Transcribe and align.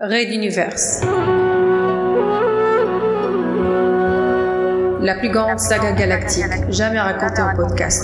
Raid 0.00 0.32
Universe. 0.32 1.02
La 5.00 5.14
plus 5.20 5.30
grande 5.30 5.60
saga 5.60 5.92
galactique 5.92 6.44
jamais 6.70 6.98
racontée 6.98 7.42
en 7.42 7.54
podcast. 7.54 8.02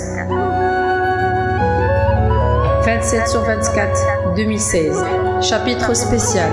27 2.85 3.27
sur 3.27 3.43
24, 3.43 4.35
2016. 4.37 5.05
Chapitre 5.43 5.93
spécial. 5.95 6.49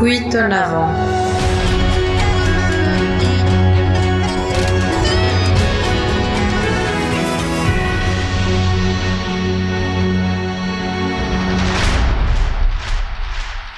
Fuite 0.00 0.34
en 0.34 0.50
avant. 0.50 0.88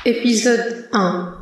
Épisode 0.07 0.86
1 0.99 1.35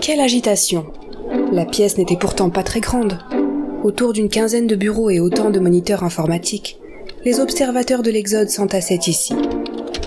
Quelle 0.00 0.20
agitation 0.20 0.86
La 1.50 1.64
pièce 1.64 1.98
n'était 1.98 2.14
pourtant 2.14 2.50
pas 2.50 2.62
très 2.62 2.78
grande. 2.78 3.18
Autour 3.82 4.12
d'une 4.12 4.28
quinzaine 4.28 4.68
de 4.68 4.76
bureaux 4.76 5.10
et 5.10 5.18
autant 5.18 5.50
de 5.50 5.58
moniteurs 5.58 6.04
informatiques, 6.04 6.78
les 7.24 7.40
observateurs 7.40 8.02
de 8.04 8.12
l'Exode 8.12 8.48
s'entassaient 8.48 9.00
ici. 9.08 9.34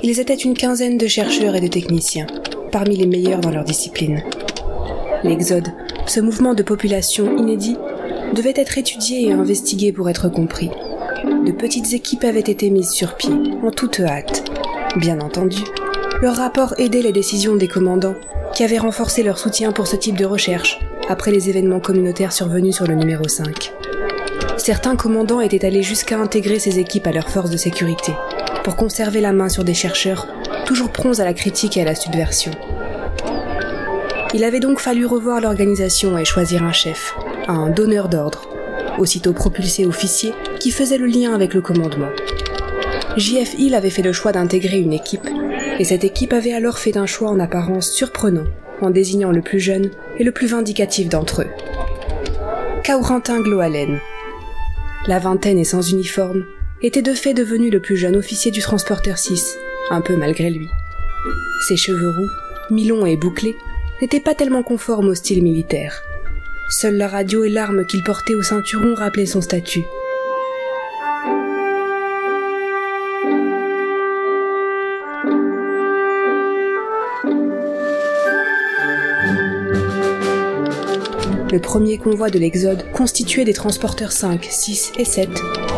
Ils 0.04 0.22
étaient 0.22 0.34
une 0.34 0.54
quinzaine 0.54 0.98
de 0.98 1.08
chercheurs 1.08 1.55
et 1.55 1.62
de 1.62 1.68
techniciens, 1.68 2.27
parmi 2.72 2.96
les 2.96 3.08
meilleurs 3.08 3.41
dans 3.41 3.52
leur 3.52 3.66
discipline. 3.66 4.24
L'Exode, 5.26 5.68
ce 6.05 6.22
mouvement 6.22 6.54
de 6.54 6.63
population 6.63 7.35
inédit, 7.35 7.76
devait 8.34 8.54
être 8.55 8.77
étudié 8.77 9.27
et 9.27 9.32
investigué 9.34 9.91
pour 9.91 10.10
être 10.10 10.30
compris. 10.30 10.70
De 11.46 11.52
petites 11.52 11.92
équipes 11.92 12.24
avaient 12.24 12.40
été 12.40 12.70
mises 12.70 12.92
sur 12.92 13.16
pied, 13.16 13.34
en 13.64 13.70
toute 13.70 13.99
hâte. 13.99 14.49
Bien 14.96 15.20
entendu, 15.20 15.62
leur 16.22 16.38
rapport 16.38 16.74
aidait 16.77 17.02
les 17.02 17.12
décisions 17.12 17.58
des 17.58 17.68
commandants, 17.68 18.16
qui 18.54 18.63
avaient 18.63 18.77
renforcé 18.77 19.24
leur 19.24 19.38
soutien 19.38 19.74
pour 19.74 19.88
ce 19.88 19.98
type 19.98 20.16
de 20.16 20.24
recherche, 20.24 20.80
après 21.10 21.32
les 21.32 21.50
événements 21.50 21.82
communautaires 21.82 22.32
survenus 22.32 22.76
sur 22.76 22.88
le 22.88 22.96
numéro 22.96 23.27
5. 23.27 23.74
Certains 24.55 24.96
commandants 24.96 25.41
étaient 25.41 25.66
allés 25.66 25.84
jusqu'à 25.84 26.18
intégrer 26.18 26.60
ces 26.60 26.80
équipes 26.80 27.08
à 27.08 27.12
leurs 27.12 27.30
forces 27.30 27.50
de 27.50 27.57
sécurité, 27.57 28.13
pour 28.63 28.78
conserver 28.78 29.20
la 29.20 29.34
main 29.34 29.50
sur 29.50 29.66
des 29.66 29.74
chercheurs, 29.74 30.28
toujours 30.66 30.91
prompts 30.91 31.20
à 31.20 31.26
la 31.26 31.34
critique 31.34 31.76
et 31.76 31.82
à 31.82 31.85
la 31.85 31.96
subversion. 31.96 32.52
Il 34.34 34.46
avait 34.46 34.62
donc 34.62 34.80
fallu 34.80 35.05
revoir 35.05 35.41
l'organisation 35.41 36.18
et 36.18 36.24
choisir 36.24 36.63
un 36.63 36.72
chef, 36.72 37.16
un 37.50 37.70
donneur 37.70 38.07
d'ordre, 38.07 38.48
aussitôt 38.98 39.34
propulsé 39.34 39.85
officier, 39.85 40.34
qui 40.64 40.72
faisait 40.72 40.98
le 40.98 41.08
lien 41.08 41.34
avec 41.34 41.54
le 41.54 41.60
commandement. 41.60 42.10
JF 43.18 43.56
Hill 43.60 43.76
avait 43.76 43.90
fait 43.90 44.02
le 44.02 44.14
choix 44.14 44.32
d'intégrer 44.32 44.80
une 44.80 44.94
équipe, 44.94 45.28
et 45.78 45.84
cette 45.84 46.06
équipe 46.06 46.32
avait 46.32 46.54
alors 46.54 46.80
fait 46.80 46.96
un 46.96 47.06
choix 47.06 47.28
en 47.28 47.42
apparence 47.42 47.92
surprenant, 47.92 48.46
en 48.80 48.90
désignant 48.90 49.34
le 49.34 49.41
plus 49.41 49.60
jeune 49.60 49.91
et 50.20 50.24
le 50.24 50.32
plus 50.32 50.48
vindicatif 50.48 51.10
d'entre 51.10 51.41
eux. 51.41 51.50
Kaurentin 52.86 53.41
Gloalen. 53.41 54.00
La 55.06 55.20
vingtaine 55.20 55.60
et 55.60 55.66
sans 55.66 55.91
uniforme, 55.91 56.46
était 56.82 57.02
de 57.02 57.14
fait 57.14 57.34
devenu 57.34 57.70
le 57.70 57.82
plus 57.82 57.98
jeune 57.98 58.16
officier 58.16 58.50
du 58.50 58.62
transporteur 58.62 59.18
6, 59.18 59.58
un 59.90 60.00
peu 60.00 60.16
malgré 60.16 60.50
lui. 60.50 60.70
Ses 61.68 61.76
cheveux 61.76 62.10
roux, 62.10 62.30
mi-longs 62.74 63.06
et 63.06 63.18
bouclés, 63.18 63.58
n'étaient 64.02 64.22
pas 64.22 64.34
tellement 64.34 64.64
conformes 64.64 65.09
au 65.09 65.14
style 65.14 65.44
militaire. 65.44 66.02
Seule 66.69 66.96
la 66.96 67.09
radio 67.09 67.44
et 67.44 67.50
l'arme 67.50 67.86
qu'il 67.86 68.02
portait 68.02 68.36
au 68.36 68.41
ceinturon 68.41 68.96
rappelaient 68.96 69.25
son 69.25 69.41
statut. 69.41 69.84
Le 81.53 81.59
premier 81.59 82.00
convoi 82.00 82.31
de 82.31 82.40
l'Exode, 82.40 82.84
constitué 82.94 83.46
des 83.46 83.53
transporteurs 83.53 84.12
5, 84.12 84.47
6 84.50 84.94
et 84.97 85.06
7, 85.06 85.30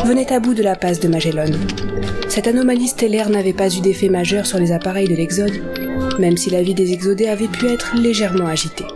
venait 0.06 0.32
à 0.32 0.40
bout 0.40 0.54
de 0.54 0.62
la 0.62 0.74
passe 0.74 1.00
de 1.00 1.08
Magellan. 1.08 1.50
Cette 2.30 2.46
anomalie 2.46 2.88
stellaire 2.88 3.28
n'avait 3.28 3.52
pas 3.52 3.68
eu 3.68 3.82
d'effet 3.82 4.08
majeur 4.08 4.46
sur 4.46 4.58
les 4.58 4.72
appareils 4.72 5.06
de 5.06 5.14
l'Exode, 5.14 5.60
même 6.18 6.38
si 6.38 6.48
la 6.48 6.62
vie 6.62 6.72
des 6.72 6.94
exodés 6.94 7.28
avait 7.28 7.46
pu 7.46 7.66
être 7.66 7.94
légèrement 7.94 8.46
agitée. 8.46 8.86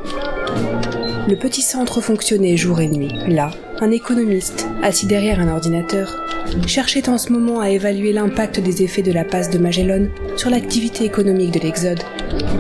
Le 1.29 1.37
petit 1.37 1.61
centre 1.61 2.01
fonctionnait 2.01 2.57
jour 2.57 2.81
et 2.81 2.89
nuit. 2.89 3.13
Là, 3.29 3.51
un 3.81 3.91
économiste, 3.91 4.67
assis 4.83 5.05
derrière 5.05 5.39
un 5.39 5.53
ordinateur, 5.53 6.25
cherchait 6.67 7.11
en 7.11 7.19
ce 7.19 7.31
moment 7.31 7.61
à 7.61 7.69
évaluer 7.69 8.15
l'impact 8.15 8.59
des 8.59 8.83
effets 8.83 9.03
de 9.03 9.13
la 9.13 9.25
passe 9.25 9.51
de 9.51 9.59
Magellan 9.59 10.07
sur 10.35 10.49
l'activité 10.49 11.05
économique 11.05 11.53
de 11.53 11.61
l'Exode, 11.61 12.03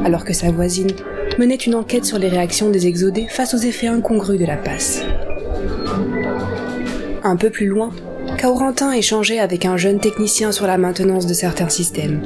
alors 0.05 0.27
que 0.27 0.35
sa 0.35 0.51
voisine 0.51 0.93
menait 1.39 1.55
une 1.55 1.75
enquête 1.75 2.05
sur 2.05 2.19
les 2.19 2.29
réactions 2.29 2.71
des 2.71 2.87
exodés 2.87 3.27
face 3.29 3.55
aux 3.55 3.59
effets 3.59 3.87
incongrus 3.87 4.39
de 4.39 4.45
la 4.45 4.57
passe. 4.57 5.03
Un 7.23 7.37
peu 7.37 7.51
plus 7.51 7.67
loin, 7.67 7.91
Kaurentin 8.39 8.93
échangeait 8.93 9.39
avec 9.39 9.65
un 9.65 9.77
jeune 9.77 10.01
technicien 10.01 10.53
sur 10.53 10.67
la 10.67 10.79
maintenance 10.79 11.27
de 11.27 11.35
certains 11.35 11.69
systèmes. 11.69 12.23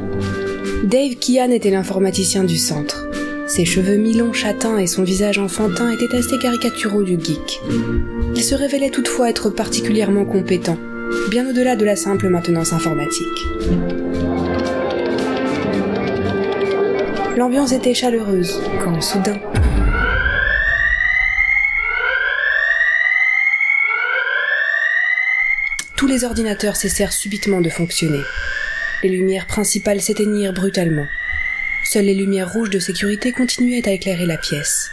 Dave 0.84 1.16
Kian 1.16 1.50
était 1.50 1.70
l'informaticien 1.70 2.44
du 2.44 2.56
centre. 2.56 3.08
Ses 3.46 3.64
cheveux 3.64 3.96
mi-longs 3.96 4.32
châtains 4.32 4.78
et 4.78 4.86
son 4.86 5.02
visage 5.02 5.38
enfantin 5.38 5.90
étaient 5.90 6.16
assez 6.16 6.38
caricaturaux 6.38 7.02
du 7.02 7.18
geek. 7.18 7.60
Il 8.34 8.42
se 8.42 8.54
révélait 8.54 8.90
toutefois 8.90 9.30
être 9.30 9.50
particulièrement 9.50 10.24
compétent, 10.24 10.78
bien 11.30 11.48
au-delà 11.48 11.76
de 11.76 11.84
la 11.84 11.96
simple 11.96 12.28
maintenance 12.28 12.72
informatique. 12.72 14.03
L'ambiance 17.36 17.72
était 17.72 17.94
chaleureuse 17.94 18.62
quand 18.84 19.00
soudain... 19.00 19.40
Tous 25.96 26.06
les 26.06 26.24
ordinateurs 26.24 26.76
cessèrent 26.76 27.12
subitement 27.12 27.60
de 27.60 27.70
fonctionner. 27.70 28.20
Les 29.02 29.08
lumières 29.08 29.46
principales 29.46 30.00
s'éteignirent 30.00 30.52
brutalement. 30.52 31.06
Seules 31.82 32.04
les 32.04 32.14
lumières 32.14 32.52
rouges 32.52 32.70
de 32.70 32.78
sécurité 32.78 33.32
continuaient 33.32 33.88
à 33.88 33.92
éclairer 33.92 34.26
la 34.26 34.36
pièce. 34.36 34.92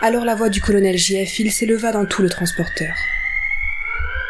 Alors 0.00 0.24
la 0.24 0.34
voix 0.34 0.48
du 0.48 0.62
colonel 0.62 0.96
JF 0.96 1.40
il 1.40 1.52
s'éleva 1.52 1.92
dans 1.92 2.06
tout 2.06 2.22
le 2.22 2.30
transporteur. 2.30 2.94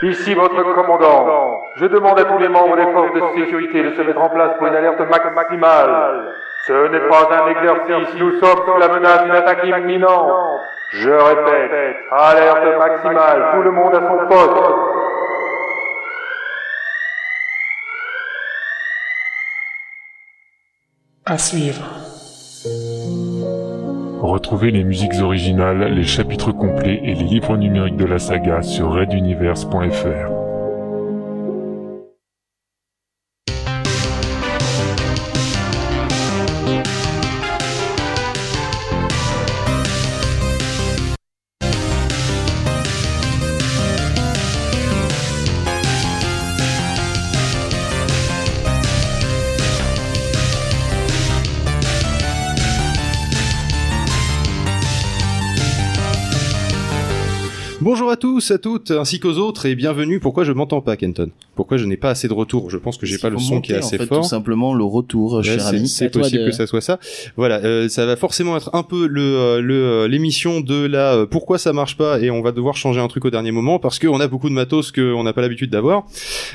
Ici 0.02 0.34
votre 0.34 0.74
commandant. 0.74 1.62
Je 1.76 1.86
demande 1.86 2.18
à 2.18 2.24
tous 2.24 2.38
les 2.38 2.48
membres 2.48 2.76
des 2.76 2.82
forces 2.82 3.12
de 3.14 3.40
sécurité 3.40 3.84
de 3.84 3.94
se 3.94 4.02
mettre 4.02 4.20
en 4.20 4.30
place 4.30 4.56
pour 4.58 4.66
une 4.66 4.74
alerte 4.74 5.00
max 5.08 5.24
maximale. 5.34 6.34
Ce 6.66 6.88
n'est 6.88 7.08
pas 7.08 7.28
un 7.30 7.46
exercice, 7.46 8.14
nous 8.18 8.40
sommes 8.40 8.64
sous 8.66 8.78
la 8.80 8.88
menace 8.88 9.22
d'une 9.22 9.36
attaque 9.36 9.64
imminente. 9.64 10.32
Je 10.90 11.10
répète, 11.10 11.96
alerte 12.10 12.78
maximale, 12.78 13.52
tout 13.54 13.62
le 13.62 13.70
monde 13.70 13.94
à 13.94 14.00
son 14.00 14.26
poste. 14.28 14.62
À 21.24 21.38
suivre. 21.38 21.82
Retrouvez 24.22 24.72
les 24.72 24.82
musiques 24.82 25.22
originales, 25.22 25.84
les 25.94 26.02
chapitres 26.02 26.50
complets 26.50 27.00
et 27.04 27.14
les 27.14 27.24
livres 27.24 27.56
numériques 27.56 27.96
de 27.96 28.06
la 28.06 28.18
saga 28.18 28.62
sur 28.62 28.90
reduniverse.fr. 28.92 30.35
tous, 58.46 58.54
à 58.54 58.58
toutes, 58.58 58.90
ainsi 58.92 59.18
qu'aux 59.18 59.38
autres, 59.38 59.66
et 59.66 59.74
bienvenue. 59.74 60.20
Pourquoi 60.20 60.44
je 60.44 60.52
m'entends 60.52 60.80
pas, 60.80 60.96
Kenton? 60.96 61.30
Pourquoi 61.56 61.78
je 61.78 61.84
n'ai 61.84 61.96
pas 61.96 62.10
assez 62.10 62.28
de 62.28 62.32
retour 62.32 62.70
Je 62.70 62.76
pense 62.76 62.96
que 62.96 63.04
j'ai 63.06 63.18
pas 63.18 63.28
le 63.28 63.38
son 63.38 63.60
qui 63.60 63.72
est 63.72 63.74
monter, 63.76 63.84
en 63.84 63.86
assez 63.88 63.98
fait, 63.98 64.06
fort. 64.06 64.22
Tout 64.22 64.28
simplement 64.28 64.72
le 64.74 64.84
retour, 64.84 65.34
Ouais, 65.34 65.42
cher 65.42 65.60
c'est- 65.60 65.76
ami. 65.76 65.88
c'est 65.88 66.10
possible 66.10 66.42
de- 66.44 66.46
que 66.50 66.52
ça 66.54 66.66
soit 66.66 66.80
ça. 66.80 66.98
Voilà, 67.36 67.56
euh, 67.64 67.88
ça 67.88 68.06
va 68.06 68.14
forcément 68.16 68.56
être 68.56 68.70
un 68.74 68.82
peu 68.84 69.06
le 69.08 69.20
euh, 69.22 69.60
le 69.60 69.74
euh, 69.74 70.08
l'émission 70.08 70.60
de 70.60 70.86
la 70.86 71.14
euh, 71.14 71.26
pourquoi 71.26 71.58
ça 71.58 71.72
marche 71.72 71.96
pas 71.96 72.20
et 72.20 72.30
on 72.30 72.40
va 72.42 72.52
devoir 72.52 72.76
changer 72.76 73.00
un 73.00 73.08
truc 73.08 73.24
au 73.24 73.30
dernier 73.30 73.50
moment 73.52 73.78
parce 73.80 73.98
qu'on 73.98 74.20
a 74.20 74.28
beaucoup 74.28 74.48
de 74.48 74.54
matos 74.54 74.92
qu'on 74.92 75.22
n'a 75.24 75.32
pas 75.32 75.40
l'habitude 75.42 75.70
d'avoir. 75.70 76.04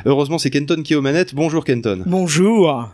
Heureusement, 0.06 0.38
c'est 0.38 0.50
Kenton 0.50 0.82
qui 0.84 0.94
est 0.94 0.96
aux 0.96 1.02
manettes. 1.02 1.36
Bonjour 1.36 1.66
Kenton. 1.66 2.04
Bonjour. 2.06 2.90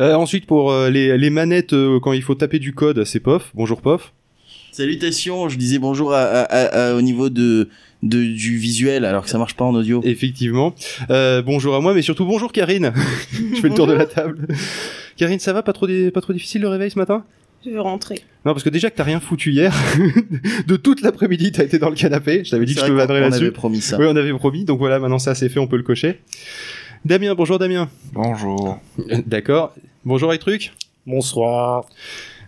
Euh, 0.00 0.14
ensuite 0.14 0.46
pour 0.46 0.70
euh, 0.70 0.88
les 0.88 1.18
les 1.18 1.30
manettes 1.30 1.72
euh, 1.72 1.98
quand 2.00 2.12
il 2.12 2.22
faut 2.22 2.34
taper 2.36 2.58
du 2.60 2.72
code, 2.74 3.04
c'est 3.04 3.20
Pof. 3.20 3.50
Bonjour 3.54 3.80
Pof. 3.82 4.12
Salutations, 4.72 5.48
je 5.48 5.56
disais 5.56 5.78
bonjour 5.78 6.12
à, 6.12 6.20
à- 6.20 6.42
à- 6.42 6.90
à- 6.90 6.94
au 6.94 7.00
niveau 7.00 7.30
de 7.30 7.68
de 8.08 8.22
du 8.24 8.56
visuel 8.56 9.04
alors 9.04 9.24
que 9.24 9.30
ça 9.30 9.38
marche 9.38 9.54
pas 9.54 9.64
en 9.64 9.74
audio. 9.74 10.00
Effectivement. 10.04 10.74
Euh, 11.10 11.42
bonjour 11.42 11.74
à 11.74 11.80
moi, 11.80 11.94
mais 11.94 12.02
surtout 12.02 12.24
bonjour 12.24 12.52
Karine. 12.52 12.92
Je 13.32 13.60
fais 13.60 13.68
le 13.68 13.74
tour 13.74 13.86
de 13.86 13.92
la 13.92 14.06
table. 14.06 14.46
Karine, 15.16 15.38
ça 15.38 15.52
va 15.52 15.62
Pas 15.62 15.72
trop, 15.72 15.86
pas 16.12 16.20
trop 16.20 16.32
difficile 16.32 16.62
le 16.62 16.68
réveil 16.68 16.90
ce 16.90 16.98
matin? 16.98 17.24
Je 17.64 17.70
veux 17.70 17.80
rentrer. 17.80 18.16
Non, 18.44 18.52
parce 18.52 18.62
que 18.62 18.68
déjà 18.68 18.90
que 18.90 18.96
t'as 18.96 19.02
rien 19.02 19.18
foutu 19.18 19.50
hier, 19.50 19.74
de 20.66 20.76
toute 20.76 21.00
l'après-midi 21.02 21.52
t'as 21.52 21.64
été 21.64 21.78
dans 21.78 21.88
le 21.90 21.96
canapé. 21.96 22.44
Je 22.44 22.50
t'avais 22.50 22.64
dit 22.64 22.74
que 22.74 22.80
je 22.80 22.86
te 22.86 22.92
vannerais 22.92 23.18
on 23.18 23.22
là-dessus. 23.22 23.42
avait 23.42 23.50
promis 23.50 23.80
ça. 23.80 23.98
Oui, 23.98 24.06
on 24.08 24.14
avait 24.14 24.32
promis. 24.34 24.64
Donc 24.64 24.78
voilà, 24.78 24.98
maintenant 24.98 25.18
ça 25.18 25.34
c'est 25.34 25.48
fait, 25.48 25.58
on 25.58 25.66
peut 25.66 25.76
le 25.76 25.82
cocher. 25.82 26.20
Damien, 27.04 27.34
bonjour 27.34 27.58
Damien. 27.58 27.88
Bonjour. 28.12 28.78
D'accord. 29.26 29.74
Bonjour 30.04 30.28
avec 30.28 30.40
truc. 30.40 30.72
Bonsoir. 31.06 31.86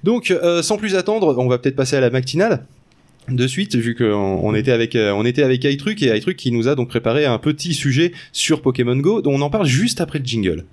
Donc, 0.04 0.30
euh, 0.30 0.62
sans 0.62 0.76
plus 0.76 0.94
attendre, 0.94 1.36
on 1.38 1.48
va 1.48 1.58
peut-être 1.58 1.76
passer 1.76 1.96
à 1.96 2.00
la 2.00 2.10
matinale 2.10 2.64
de 3.36 3.46
suite, 3.46 3.76
vu 3.76 3.94
qu'on 3.94 4.04
on 4.04 4.54
était 4.54 4.72
avec 4.72 4.96
euh, 4.96 5.12
on 5.12 5.24
était 5.24 5.42
avec 5.42 5.64
iTruc 5.64 6.02
et 6.02 6.16
iTruc 6.16 6.36
qui 6.36 6.52
nous 6.52 6.68
a 6.68 6.74
donc 6.74 6.88
préparé 6.88 7.26
un 7.26 7.38
petit 7.38 7.74
sujet 7.74 8.12
sur 8.32 8.62
Pokémon 8.62 8.96
Go, 8.96 9.22
dont 9.22 9.32
on 9.32 9.40
en 9.40 9.50
parle 9.50 9.66
juste 9.66 10.00
après 10.00 10.18
le 10.18 10.24
jingle. 10.24 10.64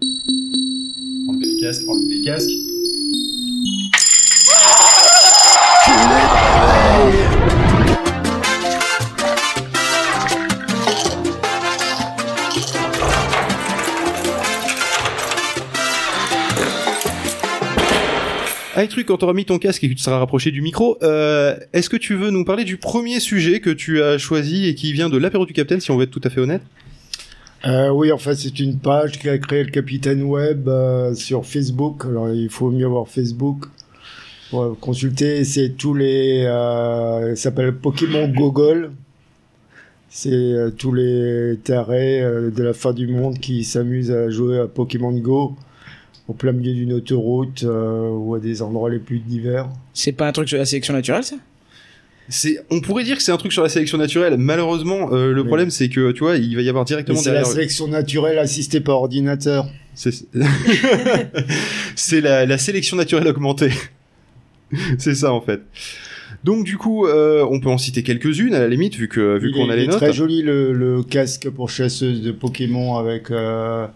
Enlevez 1.29 1.45
les 1.45 1.61
casques, 1.61 1.87
enlevez 1.87 2.15
les 2.15 2.23
casques. 2.23 2.51
iTruc, 18.77 19.05
quand 19.05 19.17
tu 19.17 19.23
auras 19.23 19.33
mis 19.33 19.45
ton 19.45 19.57
casque 19.57 19.83
et 19.83 19.89
que 19.89 19.93
tu 19.93 20.01
seras 20.01 20.19
rapproché 20.19 20.51
du 20.51 20.61
micro, 20.61 20.97
euh, 21.03 21.55
est-ce 21.73 21.89
que 21.89 21.97
tu 21.97 22.15
veux 22.15 22.29
nous 22.29 22.43
parler 22.43 22.63
du 22.63 22.77
premier 22.77 23.19
sujet 23.19 23.59
que 23.59 23.69
tu 23.69 24.01
as 24.01 24.17
choisi 24.17 24.67
et 24.67 24.75
qui 24.75 24.91
vient 24.93 25.09
de 25.09 25.17
l'apéro 25.17 25.45
du 25.45 25.53
Capitaine, 25.53 25.79
si 25.79 25.91
on 25.91 25.97
veut 25.97 26.03
être 26.03 26.11
tout 26.11 26.21
à 26.23 26.29
fait 26.29 26.41
honnête? 26.41 26.61
Euh, 27.65 27.89
oui, 27.89 28.11
en 28.11 28.17
fait, 28.17 28.35
c'est 28.35 28.59
une 28.59 28.77
page 28.77 29.17
qu'a 29.17 29.37
créé 29.39 29.63
le 29.63 29.71
Capitaine 29.71 30.21
Web 30.23 30.67
euh, 30.67 31.15
sur 31.15 31.45
Facebook. 31.45 32.05
Alors, 32.05 32.29
il 32.29 32.49
faut 32.49 32.69
mieux 32.69 32.85
voir 32.85 33.07
Facebook. 33.07 33.65
Pour 34.51 34.77
consulter, 34.79 35.43
c'est 35.43 35.69
tous 35.69 35.95
les. 35.95 36.45
Euh, 36.45 37.35
s'appelle 37.35 37.73
Pokémon 37.73 38.27
Gogol. 38.27 38.91
C'est 40.09 40.29
euh, 40.31 40.69
tous 40.69 40.93
les 40.93 41.57
tarés 41.63 42.21
de 42.21 42.63
la 42.63 42.73
fin 42.73 42.93
du 42.93 43.07
monde 43.07 43.39
qui 43.39 43.63
s'amusent 43.63 44.11
à 44.11 44.29
jouer 44.29 44.59
à 44.59 44.67
Pokémon 44.67 45.11
Go 45.13 45.55
au 46.27 46.33
plein 46.33 46.51
milieu 46.51 46.73
d'une 46.73 46.93
autoroute 46.93 47.63
euh, 47.63 48.09
ou 48.09 48.33
à 48.35 48.39
des 48.39 48.61
endroits 48.61 48.89
les 48.89 48.99
plus 48.99 49.19
divers. 49.19 49.69
C'est 49.93 50.11
pas 50.11 50.27
un 50.27 50.31
truc 50.31 50.49
sur 50.49 50.57
la 50.57 50.65
sélection 50.65 50.93
naturelle, 50.93 51.23
ça? 51.23 51.35
C'est, 52.27 52.57
on 52.71 52.81
pourrait 52.81 53.03
dire 53.03 53.17
que 53.17 53.21
c'est 53.21 53.31
un 53.31 53.37
truc 53.37 53.53
sur 53.53 53.61
la 53.61 53.69
sélection 53.69 53.99
naturelle. 53.99 54.35
Malheureusement, 54.37 55.09
euh, 55.13 55.31
le 55.31 55.41
Oui. 55.41 55.47
problème 55.47 55.69
c'est 55.69 55.89
que 55.89 56.11
tu 56.11 56.21
vois, 56.23 56.37
il 56.37 56.55
va 56.55 56.63
y 56.63 56.69
avoir 56.69 56.83
directement 56.83 57.19
C'est 57.19 57.31
la 57.31 57.43
sélection 57.43 57.87
naturelle 57.87 58.39
assistée 58.39 58.79
par 58.81 58.95
ordinateur. 58.97 59.67
C'est, 59.93 60.11
c'est 61.95 62.21
la, 62.21 62.45
la 62.45 62.57
sélection 62.57 62.97
naturelle 62.97 63.27
augmentée. 63.27 63.71
c'est 64.97 65.15
ça 65.15 65.31
en 65.31 65.41
fait. 65.41 65.61
Donc 66.43 66.65
du 66.65 66.77
coup, 66.77 67.07
euh, 67.07 67.45
on 67.49 67.59
peut 67.59 67.69
en 67.69 67.77
citer 67.77 68.03
quelques-unes 68.03 68.53
à 68.53 68.59
la 68.59 68.67
limite, 68.67 68.95
vu 68.95 69.07
que 69.07 69.37
vu 69.37 69.51
qu'on 69.51 69.69
a 69.69 69.75
les 69.75 69.83
il 69.83 69.85
est 69.85 69.91
notes. 69.91 69.97
très 69.97 70.13
joli 70.13 70.41
le, 70.41 70.73
le 70.73 71.01
casque 71.03 71.49
pour 71.49 71.69
chasseuse 71.69 72.21
de 72.21 72.31
Pokémon 72.31 72.97
avec 72.97 73.31
euh, 73.31 73.87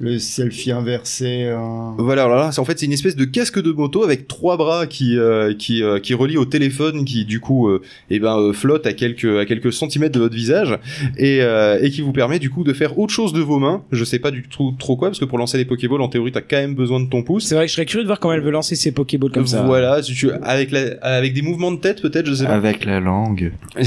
le 0.00 0.18
selfie 0.18 0.72
inversé. 0.72 1.44
euh. 1.44 1.58
Voilà, 1.98 2.24
alors 2.24 2.36
là, 2.38 2.52
c'est 2.52 2.60
en 2.60 2.64
fait 2.64 2.78
c'est 2.78 2.86
une 2.86 2.92
espèce 2.92 3.16
de 3.16 3.24
casque 3.26 3.60
de 3.62 3.70
moto 3.70 4.02
avec 4.02 4.26
trois 4.26 4.56
bras 4.56 4.86
qui 4.86 5.18
euh, 5.18 5.52
qui 5.54 5.82
euh, 5.82 5.98
qui 6.00 6.14
relie 6.14 6.38
au 6.38 6.46
téléphone, 6.46 7.04
qui 7.04 7.24
du 7.26 7.38
coup 7.38 7.68
euh, 7.68 7.82
eh 8.08 8.18
ben 8.18 8.38
euh, 8.38 8.52
flotte 8.52 8.86
à 8.86 8.92
quelques 8.94 9.24
à 9.38 9.44
quelques 9.44 9.72
centimètres 9.72 10.14
de 10.14 10.20
votre 10.20 10.34
visage 10.34 10.78
et 11.18 11.42
euh, 11.42 11.78
et 11.82 11.90
qui 11.90 12.00
vous 12.00 12.12
permet 12.12 12.38
du 12.38 12.48
coup 12.50 12.64
de 12.64 12.72
faire 12.72 12.98
autre 12.98 13.12
chose 13.12 13.32
de 13.32 13.40
vos 13.40 13.58
mains. 13.58 13.82
Je 13.92 14.04
sais 14.04 14.18
pas 14.18 14.30
du 14.30 14.42
tout 14.48 14.74
trop 14.78 14.96
quoi 14.96 15.08
parce 15.08 15.18
que 15.18 15.24
pour 15.26 15.36
lancer 15.38 15.58
les 15.58 15.64
Pokéballs 15.66 16.00
en 16.00 16.08
théorie 16.08 16.32
t'as 16.32 16.40
quand 16.40 16.56
même 16.56 16.74
besoin 16.74 16.98
de 17.00 17.08
ton 17.08 17.22
pouce. 17.22 17.44
C'est 17.44 17.54
vrai 17.54 17.64
que 17.66 17.68
je 17.68 17.74
serais 17.74 17.86
curieux 17.86 18.04
de 18.04 18.08
voir 18.08 18.18
comment 18.20 18.34
elle 18.34 18.40
veut 18.40 18.50
lancer 18.50 18.76
ses 18.76 18.92
Pokéballs 18.92 19.30
comme 19.32 19.46
ça. 19.46 19.62
Voilà, 19.64 20.02
si 20.02 20.14
tu 20.14 20.30
avec 20.42 20.70
la 20.70 20.94
avec 21.02 21.34
des 21.34 21.42
mouvements 21.42 21.72
de 21.72 21.78
tête 21.78 22.00
peut-être, 22.00 22.26
je 22.26 22.34
sais 22.34 22.44
pas. 22.46 22.54
Avec 22.54 22.84
la 22.86 23.00
langue. 23.00 23.52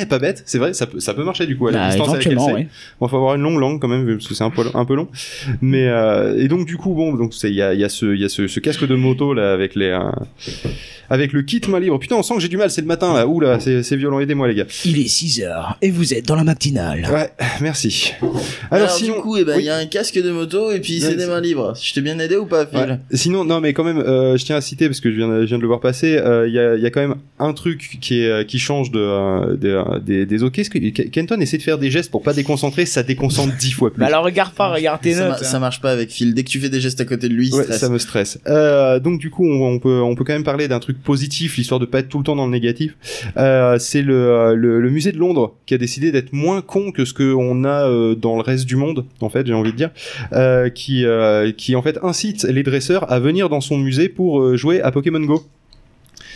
Eh, 0.00 0.04
pas 0.06 0.18
bête, 0.18 0.42
c'est 0.46 0.58
vrai, 0.58 0.74
ça 0.74 0.86
peut 0.86 1.00
ça 1.00 1.14
peut 1.14 1.24
marcher 1.24 1.46
du 1.46 1.56
coup 1.56 1.68
à 1.68 1.72
la 1.72 1.78
Bah, 1.78 1.86
distance 1.88 2.08
éventuellement, 2.08 2.46
c'est. 2.48 2.52
ouais. 2.54 2.68
Bon, 3.00 3.08
faut 3.08 3.16
avoir 3.16 3.34
une 3.36 3.42
longue 3.42 3.58
langue 3.58 3.80
quand 3.80 3.88
même 3.88 4.06
parce 4.06 4.26
que 4.28 4.34
c'est 4.34 4.44
un 4.44 4.50
peu 4.50 4.62
un 4.74 4.84
peu 4.84 4.94
long. 4.94 5.08
Mais 5.60 5.88
euh, 5.88 6.38
et 6.38 6.48
donc 6.48 6.66
du 6.66 6.76
coup 6.76 6.94
bon 6.94 7.14
donc 7.14 7.34
il 7.42 7.54
y 7.54 7.62
a 7.62 7.74
y 7.74 7.84
a 7.84 7.88
ce 7.88 8.14
y 8.14 8.24
a 8.24 8.28
ce, 8.28 8.46
ce 8.48 8.60
casque 8.60 8.86
de 8.86 8.94
moto 8.94 9.34
là 9.34 9.52
avec 9.52 9.74
les 9.74 9.90
euh, 9.90 10.10
avec 11.10 11.32
le 11.32 11.42
kit 11.42 11.60
main 11.68 11.80
libre. 11.80 11.98
Putain, 11.98 12.16
on 12.16 12.22
sent 12.22 12.34
que 12.34 12.40
j'ai 12.40 12.48
du 12.48 12.56
mal, 12.56 12.70
c'est 12.70 12.80
le 12.80 12.86
matin 12.86 13.12
là. 13.12 13.26
Ouh 13.26 13.40
là, 13.40 13.58
c'est 13.60 13.96
violent, 13.96 14.20
aidez-moi 14.20 14.48
les 14.48 14.54
gars. 14.54 14.64
Il 14.84 14.98
est 15.00 15.08
6 15.08 15.42
heures 15.42 15.76
et 15.82 15.90
vous 15.90 16.14
êtes 16.14 16.26
dans 16.26 16.36
la 16.36 16.44
matinale. 16.44 17.06
Ouais, 17.12 17.30
merci. 17.60 18.12
Alors, 18.22 18.40
Alors, 18.86 18.90
sinon 18.90 19.16
du 19.16 19.20
coup, 19.20 19.36
eh 19.36 19.44
ben, 19.44 19.54
il 19.54 19.58
oui. 19.58 19.64
y 19.64 19.68
a 19.68 19.76
un 19.76 19.86
casque 19.86 20.14
de 20.20 20.30
moto 20.30 20.70
et 20.70 20.80
puis 20.80 21.00
c'est 21.00 21.16
des 21.16 21.26
mains 21.26 21.40
libres. 21.40 21.74
Je 21.80 21.92
t'ai 21.92 22.00
bien 22.00 22.18
aidé 22.18 22.36
ou 22.36 22.46
pas, 22.46 22.66
Phil 22.66 22.78
Ouais. 22.78 22.98
Sinon, 23.12 23.44
non, 23.44 23.60
mais 23.60 23.72
quand 23.72 23.84
même, 23.84 23.98
euh, 23.98 24.36
je 24.36 24.44
tiens 24.44 24.56
à 24.56 24.60
citer 24.60 24.86
parce 24.86 25.00
que 25.00 25.10
je 25.10 25.16
viens, 25.16 25.28
de- 25.28 25.42
je 25.42 25.46
viens 25.46 25.56
de 25.58 25.62
le 25.62 25.68
voir 25.68 25.80
passer. 25.80 26.16
euh, 26.16 26.46
Il 26.48 26.54
y, 26.54 26.58
a, 26.58 26.76
il 26.76 26.82
y 26.82 26.86
a 26.86 26.90
quand 26.90 27.00
même 27.00 27.16
un 27.38 27.52
truc 27.52 27.98
qui 28.00 28.20
est 28.22 28.28
euh, 28.28 28.44
qui 28.44 28.58
change 28.58 28.90
de, 28.90 29.00
euh, 29.00 29.56
des- 29.56 29.82
des 30.04 30.26
des 30.26 30.42
OK. 30.42 30.58
Est-ce 30.58 30.70
que 30.70 30.78
Kenton 30.78 31.40
essaie 31.40 31.58
de 31.58 31.62
faire 31.62 31.78
des 31.78 31.90
gestes 31.90 32.10
pour 32.10 32.22
pas 32.22 32.32
déconcentrer 32.32 32.86
Ça 32.86 33.02
déconcentre 33.02 33.56
dix 33.56 33.72
fois 33.72 33.92
plus. 33.92 34.00
Bah 34.00 34.06
alors 34.06 34.24
regarde 34.24 34.52
pas, 34.54 34.68
regarde 34.72 35.00
tes 35.00 35.14
ça, 35.14 35.20
notes. 35.28 35.30
ma- 35.30 35.36
hein. 35.36 35.50
ça 35.50 35.58
marche 35.58 35.80
pas 35.80 35.90
avec 35.90 36.10
Phil. 36.10 36.34
Dès 36.34 36.44
que 36.44 36.48
tu 36.50 36.60
fais 36.60 36.68
des 36.68 36.80
gestes 36.80 37.00
à 37.00 37.04
côté 37.04 37.28
de 37.28 37.34
lui, 37.34 37.48
il 37.48 37.54
Ouais, 37.54 37.64
ça 37.64 37.88
me 37.88 37.98
stresse. 37.98 38.38
Euh, 38.46 39.00
donc 39.00 39.18
du 39.20 39.30
coup, 39.30 39.44
on, 39.46 39.66
on 39.74 39.78
peut 39.78 40.00
on 40.00 40.14
peut 40.14 40.24
quand 40.24 40.32
même 40.32 40.44
parler 40.44 40.68
d'un 40.68 40.78
truc 40.80 40.99
positif, 41.02 41.56
l'histoire 41.56 41.80
de 41.80 41.86
pas 41.86 42.00
être 42.00 42.08
tout 42.08 42.18
le 42.18 42.24
temps 42.24 42.36
dans 42.36 42.46
le 42.46 42.52
négatif. 42.52 42.96
Euh, 43.36 43.78
c'est 43.78 44.02
le, 44.02 44.14
euh, 44.14 44.54
le 44.54 44.80
le 44.80 44.90
musée 44.90 45.12
de 45.12 45.18
Londres 45.18 45.54
qui 45.66 45.74
a 45.74 45.78
décidé 45.78 46.12
d'être 46.12 46.32
moins 46.32 46.62
con 46.62 46.92
que 46.92 47.04
ce 47.04 47.12
que 47.12 47.34
on 47.34 47.64
a 47.64 47.88
euh, 47.88 48.14
dans 48.14 48.36
le 48.36 48.42
reste 48.42 48.66
du 48.66 48.76
monde, 48.76 49.04
en 49.20 49.28
fait, 49.28 49.46
j'ai 49.46 49.54
envie 49.54 49.72
de 49.72 49.76
dire, 49.76 49.90
euh, 50.32 50.68
qui 50.68 51.04
qui 51.56 51.76
en 51.76 51.82
fait 51.82 51.98
incite 52.02 52.44
les 52.44 52.62
dresseurs 52.62 53.10
à 53.10 53.20
venir 53.20 53.48
dans 53.48 53.60
son 53.60 53.78
musée 53.78 54.08
pour 54.08 54.56
jouer 54.56 54.80
à 54.80 54.90
Pokémon 54.90 55.20
Go. 55.20 55.44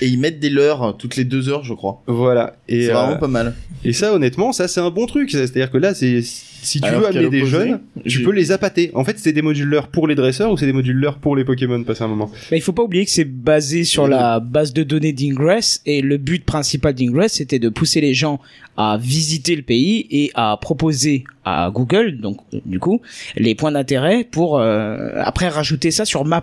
Et 0.01 0.09
ils 0.09 0.19
mettent 0.19 0.41
des 0.41 0.51
leurres 0.51 0.83
euh, 0.83 0.93
toutes 0.93 1.17
les 1.17 1.25
deux 1.25 1.49
heures, 1.49 1.65
je 1.65 1.75
crois. 1.75 2.03
Voilà. 2.07 2.57
Et 2.69 2.87
C'est 2.87 2.93
vraiment 2.93 3.17
pas 3.17 3.29
mal. 3.29 3.55
et 3.85 3.93
ça, 3.93 4.13
honnêtement, 4.13 4.53
ça 4.53 4.67
c'est 4.69 4.81
un 4.81 4.91
bon 4.91 5.07
truc. 5.07 5.31
C'est-à-dire 5.31 5.71
que 5.71 5.79
là, 5.79 5.95
c'est 5.95 6.21
si 6.65 6.81
tu 6.81 6.89
Alors 6.89 7.03
veux 7.03 7.07
amener 7.09 7.31
des 7.31 7.47
jeunes, 7.47 7.81
tu 8.07 8.23
peux 8.23 8.33
les 8.33 8.53
appâter. 8.53 8.91
En 8.95 9.05
fait, 9.05 9.19
c'est 9.19 9.33
des 9.33 9.43
modules 9.43 9.69
leurres 9.69 9.89
pour 9.89 10.09
les 10.09 10.15
dresseurs 10.15 10.51
ou 10.51 10.57
c'est 10.57 10.67
des 10.67 10.73
modules 10.73 10.97
leurres 10.97 11.19
pour 11.19 11.37
les 11.37 11.45
Pokémon 11.45 11.83
passer 11.85 12.03
un 12.03 12.09
moment? 12.09 12.31
Mais 12.51 12.59
il 12.59 12.61
faut 12.61 12.73
pas 12.73 12.83
oublier 12.83 13.05
que 13.05 13.11
c'est 13.11 13.25
basé 13.25 13.85
sur 13.85 14.09
la 14.09 14.41
base 14.41 14.73
de 14.73 14.83
données 14.83 15.13
d'Ingress 15.13 15.83
et 15.87 16.01
le 16.01 16.17
but 16.17 16.45
principal 16.45 16.95
d'Ingress 16.95 17.35
c'était 17.35 17.59
de 17.59 17.69
pousser 17.69 18.01
les 18.01 18.15
gens 18.15 18.41
à 18.77 18.99
visiter 19.01 19.57
le 19.57 19.63
pays 19.63 20.07
et 20.11 20.31
à 20.35 20.57
proposer 20.61 21.25
à 21.45 21.71
Google 21.73 22.19
donc 22.19 22.39
du 22.65 22.79
coup 22.79 23.01
les 23.37 23.55
points 23.55 23.73
d'intérêt 23.73 24.25
pour 24.25 24.59
euh, 24.59 25.11
après 25.17 25.49
rajouter 25.49 25.91
ça 25.91 26.05
sur 26.05 26.25
Maps. 26.25 26.43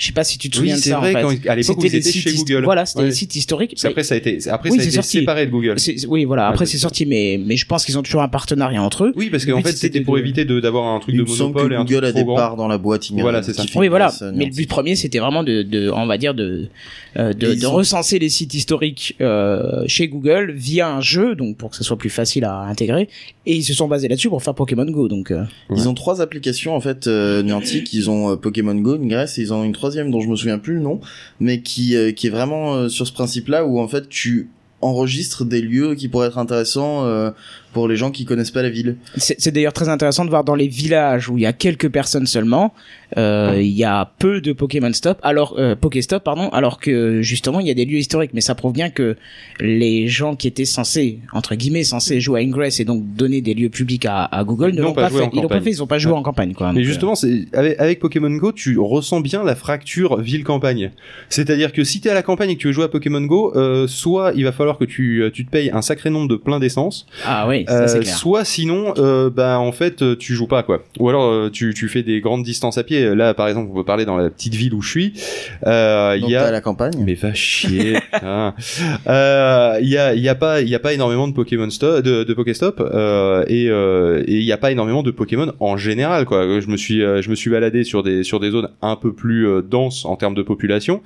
Je 0.00 0.06
sais 0.06 0.12
pas 0.12 0.24
si 0.24 0.38
tu 0.38 0.48
te 0.48 0.56
Oui, 0.56 0.60
souviens 0.62 0.76
de 0.76 0.80
c'est 0.80 0.90
ça 0.90 0.98
vrai, 0.98 1.10
en 1.22 1.28
fait. 1.28 1.36
quand- 1.42 1.50
à 1.50 1.54
l'époque 1.56 1.76
où 1.76 1.82
C'était 1.82 1.98
ils 1.98 2.00
des 2.02 2.08
étaient 2.08 2.18
chez 2.30 2.34
Google. 2.34 2.64
Voilà, 2.64 2.86
c'était 2.86 3.00
Ouais. 3.02 3.08
des 3.08 3.14
sites 3.14 3.36
historiques. 3.36 3.72
Parce 3.72 3.82
qu'après, 3.82 4.02
ça 4.02 4.14
a 4.14 4.16
été, 4.18 4.38
après, 4.48 4.70
Oui, 4.70 4.76
ça 4.78 4.80
a 4.80 4.84
c'est 4.84 4.88
été 4.88 4.96
sorti. 4.96 5.18
séparé 5.18 5.44
de 5.44 5.50
Google. 5.50 5.76
Oui, 6.08 6.24
voilà. 6.24 6.48
Après, 6.48 6.64
c'est 6.64 6.78
sorti, 6.78 7.04
mais 7.04 7.38
mais 7.44 7.58
je 7.58 7.66
pense 7.66 7.84
qu'ils 7.84 7.98
ont 7.98 8.02
toujours 8.02 8.22
un 8.22 8.28
partenariat 8.28 8.82
entre 8.82 9.04
eux. 9.04 9.12
Oui, 9.14 9.28
parce 9.28 9.44
qu'en 9.44 9.60
fait, 9.60 9.72
c'était 9.76 9.98
de- 10.00 10.04
pour 10.06 10.14
de- 10.14 10.20
éviter 10.20 10.46
de 10.46 10.58
d'avoir 10.58 10.86
un 10.94 11.00
truc 11.00 11.14
de 11.16 11.22
monopole 11.22 11.74
et 11.74 11.76
un 11.76 11.84
Google 11.84 12.06
a 12.06 12.12
des 12.12 12.24
parts 12.24 12.56
dans 12.56 12.66
la 12.66 12.78
boîte. 12.78 13.10
Voilà, 13.12 13.42
c'est 13.42 13.52
ça. 13.52 13.62
Oui, 13.76 13.88
voilà. 13.88 14.10
Mais 14.34 14.46
le 14.46 14.52
but 14.52 14.66
premier, 14.68 14.96
c'était 14.96 15.18
vraiment 15.18 15.44
de, 15.44 15.62
de, 15.62 15.90
on 15.90 16.06
va 16.06 16.16
dire, 16.16 16.32
de, 16.32 16.68
euh, 17.18 17.34
de, 17.34 17.52
de 17.54 17.66
recenser 17.66 18.18
les 18.18 18.30
sites 18.30 18.54
historiques 18.54 19.16
euh, 19.20 19.84
chez 19.86 20.08
Google 20.08 20.52
via 20.56 20.88
un 20.90 21.02
jeu, 21.02 21.34
donc 21.34 21.58
pour 21.58 21.68
que 21.68 21.76
ce 21.76 21.84
soit 21.84 21.98
plus 21.98 22.08
facile 22.10 22.44
à 22.46 22.60
intégrer. 22.60 23.08
Et 23.44 23.54
ils 23.56 23.64
se 23.64 23.74
sont 23.74 23.86
basés 23.88 24.08
là-dessus 24.08 24.28
pour 24.30 24.42
faire 24.42 24.54
Pokémon 24.54 24.86
Go. 24.86 25.08
Donc, 25.08 25.30
euh, 25.30 25.44
Ils 25.76 25.88
ont 25.88 25.94
trois 25.94 26.22
applications 26.22 26.74
en 26.74 26.80
fait 26.80 27.06
euh, 27.06 27.42
Niantic. 27.42 27.92
Ils 27.92 28.08
ont 28.08 28.30
euh, 28.32 28.36
Pokémon 28.36 28.74
Go, 28.76 28.94
Ingress, 28.94 29.36
et 29.38 29.42
ils 29.42 29.52
ont 29.52 29.62
une 29.64 29.72
dont 30.10 30.20
je 30.20 30.28
me 30.28 30.36
souviens 30.36 30.58
plus 30.58 30.74
le 30.74 30.80
nom, 30.80 31.00
mais 31.40 31.62
qui 31.62 31.96
euh, 31.96 32.12
qui 32.12 32.26
est 32.28 32.30
vraiment 32.30 32.74
euh, 32.74 32.88
sur 32.88 33.06
ce 33.06 33.12
principe-là 33.12 33.66
où 33.66 33.80
en 33.80 33.88
fait 33.88 34.08
tu 34.08 34.50
enregistres 34.80 35.44
des 35.44 35.60
lieux 35.60 35.94
qui 35.94 36.08
pourraient 36.08 36.28
être 36.28 36.38
intéressants 36.38 37.04
euh, 37.04 37.30
pour 37.72 37.88
les 37.88 37.96
gens 37.96 38.10
qui 38.10 38.24
connaissent 38.24 38.50
pas 38.50 38.62
la 38.62 38.70
ville. 38.70 38.96
c'est 39.16 39.50
d'ailleurs 39.52 39.72
très 39.72 39.88
intéressant 39.88 40.24
de 40.24 40.30
voir 40.30 40.44
dans 40.44 40.54
les 40.54 40.68
villages 40.68 41.28
où 41.28 41.38
il 41.38 41.42
y 41.42 41.46
a 41.46 41.52
quelques 41.52 41.88
personnes 41.88 42.26
seulement, 42.26 42.72
euh, 43.16 43.56
il 43.60 43.70
y 43.70 43.84
a 43.84 44.10
peu 44.18 44.40
de 44.40 44.52
Pokémon 44.52 44.92
Stop, 44.92 45.18
alors 45.22 45.54
euh, 45.58 45.74
Pokéstop 45.76 46.22
pardon, 46.24 46.48
alors 46.50 46.78
que 46.80 47.22
justement 47.22 47.60
il 47.60 47.66
y 47.66 47.70
a 47.70 47.74
des 47.74 47.84
lieux 47.84 47.98
historiques. 47.98 48.32
Mais 48.34 48.40
ça 48.40 48.54
prouve 48.54 48.72
bien 48.72 48.90
que 48.90 49.16
les 49.60 50.08
gens 50.08 50.36
qui 50.36 50.46
étaient 50.48 50.64
censés 50.64 51.18
entre 51.32 51.54
guillemets 51.54 51.84
censés 51.84 52.20
jouer 52.20 52.40
à 52.40 52.42
Ingress 52.44 52.80
et 52.80 52.84
donc 52.84 53.02
donner 53.14 53.40
des 53.40 53.54
lieux 53.54 53.68
publics 53.68 54.06
à, 54.06 54.24
à 54.24 54.44
Google 54.44 54.72
ne 54.72 54.80
N'ont 54.82 54.88
l'ont 54.88 54.92
pas 54.94 55.08
fait. 55.10 55.22
en 55.22 55.30
Ils 55.32 55.36
l'ont 55.36 55.42
pas 55.42 55.56
campagne. 55.56 55.62
fait. 55.64 55.70
Ils 55.70 55.82
ont 55.82 55.86
pas 55.86 55.98
joué 55.98 56.12
Ouais. 56.12 56.18
en 56.18 56.22
campagne 56.22 56.54
quoi. 56.54 56.72
Mais 56.72 56.80
euh, 56.80 56.84
justement, 56.84 57.14
c'est 57.14 57.46
avec, 57.52 57.78
avec 57.80 58.00
Pokémon 58.00 58.30
Go, 58.30 58.52
tu 58.52 58.78
ressens 58.78 59.20
bien 59.20 59.44
la 59.44 59.54
fracture 59.54 60.20
ville-campagne. 60.20 60.90
C'est-à-dire 61.28 61.72
que 61.72 61.84
si 61.84 62.00
t'es 62.00 62.10
à 62.10 62.14
la 62.14 62.22
campagne 62.22 62.50
et 62.50 62.56
que 62.56 62.60
tu 62.60 62.66
veux 62.68 62.72
jouer 62.72 62.84
à 62.84 62.88
Pokémon 62.88 63.20
Go, 63.20 63.52
euh, 63.56 63.86
soit 63.86 64.32
il 64.34 64.44
va 64.44 64.52
falloir 64.52 64.78
que 64.78 64.84
tu, 64.84 65.22
tu 65.32 65.44
te 65.44 65.50
payes 65.50 65.70
un 65.72 65.82
sacré 65.82 66.10
nombre 66.10 66.28
de 66.28 66.36
pleins 66.36 66.58
d'essence, 66.58 67.06
ah 67.24 67.46
oui. 67.48 67.59
Oui, 67.60 67.66
ça, 67.68 67.88
c'est 67.88 67.98
Euh, 67.98 68.00
clair. 68.02 68.16
soit 68.16 68.44
sinon, 68.44 68.94
euh, 68.98 69.30
bah 69.30 69.58
en 69.58 69.72
fait, 69.72 70.02
euh, 70.02 70.16
tu 70.16 70.34
joues 70.34 70.46
pas 70.46 70.62
quoi. 70.62 70.82
Ou 70.98 71.08
alors 71.08 71.50
tu, 71.50 71.74
tu 71.74 71.88
fais 71.88 72.02
des 72.02 72.20
grandes 72.20 72.42
distances 72.42 72.78
à 72.78 72.84
pied. 72.84 73.14
Là, 73.14 73.34
par 73.34 73.48
exemple, 73.48 73.70
on 73.72 73.74
peut 73.74 73.84
parler 73.84 74.04
dans 74.04 74.16
la 74.16 74.30
petite 74.30 74.54
ville 74.54 74.74
où 74.74 74.82
je 74.82 74.90
suis. 74.90 75.12
Il 75.66 76.20
Donc 76.20 76.30
y 76.30 76.34
pas 76.34 76.42
à 76.44 76.46
a 76.48 76.50
la 76.50 76.60
campagne. 76.60 76.94
mais 77.04 77.14
va 77.14 77.34
chier. 77.34 77.98
Euh, 79.06 79.78
Il 79.82 79.88
y 79.88 79.98
a, 79.98 80.14
il 80.14 80.20
y 80.22 80.28
a 80.28 80.34
pas, 80.34 80.60
il 80.60 80.68
y 80.68 80.74
a 80.74 80.78
pas 80.78 80.92
énormément 80.92 81.28
de 81.28 81.32
Pokémon 81.32 81.68
Stop, 81.70 82.02
de, 82.04 82.24
de 82.24 82.34
Pokéstop, 82.34 82.80
euh, 82.80 83.44
et 83.48 83.68
euh, 83.68 84.22
et 84.26 84.34
il 84.36 84.44
y 84.44 84.52
a 84.52 84.56
pas 84.58 84.70
énormément 84.70 85.02
de 85.02 85.10
Pokémon 85.10 85.52
en 85.60 85.76
général 85.76 86.24
quoi. 86.26 86.60
Je 86.60 86.66
me 86.68 86.76
suis, 86.76 87.00
je 87.00 87.30
me 87.30 87.34
suis 87.34 87.50
baladé 87.50 87.84
sur 87.84 88.02
des 88.02 88.22
sur 88.24 88.40
des 88.40 88.50
zones 88.50 88.68
un 88.82 88.96
peu 88.96 89.12
plus 89.12 89.46
denses 89.68 90.04
en 90.04 90.16
termes 90.16 90.34
de 90.34 90.42
population, 90.42 91.02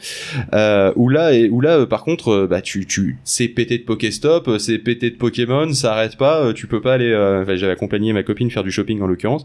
euh, 0.54 0.92
où 0.96 1.08
là 1.08 1.32
et 1.32 1.48
où 1.48 1.60
là 1.60 1.86
par 1.86 2.02
contre, 2.04 2.46
bah 2.50 2.60
tu 2.60 2.86
tu 2.86 3.18
c'est 3.24 3.48
pété 3.48 3.78
de 3.78 3.84
Pokéstop, 3.84 4.50
c'est 4.58 4.78
pété 4.78 5.10
de 5.10 5.16
Pokémon, 5.16 5.72
ça 5.72 5.92
arrête 5.92 6.16
pas. 6.16 6.43
Euh, 6.48 6.52
Tu 6.52 6.66
peux 6.66 6.80
pas 6.80 6.94
aller. 6.94 7.10
euh, 7.10 7.42
Enfin, 7.42 7.56
j'avais 7.56 7.72
accompagné 7.72 8.12
ma 8.12 8.22
copine 8.22 8.50
faire 8.50 8.62
du 8.64 8.70
shopping 8.70 9.00
en 9.02 9.06
l'occurrence, 9.06 9.44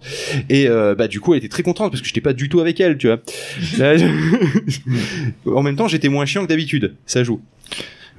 et 0.50 0.68
euh, 0.68 0.96
bah 0.96 1.08
du 1.08 1.20
coup 1.20 1.34
elle 1.34 1.39
était 1.39 1.48
très 1.50 1.63
contente 1.63 1.91
parce 1.91 2.01
que 2.01 2.08
j'étais 2.08 2.22
pas 2.22 2.34
du 2.34 2.50
tout 2.50 2.60
avec 2.60 2.79
elle, 2.79 2.98
tu 2.98 3.08
vois. 3.08 3.20
Là, 3.77 3.98
je- 3.98 4.06
en 5.51 5.63
même 5.63 5.75
temps, 5.75 5.88
j'étais 5.88 6.10
moins 6.10 6.25
chiant 6.25 6.44
que 6.44 6.48
d'habitude. 6.50 6.96
Ça 7.06 7.24
joue. 7.24 7.41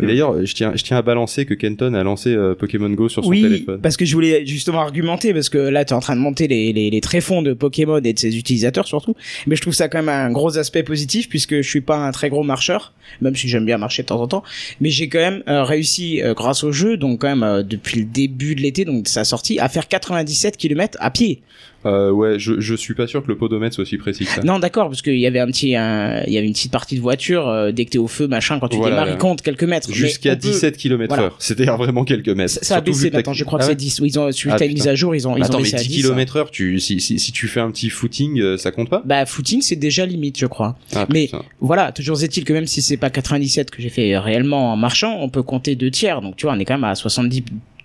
Et 0.03 0.07
d'ailleurs, 0.07 0.45
je 0.45 0.55
tiens, 0.55 0.73
je 0.75 0.83
tiens 0.83 0.97
à 0.97 1.03
balancer 1.03 1.47
que 1.47 1.55
Kenton 1.55 1.95
a 1.95 2.03
lancé 2.03 2.31
euh, 2.35 2.55
Pokémon 2.55 2.91
Go 2.91 3.09
sur 3.09 3.25
son 3.25 3.31
Oui, 3.31 3.43
téléphone. 3.43 3.81
parce 3.81 3.97
que 3.97 4.05
je 4.05 4.15
voulais 4.15 4.47
justement 4.47 4.81
argumenter, 4.81 5.33
parce 5.33 5.49
que 5.49 5.59
là, 5.59 5.85
tu 5.85 5.93
es 5.93 5.97
en 5.97 6.01
train 6.01 6.17
de 6.17 6.21
monter 6.21 6.49
les, 6.49 6.73
les, 6.73 6.91
les 6.91 7.01
tréfonds 7.01 7.43
de 7.43 7.53
Pokémon 7.53 7.99
et 7.99 8.13
de 8.13 8.19
ses 8.19 8.37
utilisateurs 8.37 8.87
surtout. 8.87 9.15
Mais 9.47 9.57
je 9.57 9.61
trouve 9.63 9.75
ça 9.75 9.89
quand 9.89 9.99
même 9.99 10.09
un 10.09 10.31
gros 10.31 10.59
aspect 10.59 10.83
positif, 10.83 11.29
puisque 11.29 11.57
je 11.57 11.69
suis 11.69 11.81
pas 11.81 11.97
un 11.97 12.13
très 12.13 12.29
gros 12.31 12.43
marcheur, 12.43 12.93
même 13.21 13.37
si 13.37 13.49
j'aime 13.49 13.67
bien 13.67 13.79
marcher 13.79 14.03
de 14.03 14.09
temps 14.09 14.21
en 14.21 14.29
temps. 14.29 14.43
Mais 14.81 14.91
j'ai 14.91 15.09
quand 15.09 15.19
même 15.19 15.43
euh, 15.49 15.65
réussi, 15.65 16.23
euh, 16.23 16.35
grâce 16.35 16.65
au 16.65 16.73
jeu, 16.73 16.97
donc 16.97 17.21
quand 17.21 17.29
même 17.29 17.43
euh, 17.43 17.63
depuis 17.63 18.01
le 18.01 18.05
début 18.07 18.55
de 18.55 18.61
l'été, 18.61 18.85
donc 18.85 19.05
de 19.05 19.09
sa 19.09 19.25
sortie, 19.25 19.59
à 19.59 19.69
faire 19.69 19.89
97 19.89 20.57
km 20.57 20.99
à 21.01 21.11
pied. 21.11 21.43
Euh, 21.87 22.11
ouais, 22.11 22.39
je, 22.39 22.61
je 22.61 22.75
suis 22.75 22.95
pas 22.95 23.07
sûr 23.07 23.23
que 23.23 23.29
le 23.29 23.37
podomètre 23.37 23.75
soit 23.75 23.83
aussi 23.83 23.97
précis 23.97 24.25
que 24.25 24.31
ça. 24.31 24.43
Non, 24.43 24.59
d'accord, 24.59 24.89
parce 24.89 25.01
qu'il 25.01 25.19
y 25.19 25.27
avait 25.27 25.39
un 25.41 25.47
petit, 25.47 25.75
un- 25.77 26.23
il 26.27 26.33
y 26.33 26.37
avait 26.39 26.47
une 26.47 26.53
petite 26.53 26.73
partie 26.73 26.95
de 26.97 27.01
voiture, 27.01 27.49
euh, 27.49 27.73
dès 27.73 27.87
que 27.87 27.91
t'es 27.91 27.99
au 27.99 28.07
feu, 28.07 28.27
machin, 28.29 28.59
quand 28.61 28.69
tu 28.69 28.77
Voilà, 28.77 28.97
démarres, 28.97 29.15
il 29.15 29.19
compte 29.19 29.41
quelques 29.41 29.65
mètres. 29.65 29.91
Jusqu'à 29.93 30.33
on 30.33 30.35
peut- 30.35 30.41
17 30.41 30.77
km 30.77 31.09
Voilà. 31.09 31.23
heure. 31.29 31.37
C'est-à-dire 31.39 31.77
vraiment 31.79 32.05
quelques 32.05 32.29
mètres. 32.29 32.53
Ça, 32.53 32.61
ça 32.63 32.77
a 32.77 32.81
baissé 32.83 33.11
maintenant, 33.11 33.33
je 33.33 33.45
crois 33.45 33.59
Ah 33.61 33.63
que 33.65 33.69
ouais 33.69 33.73
c'est 33.73 33.77
10. 33.77 34.01
Ils 34.05 34.19
ont, 34.19 34.31
suite 34.33 34.53
Ah, 34.55 34.63
à 34.63 34.65
une 34.67 34.75
mise 34.75 34.89
à 34.89 34.95
jour, 34.95 35.15
ils 35.15 35.27
ont, 35.27 35.37
ils 35.37 35.43
Attends, 35.43 35.55
ont 35.55 35.57
mais 35.59 35.63
baissé 35.65 35.77
à 35.77 35.79
10 35.81 35.89
10. 35.89 36.03
km 36.03 36.37
heure, 36.37 36.51
tu, 36.51 36.79
si, 36.81 37.01
si, 37.01 37.19
si 37.19 37.33
tu 37.33 37.49
fais 37.49 37.61
un 37.61 37.71
petit 37.71 37.89
footing, 37.91 38.41
euh, 38.41 38.57
ça 38.59 38.71
compte 38.73 38.91
pas? 38.91 39.03
Bah, 39.07 39.25
footing, 39.25 39.63
c'est 39.63 39.77
déjà 39.77 40.05
limite, 40.05 40.39
je 40.39 40.47
crois. 40.47 40.77
Ah, 40.95 41.07
Mais 41.11 41.27
putain. 41.27 41.43
voilà, 41.61 41.93
toujours 41.93 42.23
est-il 42.23 42.45
que 42.45 42.53
même 42.53 42.67
si 42.67 42.83
c'est 42.83 42.97
pas 42.99 43.09
97 43.11 43.71
que 43.71 43.81
j'ai 43.81 43.89
fait 43.89 44.19
réellement 44.19 44.73
en 44.73 44.77
marchant, 44.77 45.17
on 45.21 45.29
peut 45.31 45.43
compter 45.43 45.77
deux 45.77 45.91
tiers. 45.91 46.21
Donc 46.21 46.37
tu 46.37 46.45
vois, 46.47 46.55
on 46.55 46.59
est 46.59 46.65
quand 46.67 46.75
même 46.75 46.85
à 46.85 46.95
70 46.95 47.43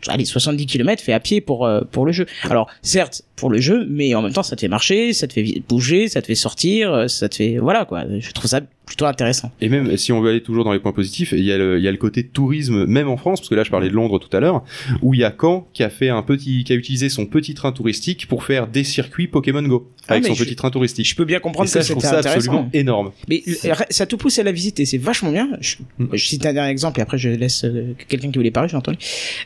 allez 0.08 0.26
70 0.26 0.68
km 0.68 1.02
fait 1.02 1.14
à 1.14 1.20
pied 1.20 1.42
pour 1.42 1.66
euh, 1.66 1.82
pour 1.92 2.06
le 2.06 2.12
jeu. 2.12 2.28
Alors 2.44 2.70
certes 2.84 3.24
pour 3.36 3.50
le 3.50 3.60
jeu, 3.60 3.86
mais 3.90 4.16
en 4.16 4.22
même 4.22 4.32
temps 4.34 4.44
ça 4.44 4.56
te 4.56 4.62
fait 4.62 4.68
marcher, 4.68 5.14
ça 5.14 5.28
te 5.28 5.34
fait 5.34 5.62
bouger, 5.68 6.08
ça 6.08 6.22
te 6.22 6.28
fait 6.28 6.36
sortir, 6.36 6.94
euh, 6.94 7.08
ça 7.08 7.28
te 7.30 7.36
fait 7.36 7.58
voilà 7.58 7.86
quoi. 7.86 8.04
Je 8.20 8.32
trouve 8.32 8.50
ça 8.50 8.62
plutôt 8.86 9.06
intéressant. 9.06 9.52
Et 9.62 9.68
même 9.70 9.98
si 9.98 10.12
on 10.12 10.22
veut 10.22 10.30
aller 10.30 10.42
toujours 10.44 10.64
dans 10.64 10.72
les 10.72 10.78
points 10.80 10.92
positifs, 10.92 11.32
il 11.32 11.44
y 11.44 11.52
a 11.52 11.58
le, 11.58 11.80
il 11.80 11.84
y 11.84 11.88
a 11.88 11.92
le 11.92 11.98
côté 11.98 12.24
tourisme, 12.24 12.86
même 12.86 13.10
en 13.10 13.18
France, 13.18 13.40
parce 13.40 13.50
que 13.50 13.56
là 13.56 13.64
je 13.64 13.72
parlais 13.72 13.90
de 13.90 13.94
Londres 13.96 14.20
tout 14.20 14.36
à 14.38 14.40
l'heure, 14.40 14.64
où 15.02 15.14
il 15.16 15.22
y 15.22 15.24
a 15.24 15.34
Caen 15.40 15.68
qui 15.74 15.82
a 15.84 15.90
fait 15.90 16.10
un 16.10 16.22
petit, 16.22 16.64
qui 16.64 16.72
a 16.72 16.76
utilisé 16.76 17.10
son 17.10 17.26
petit 17.26 17.56
train 17.56 17.72
touristique 17.72 18.28
pour 18.28 18.44
faire 18.44 18.68
des 18.68 18.84
circuits 18.84 19.28
Pokémon 19.28 19.64
Go 19.64 19.90
avec 20.08 20.24
Ah, 20.24 20.28
mais 20.30 20.36
son 20.36 20.40
je- 20.40 20.44
petit 20.44 20.56
train 20.56 20.70
touristique. 20.70 21.10
Je 21.10 21.16
peux 21.16 21.26
bien 21.26 21.40
comprendre 21.40 21.68
Et 21.68 21.72
ça, 21.72 21.80
que 21.80 21.86
c'était 21.86 22.06
intéressant. 22.06 22.30
absolument 22.30 22.70
énorme. 22.74 23.12
Mais 23.28 23.42
ça 23.90 24.06
te 24.06 24.16
pousse 24.16 24.38
à 24.38 24.44
la 24.44 24.52
visiter, 24.52 24.86
c'est 24.86 25.00
vachement 25.00 25.32
bien. 25.32 25.50
Je, 25.62 25.78
Mm. 25.98 26.06
je 26.14 26.26
cite 26.28 26.46
un 26.46 26.54
dernier 26.54 26.70
exemple 26.72 27.00
et 27.00 27.04
après 27.04 27.18
je 27.18 27.30
laisse 27.30 27.64
euh, 27.66 27.94
quelqu'un 28.08 28.30
qui 28.30 28.38
voulait 28.38 28.52
parler, 28.52 28.70
j'ai 28.70 28.78
entendu. 28.78 29.00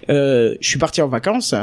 Euh, 0.09 0.55
je 0.59 0.67
suis 0.67 0.79
parti 0.79 1.01
en 1.01 1.07
vacances, 1.07 1.55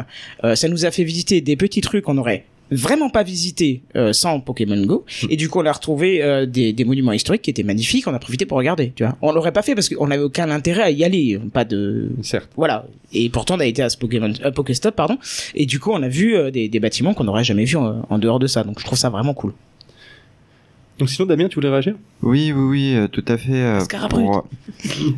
euh, 0.44 0.54
ça 0.54 0.68
nous 0.68 0.86
a 0.86 0.90
fait 0.90 1.04
visiter 1.04 1.42
des 1.42 1.56
petits 1.56 1.82
trucs 1.82 2.08
qu'on 2.16 2.20
aurait 2.20 2.44
vraiment 2.72 3.10
pas 3.10 3.22
visité 3.22 3.82
euh, 3.94 4.12
sans 4.12 4.40
Pokémon 4.40 4.84
Go. 4.84 5.04
Mm. 5.22 5.26
et 5.30 5.36
du 5.36 5.48
coup 5.48 5.60
on 5.60 5.66
a 5.66 5.70
retrouvé 5.70 6.20
euh, 6.20 6.46
des, 6.46 6.72
des 6.72 6.84
monuments 6.84 7.12
historiques 7.12 7.42
qui 7.42 7.50
étaient 7.50 7.62
magnifiques 7.62 8.08
on 8.08 8.12
a 8.14 8.18
profité 8.18 8.44
pour 8.44 8.58
regarder 8.58 8.92
tu 8.96 9.04
vois. 9.04 9.16
On 9.22 9.30
l'aurait 9.30 9.52
pas 9.52 9.62
fait 9.62 9.76
parce 9.76 9.88
qu'on 9.88 10.08
n'avait 10.08 10.24
aucun 10.24 10.50
intérêt 10.50 10.82
à 10.82 10.90
y 10.90 11.04
aller 11.04 11.38
pas 11.52 11.64
de 11.64 12.10
Certes. 12.22 12.50
voilà. 12.56 12.84
Et 13.12 13.28
pourtant 13.30 13.54
on 13.56 13.60
a 13.60 13.66
été 13.66 13.82
à 13.82 13.88
ce 13.88 13.96
Pokémon 13.96 14.32
euh, 14.44 14.50
Pokéstop 14.50 14.96
pardon. 14.96 15.16
Et 15.54 15.64
du 15.66 15.78
coup 15.78 15.92
on 15.92 16.02
a 16.02 16.08
vu 16.08 16.34
euh, 16.34 16.50
des, 16.50 16.68
des 16.68 16.80
bâtiments 16.80 17.14
qu'on 17.14 17.22
n'aurait 17.24 17.44
jamais 17.44 17.64
vus 17.66 17.76
en, 17.76 18.04
en 18.10 18.18
dehors 18.18 18.40
de 18.40 18.48
ça. 18.48 18.64
Donc 18.64 18.80
je 18.80 18.84
trouve 18.84 18.98
ça 18.98 19.10
vraiment 19.10 19.32
cool. 19.34 19.52
Donc 20.98 21.10
sinon, 21.10 21.26
Damien, 21.26 21.46
tu 21.48 21.56
voulais 21.56 21.68
réagir? 21.68 21.94
Oui, 22.22 22.52
oui, 22.56 22.64
oui, 22.70 22.94
euh, 22.96 23.06
tout 23.06 23.24
à 23.28 23.36
fait. 23.36 23.52
euh, 23.52 23.80
pour 24.08 24.48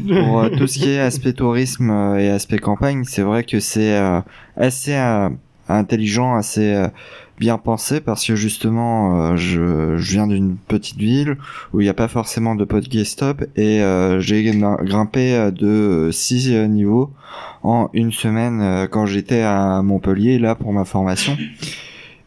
pour 0.08 0.40
euh, 0.40 0.48
tout 0.58 0.66
ce 0.66 0.76
qui 0.80 0.90
est 0.90 0.98
aspect 0.98 1.32
tourisme 1.32 1.90
et 2.18 2.28
aspect 2.30 2.58
campagne, 2.58 3.04
c'est 3.06 3.22
vrai 3.22 3.44
que 3.44 3.60
c'est 3.60 3.94
euh, 3.96 4.20
assez 4.56 4.94
euh, 4.94 5.28
intelligent, 5.68 6.34
assez 6.34 6.74
euh, 6.74 6.88
bien 7.38 7.58
pensé 7.58 8.00
parce 8.00 8.24
que 8.26 8.36
justement, 8.36 9.32
euh, 9.32 9.36
je, 9.36 9.96
je 9.96 10.12
viens 10.12 10.26
d'une 10.26 10.56
petite 10.56 10.98
ville 10.98 11.36
où 11.72 11.80
il 11.80 11.84
n'y 11.84 11.90
a 11.90 11.94
pas 11.94 12.08
forcément 12.08 12.54
de 12.54 12.64
stop 13.04 13.44
et 13.56 13.82
euh, 13.82 14.20
j'ai 14.20 14.44
grimpé 14.44 15.50
de 15.52 16.10
6 16.12 16.50
niveaux 16.68 17.10
en 17.62 17.90
une 17.92 18.12
semaine 18.12 18.88
quand 18.90 19.06
j'étais 19.06 19.42
à 19.42 19.82
Montpellier 19.82 20.38
là 20.38 20.54
pour 20.54 20.72
ma 20.72 20.84
formation. 20.84 21.36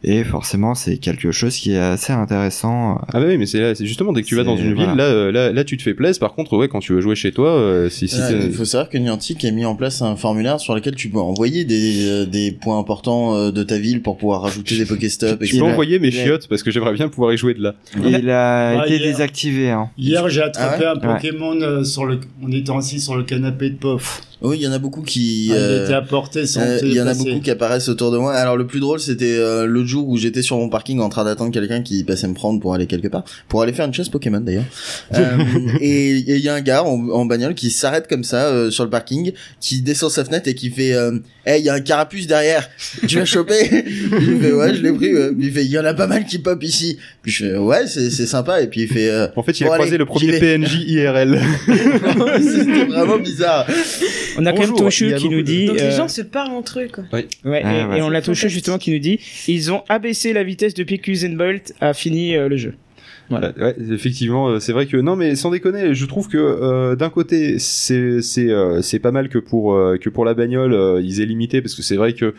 Et 0.04 0.24
forcément, 0.24 0.74
c'est 0.74 0.96
quelque 0.96 1.30
chose 1.30 1.54
qui 1.56 1.72
est 1.72 1.78
assez 1.78 2.12
intéressant. 2.12 3.00
Ah 3.12 3.20
bah 3.20 3.26
oui, 3.28 3.38
mais 3.38 3.46
c'est 3.46 3.60
là, 3.60 3.74
c'est 3.74 3.86
justement 3.86 4.12
dès 4.12 4.22
que 4.22 4.26
tu 4.26 4.34
vas 4.34 4.42
dans 4.42 4.56
une 4.56 4.74
ville, 4.74 4.94
là, 4.96 5.04
euh, 5.04 5.30
là, 5.30 5.52
là, 5.52 5.62
tu 5.64 5.76
te 5.76 5.82
fais 5.82 5.94
plaisir. 5.94 6.18
Par 6.18 6.34
contre, 6.34 6.56
ouais, 6.56 6.66
quand 6.68 6.80
tu 6.80 6.92
veux 6.92 7.00
jouer 7.00 7.14
chez 7.14 7.30
toi, 7.30 7.50
euh, 7.50 7.88
si, 7.88 8.08
si 8.08 8.16
il 8.32 8.52
faut 8.52 8.64
savoir 8.64 8.88
que 8.88 8.98
Niantic 8.98 9.44
a 9.44 9.50
mis 9.52 9.64
en 9.64 9.76
place 9.76 10.02
un 10.02 10.16
formulaire 10.16 10.58
sur 10.58 10.74
lequel 10.74 10.96
tu 10.96 11.08
peux 11.08 11.18
envoyer 11.20 11.64
des, 11.64 12.06
euh, 12.08 12.26
des 12.26 12.50
points 12.50 12.78
importants 12.78 13.34
euh, 13.36 13.50
de 13.52 13.62
ta 13.62 13.78
ville 13.78 14.02
pour 14.02 14.16
pouvoir 14.16 14.42
rajouter 14.42 14.76
des 14.76 14.86
Pokéstops. 14.86 15.38
je 15.44 15.56
peux 15.56 15.62
envoyer 15.64 15.98
mes 16.00 16.10
chiottes 16.10 16.48
parce 16.48 16.62
que 16.64 16.70
j'aimerais 16.72 16.94
bien 16.94 17.08
pouvoir 17.08 17.32
y 17.32 17.36
jouer 17.36 17.54
de 17.54 17.62
là. 17.62 17.74
Il 18.04 18.28
a 18.28 18.80
Ah, 18.80 18.84
été 18.86 18.96
hier. 18.96 19.04
désactivé. 19.06 19.70
Hein. 19.70 19.88
Hier, 19.96 20.28
j'ai 20.28 20.42
attrapé 20.42 20.84
Ah 20.86 20.94
un 20.96 20.98
Pokémon 20.98 21.60
euh, 21.60 21.84
sur 21.84 22.06
le, 22.06 22.18
en 22.44 22.50
étant 22.50 22.78
assis 22.78 23.00
sur 23.00 23.14
le 23.16 23.22
canapé 23.22 23.70
de 23.70 23.76
Pof. 23.76 24.20
Oui, 24.42 24.56
il 24.58 24.62
y 24.62 24.66
en 24.66 24.72
a 24.72 24.78
beaucoup 24.78 25.02
qui. 25.02 25.50
Ah, 25.52 25.54
euh, 25.54 25.78
il 25.78 25.84
était 25.84 25.94
apporté 25.94 26.46
sans 26.46 26.60
euh, 26.60 26.78
se 26.78 26.84
Il 26.84 26.92
y 26.94 27.00
en 27.00 27.06
a 27.06 27.14
beaucoup 27.14 27.40
qui 27.40 27.50
apparaissent 27.50 27.88
autour 27.88 28.10
de 28.10 28.18
moi. 28.18 28.34
Alors 28.34 28.56
le 28.56 28.66
plus 28.66 28.80
drôle, 28.80 28.98
c'était 29.00 29.36
euh, 29.38 29.66
l'autre 29.66 29.86
jour 29.88 30.08
où 30.08 30.16
j'étais 30.16 30.42
sur 30.42 30.56
mon 30.56 30.68
parking 30.68 30.98
en 31.00 31.08
train 31.08 31.24
d'attendre 31.24 31.52
quelqu'un 31.52 31.82
qui 31.82 32.02
passait 32.04 32.26
me 32.26 32.34
prendre 32.34 32.60
pour 32.60 32.74
aller 32.74 32.86
quelque 32.86 33.08
part, 33.08 33.24
pour 33.48 33.62
aller 33.62 33.72
faire 33.72 33.86
une 33.86 33.94
chasse 33.94 34.08
Pokémon 34.08 34.40
d'ailleurs. 34.40 34.64
Euh, 35.14 35.36
et 35.80 36.10
il 36.16 36.38
y 36.38 36.48
a 36.48 36.54
un 36.54 36.60
gars 36.62 36.84
en, 36.84 37.08
en 37.10 37.26
bagnole 37.26 37.54
qui 37.54 37.70
s'arrête 37.70 38.08
comme 38.08 38.24
ça 38.24 38.46
euh, 38.46 38.70
sur 38.70 38.82
le 38.84 38.88
parking, 38.90 39.32
qui 39.60 39.82
descend 39.82 40.10
sa 40.10 40.24
fenêtre 40.24 40.48
et 40.48 40.54
qui 40.54 40.70
fait 40.70 40.94
euh, 40.94 41.18
Hey, 41.44 41.60
il 41.60 41.66
y 41.66 41.68
a 41.68 41.74
un 41.74 41.80
carapuce 41.80 42.26
derrière. 42.26 42.68
Tu 43.06 43.16
l'as 43.18 43.24
chopé 43.24 43.54
Il 43.86 44.40
fait 44.40 44.52
ouais, 44.52 44.74
je 44.74 44.80
l'ai 44.82 44.92
pris. 44.92 45.12
ouais. 45.12 45.30
Il 45.38 45.52
fait 45.52 45.64
il 45.64 45.70
y 45.70 45.78
en 45.78 45.84
a 45.84 45.92
pas 45.92 46.06
mal 46.06 46.24
qui 46.24 46.38
pop 46.38 46.62
ici. 46.62 46.98
Puis 47.22 47.30
je 47.32 47.44
fais 47.46 47.56
ouais, 47.56 47.86
c'est 47.86 48.10
c'est 48.10 48.26
sympa. 48.26 48.62
Et 48.62 48.68
puis 48.68 48.82
il 48.82 48.88
fait 48.88 49.10
euh, 49.10 49.26
En 49.36 49.42
fait, 49.42 49.60
il 49.60 49.64
Bon, 49.66 49.72
a 49.72 49.74
croisé 49.74 49.90
allez, 49.90 49.98
le 49.98 50.06
premier. 50.06 50.38
PNJ 50.38 50.82
IRL. 50.86 51.40
c'était 52.40 52.84
vraiment 52.86 53.18
bizarre. 53.18 53.66
On 54.38 54.46
a 54.46 54.52
quand 54.52 54.60
même 54.62 54.74
Toshu 54.74 55.14
qui 55.16 55.28
nous 55.28 55.42
dit 55.42 55.66
Donc 55.66 55.76
les 55.76 55.82
euh, 55.82 55.96
gens 55.96 56.08
se 56.08 56.22
parlent 56.22 56.52
entre 56.52 56.80
eux, 56.80 56.88
quoi. 56.92 57.04
Ouais, 57.12 57.26
Ah, 57.44 57.48
et, 57.48 57.84
ouais. 57.86 57.98
et 57.98 58.02
on 58.02 58.08
l'a 58.10 58.20
fantastique. 58.22 58.48
justement 58.50 58.78
qui 58.78 58.90
nous 58.92 58.98
dit 58.98 59.18
ils 59.48 59.70
ont 59.72 59.82
abaissé 59.88 60.32
la 60.32 60.44
vitesse 60.44 60.74
depuis 60.74 60.98
qu'Usain 60.98 61.34
Bolt 61.34 61.74
a 61.80 61.94
fini 61.94 62.34
euh, 62.36 62.48
le 62.48 62.56
jeu. 62.56 62.74
Voilà. 63.30 63.52
Ouais, 63.58 63.74
effectivement, 63.90 64.48
euh, 64.48 64.60
c'est 64.60 64.72
vrai 64.72 64.84
que 64.86 64.96
non, 64.98 65.16
mais 65.16 65.36
sans 65.36 65.50
déconner, 65.50 65.94
je 65.94 66.04
trouve 66.04 66.28
que 66.28 66.36
euh, 66.36 66.96
d'un 66.96 67.08
côté, 67.08 67.58
c'est 67.58 68.20
c'est 68.20 68.50
euh, 68.50 68.82
c'est 68.82 68.98
pas 68.98 69.12
mal 69.12 69.30
que 69.30 69.38
pour 69.38 69.72
euh, 69.74 69.96
que 69.96 70.10
pour 70.10 70.24
la 70.26 70.34
bagnole, 70.34 70.74
euh, 70.74 71.00
ils 71.02 71.20
aient 71.22 71.24
limité 71.26 71.62
parce 71.62 71.74
que 71.74 71.82
c'est 71.82 71.96
vrai 71.96 72.12
que 72.12 72.34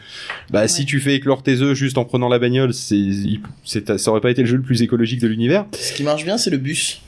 bah 0.51 0.67
si 0.67 0.85
tu 0.85 1.00
fais 1.00 1.15
éclore 1.15 1.41
tes 1.41 1.62
œufs 1.62 1.75
juste 1.75 1.97
en 1.97 2.05
prenant 2.05 2.29
la 2.29 2.38
bagnole, 2.38 2.73
c'est 2.73 2.97
ça 3.63 4.12
aurait 4.12 4.21
pas 4.21 4.29
été 4.29 4.41
le 4.41 4.47
jeu 4.47 4.57
le 4.57 4.62
plus 4.62 4.83
écologique 4.83 5.19
de 5.21 5.27
l'univers. 5.27 5.65
Ce 5.71 5.93
qui 5.93 6.03
marche 6.03 6.25
bien, 6.25 6.38
c'est 6.38 6.51
le 6.51 6.57
bus. 6.57 7.01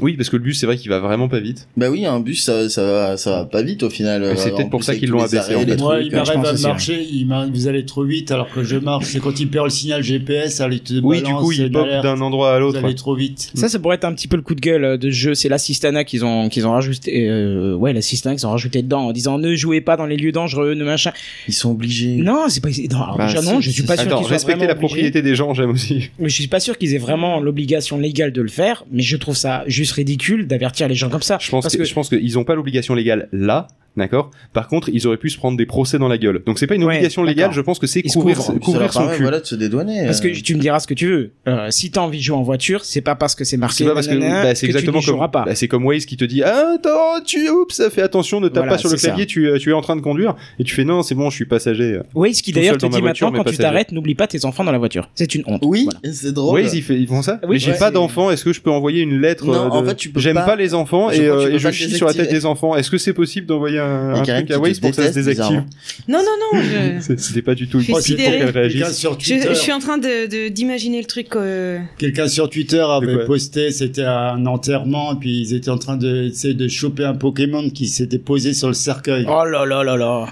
Oui, 0.00 0.14
parce 0.14 0.28
que 0.28 0.36
le 0.36 0.42
bus, 0.42 0.58
c'est 0.58 0.66
vrai 0.66 0.76
qu'il 0.76 0.90
va 0.90 0.98
vraiment 1.00 1.28
pas 1.28 1.40
vite. 1.40 1.68
Bah 1.76 1.88
oui, 1.90 2.04
un 2.04 2.20
bus, 2.20 2.42
ça, 2.42 2.68
ça 2.68 2.82
va, 2.84 3.16
ça 3.16 3.30
va 3.30 3.44
pas 3.44 3.62
vite 3.62 3.82
au 3.84 3.90
final. 3.90 4.36
C'est 4.36 4.52
En 4.52 4.56
peut-être 4.56 4.70
pour 4.70 4.82
ça 4.84 4.96
qu'ils 4.96 5.08
l'ont 5.10 5.20
abaissé, 5.20 5.36
arrêts, 5.38 5.54
en 5.54 5.60
les 5.60 5.66
fait. 5.72 5.76
Moi, 5.76 6.00
il 6.00 6.12
m'arrive 6.12 6.44
à 6.44 6.52
marcher, 6.68 7.06
il 7.12 7.26
m'arrive- 7.26 7.52
vous 7.52 7.68
allez 7.68 7.84
trop 7.84 8.04
vite 8.04 8.30
alors 8.32 8.50
que 8.50 8.64
je 8.64 8.76
marche. 8.76 9.06
C'est 9.06 9.20
quand 9.20 9.38
il 9.38 9.48
perd 9.48 9.66
le 9.66 9.70
signal 9.70 10.02
GPS, 10.02 10.60
allez 10.60 10.80
te 10.80 10.94
Oui, 11.02 11.18
du 11.18 11.24
balance 11.24 11.42
coup, 11.44 11.52
il 11.52 11.70
pop 11.70 11.86
d'un 12.02 12.20
endroit 12.20 12.52
à 12.52 12.58
Vous 12.58 12.66
l'autre. 12.66 12.84
allez 12.84 12.94
trop 12.94 13.14
vite. 13.14 13.50
Ça, 13.54 13.68
ça 13.68 13.78
pourrait 13.78 13.94
être 13.96 14.04
un 14.04 14.12
petit 14.14 14.26
peu 14.28 14.36
le 14.36 14.42
coup 14.42 14.54
de 14.54 14.60
gueule 14.60 14.84
euh, 14.84 14.96
de 14.96 15.10
ce 15.10 15.14
jeu. 15.16 15.34
C'est 15.34 15.48
l'assistana 15.48 16.04
qu'ils 16.04 16.24
ont 16.24 16.48
qu'ils 16.48 16.66
ont 16.66 16.72
rajouté. 16.72 17.28
Euh, 17.30 17.74
ouais, 17.74 17.92
l'assistana 17.92 18.34
qu'ils 18.34 18.46
ont 18.46 18.50
rajouté 18.50 18.82
dedans 18.82 19.02
en 19.08 19.12
disant 19.12 19.38
ne 19.38 19.54
jouez 19.54 19.80
pas 19.80 19.96
dans 19.96 20.06
les 20.06 20.16
lieux 20.16 20.32
dangereux, 20.32 20.74
ne 20.74 20.84
machin. 20.84 21.12
Ils 21.48 21.54
sont 21.54 21.70
obligés. 21.70 22.16
Non, 22.16 22.46
c'est 22.48 22.60
pas. 22.62 22.68
Non, 22.90 23.02
alors 23.02 23.16
Bah, 23.18 23.26
déjà 23.28 23.42
non, 23.42 23.60
je 23.60 23.70
suis 23.70 23.82
pas 23.84 23.96
sûr 23.96 24.06
Attends, 24.06 24.22
respecter 24.22 24.66
la 24.66 24.74
propriété 24.74 25.22
des 25.22 25.34
gens, 25.36 25.54
j'aime 25.54 25.70
aussi. 25.70 26.10
Mais 26.18 26.28
je 26.28 26.34
suis 26.34 26.48
pas 26.48 26.60
sûr 26.60 26.76
qu'ils 26.78 26.94
aient 26.94 26.98
vraiment 26.98 27.38
l'obligation 27.40 27.96
légale 27.98 28.32
de 28.32 28.42
le 28.42 28.48
faire. 28.48 28.84
Mais 28.90 29.02
je 29.02 29.16
trouve 29.16 29.36
ça 29.36 29.62
juste 29.68 29.83
ridicule 29.92 30.46
d'avertir 30.46 30.88
les 30.88 30.94
gens 30.94 31.10
comme 31.10 31.22
ça. 31.22 31.38
Je 31.40 31.50
pense 31.50 31.64
Parce 31.64 31.74
que, 31.74 31.78
que 31.78 31.84
je 31.84 31.94
pense 31.94 32.08
qu'ils 32.08 32.38
ont 32.38 32.44
pas 32.44 32.54
l'obligation 32.54 32.94
légale 32.94 33.28
là, 33.32 33.68
D'accord? 33.96 34.30
Par 34.52 34.66
contre, 34.66 34.88
ils 34.92 35.06
auraient 35.06 35.16
pu 35.18 35.30
se 35.30 35.36
prendre 35.38 35.56
des 35.56 35.66
procès 35.66 35.98
dans 35.98 36.08
la 36.08 36.18
gueule. 36.18 36.42
Donc 36.46 36.58
c'est 36.58 36.66
pas 36.66 36.74
une 36.74 36.82
Ouais, 36.84 36.94
obligation 36.94 37.22
légale. 37.22 37.52
Je 37.52 37.60
pense 37.60 37.78
que 37.78 37.86
c'est 37.86 38.02
couvrir, 38.02 38.36
couvrir 38.60 38.80
leur 38.80 38.92
son 38.92 39.06
cul. 39.08 39.22
voilà, 39.22 39.38
de 39.40 39.46
se 39.46 39.54
dédouaner. 39.54 40.04
Parce 40.06 40.18
euh. 40.24 40.30
que 40.32 40.40
tu 40.40 40.54
me 40.56 40.60
diras 40.60 40.80
ce 40.80 40.86
que 40.88 40.94
tu 40.94 41.06
veux. 41.06 41.30
Euh, 41.46 41.68
si 41.70 41.90
t'as 41.92 42.00
envie 42.00 42.18
de 42.18 42.22
jouer 42.24 42.36
en 42.36 42.42
voiture, 42.42 42.84
c'est 42.84 43.00
pas 43.02 43.14
parce 43.14 43.34
que 43.36 43.44
c'est 43.44 43.56
marqué. 43.56 43.76
C'est 43.78 43.84
pas 43.84 43.94
parce 43.94 44.08
que 44.08 44.14
bah, 44.18 44.54
c'est 44.54 44.66
que 44.66 44.72
tu 44.72 44.76
exactement 44.76 44.98
n'y 44.98 45.04
comme 45.04 45.14
joueras 45.14 45.28
pas. 45.28 45.44
bah, 45.44 45.54
c'est 45.54 45.68
comme 45.68 45.84
Waze 45.86 46.06
qui 46.06 46.16
te 46.16 46.24
dit 46.24 46.42
ah, 46.42 46.72
attends 46.74 47.22
tu 47.24 47.48
oups 47.48 47.74
ça 47.76 47.88
fait 47.90 48.02
attention 48.02 48.40
ne 48.40 48.48
tape 48.48 48.64
Voilà, 48.64 48.72
pas 48.72 48.78
sur 48.78 48.90
le 48.90 48.96
clavier 48.96 49.26
tu, 49.26 49.46
euh, 49.48 49.58
tu 49.58 49.70
es 49.70 49.72
en 49.72 49.80
train 49.80 49.94
de 49.96 50.00
conduire 50.00 50.34
et 50.58 50.64
tu 50.64 50.74
fais 50.74 50.84
non 50.84 51.02
c'est 51.02 51.14
bon 51.14 51.30
je 51.30 51.36
suis 51.36 51.44
passager 51.44 52.00
Waze 52.14 52.40
qui 52.42 52.52
d'ailleurs 52.52 52.76
te 52.78 52.86
dit 52.86 53.00
voiture, 53.00 53.28
maintenant 53.30 53.44
quand 53.44 53.50
tu 53.50 53.56
t'arrêtes, 53.58 53.92
n'oublie 53.92 54.14
pas 54.14 54.26
tes 54.26 54.44
enfants 54.44 54.64
dans 54.64 54.72
la 54.72 54.78
voiture. 54.78 55.08
C'est 55.14 55.34
une 55.34 55.44
honte. 55.46 55.62
Oui, 55.64 55.84
Voilà. 55.84 56.14
c'est 56.14 56.32
drôle. 56.32 56.60
Waze 56.60 56.74
ils, 56.74 56.82
fait- 56.82 56.98
ils 56.98 57.06
font 57.06 57.22
ça 57.22 57.38
Oui, 57.44 57.50
mais 57.50 57.58
j'ai 57.58 57.74
pas 57.74 57.90
d'enfants 57.92 58.30
est-ce 58.30 58.44
que 58.44 58.52
je 58.52 58.60
peux 58.60 58.70
envoyer 58.70 59.02
une 59.02 59.20
lettre 59.20 59.46
Non, 59.46 59.52
euh, 59.54 59.68
en 59.68 59.84
fait, 59.84 59.94
tu 59.94 60.10
peux 60.10 60.20
j'aime 60.20 60.34
pas- 60.34 60.42
pas... 60.42 60.56
les 60.56 60.74
enfants 60.74 61.10
et, 61.10 61.20
euh, 61.20 61.50
tu 61.52 61.58
je 61.58 61.62
pas 61.62 61.72
chie 61.72 61.90
sur 61.90 62.06
la 62.06 62.14
tête 62.14 62.30
des 62.30 62.44
enfants 62.46 62.74
est-ce 62.76 62.90
que 62.90 62.98
c'est 62.98 63.12
possible 63.12 63.46
d'envoyer 63.46 63.78
un, 63.84 64.14
un 64.14 64.22
truc 64.22 64.50
à 64.50 64.58
Waze 64.58 64.80
pour 64.80 64.90
que 64.90 64.96
ça 64.96 65.08
se 65.08 65.14
désactive 65.14 65.44
bizarrement. 65.44 65.66
Non, 66.08 66.18
non, 66.18 66.58
non, 66.58 66.62
je, 66.62 67.14
c'était 67.18 67.42
pas 67.42 67.54
du 67.54 67.68
tout 67.68 67.80
Je 67.80 67.92
suis 68.00 68.14
pour 68.14 68.24
qu'elle 68.24 68.50
réagisse 68.50 68.92
sur 68.92 69.18
je, 69.20 69.26
Twitter, 69.28 69.48
je 69.50 69.54
suis 69.54 69.72
en 69.72 69.78
train 69.78 69.98
de 69.98 70.26
de- 70.26 70.48
d'imaginer 70.48 70.98
le 71.00 71.06
truc. 71.06 71.34
euh, 71.36 71.78
quelqu'un 71.98 72.28
sur 72.28 72.48
Twitter 72.50 72.84
avait 72.88 73.24
posté, 73.26 73.70
c'était 73.70 74.04
un 74.04 74.44
enterrement, 74.46 75.14
et 75.14 75.16
puis 75.18 75.40
ils 75.40 75.54
étaient 75.54 75.70
en 75.70 75.78
train 75.78 75.96
de 75.96 76.28
essayer 76.28 76.54
de 76.54 76.68
choper 76.68 77.04
un 77.04 77.14
Pokémon 77.14 77.68
qui 77.70 77.86
s'était 77.88 78.18
posé 78.18 78.54
sur 78.54 78.68
le 78.68 78.74
cercueil. 78.74 79.26
Oh 79.28 79.44
là 79.44 79.64
là 79.64 79.82
là 79.84 79.96
là. 79.96 80.26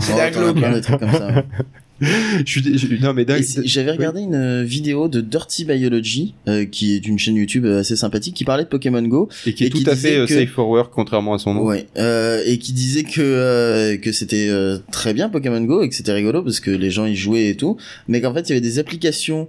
C'est 0.00 0.14
dingue, 0.16 0.56
plein 0.56 0.72
de 0.72 0.80
trucs 0.80 0.98
comme 0.98 1.12
ça. 1.12 1.42
je 2.44 2.50
suis 2.50 2.62
dé- 2.62 2.78
je- 2.78 2.94
non 3.02 3.12
mais 3.12 3.26
J'avais 3.64 3.90
regardé 3.90 4.20
une 4.20 4.34
euh, 4.34 4.62
vidéo 4.62 5.08
de 5.08 5.20
Dirty 5.20 5.64
Biology, 5.64 6.34
euh, 6.46 6.64
qui 6.64 6.94
est 6.94 7.06
une 7.06 7.18
chaîne 7.18 7.34
YouTube 7.36 7.64
euh, 7.64 7.80
assez 7.80 7.96
sympathique, 7.96 8.34
qui 8.34 8.44
parlait 8.44 8.64
de 8.64 8.68
Pokémon 8.68 9.02
Go. 9.02 9.28
et 9.46 9.52
qui 9.52 9.64
est 9.64 9.66
et 9.66 9.70
qui 9.70 9.82
tout 9.82 9.90
à 9.90 9.96
fait 9.96 10.16
euh, 10.16 10.26
que- 10.26 10.34
safe 10.34 10.50
for 10.50 10.68
work 10.68 10.92
contrairement 10.94 11.34
à 11.34 11.38
son 11.38 11.54
nom 11.54 11.62
Ouais, 11.64 11.86
euh, 11.96 12.42
et 12.46 12.58
qui 12.58 12.72
disait 12.72 13.02
que 13.02 13.20
euh, 13.20 13.96
que 13.96 14.12
c'était 14.12 14.48
euh, 14.48 14.78
très 14.92 15.12
bien 15.14 15.28
Pokémon 15.28 15.60
Go 15.62 15.82
et 15.82 15.88
que 15.88 15.94
c'était 15.94 16.12
rigolo 16.12 16.42
parce 16.42 16.60
que 16.60 16.70
les 16.70 16.90
gens 16.90 17.06
y 17.06 17.16
jouaient 17.16 17.48
et 17.48 17.56
tout, 17.56 17.76
mais 18.06 18.20
qu'en 18.20 18.32
fait 18.32 18.42
il 18.42 18.50
y 18.50 18.52
avait 18.52 18.60
des 18.60 18.78
applications 18.78 19.48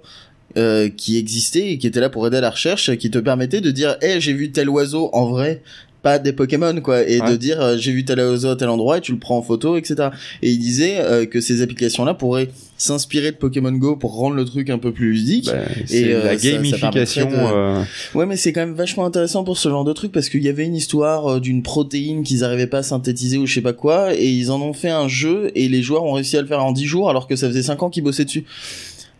euh, 0.56 0.88
qui 0.88 1.16
existaient 1.18 1.70
et 1.72 1.78
qui 1.78 1.86
étaient 1.86 2.00
là 2.00 2.10
pour 2.10 2.26
aider 2.26 2.38
à 2.38 2.40
la 2.40 2.50
recherche, 2.50 2.96
qui 2.96 3.08
te 3.10 3.18
permettaient 3.18 3.60
de 3.60 3.70
dire, 3.70 3.96
hey, 4.02 4.20
j'ai 4.20 4.32
vu 4.32 4.50
tel 4.50 4.68
oiseau 4.68 5.08
en 5.12 5.28
vrai. 5.30 5.62
Pas 6.02 6.18
des 6.18 6.32
Pokémon 6.32 6.80
quoi 6.80 7.02
et 7.08 7.20
Ouais. 7.20 7.30
de 7.30 7.36
dire 7.36 7.60
euh, 7.60 7.76
j'ai 7.76 7.92
vu 7.92 8.04
tel 8.06 8.18
oiseau 8.20 8.48
à 8.48 8.56
tel 8.56 8.68
endroit 8.70 8.98
et 8.98 9.00
tu 9.02 9.12
le 9.12 9.18
prends 9.18 9.36
en 9.36 9.42
photo 9.42 9.76
etc 9.76 10.08
et 10.42 10.50
il 10.50 10.58
disait 10.58 10.96
euh, 11.00 11.26
que 11.26 11.40
ces 11.42 11.60
applications 11.60 12.04
là 12.06 12.14
pourraient 12.14 12.48
s'inspirer 12.78 13.32
de 13.32 13.36
Pokémon 13.36 13.72
Go 13.72 13.96
pour 13.96 14.14
rendre 14.14 14.34
le 14.36 14.44
truc 14.46 14.70
un 14.70 14.78
peu 14.78 14.92
plus 14.92 15.12
ludique 15.12 15.46
Bah, 15.46 15.58
c'est 15.84 16.12
euh, 16.14 16.24
la 16.24 16.38
ça- 16.38 16.44
ça 16.44 16.50
gamification 16.52 17.30
de- 17.30 17.34
euh, 17.36 17.82
Ouais, 18.14 18.24
mais 18.24 18.36
c'est 18.36 18.54
quand 18.54 18.60
même 18.62 18.72
vachement 18.74 19.04
intéressant 19.04 19.44
pour 19.44 19.58
ce 19.58 19.68
genre 19.68 19.84
de 19.84 19.92
truc 19.92 20.10
parce 20.12 20.30
qu'il 20.30 20.42
y 20.42 20.48
avait 20.48 20.64
une 20.64 20.74
histoire 20.76 21.32
euh, 21.34 21.40
d'une 21.40 21.62
protéine 21.62 22.22
qu'ils 22.22 22.44
arrivaient 22.44 22.66
pas 22.66 22.78
à 22.78 22.82
synthétiser 22.82 23.36
ou 23.36 23.44
je 23.46 23.52
sais 23.52 23.60
pas 23.60 23.74
quoi 23.74 24.14
et 24.14 24.26
ils 24.30 24.50
en 24.50 24.60
ont 24.62 24.72
fait 24.72 24.88
un 24.88 25.08
jeu 25.08 25.50
et 25.54 25.68
les 25.68 25.82
joueurs 25.82 26.04
ont 26.04 26.12
réussi 26.12 26.38
à 26.38 26.40
le 26.40 26.46
faire 26.46 26.64
en 26.64 26.72
10 26.72 26.86
jours 26.86 27.10
alors 27.10 27.26
que 27.26 27.36
ça 27.36 27.46
faisait 27.48 27.62
5 27.62 27.82
ans 27.82 27.90
qu'ils 27.90 28.02
bossaient 28.04 28.24
dessus. 28.24 28.44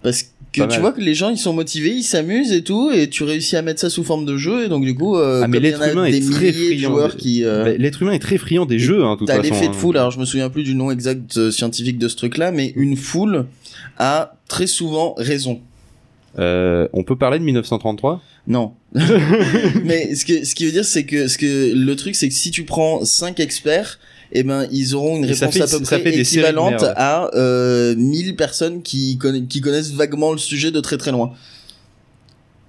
Parce 0.02 0.22
que 0.22 0.28
Pas 0.58 0.66
tu 0.66 0.80
vois 0.80 0.92
que 0.92 1.00
les 1.00 1.14
gens 1.14 1.30
ils 1.30 1.38
sont 1.38 1.52
motivés, 1.52 1.90
ils 1.90 2.02
s'amusent 2.02 2.52
et 2.52 2.64
tout 2.64 2.90
et 2.90 3.08
tu 3.08 3.22
réussis 3.22 3.56
à 3.56 3.62
mettre 3.62 3.80
ça 3.80 3.88
sous 3.88 4.02
forme 4.02 4.24
de 4.24 4.36
jeu 4.36 4.64
et 4.64 4.68
donc 4.68 4.84
du 4.84 4.94
coup 4.94 5.16
euh, 5.16 5.42
Ah, 5.44 5.48
mais 5.48 5.60
l'être 5.60 5.80
humain 5.86 6.06
est 6.06 6.28
très 6.28 6.52
friand 6.52 7.06
de- 7.06 7.12
qui 7.14 7.44
euh, 7.44 7.64
bah, 7.64 7.72
l'être 7.78 8.02
humain 8.02 8.12
est 8.12 8.18
très 8.18 8.36
friand 8.36 8.66
des 8.66 8.80
jeux 8.80 9.04
hein, 9.04 9.16
toute 9.16 9.28
T'as 9.28 9.40
l'effet 9.40 9.66
de 9.68 9.72
hein. 9.72 9.74
foule, 9.74 9.96
alors 9.96 10.10
je 10.10 10.18
me 10.18 10.24
souviens 10.24 10.50
plus 10.50 10.64
du 10.64 10.74
nom 10.74 10.90
exact 10.90 11.36
euh, 11.36 11.50
scientifique 11.52 11.98
de 11.98 12.08
ce 12.08 12.16
truc-là, 12.16 12.50
mais 12.50 12.72
une 12.74 12.96
foule 12.96 13.46
a 13.98 14.34
très 14.48 14.66
souvent 14.66 15.14
raison. 15.18 15.60
Euh, 16.38 16.88
on 16.92 17.02
peut 17.04 17.16
parler 17.16 17.38
de 17.38 17.44
1933 17.44 18.20
Non. 18.46 18.72
Mais 19.84 20.14
ce, 20.14 20.24
que, 20.24 20.44
ce 20.44 20.54
qui 20.54 20.64
veut 20.64 20.72
dire, 20.72 20.84
c'est 20.84 21.04
que, 21.04 21.28
ce 21.28 21.38
que 21.38 21.72
le 21.74 21.96
truc, 21.96 22.14
c'est 22.14 22.28
que 22.28 22.34
si 22.34 22.50
tu 22.50 22.64
prends 22.64 23.04
5 23.04 23.40
experts, 23.40 23.98
eh 24.32 24.42
ben, 24.42 24.66
ils 24.70 24.94
auront 24.94 25.16
une 25.16 25.24
réponse 25.24 25.54
fait- 25.54 25.62
à 25.62 25.66
peu 25.66 25.80
près 25.80 25.98
séries 26.02 26.20
équivalente 26.20 26.82
à 26.96 27.30
euh, 27.34 27.94
1000 27.96 28.36
personnes 28.36 28.82
qui, 28.82 29.18
conna- 29.18 29.46
qui 29.46 29.60
connaissent 29.60 29.92
vaguement 29.92 30.32
le 30.32 30.38
sujet 30.38 30.70
de 30.70 30.80
très 30.80 30.96
très 30.98 31.10
loin. 31.12 31.32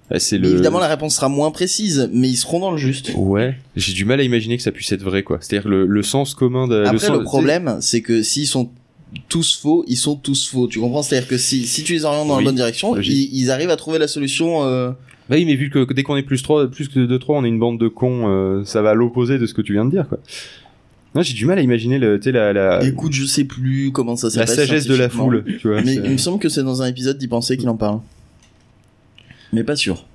Bah, 0.09 0.17
le 0.31 0.45
Évidemment, 0.49 0.79
la 0.79 0.87
réponse 0.89 1.15
sera 1.15 1.29
moins 1.29 1.51
précise, 1.51 2.09
mais 2.11 2.27
ils 2.27 2.35
seront 2.35 2.59
dans 2.59 2.71
le 2.71 2.77
juste. 2.77 3.11
ouais 3.15 3.55
j'ai 3.77 3.93
du 3.93 4.03
mal 4.03 4.19
à 4.19 4.23
imaginer 4.23 4.57
que 4.57 4.63
ça 4.63 4.71
puisse 4.73 4.91
être 4.91 5.03
vrai 5.03 5.23
quoi 5.23 5.37
c'est-à-dire 5.39 5.69
le, 5.69 5.85
le 5.85 6.03
sens 6.03 6.35
commun 6.35 6.67
de 6.67 6.81
Après, 6.81 6.91
le, 6.93 6.99
sens- 6.99 7.17
le 7.17 7.23
problème, 7.23 7.77
c'est 7.79 8.01
que 8.01 8.21
s'ils 8.21 8.47
sont 8.47 8.69
tous 9.29 9.57
faux, 9.61 9.83
ils 9.87 9.97
sont 9.97 10.15
tous 10.15 10.47
faux. 10.49 10.67
Tu 10.67 10.79
comprends? 10.79 11.01
C'est-à-dire 11.03 11.27
que 11.29 11.37
si, 11.37 11.65
si 11.67 11.83
tu 11.83 11.93
les 11.93 12.05
orientes 12.05 12.27
dans 12.27 12.37
Oui, 12.37 12.43
la 12.43 12.47
bonne 12.49 12.55
direction, 12.55 12.97
ils, 12.99 13.29
ils 13.33 13.51
arrivent 13.51 13.69
à 13.69 13.75
trouver 13.77 13.99
la 13.99 14.07
solution. 14.07 14.63
Euh... 14.65 14.91
Bah 15.29 15.35
oui, 15.37 15.45
mais 15.45 15.55
vu 15.55 15.69
que 15.69 15.91
dès 15.93 16.03
qu'on 16.03 16.15
est 16.17 16.23
plus 16.23 16.41
3, 16.41 16.67
plus 16.69 16.87
que 16.89 16.99
de 16.99 17.17
3, 17.17 17.37
on 17.37 17.43
est 17.45 17.49
une 17.49 17.59
bande 17.59 17.77
de 17.79 17.87
cons, 17.89 18.27
euh, 18.29 18.63
ça 18.65 18.81
va 18.81 18.91
à 18.91 18.93
l'opposé 18.93 19.37
de 19.37 19.45
ce 19.45 19.53
que 19.53 19.61
tu 19.61 19.73
viens 19.73 19.85
de 19.85 19.91
dire, 19.91 20.07
quoi. 20.09 20.19
Non, 21.13 21.21
j'ai 21.23 21.33
du 21.33 21.45
mal 21.45 21.57
à 21.59 21.61
imaginer 21.61 21.99
le, 21.99 22.17
tu 22.19 22.25
sais, 22.25 22.31
la, 22.31 22.53
la, 22.53 22.83
Écoute, 22.83 23.11
je 23.11 23.25
sais 23.25 23.43
plus 23.43 23.91
comment 23.91 24.15
ça 24.15 24.27
Euh, 24.27 24.31
la 24.35 24.47
s'appelle. 24.47 24.67
sagesse 24.67 24.87
de 24.87 24.95
la 24.95 25.09
foule, 25.09 25.43
tu 25.59 25.67
vois. 25.67 25.81
Mais 25.81 25.95
il 25.95 26.09
me 26.11 26.17
semble 26.17 26.39
que 26.39 26.47
c'est 26.49 26.63
dans 26.63 26.81
un 26.81 26.87
épisode 26.87 27.17
d'y 27.17 27.27
penser 27.27 27.57
qu'il 27.57 27.67
en 27.69 27.75
parle. 27.75 27.99
Mais 29.51 29.63
pas 29.65 29.75
sûr. 29.75 30.05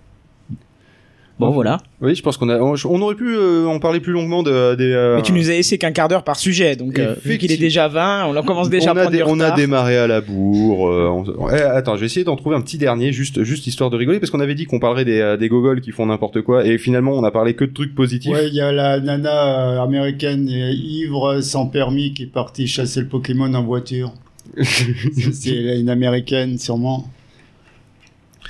Bon 1.39 1.51
voilà. 1.51 1.79
Oui, 2.01 2.15
je 2.15 2.23
pense 2.23 2.39
qu'on 2.39 2.49
a, 2.49 2.59
on, 2.59 3.03
aurait 3.03 3.15
pu 3.15 3.29
euh, 3.37 3.67
en 3.67 3.79
parler 3.79 4.01
plus 4.01 4.13
longuement 4.13 4.43
de, 4.43 4.75
des. 4.75 4.85
euh, 4.91 5.17
Mais 5.17 5.23
tu 5.23 5.33
nous 5.33 5.51
as 5.51 5.53
laissé 5.53 5.77
qu'un 5.77 5.93
quart 5.93 6.09
d'heure 6.09 6.25
par 6.25 6.37
sujet, 6.37 6.77
donc 6.77 6.99
euh, 6.99 7.15
vu 7.23 7.37
qu'il 7.37 7.53
est 7.53 7.59
déjà 7.59 7.89
20, 7.89 8.25
on 8.29 8.37
en 8.37 8.43
commence 8.43 8.71
déjà 8.71 8.93
on 8.93 8.97
à 8.97 9.01
a, 9.01 9.03
prendre 9.03 9.17
du 9.17 9.23
on 9.23 9.41
a 9.41 9.51
démarré 9.51 9.99
à 9.99 10.07
la 10.07 10.23
bourre. 10.23 10.89
euh, 10.89 11.09
on- 11.39 11.51
eh, 11.51 11.61
attends, 11.61 11.95
je 11.97 12.01
vais 12.01 12.07
essayer 12.07 12.25
d'en 12.25 12.37
trouver 12.37 12.57
un 12.57 12.63
petit 12.63 12.79
dernier, 12.79 13.13
juste, 13.13 13.43
juste 13.43 13.67
histoire 13.67 13.91
de 13.91 13.97
rigoler, 13.99 14.19
parce 14.19 14.31
qu'on 14.31 14.41
avait 14.41 14.55
dit 14.55 14.65
qu'on 14.65 14.79
parlerait 14.79 15.05
des, 15.05 15.37
des 15.39 15.49
gogoles 15.51 15.83
qui 15.83 15.91
font 15.91 16.07
n'importe 16.07 16.41
quoi, 16.41 16.65
et 16.67 16.79
finalement 16.79 17.13
on 17.13 17.23
a 17.25 17.31
parlé 17.31 17.53
que 17.53 17.67
de 17.67 17.73
trucs 17.73 17.95
positifs. 17.95 18.33
Ouais, 18.33 18.49
il 18.49 18.55
y 18.55 18.63
a 18.63 18.73
la 18.73 18.99
nana 19.01 19.83
américaine 19.83 20.49
ivre 20.49 21.41
sans 21.43 21.67
permis 21.67 22.15
qui 22.15 22.23
est 22.23 22.33
partie 22.33 22.67
chasser 22.67 23.01
le 23.01 23.09
Pokémon 23.09 23.53
en 23.53 23.63
voiture. 23.63 24.13
C'est 24.63 25.79
une 25.81 25.91
américaine 25.91 26.57
sûrement. 26.59 27.09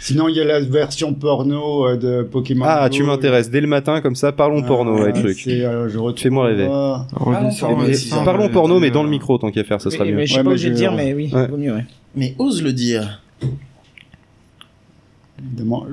Sinon, 0.00 0.28
il 0.28 0.36
y 0.36 0.40
a 0.40 0.44
la 0.44 0.60
version 0.60 1.14
porno 1.14 1.86
euh, 1.88 1.96
de 1.96 2.22
Pokémon. 2.22 2.64
Ah, 2.68 2.88
Go. 2.88 2.94
tu 2.94 3.02
m'intéresses 3.02 3.50
dès 3.50 3.60
le 3.60 3.66
matin 3.66 4.00
comme 4.00 4.14
ça. 4.14 4.30
Parlons 4.32 4.62
porno, 4.62 4.96
Ah, 5.02 5.06
les 5.06 5.12
trucs. 5.12 5.38
c'est, 5.40 5.64
euh, 5.64 5.88
Fais-moi 6.16 6.46
rêver. 6.46 6.68
Ah, 6.70 7.06
parlons 8.24 8.48
porno, 8.48 8.78
mais 8.78 8.90
dans 8.90 9.02
le 9.02 9.08
micro, 9.08 9.38
tant 9.38 9.50
qu'à 9.50 9.64
faire, 9.64 9.80
ça 9.80 9.90
sera 9.90 10.04
mieux. 10.04 10.14
mais 10.14 10.26
je 10.26 10.32
suis 10.32 10.38
Ouais, 10.38 10.44
pas 10.44 10.50
obligé 10.50 10.70
de 10.70 10.74
dire, 10.74 10.92
mais 10.92 11.12
oui, 11.14 11.30
Ouais. 11.32 11.46
vaut 11.48 11.56
mieux, 11.56 11.72
ouais. 11.74 11.84
Mais 12.14 12.34
ose 12.38 12.62
le 12.62 12.72
dire. 12.72 13.22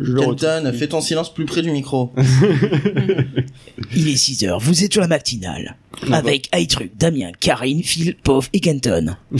je 0.01 0.15
Kenton, 0.17 0.71
fais 0.73 0.87
ton 0.87 1.01
silence 1.01 1.33
plus 1.33 1.45
près 1.45 1.61
du 1.61 1.71
micro. 1.71 2.11
Il 3.95 4.07
est 4.09 4.15
6h, 4.15 4.57
vous 4.59 4.83
êtes 4.83 4.91
sur 4.93 5.01
la 5.01 5.07
matinale. 5.07 5.75
Avec 6.11 6.49
iTruc, 6.55 6.91
Damien, 6.97 7.31
Karine, 7.39 7.83
Phil, 7.83 8.15
Pov 8.23 8.49
et 8.53 8.59
Kenton. 8.59 9.15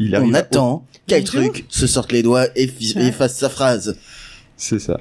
Il 0.00 0.14
On 0.16 0.18
arrive 0.18 0.34
attend 0.34 0.84
qu'un 1.06 1.22
truc 1.22 1.66
se 1.68 1.86
sorte 1.86 2.10
les 2.10 2.22
doigts 2.22 2.46
et 2.56 2.66
fi- 2.66 2.96
et 2.98 3.12
fasse 3.12 3.36
sa 3.36 3.48
phrase. 3.50 3.96
C'est 4.56 4.78
ça. 4.80 4.98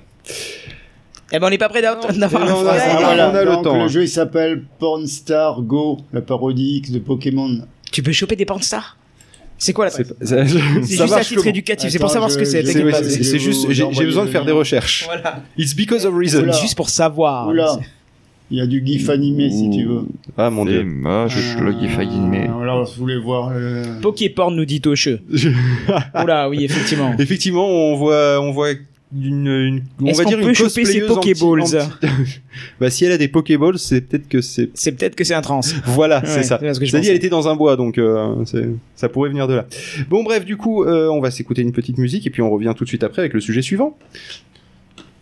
Eh 1.31 1.39
ben 1.39 1.47
on 1.47 1.49
n'est 1.49 1.57
pas 1.57 1.69
prêt 1.69 1.81
d'a- 1.81 1.95
d'avoir 1.95 2.45
la 2.45 2.53
phrase. 2.55 2.81
on 2.97 2.99
voilà, 3.01 3.29
a 3.29 3.43
le 3.43 3.51
donc, 3.51 3.63
temps, 3.63 3.81
hein. 3.81 3.87
jeu 3.87 4.03
il 4.03 4.09
s'appelle 4.09 4.63
Pornstar 4.79 5.61
Go, 5.61 5.99
la 6.11 6.21
parodie 6.21 6.77
X 6.77 6.91
de 6.91 6.99
Pokémon. 6.99 7.61
Tu 7.91 8.01
peux 8.03 8.11
choper 8.11 8.35
des 8.35 8.45
pornstars? 8.45 8.97
C'est 9.57 9.73
quoi 9.73 9.85
la 9.85 9.91
C'est 9.91 10.03
phrase? 10.05 10.17
pas- 10.19 10.25
ça- 10.25 10.47
C'est 10.47 10.57
ça 10.57 10.81
juste 10.83 11.01
à 11.01 11.05
marche 11.07 11.27
titre 11.27 11.41
comment 11.41 11.49
éducatif, 11.49 11.89
c'est 11.91 11.99
pour 11.99 12.09
savoir 12.09 12.31
ce 12.31 12.37
que 12.37 12.45
c'est. 12.45 12.63
C'est 12.65 13.39
juste, 13.39 13.69
j'ai 13.71 14.05
besoin 14.05 14.23
de 14.23 14.27
le 14.27 14.31
faire 14.31 14.45
des 14.45 14.51
recherches. 14.51 15.05
Voilà. 15.05 15.43
It's 15.57 15.73
because 15.75 16.05
of 16.05 16.13
reason. 16.15 16.41
Oula. 16.43 16.53
Juste 16.59 16.75
pour 16.75 16.89
savoir. 16.89 17.47
Oula, 17.47 17.77
il 18.51 18.57
y 18.57 18.61
a 18.61 18.65
du 18.67 18.83
gif 18.85 19.09
animé 19.09 19.49
si 19.51 19.69
tu 19.69 19.85
veux. 19.85 20.01
Ah 20.37 20.49
mon 20.49 20.65
dieu. 20.65 20.83
moche, 20.83 21.35
le 21.61 21.71
gif 21.79 21.97
animé. 21.99 22.47
Ah, 22.49 22.61
Alors, 22.61 22.85
je 22.85 22.97
voulais 22.99 23.17
voir 23.17 23.51
le... 23.51 23.83
Poképorn 24.01 24.55
nous 24.55 24.65
dit 24.65 24.81
Tocheux. 24.81 25.19
Oula, 26.23 26.49
oui, 26.49 26.63
effectivement. 26.65 27.13
Effectivement, 27.19 27.67
on 27.67 27.95
voit, 27.95 28.39
on 28.41 28.51
voit 28.51 28.69
une, 29.15 29.47
une 29.47 29.81
on 30.01 30.05
Est-ce 30.05 30.17
va 30.19 30.23
qu'on 30.23 30.29
dire 30.29 30.39
peut 30.39 30.49
une 30.49 30.53
choper 30.55 30.69
ces 30.85 30.99
cosplayeuse 30.99 31.11
anti- 31.17 31.33
Pokéballs 31.33 31.61
anti- 31.61 31.77
bah 32.79 32.89
si 32.91 33.05
elle 33.05 33.11
a 33.11 33.17
des 33.17 33.27
Pokéballs, 33.27 33.79
c'est 33.79 34.01
peut-être 34.01 34.27
que 34.27 34.39
c'est. 34.41 34.69
C'est 34.75 34.91
peut-être 34.91 35.15
que 35.15 35.23
c'est 35.23 35.33
un 35.33 35.41
trans. 35.41 35.61
Voilà, 35.85 36.19
Ouais, 36.19 36.27
c'est 36.27 36.43
ça. 36.43 36.59
c'est 36.61 36.73
ce 36.75 36.79
que 36.79 36.85
je 36.85 36.91
C'est 36.91 37.01
dit, 37.01 37.09
elle 37.09 37.15
était 37.15 37.29
dans 37.29 37.47
un 37.47 37.55
bois, 37.55 37.75
donc 37.75 37.97
euh, 37.97 38.35
ça 38.95 39.09
pourrait 39.09 39.29
venir 39.29 39.47
de 39.47 39.55
là. 39.55 39.65
Bon, 40.09 40.23
bref, 40.23 40.45
du 40.45 40.57
coup, 40.57 40.83
euh, 40.83 41.07
on 41.09 41.21
va 41.21 41.31
s'écouter 41.31 41.63
une 41.63 41.71
petite 41.71 41.97
musique 41.97 42.27
et 42.27 42.29
puis 42.29 42.41
on 42.43 42.51
revient 42.51 42.73
tout 42.77 42.83
de 42.83 42.89
suite 42.89 43.03
après 43.03 43.21
avec 43.23 43.33
le 43.33 43.41
sujet 43.41 43.61
suivant. 43.63 43.97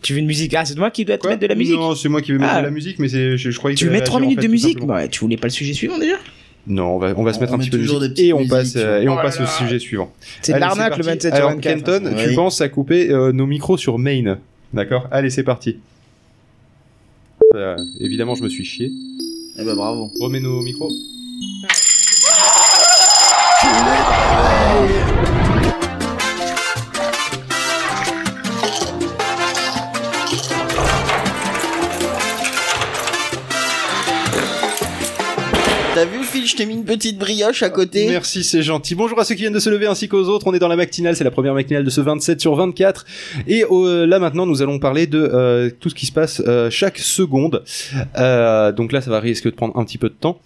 Tu 0.02 0.12
veux 0.12 0.20
une 0.20 0.26
musique? 0.26 0.54
Ah, 0.54 0.64
c'est 0.64 0.76
moi 0.78 0.90
qui 0.90 1.04
dois 1.04 1.18
te 1.18 1.26
mettre 1.26 1.40
de 1.40 1.46
la 1.46 1.54
musique? 1.54 1.74
Non, 1.76 1.94
c'est 1.94 2.08
moi 2.08 2.22
qui 2.22 2.32
vais 2.32 2.38
mettre 2.38 2.52
Ah. 2.54 2.60
de 2.60 2.64
la 2.66 2.70
musique, 2.70 2.98
mais 2.98 3.08
c'est, 3.08 3.36
je, 3.36 3.50
je 3.50 3.58
croyais 3.58 3.74
que 3.74 3.78
Tu 3.80 3.86
veux 3.86 3.90
mettre 3.92 4.04
3 4.04 4.20
réagir, 4.20 4.28
minutes 4.28 4.38
en 4.44 4.46
de 4.46 4.52
musique? 4.52 4.86
Bah, 4.86 5.08
tu 5.08 5.20
voulais 5.20 5.36
pas 5.36 5.48
le 5.48 5.52
sujet 5.52 5.72
suivant 5.72 5.98
déjà? 5.98 6.14
Non, 6.68 6.96
on 6.96 6.98
va, 6.98 7.14
on 7.16 7.24
va 7.24 7.32
se 7.32 7.40
mettre 7.40 7.52
On 7.52 7.54
un 7.56 7.58
met 7.58 7.64
petit 7.64 7.70
peu 7.70 7.78
de 7.78 7.82
toujours 7.82 8.00
musique 8.00 8.14
des 8.14 8.24
et 8.26 8.32
on 8.32 8.46
passe, 8.46 8.74
musiques. 8.74 8.76
euh, 8.86 9.00
et 9.02 9.08
on 9.08 9.14
Oh 9.14 9.16
là 9.16 9.22
passe 9.22 9.38
au 9.40 9.44
là. 9.44 9.48
sujet 9.48 9.78
suivant. 9.78 10.12
C'est 10.42 10.52
de 10.52 10.56
Allez, 10.56 10.60
l'arnaque 10.66 10.98
le 10.98 11.04
parti. 11.04 11.08
27 11.26 11.34
sur 11.34 11.36
Alors, 11.44 11.50
24. 11.56 11.74
Kenton, 11.76 12.14
tu 12.16 12.28
Oui. 12.28 12.34
penses 12.36 12.60
à 12.60 12.68
couper 12.68 13.10
euh, 13.10 13.32
nos 13.32 13.46
micros 13.46 13.76
sur 13.78 13.98
main. 13.98 14.38
D'accord? 14.74 15.08
Allez, 15.10 15.30
c'est 15.30 15.42
parti. 15.44 15.78
Euh, 17.54 17.76
évidemment, 18.00 18.34
je 18.34 18.42
me 18.42 18.48
suis 18.48 18.64
chié. 18.64 18.92
Eh 19.58 19.64
ben 19.64 19.74
bravo. 19.74 20.10
Remets 20.20 20.40
nos 20.40 20.60
micros. 20.62 20.90
T'ai 36.58 36.66
mis 36.66 36.74
une 36.74 36.84
petite 36.84 37.18
brioche 37.18 37.62
à 37.62 37.70
côté. 37.70 38.08
Merci, 38.08 38.42
c'est 38.42 38.62
gentil. 38.62 38.96
Bonjour 38.96 39.20
à 39.20 39.24
ceux 39.24 39.36
qui 39.36 39.42
viennent 39.42 39.52
de 39.52 39.60
se 39.60 39.70
lever 39.70 39.86
ainsi 39.86 40.08
qu'aux 40.08 40.24
autres. 40.24 40.48
On 40.48 40.54
est 40.54 40.58
dans 40.58 40.66
la 40.66 40.74
matinale, 40.74 41.14
c'est 41.14 41.22
la 41.22 41.30
première 41.30 41.54
matinale 41.54 41.84
de 41.84 41.90
ce 41.90 42.00
27 42.00 42.40
sur 42.40 42.56
24. 42.56 43.06
Et 43.46 43.64
euh, 43.70 44.06
là 44.06 44.18
maintenant, 44.18 44.44
nous 44.44 44.60
allons 44.60 44.80
parler 44.80 45.06
de 45.06 45.20
euh, 45.20 45.70
tout 45.78 45.88
ce 45.88 45.94
qui 45.94 46.06
se 46.06 46.10
passe 46.10 46.42
euh, 46.48 46.68
chaque 46.68 46.98
seconde. 46.98 47.62
Donc 48.76 48.90
là, 48.90 49.00
ça 49.00 49.08
va 49.08 49.20
risquer 49.20 49.50
de 49.50 49.54
prendre 49.54 49.78
un 49.78 49.84
petit 49.84 49.98
peu 49.98 50.08
de 50.08 50.14
temps. 50.14 50.40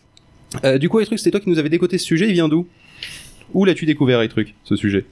Du 0.78 0.90
coup, 0.90 0.98
les 0.98 1.06
trucs, 1.06 1.18
c'était 1.18 1.30
toi 1.30 1.40
qui 1.40 1.48
nous 1.48 1.58
avais 1.58 1.70
décoté 1.70 1.96
ce 1.96 2.04
sujet. 2.04 2.28
Il 2.28 2.34
vient 2.34 2.48
d'où? 2.48 2.66
Où 3.54 3.64
l'as-tu 3.64 3.86
découvert, 3.86 4.20
les 4.20 4.28
trucs, 4.28 4.54
ce 4.64 4.76
sujet? 4.76 5.06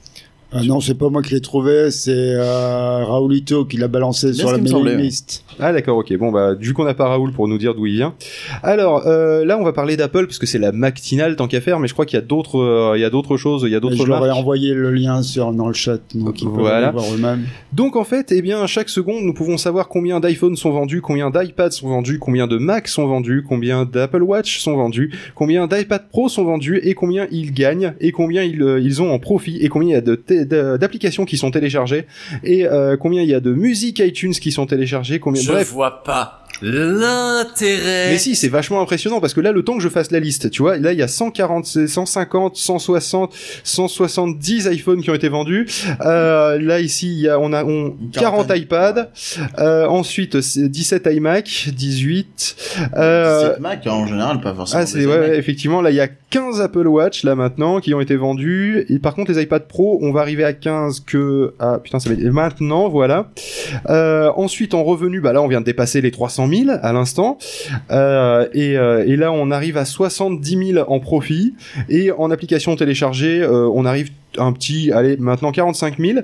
Ah 0.53 0.63
non, 0.65 0.81
c'est 0.81 0.95
pas 0.95 1.09
moi 1.09 1.23
qui 1.23 1.35
l'ai 1.35 1.41
trouvé, 1.41 1.91
c'est 1.93 2.11
euh, 2.13 3.05
Raoulito 3.05 3.65
qui 3.65 3.77
l'a 3.77 3.87
balancé 3.87 4.33
sur 4.33 4.51
la 4.51 4.59
mailing 4.59 4.97
list. 4.97 5.45
Ah 5.61 5.73
d'accord, 5.73 5.99
ok. 5.99 6.17
Bon 6.19 6.33
bah 6.33 6.55
du 6.57 6.75
coup 6.75 6.83
on 6.83 6.87
n'a 6.87 6.95
pas 6.95 7.07
Raoul 7.09 7.33
pour 7.33 7.47
nous 7.47 7.57
dire 7.59 7.75
d'où 7.75 7.87
il 7.87 7.95
vient. 7.95 8.15
Alors 8.63 9.07
euh, 9.07 9.45
là 9.45 9.59
on 9.59 9.63
va 9.65 9.73
parler 9.73 9.97
d'Apple 9.97 10.27
parce 10.27 10.39
que 10.39 10.47
c'est 10.47 10.59
la 10.59 10.73
matinale 10.73 11.37
tant 11.37 11.47
qu'à 11.47 11.61
faire, 11.61 11.79
mais 11.79 11.87
je 11.87 11.93
crois 11.93 12.05
qu'il 12.07 12.17
y 12.19 12.23
a 12.23 12.25
d'autres, 12.25 12.59
euh, 12.59 12.95
il 12.97 13.01
y 13.01 13.05
a 13.05 13.11
d'autres 13.11 13.37
choses, 13.37 13.63
il 13.65 13.71
y 13.71 13.77
a 13.77 13.81
d'autres 13.81 13.95
Je 13.97 14.03
leur 14.05 14.27
ai 14.27 14.31
envoyé 14.31 14.75
le 14.75 14.91
lien 14.91 15.23
sur, 15.23 15.53
dans 15.53 15.69
le 15.69 15.75
chat, 15.75 15.99
donc 16.15 16.41
ils 16.43 16.49
Voilà. 16.49 16.91
voir 16.91 17.05
eux-mêmes. 17.15 17.45
Donc 17.73 17.95
en 17.95 18.05
fait, 18.05 18.33
eh 18.33 18.43
bien, 18.43 18.67
chaque 18.67 18.89
seconde, 18.89 19.23
nous 19.23 19.35
pouvons 19.35 19.57
savoir 19.57 19.87
combien 19.89 20.19
d'iPhone 20.19 20.57
sont 20.57 20.71
vendus, 20.73 21.01
combien 21.01 21.31
d'iPad 21.31 21.71
sont 21.73 21.89
vendus, 21.89 22.19
combien 22.19 22.47
de 22.49 22.57
Mac 22.59 22.89
sont 22.89 23.07
vendus, 23.07 23.45
combien 23.49 23.85
d'Apple 23.85 24.23
Watch 24.23 24.59
sont 24.59 24.75
vendus, 24.77 25.13
combien 25.37 25.67
d'iPad 25.69 26.09
Pro 26.09 26.29
sont 26.29 26.45
vendus 26.45 26.81
et 26.83 26.95
combien 26.95 27.27
ils 27.31 27.53
gagnent 27.53 27.95
et 28.01 28.11
combien 28.13 28.43
ils, 28.43 28.63
euh, 28.63 28.81
ils 28.81 29.01
ont 29.01 29.13
en 29.13 29.19
profit 29.21 29.59
et 29.59 29.69
combien 29.69 29.89
il 29.91 29.93
y 29.93 29.95
a 29.95 30.01
de- 30.01 30.21
d'applications 30.45 31.25
qui 31.25 31.37
sont 31.37 31.51
téléchargées 31.51 32.07
et 32.45 32.67
euh, 32.67 32.97
combien 32.97 33.23
il 33.23 33.29
y 33.29 33.35
a 33.35 33.41
de 33.41 33.53
musique 33.53 33.99
iTunes 34.01 34.33
qui 34.33 34.53
sont 34.53 34.67
téléchargées, 34.67 35.19
combien 35.21 35.43
Je 35.43 35.51
bref. 35.51 35.71
vois 35.73 36.03
pas 36.03 36.40
l'intérêt. 36.63 38.11
Mais 38.11 38.19
si, 38.19 38.35
c'est 38.35 38.49
vachement 38.49 38.81
impressionnant 38.81 39.21
parce 39.21 39.35
que 39.35 39.41
là, 39.41 39.53
le 39.53 39.63
temps 39.63 39.77
que 39.77 39.83
je 39.83 39.89
fasse 39.89 40.11
la 40.11 40.21
liste, 40.21 40.51
tu 40.51 40.63
vois, 40.63 40.77
là, 40.77 40.93
il 40.93 40.99
y 40.99 41.03
a 41.03 41.09
140, 41.09 41.87
150, 41.87 42.57
160, 42.57 43.35
170 43.65 44.67
iPhones 44.67 45.03
qui 45.03 45.11
ont 45.11 45.15
été 45.15 45.29
vendus. 45.29 45.67
Euh, 46.03 46.59
là, 46.61 46.81
ici, 46.81 47.09
il 47.09 47.21
y 47.21 47.29
a, 47.29 47.39
on 47.39 47.53
a 47.53 47.65
on, 47.65 47.97
40 48.13 48.13
quarantaine. 48.13 48.63
iPad. 48.63 49.11
Euh, 49.59 49.87
ensuite, 49.87 50.41
c'est 50.41 50.69
17 50.69 51.09
iMac, 51.13 51.71
18. 51.73 52.57
Euh, 52.97 53.49
17 53.49 53.61
Mac 53.61 53.87
en 53.87 54.07
général, 54.07 54.41
pas 54.41 54.55
forcément. 54.55 54.83
ah, 54.83 54.87
c'est 54.87 55.07
ouais, 55.07 55.39
effectivement, 55.39 55.81
là, 55.81 55.91
il 55.91 55.97
y 55.97 56.01
a 56.01 56.09
15 56.09 56.61
Apple 56.61 56.87
Watch, 56.87 57.25
là, 57.25 57.35
maintenant, 57.35 57.81
qui 57.81 57.95
ont 57.95 58.01
été 58.01 58.17
vendus. 58.17 58.85
Et 58.89 58.99
par 58.99 59.15
contre, 59.15 59.33
les 59.33 59.43
iPad 59.43 59.67
Pro, 59.67 59.99
on 60.03 60.13
va 60.13 60.21
arriver 60.21 60.45
à 60.45 60.53
15 60.53 61.01
que, 61.01 61.55
ah, 61.59 61.79
putain, 61.83 61.99
ça 61.99 62.11
va 62.11 62.17
être 62.17 62.25
maintenant, 62.25 62.89
voilà. 62.89 63.31
Euh, 63.89 64.31
ensuite, 64.37 64.75
en 64.75 64.85
revenu, 64.85 65.21
bah 65.21 65.33
là, 65.33 65.43
on 65.43 65.49
vient 65.49 65.61
de 65.61 65.67
dépasser 65.67 66.01
les 66.01 66.11
300 66.11 66.40
000 66.49 66.71
à 66.83 66.93
l'instant. 66.93 67.39
Euh, 67.91 68.47
et, 68.53 68.77
euh, 68.77 69.05
et 69.07 69.17
là, 69.17 69.33
on 69.33 69.51
arrive 69.51 69.77
à 69.77 69.85
70 69.85 70.73
000 70.75 70.85
en 70.89 71.01
profit. 71.01 71.55
Et 71.89 72.11
en 72.13 72.31
application 72.31 72.77
téléchargée, 72.77 73.41
euh, 73.41 73.69
on 73.73 73.85
arrive 73.85 74.11
un 74.39 74.53
petit, 74.53 74.93
allez, 74.93 75.17
maintenant 75.17 75.53
45 75.53 75.99
000. 75.99 76.21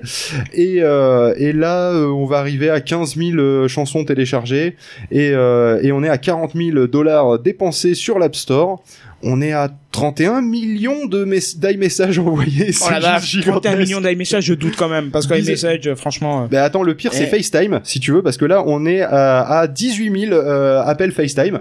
Et, 0.52 0.76
euh, 0.80 1.34
et 1.36 1.52
là, 1.52 1.90
euh, 1.90 2.06
on 2.06 2.26
va 2.26 2.38
arriver 2.38 2.70
à 2.70 2.80
15 2.80 3.16
000 3.16 3.38
euh, 3.38 3.68
chansons 3.68 4.04
téléchargées. 4.04 4.76
Et, 5.10 5.30
euh, 5.32 5.80
et 5.82 5.92
on 5.92 6.02
est 6.02 6.08
à 6.08 6.18
40 6.18 6.52
000 6.54 6.86
dollars 6.86 7.38
dépensés 7.38 7.94
sur 7.94 8.18
l'App 8.18 8.36
Store. 8.36 8.82
On 9.28 9.40
est 9.40 9.52
à 9.52 9.68
31 9.90 10.40
millions 10.42 11.06
de 11.06 11.24
mes- 11.24 11.40
d'iMessages 11.56 12.18
envoyés. 12.20 12.70
Oh 12.82 12.90
la 12.90 13.00
vache, 13.00 13.30
juste 13.30 13.46
31 13.48 13.70
gigantesque. 13.72 13.88
millions 13.88 14.00
d'iMessage, 14.00 14.44
je 14.44 14.54
doute 14.54 14.74
quand 14.76 14.88
même, 14.88 15.10
parce 15.10 15.26
que 15.26 15.34
iMessage, 15.34 15.94
franchement... 15.94 16.44
euh, 16.44 16.46
Bah 16.50 16.62
attends, 16.64 16.82
le 16.82 16.94
pire 16.94 17.12
c'est 17.12 17.24
Eh. 17.24 17.36
FaceTime, 17.36 17.80
si 17.82 17.98
tu 17.98 18.12
veux, 18.12 18.22
parce 18.22 18.36
que 18.36 18.44
là 18.44 18.62
on 18.66 18.84
est 18.86 19.00
à, 19.00 19.40
à 19.40 19.66
18 19.66 20.26
000 20.28 20.32
euh, 20.34 20.80
appels 20.82 21.12
FaceTime. 21.12 21.60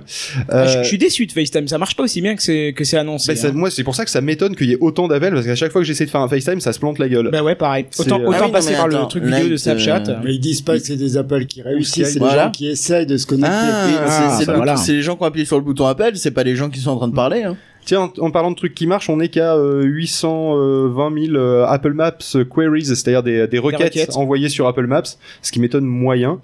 ah, 0.49 0.67
je, 0.67 0.77
Euh, 0.77 0.83
je 0.83 0.87
suis 0.87 0.97
déçu 0.97 1.25
de 1.25 1.31
FaceTime, 1.31 1.67
ça 1.67 1.77
marche 1.77 1.95
pas 1.95 2.03
aussi 2.03 2.21
bien 2.21 2.35
que 2.35 2.43
c'est 2.43 2.73
que 2.75 2.83
c'est 2.83 2.97
annoncé. 2.97 3.31
bah, 3.33 3.35
ça- 3.39 3.47
hein. 3.47 3.51
moi 3.55 3.71
c'est 3.71 3.83
pour 3.83 3.95
ça 3.95 4.03
que 4.05 4.11
ça 4.11 4.21
m'étonne 4.21 4.55
qu'il 4.55 4.69
y 4.69 4.73
ait 4.73 4.77
autant 4.81 5.07
d'appels, 5.07 5.33
parce 5.33 5.45
qu'à 5.45 5.55
chaque 5.55 5.71
fois 5.71 5.81
que 5.81 5.87
j'essaie 5.87 6.05
de 6.05 6.11
faire 6.11 6.21
un 6.21 6.27
FaceTime, 6.29 6.59
ça 6.59 6.73
se 6.73 6.79
plante 6.79 6.99
la 6.99 7.07
gueule. 7.09 7.29
Bah 7.31 7.41
ouais, 7.41 7.55
pareil. 7.55 7.85
Autant, 7.97 8.19
euh, 8.19 8.25
autant 8.27 8.37
Ah 8.41 8.45
oui, 8.47 8.51
passer 8.51 8.73
par 8.73 8.87
le 8.89 8.97
truc 9.09 9.23
vidéo 9.23 9.47
de 9.49 9.55
Snapchat. 9.57 10.03
euh, 10.09 10.15
Mais 10.23 10.35
ils 10.35 10.39
disent 10.39 10.61
pas 10.61 10.77
que 10.77 10.83
c'est 10.83 10.97
des 10.97 11.17
appels 11.17 11.47
qui 11.47 11.61
réussissent, 11.61 12.13
c'est 12.13 12.19
Voilà. 12.19 12.35
des 12.35 12.39
gens 12.43 12.51
qui 12.51 12.67
essayent 12.67 13.05
de 13.07 13.17
se 13.17 13.25
connecter. 13.25 13.49
Ah, 13.55 14.37
c'est- 14.77 14.91
les 14.91 15.01
gens 15.01 15.15
qui 15.15 15.23
ont 15.23 15.25
appuyé 15.27 15.45
sur 15.45 15.57
le 15.57 15.63
bouton 15.63 15.85
appel, 15.87 16.17
c'est 16.17 16.31
pas 16.31 16.43
les 16.43 16.55
gens 16.55 16.69
qui 16.69 16.79
sont 16.81 16.91
en 16.91 16.97
train 16.97 17.07
de 17.07 17.13
parler. 17.15 17.43
Hein. 17.43 17.54
Tiens, 17.85 18.11
en, 18.19 18.25
en 18.25 18.31
parlant 18.31 18.51
de 18.51 18.55
trucs 18.55 18.73
qui 18.75 18.87
marchent, 18.87 19.09
on 19.09 19.19
est 19.19 19.29
qu'à 19.29 19.55
euh, 19.55 19.83
820 19.83 21.25
000 21.25 21.35
euh, 21.35 21.65
Apple 21.67 21.93
Maps 21.93 22.11
queries, 22.53 22.85
c'est-à-dire 22.85 23.23
des, 23.23 23.47
des 23.47 23.59
requêtes, 23.59 23.93
requêtes. 23.93 24.15
envoyées 24.17 24.49
sur 24.49 24.67
Apple 24.67 24.87
Maps, 24.87 25.03
ce 25.41 25.51
qui 25.51 25.59
m'étonne 25.59 25.85
moyen. 25.85 26.39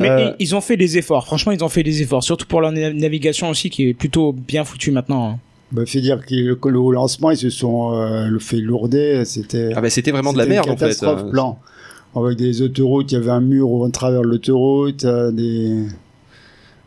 Mais 0.00 0.08
Euh, 0.10 0.30
ils- 0.38 0.54
ont 0.54 0.60
fait 0.60 0.76
des 0.76 0.96
efforts, 0.98 1.26
franchement 1.26 1.52
ils 1.52 1.62
ont 1.62 1.68
fait 1.68 1.82
des 1.82 2.02
efforts, 2.02 2.22
surtout 2.24 2.46
pour 2.46 2.60
leur 2.60 2.72
na- 2.72 2.92
navigation 2.92 3.48
aussi 3.50 3.70
qui 3.70 3.88
est 3.88 3.94
plutôt 3.94 4.32
bien 4.32 4.64
foutue 4.64 4.90
maintenant. 4.90 5.28
hein. 5.30 5.38
Bah, 5.72 5.82
fait 5.84 6.00
dire 6.00 6.24
que 6.24 6.34
le, 6.68 6.92
lancement, 6.94 7.30
ils 7.30 7.36
se 7.36 7.50
sont 7.50 7.92
euh, 7.94 8.26
le 8.28 8.38
fait 8.38 8.56
lourder. 8.56 9.22
C'était 9.26 9.70
ah 9.76 9.82
bah 9.82 9.90
c'était 9.90 10.12
vraiment 10.12 10.32
de 10.32 10.38
la 10.38 10.46
merde 10.46 10.66
en 10.70 10.76
fait. 10.76 10.84
catastrophe 10.86 11.24
Euh, 11.26 11.30
plan. 11.30 11.58
Avec 12.16 12.38
des 12.38 12.62
autoroutes, 12.62 13.12
il 13.12 13.16
y 13.16 13.18
avait 13.18 13.30
un 13.30 13.40
mur 13.42 13.70
au 13.70 13.86
travers 13.90 14.22
de 14.22 14.26
l'autoroute. 14.28 15.04
euh, 15.04 15.30
des... 15.30 15.84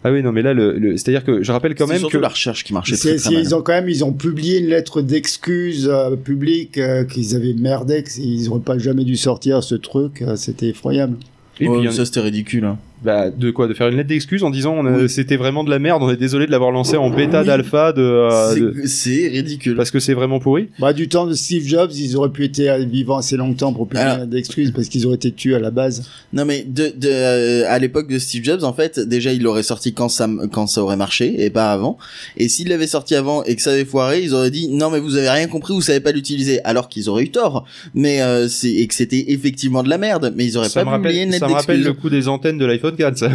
Ah 0.03 0.11
oui 0.11 0.23
non 0.23 0.31
mais 0.31 0.41
là 0.41 0.53
le, 0.53 0.77
le- 0.79 0.97
c'est-à-dire 0.97 1.23
que 1.23 1.43
je 1.43 1.51
rappelle 1.51 1.75
quand 1.75 1.85
même 1.87 2.01
que 2.09 2.17
la 2.17 2.29
recherche 2.29 2.63
qui 2.63 2.73
marchait 2.73 2.95
très, 2.97 3.15
très 3.17 3.31
mal. 3.35 3.43
ils 3.43 3.53
ont 3.55 3.61
quand 3.61 3.73
même, 3.73 3.87
ils 3.89 4.03
ont 4.03 4.13
publié 4.13 4.57
une 4.59 4.67
lettre 4.67 5.01
d'excuses 5.03 5.87
euh, 5.87 6.15
publique 6.15 6.77
euh, 6.79 7.03
qu'ils 7.03 7.35
avaient 7.35 7.53
merdé, 7.53 8.03
qu'ils 8.03 8.45
n'auraient 8.45 8.61
pas 8.61 8.77
jamais 8.79 9.03
dû 9.03 9.15
sortir 9.15 9.63
ce 9.63 9.75
truc. 9.75 10.21
euh, 10.23 10.35
C'était 10.35 10.69
effroyable. 10.69 11.17
et 11.59 11.67
puis, 11.69 11.93
ça 11.93 12.05
c'était 12.05 12.21
ridicule. 12.21 12.65
Hein. 12.65 12.79
Bah, 13.03 13.29
de 13.31 13.49
quoi 13.51 13.67
De 13.67 13.73
faire 13.73 13.87
une 13.87 13.97
lettre 13.97 14.09
d'excuse 14.09 14.43
en 14.43 14.49
disant 14.51 14.75
on 14.77 14.85
a- 14.85 14.91
Oui. 14.91 15.09
c'était 15.09 15.37
vraiment 15.37 15.63
de 15.63 15.69
la 15.69 15.79
merde, 15.79 16.03
on 16.03 16.09
est 16.11 16.17
désolé 16.17 16.45
de 16.45 16.51
l'avoir 16.51 16.71
lancé 16.71 16.97
en 16.97 17.09
bêta 17.09 17.41
Oui. 17.41 17.47
d'alpha 17.47 17.93
de, 17.93 18.01
euh, 18.01 18.55
de- 18.55 18.73
C'est- 18.85 19.21
C'est 19.21 19.27
ridicule. 19.29 19.75
parce 19.75 19.89
que 19.91 19.99
c'est 19.99 20.13
vraiment 20.13 20.39
pourri. 20.39 20.67
Bah, 20.79 20.93
du 20.93 21.09
temps 21.09 21.25
de 21.25 21.33
Steve 21.33 21.65
Jobs, 21.65 21.91
ils 21.95 22.15
auraient 22.15 22.29
pu 22.29 22.45
être 22.45 22.61
vivants 22.87 23.17
assez 23.17 23.37
longtemps 23.37 23.73
pour 23.73 23.87
publier 23.87 24.03
Alors- 24.03 24.15
une 24.15 24.19
lettre 24.21 24.31
d'excuses 24.31 24.71
parce 24.71 24.87
qu'ils 24.87 25.05
auraient 25.07 25.15
été 25.15 25.31
tués 25.31 25.55
à 25.55 25.59
la 25.59 25.71
base. 25.71 26.03
Non 26.33 26.45
mais 26.45 26.63
de, 26.67 26.93
de 26.95 27.07
euh, 27.09 27.63
à 27.67 27.79
l'époque 27.79 28.07
de 28.09 28.19
Steve 28.19 28.43
Jobs 28.43 28.63
en 28.63 28.73
fait 28.73 28.99
déjà 28.99 29.33
il 29.33 29.41
l'aurait 29.41 29.63
sorti 29.63 29.93
quand 29.93 30.09
ça 30.09 30.29
quand 30.51 30.67
ça 30.67 30.81
aurait 30.83 30.95
marché 30.97 31.43
et 31.43 31.49
pas 31.49 31.71
avant 31.71 31.97
et 32.37 32.47
s'il 32.49 32.69
l'avait 32.69 32.87
sorti 32.87 33.15
avant 33.15 33.43
et 33.43 33.55
que 33.55 33.61
ça 33.61 33.71
avait 33.71 33.85
foiré 33.85 34.21
ils 34.21 34.33
auraient 34.33 34.51
dit 34.51 34.67
non 34.69 34.89
mais 34.89 34.99
vous 34.99 35.17
avez 35.17 35.29
rien 35.29 35.47
compris 35.47 35.73
vous 35.73 35.81
savez 35.81 35.99
pas 35.99 36.11
l'utiliser 36.11 36.63
alors 36.63 36.87
qu'ils 36.89 37.09
auraient 37.09 37.23
eu 37.23 37.31
tort 37.31 37.65
mais 37.95 38.21
euh, 38.21 38.47
c'est 38.47 38.71
et 38.71 38.87
que 38.87 38.93
c'était 38.93 39.25
effectivement 39.29 39.83
de 39.83 39.89
la 39.89 39.97
merde 39.97 40.33
mais 40.35 40.45
ils 40.45 40.57
auraient 40.57 40.69
Ça 40.69 40.83
pas 40.85 40.97
publié 40.99 41.23
une 41.23 41.31
lettre 41.31 41.39
ça 41.45 41.47
me 41.49 41.53
rappelle 41.53 41.77
d'excuse. 41.77 41.95
le 41.95 42.01
coup 42.01 42.09
des 42.09 42.27
antennes 42.27 42.57
de 42.57 42.65
l'iPhone 42.65 42.90
4, 42.95 43.17
ça. 43.17 43.29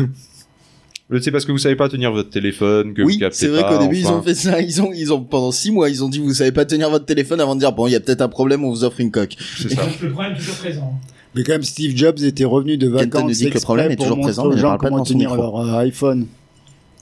Le- 1.09 1.21
C'est 1.21 1.31
parce 1.31 1.45
que 1.45 1.53
vous 1.53 1.59
savez 1.59 1.77
pas 1.77 1.89
tenir 1.89 2.11
votre 2.11 2.31
téléphone 2.31 2.93
que 2.93 3.03
Oui, 3.03 3.15
vous 3.15 3.19
captez 3.21 3.39
c'est 3.39 3.47
vrai 3.49 3.63
qu'au 3.63 3.79
début 3.79 3.99
ils 3.99 4.09
ont 4.09 4.23
fait 4.23 4.35
ça, 4.35 4.61
ils 4.61 4.83
ont 4.83 4.91
ils 4.93 5.13
ont 5.13 5.23
pendant 5.23 5.53
six 5.53 5.71
mois 5.71 5.89
ils 5.89 6.03
ont 6.03 6.09
dit 6.09 6.19
vous 6.19 6.35
savez 6.35 6.51
pas 6.51 6.65
tenir 6.65 6.91
votre 6.91 7.05
téléphone 7.07 7.41
avant 7.41 7.55
de 7.55 7.61
dire 7.61 7.71
bon 7.73 7.87
il 7.87 7.93
y 7.93 7.95
a 7.95 8.01
peut-être 8.01 8.23
un 8.23 8.29
problème 8.29 8.65
on 8.65 8.71
vous 8.71 8.83
offre 8.83 8.99
une 9.01 9.13
coque. 9.13 9.37
C'est 9.57 9.69
ça. 9.71 9.83
Le 10.03 10.11
problème 10.11 10.33
est 10.33 10.37
toujours 10.39 10.57
présent. 10.57 11.01
Mais 11.37 11.43
quand 11.45 11.53
même, 11.53 11.63
Steve 11.63 11.95
Jobs 11.97 12.19
était 12.23 12.45
revenu 12.47 12.77
de 12.79 12.87
Kenton 12.89 13.19
vacances 13.19 13.23
nous 13.25 13.31
dit 13.37 13.51
que 13.51 13.55
le 13.55 13.61
problème 13.61 13.93
est 13.93 13.97
toujours 13.97 14.19
présent, 14.21 14.49
mais 14.49 14.55
il 14.57 14.59
gens 14.59 14.79
comment 14.79 15.03
tenir 15.05 15.35
leur 15.37 15.57
euh, 15.61 15.79
iPhone. 15.81 16.27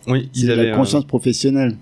Oui, 0.08 0.28
C'est 0.34 0.40
ils 0.40 0.50
avaient 0.50 0.66
la 0.66 0.74
un- 0.74 0.76
conscience 0.76 1.06
professionnelle. 1.06 1.76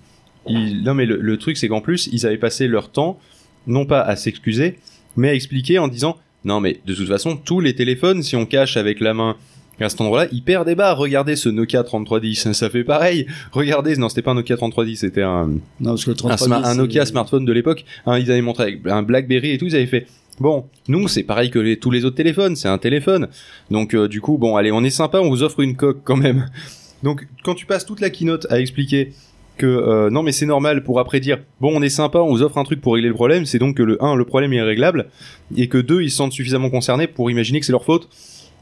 ils- 0.47 0.81
Non 0.83 0.93
mais 0.93 1.05
le, 1.05 1.17
le 1.19 1.37
truc 1.37 1.57
c'est 1.57 1.67
qu'en 1.67 1.81
plus 1.81 2.07
ils 2.13 2.25
avaient 2.25 2.37
passé 2.37 2.67
leur 2.67 2.89
temps 2.89 3.19
non 3.67 3.85
pas 3.85 3.99
à 4.01 4.15
s'excuser 4.15 4.77
mais 5.17 5.29
à 5.29 5.33
expliquer 5.33 5.77
en 5.79 5.87
disant 5.89 6.15
non 6.45 6.59
mais 6.61 6.79
de 6.85 6.93
toute 6.93 7.07
façon 7.07 7.35
tous 7.35 7.59
les 7.59 7.75
téléphones 7.75 8.23
si 8.23 8.35
on 8.37 8.45
cache 8.45 8.77
avec 8.77 8.99
la 9.01 9.13
main 9.13 9.35
à 9.79 9.89
cet 9.89 10.01
endroit-là, 10.01 10.29
des 10.65 10.75
barres. 10.75 10.97
Regardez 10.97 11.35
ce 11.35 11.49
Nokia 11.49 11.83
3310, 11.83 12.51
ça 12.53 12.69
fait 12.69 12.83
pareil. 12.83 13.27
Regardez, 13.51 13.95
non, 13.97 14.09
c'était 14.09 14.21
pas 14.21 14.31
un 14.31 14.35
Nokia 14.35 14.55
3310, 14.57 14.97
c'était 14.97 15.21
un, 15.21 15.47
Non, 15.79 15.91
parce 15.91 16.05
que 16.05 16.11
le 16.11 16.15
un, 16.15 16.17
3310, 16.35 16.63
sma- 16.65 16.71
un 16.71 16.75
Nokia 16.75 17.05
smartphone 17.05 17.45
de 17.45 17.53
l'époque. 17.53 17.85
Hein, 18.05 18.19
ils 18.19 18.31
avaient 18.31 18.41
montré 18.41 18.63
avec 18.63 18.79
un 18.85 19.03
BlackBerry 19.03 19.51
et 19.51 19.57
tout, 19.57 19.65
ils 19.65 19.75
avaient 19.75 19.85
fait. 19.85 20.07
Bon, 20.39 20.65
nous 20.87 21.07
c'est 21.07 21.23
pareil 21.23 21.49
que 21.51 21.59
les- 21.59 21.77
tous 21.77 21.91
les 21.91 22.05
autres 22.05 22.15
téléphones, 22.15 22.55
c'est 22.55 22.67
un 22.67 22.77
téléphone. 22.79 23.27
Donc 23.69 23.93
euh, 23.93 24.07
du 24.07 24.19
coup, 24.21 24.37
bon, 24.37 24.55
allez, 24.55 24.71
on 24.71 24.83
est 24.83 24.89
sympa, 24.89 25.19
on 25.19 25.29
vous 25.29 25.43
offre 25.43 25.59
une 25.59 25.75
coque 25.75 25.99
quand 26.03 26.15
même. 26.17 26.47
Donc 27.03 27.27
quand 27.43 27.53
tu 27.53 27.65
passes 27.65 27.85
toute 27.85 27.99
la 27.99 28.09
keynote 28.09 28.47
à 28.49 28.59
expliquer 28.61 29.11
que 29.57 29.67
euh, 29.67 30.09
non 30.09 30.23
mais 30.23 30.31
c'est 30.31 30.45
normal 30.47 30.83
pour 30.83 30.99
après 30.99 31.19
dire 31.19 31.37
bon 31.61 31.71
on 31.75 31.81
est 31.83 31.89
sympa, 31.89 32.19
on 32.19 32.29
vous 32.29 32.41
offre 32.41 32.57
un 32.57 32.63
truc 32.63 32.81
pour 32.81 32.93
régler 32.95 33.09
le 33.09 33.13
problème, 33.13 33.45
c'est 33.45 33.59
donc 33.59 33.75
que 33.77 33.83
le 33.83 34.01
1 34.03 34.15
le 34.15 34.25
problème 34.25 34.53
est 34.53 34.61
réglable 34.63 35.09
et 35.55 35.67
que 35.67 35.77
2 35.77 36.01
ils 36.01 36.09
se 36.09 36.15
sentent 36.15 36.31
suffisamment 36.33 36.69
concernés 36.71 37.05
pour 37.07 37.29
imaginer 37.29 37.59
que 37.59 37.65
c'est 37.65 37.71
leur 37.73 37.83
faute. 37.83 38.09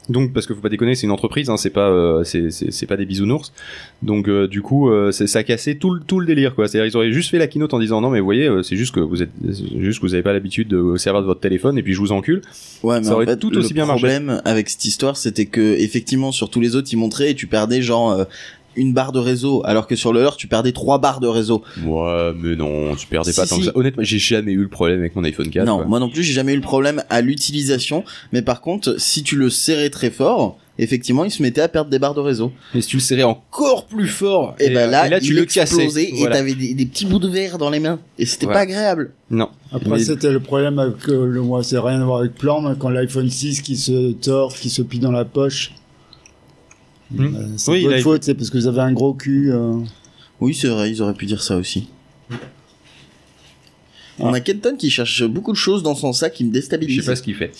Donc 0.08 0.32
parce 0.32 0.46
que 0.46 0.54
faut 0.54 0.60
pas 0.60 0.68
déconner, 0.68 0.94
c'est 0.96 1.06
une 1.06 1.12
entreprise, 1.12 1.48
hein, 1.48 1.56
c'est 1.56 1.70
pas 1.70 1.88
euh, 1.88 2.24
c'est 2.24 2.86
pas 2.86 2.96
des 2.96 3.06
bisounours. 3.06 3.52
Donc 4.02 4.28
euh, 4.28 4.48
du 4.48 4.60
coup 4.60 4.90
euh, 4.90 5.12
ça 5.12 5.38
a 5.38 5.42
cassé 5.44 5.76
tout 5.76 5.90
le 5.94 6.00
tout 6.00 6.18
le 6.18 6.26
délire 6.26 6.54
quoi. 6.56 6.66
C'est-à-dire 6.66 6.92
ils 6.92 6.96
auraient 6.96 7.12
juste 7.12 7.30
fait 7.30 7.38
la 7.38 7.46
keynote 7.46 7.72
en 7.72 7.78
disant 7.78 8.00
non 8.00 8.10
mais 8.10 8.18
vous 8.18 8.24
voyez 8.24 8.48
euh, 8.48 8.62
c'est 8.62 8.76
juste 8.76 8.92
que 8.94 9.00
vous 9.00 9.22
êtes 9.22 9.30
juste 9.78 10.00
que 10.00 10.06
vous 10.06 10.14
avez 10.14 10.24
pas 10.24 10.32
l'habitude 10.32 10.66
de 10.68 10.96
servir 10.96 11.20
de 11.22 11.26
votre 11.26 11.40
téléphone 11.40 11.78
et 11.78 11.82
puis 11.84 11.94
je 11.94 12.00
vous 12.00 12.10
encule. 12.10 12.42
Ouais, 12.82 12.98
mais 12.98 13.04
Ça 13.04 13.12
en 13.12 13.14
aurait 13.14 13.26
fait, 13.26 13.36
tout 13.36 13.50
le 13.50 13.58
aussi 13.58 13.74
bien 13.74 13.86
marché. 13.86 14.00
problème 14.08 14.42
avec 14.44 14.68
cette 14.70 14.84
histoire, 14.84 15.16
c'était 15.16 15.46
que 15.46 15.76
effectivement 15.78 16.32
sur 16.32 16.50
tous 16.50 16.60
les 16.60 16.74
autres, 16.74 16.88
ils 16.92 16.96
montraient 16.96 17.30
et 17.30 17.34
tu 17.36 17.46
perdais 17.46 17.80
genre 17.80 18.10
euh, 18.10 18.24
une 18.76 18.92
barre 18.94 19.12
de 19.12 19.18
réseau, 19.18 19.62
alors 19.64 19.86
que 19.86 19.96
sur 19.96 20.12
le 20.12 20.22
leur, 20.22 20.36
tu 20.36 20.46
perdais 20.46 20.72
trois 20.72 20.98
barres 20.98 21.20
de 21.20 21.26
réseau. 21.28 21.62
Ouais, 21.84 22.32
mais 22.36 22.56
non, 22.56 22.94
tu 22.96 23.06
perdais 23.06 23.32
pas 23.32 23.44
Si, 23.44 23.48
tant 23.50 23.54
si. 23.56 23.60
que 23.62 23.66
ça. 23.66 23.72
Honnêtement, 23.76 24.02
j'ai 24.04 24.18
jamais 24.18 24.52
eu 24.52 24.62
le 24.62 24.68
problème 24.68 25.00
avec 25.00 25.14
mon 25.16 25.24
iPhone 25.24 25.48
4. 25.50 25.66
non, 25.66 25.76
quoi. 25.78 25.86
moi 25.86 26.00
non 26.00 26.08
plus, 26.08 26.22
j'ai 26.22 26.32
jamais 26.32 26.52
eu 26.52 26.56
le 26.56 26.62
problème 26.62 27.02
à 27.10 27.20
l'utilisation. 27.20 28.04
Mais 28.32 28.42
par 28.42 28.60
contre, 28.60 28.96
si 28.98 29.22
tu 29.22 29.36
le 29.36 29.50
serrais 29.50 29.90
très 29.90 30.10
fort, 30.10 30.58
effectivement, 30.78 31.24
il 31.24 31.30
se 31.30 31.42
mettait 31.42 31.60
à 31.60 31.68
perdre 31.68 31.90
des 31.90 31.98
barres 31.98 32.14
de 32.14 32.20
réseau. 32.20 32.52
Mais 32.74 32.80
si 32.80 32.88
tu 32.88 32.96
le 32.96 33.02
serrais 33.02 33.22
encore 33.22 33.86
plus 33.86 34.08
fort, 34.08 34.54
Et, 34.58 34.70
ben 34.70 34.90
là, 34.90 35.06
et 35.06 35.10
là 35.10 35.20
tu 35.20 35.26
il 35.28 35.36
le 35.36 35.44
cassais. 35.44 35.86
et 36.02 36.14
Voilà. 36.18 36.36
t'avais 36.36 36.54
des, 36.54 36.74
des 36.74 36.86
petits 36.86 37.06
bouts 37.06 37.18
de 37.18 37.28
verre 37.28 37.58
dans 37.58 37.70
les 37.70 37.80
mains. 37.80 37.98
Et 38.18 38.26
c'était 38.26 38.46
Ouais. 38.46 38.52
pas 38.54 38.60
agréable. 38.60 39.12
Non. 39.30 39.48
Après, 39.72 39.90
Mais- 39.90 39.98
c'était 40.04 40.30
le 40.32 40.40
problème 40.40 40.78
avec 40.78 41.08
euh, 41.08 41.26
le 41.26 41.40
moi, 41.42 41.62
c'est 41.62 41.78
rien 41.78 42.00
à 42.00 42.04
voir 42.04 42.18
avec 42.20 42.34
plan, 42.34 42.60
mais 42.60 42.74
quand 42.78 42.88
l'iPhone 42.90 43.28
6 43.30 43.60
qui 43.62 43.76
se 43.76 44.12
tord, 44.12 44.54
qui 44.54 44.70
se 44.70 44.82
plie 44.82 44.98
dans 44.98 45.12
la 45.12 45.24
poche. 45.24 45.72
Hmm. 47.14 47.34
Euh, 47.36 47.46
c'est 47.56 47.70
Oui, 47.70 47.84
votre 47.84 47.96
a- 47.96 48.00
faute, 48.00 48.24
c'est 48.24 48.34
parce 48.34 48.50
que 48.50 48.58
vous 48.58 48.66
avez 48.66 48.80
un 48.80 48.92
gros 48.92 49.14
cul. 49.14 49.50
euh. 49.52 49.78
Oui, 50.40 50.54
c'est 50.54 50.68
vrai, 50.68 50.90
ils 50.90 51.00
auraient 51.02 51.14
pu 51.14 51.26
dire 51.26 51.42
ça 51.42 51.56
aussi. 51.56 51.88
On 54.18 54.32
a 54.34 54.40
Kenton 54.40 54.76
qui 54.76 54.90
cherche 54.90 55.24
beaucoup 55.24 55.52
de 55.52 55.56
choses 55.56 55.82
dans 55.82 55.94
son 55.94 56.12
sac 56.12 56.34
qui 56.34 56.44
me 56.44 56.50
Je 56.50 56.54
déstabilise. 56.54 57.00
sais 57.00 57.10
pas 57.10 57.16
ce 57.16 57.22
qu'il 57.22 57.34
fait. 57.34 57.50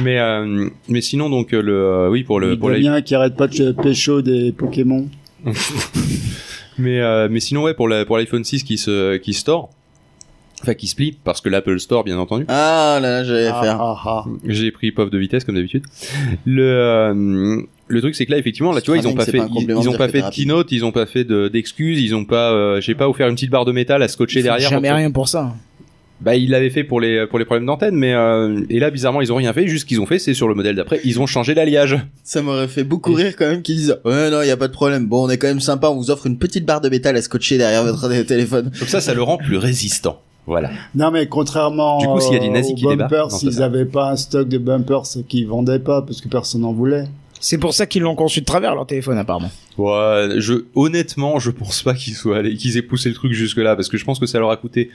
Mais 0.00 0.18
euh, 0.18 0.68
mais 0.88 1.00
sinon 1.00 1.30
donc 1.30 1.52
le 1.52 1.72
euh, 1.72 2.10
oui 2.10 2.24
pour 2.24 2.40
le 2.40 2.52
Il 2.54 2.58
pour 2.58 2.70
bien 2.70 3.00
qui 3.00 3.14
arrête 3.14 3.36
pas 3.36 3.46
de 3.46 3.72
pécho 3.72 4.20
des 4.20 4.52
Pokémon. 4.52 5.08
mais 6.78 7.00
euh, 7.00 7.28
mais 7.30 7.40
sinon 7.40 7.62
ouais 7.62 7.74
pour 7.74 7.88
la 7.88 8.04
pour 8.04 8.18
l'iPhone 8.18 8.44
6 8.44 8.64
qui 8.64 8.76
se 8.76 9.16
qui 9.18 9.32
store 9.32 9.70
enfin 10.62 10.74
qui 10.74 10.88
se 10.88 10.96
plie 10.96 11.16
parce 11.24 11.40
que 11.40 11.48
l'Apple 11.48 11.78
Store 11.78 12.04
bien 12.04 12.18
entendu. 12.18 12.44
Ah 12.48 12.98
là 13.00 13.10
là, 13.10 13.24
j'allais 13.24 13.46
Ah, 13.46 13.60
faire. 13.62 13.80
ah, 13.80 14.02
ah. 14.04 14.24
J'ai 14.44 14.70
pris 14.72 14.90
POV 14.92 15.10
de 15.10 15.18
vitesse 15.18 15.44
comme 15.44 15.54
d'habitude. 15.54 15.84
Le 16.44 16.62
euh, 16.64 17.62
le 17.90 18.00
truc 18.00 18.14
c'est 18.14 18.24
que 18.26 18.30
là 18.30 18.38
effectivement 18.38 18.72
là 18.72 18.80
tu 18.80 18.90
vois 18.90 18.98
ils 18.98 19.06
ont 19.06 19.14
pas 19.14 19.24
c'est 19.24 19.32
fait 19.32 19.38
pas 19.38 19.48
ils, 19.54 19.88
ont 19.88 19.92
de 19.92 19.96
pas 19.96 20.08
fait 20.08 20.22
de 20.22 20.30
keynote, 20.30 20.70
ils 20.72 20.84
ont 20.84 20.92
pas 20.92 21.06
fait 21.06 21.24
de- 21.24 21.48
d'excuses, 21.48 22.00
ils 22.00 22.14
ont 22.14 22.24
pas 22.24 22.52
euh, 22.52 22.80
j'ai 22.80 22.94
pas 22.94 23.08
offert 23.08 23.28
une 23.28 23.34
petite 23.34 23.50
barre 23.50 23.64
de 23.64 23.72
métal 23.72 24.02
à 24.02 24.08
scotcher 24.08 24.40
Ils 24.40 24.44
derrière. 24.44 24.70
Jamais 24.70 24.90
rien 24.92 25.10
pour 25.10 25.28
ça. 25.28 25.54
Bah 26.20 26.36
ils 26.36 26.50
l'avaient 26.50 26.68
fait 26.70 26.84
pour 26.84 27.00
les 27.00 27.26
pour 27.26 27.38
les 27.38 27.46
problèmes 27.46 27.64
d'antenne 27.66 27.94
mais 27.94 28.12
euh, 28.12 28.60
et 28.68 28.78
là 28.78 28.90
bizarrement 28.90 29.22
ils 29.22 29.32
ont 29.32 29.36
rien 29.36 29.52
fait, 29.54 29.66
juste 29.66 29.82
ce 29.82 29.86
qu'ils 29.86 30.00
ont 30.02 30.06
fait 30.06 30.18
c'est 30.18 30.34
sur 30.34 30.48
le 30.48 30.54
modèle 30.54 30.76
d'après, 30.76 31.00
ils 31.04 31.18
ont 31.18 31.26
changé 31.26 31.54
l'alliage. 31.54 31.96
Ça 32.24 32.42
m'aurait 32.42 32.68
fait 32.68 32.84
beaucoup 32.84 33.14
rire 33.14 33.34
quand 33.38 33.46
même 33.48 33.62
qu'ils 33.62 33.76
disent 33.76 33.96
Ouais, 34.04 34.30
non, 34.30 34.42
y 34.42 34.50
a 34.50 34.56
pas 34.58 34.68
de 34.68 34.72
problème. 34.72 35.06
Bon, 35.06 35.24
on 35.26 35.30
est 35.30 35.38
quand 35.38 35.48
même 35.48 35.60
sympa, 35.60 35.88
on 35.88 35.96
vous 35.96 36.10
offre 36.10 36.26
une 36.26 36.36
petite 36.38 36.66
barre 36.66 36.82
de 36.82 36.90
métal 36.90 37.16
à 37.16 37.22
scotcher 37.22 37.56
derrière 37.58 37.84
votre 37.84 38.06
téléphone. 38.24 38.70
Comme 38.78 38.88
ça 38.88 39.00
ça 39.00 39.14
le 39.14 39.22
rend 39.22 39.38
plus 39.38 39.56
résistant. 39.56 40.20
Voilà. 40.46 40.70
Non, 40.94 41.10
mais 41.10 41.26
contrairement 41.26 41.98
Du 41.98 42.06
coup, 42.06 42.20
s'il 42.20 42.32
y 42.32 42.36
a 42.36 42.40
des 42.40 42.48
nazis 42.48 42.72
aux 42.72 42.74
qui 42.74 42.82
débarquent, 42.86 43.10
bumpers, 43.10 43.30
c'est 43.30 43.38
s'ils 43.38 43.52
ça. 43.54 43.66
avaient 43.66 43.84
pas 43.84 44.10
un 44.10 44.16
stock 44.16 44.48
de 44.48 44.58
bumpers 44.58 45.02
qu'ils 45.28 45.46
vendaient 45.46 45.78
pas 45.78 46.02
parce 46.02 46.20
que 46.20 46.28
personne 46.28 46.62
n'en 46.62 46.72
voulait. 46.72 47.04
C'est 47.40 47.58
pour 47.58 47.74
ça 47.74 47.86
qu'ils 47.86 48.02
l'ont 48.02 48.14
conçu 48.14 48.40
de 48.40 48.44
travers 48.44 48.74
leur 48.74 48.86
téléphone 48.86 49.18
apparemment. 49.18 49.50
Ouais, 49.78 50.28
je 50.36 50.64
honnêtement, 50.74 51.38
je 51.38 51.50
pense 51.50 51.82
pas 51.82 51.94
qu'ils 51.94 52.14
soient 52.14 52.38
allés, 52.38 52.54
qu'ils 52.54 52.76
aient 52.76 52.82
poussé 52.82 53.08
le 53.08 53.14
truc 53.14 53.32
jusque 53.32 53.56
là, 53.56 53.74
parce 53.74 53.88
que 53.88 53.96
je 53.96 54.04
pense 54.04 54.18
que 54.18 54.26
ça 54.26 54.38
leur 54.38 54.50
a 54.50 54.56
coûté 54.56 54.90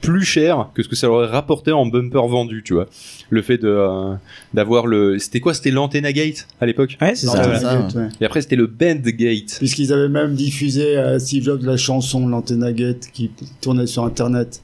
plus 0.00 0.24
cher 0.24 0.70
que 0.74 0.82
ce 0.82 0.88
que 0.88 0.96
ça 0.96 1.08
leur 1.08 1.16
aurait 1.16 1.26
rapporté 1.26 1.72
en 1.72 1.84
bumper 1.84 2.26
vendu, 2.26 2.62
tu 2.64 2.74
vois. 2.74 2.86
Le 3.28 3.42
fait 3.42 3.58
de 3.58 3.68
euh, 3.68 4.14
d'avoir 4.54 4.86
le, 4.86 5.18
c'était 5.18 5.40
quoi, 5.40 5.52
c'était 5.52 5.70
l'antenna 5.70 6.12
gate 6.12 6.46
à 6.60 6.66
l'époque. 6.66 6.96
Ouais, 7.00 7.14
c'est 7.14 7.26
ça. 7.26 7.46
la 7.46 7.58
ça, 7.58 7.74
gate, 7.76 7.94
ouais. 7.94 8.08
Et 8.20 8.24
après 8.24 8.40
c'était 8.40 8.56
le 8.56 8.66
band 8.66 9.00
gate. 9.04 9.56
Puisqu'ils 9.58 9.92
avaient 9.92 10.08
même 10.08 10.34
diffusé 10.34 10.96
à 10.96 11.18
Steve 11.18 11.44
Jobs 11.44 11.62
la 11.62 11.76
chanson 11.76 12.26
L'Antenna 12.28 12.72
Gate 12.72 13.08
qui 13.12 13.30
tournait 13.60 13.86
sur 13.86 14.04
Internet. 14.04 14.62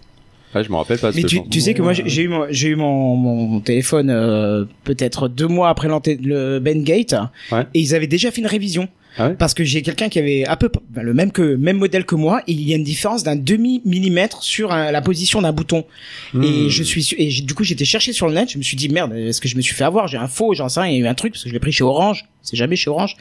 Ah, 0.56 0.62
je 0.62 0.70
me 0.70 0.76
rappelle 0.76 0.98
pas. 0.98 1.10
Mais 1.14 1.22
tu, 1.22 1.60
sais 1.60 1.74
que 1.74 1.82
moi 1.82 1.92
j'ai 1.92 2.22
eu 2.22 2.28
mon, 2.28 2.46
j'ai 2.48 2.68
eu 2.68 2.76
mon, 2.76 3.14
mon 3.16 3.60
téléphone 3.60 4.08
euh, 4.10 4.64
peut-être 4.84 5.28
deux 5.28 5.48
mois 5.48 5.68
après 5.68 5.86
le 5.88 6.58
Bengate 6.60 7.14
Ouais. 7.52 7.66
et 7.74 7.80
ils 7.80 7.94
avaient 7.94 8.06
déjà 8.06 8.30
fait 8.30 8.40
une 8.40 8.46
révision 8.46 8.88
Ah 9.18 9.28
ouais 9.28 9.34
parce 9.38 9.54
que 9.54 9.64
j'ai 9.64 9.82
quelqu'un 9.82 10.08
qui 10.08 10.18
avait 10.18 10.44
à 10.46 10.56
peu 10.56 10.70
ben, 10.90 11.02
le 11.02 11.14
même 11.14 11.32
que 11.32 11.56
même 11.56 11.78
modèle 11.78 12.04
que 12.04 12.14
moi 12.14 12.42
et 12.46 12.52
il 12.52 12.68
y 12.68 12.72
a 12.72 12.76
une 12.76 12.84
différence 12.84 13.22
d'un 13.22 13.36
demi 13.36 13.80
millimètre 13.84 14.42
sur 14.42 14.72
un- 14.72 14.90
la 14.90 15.00
position 15.02 15.40
d'un 15.42 15.52
bouton 15.52 15.84
Hmm. 16.34 16.42
et 16.42 16.70
je 16.70 16.82
suis 16.82 17.02
su- 17.02 17.14
et 17.18 17.28
du 17.42 17.54
coup 17.54 17.64
j'étais 17.64 17.84
cherché 17.84 18.12
sur 18.12 18.26
le 18.28 18.34
net 18.34 18.50
je 18.50 18.58
me 18.58 18.62
suis 18.62 18.76
dit 18.76 18.88
merde 18.88 19.12
est-ce 19.14 19.40
que 19.40 19.48
je 19.48 19.56
me 19.56 19.60
suis 19.62 19.74
fait 19.74 19.84
avoir? 19.84 20.06
J'ai 20.08 20.18
un 20.18 20.28
faux 20.28 20.54
j'en 20.54 20.68
sais 20.68 20.80
rien 20.80 20.90
il 20.90 20.98
y 20.98 21.02
a 21.02 21.04
eu 21.06 21.08
un 21.08 21.14
truc 21.14 21.32
parce 21.32 21.44
que 21.44 21.48
je 21.48 21.54
l'ai 21.54 21.60
pris 21.60 21.72
chez 21.72 21.84
Orange 21.84 22.26
c'est 22.42 22.56
jamais 22.56 22.76
chez 22.76 22.90
Orange 22.90 23.16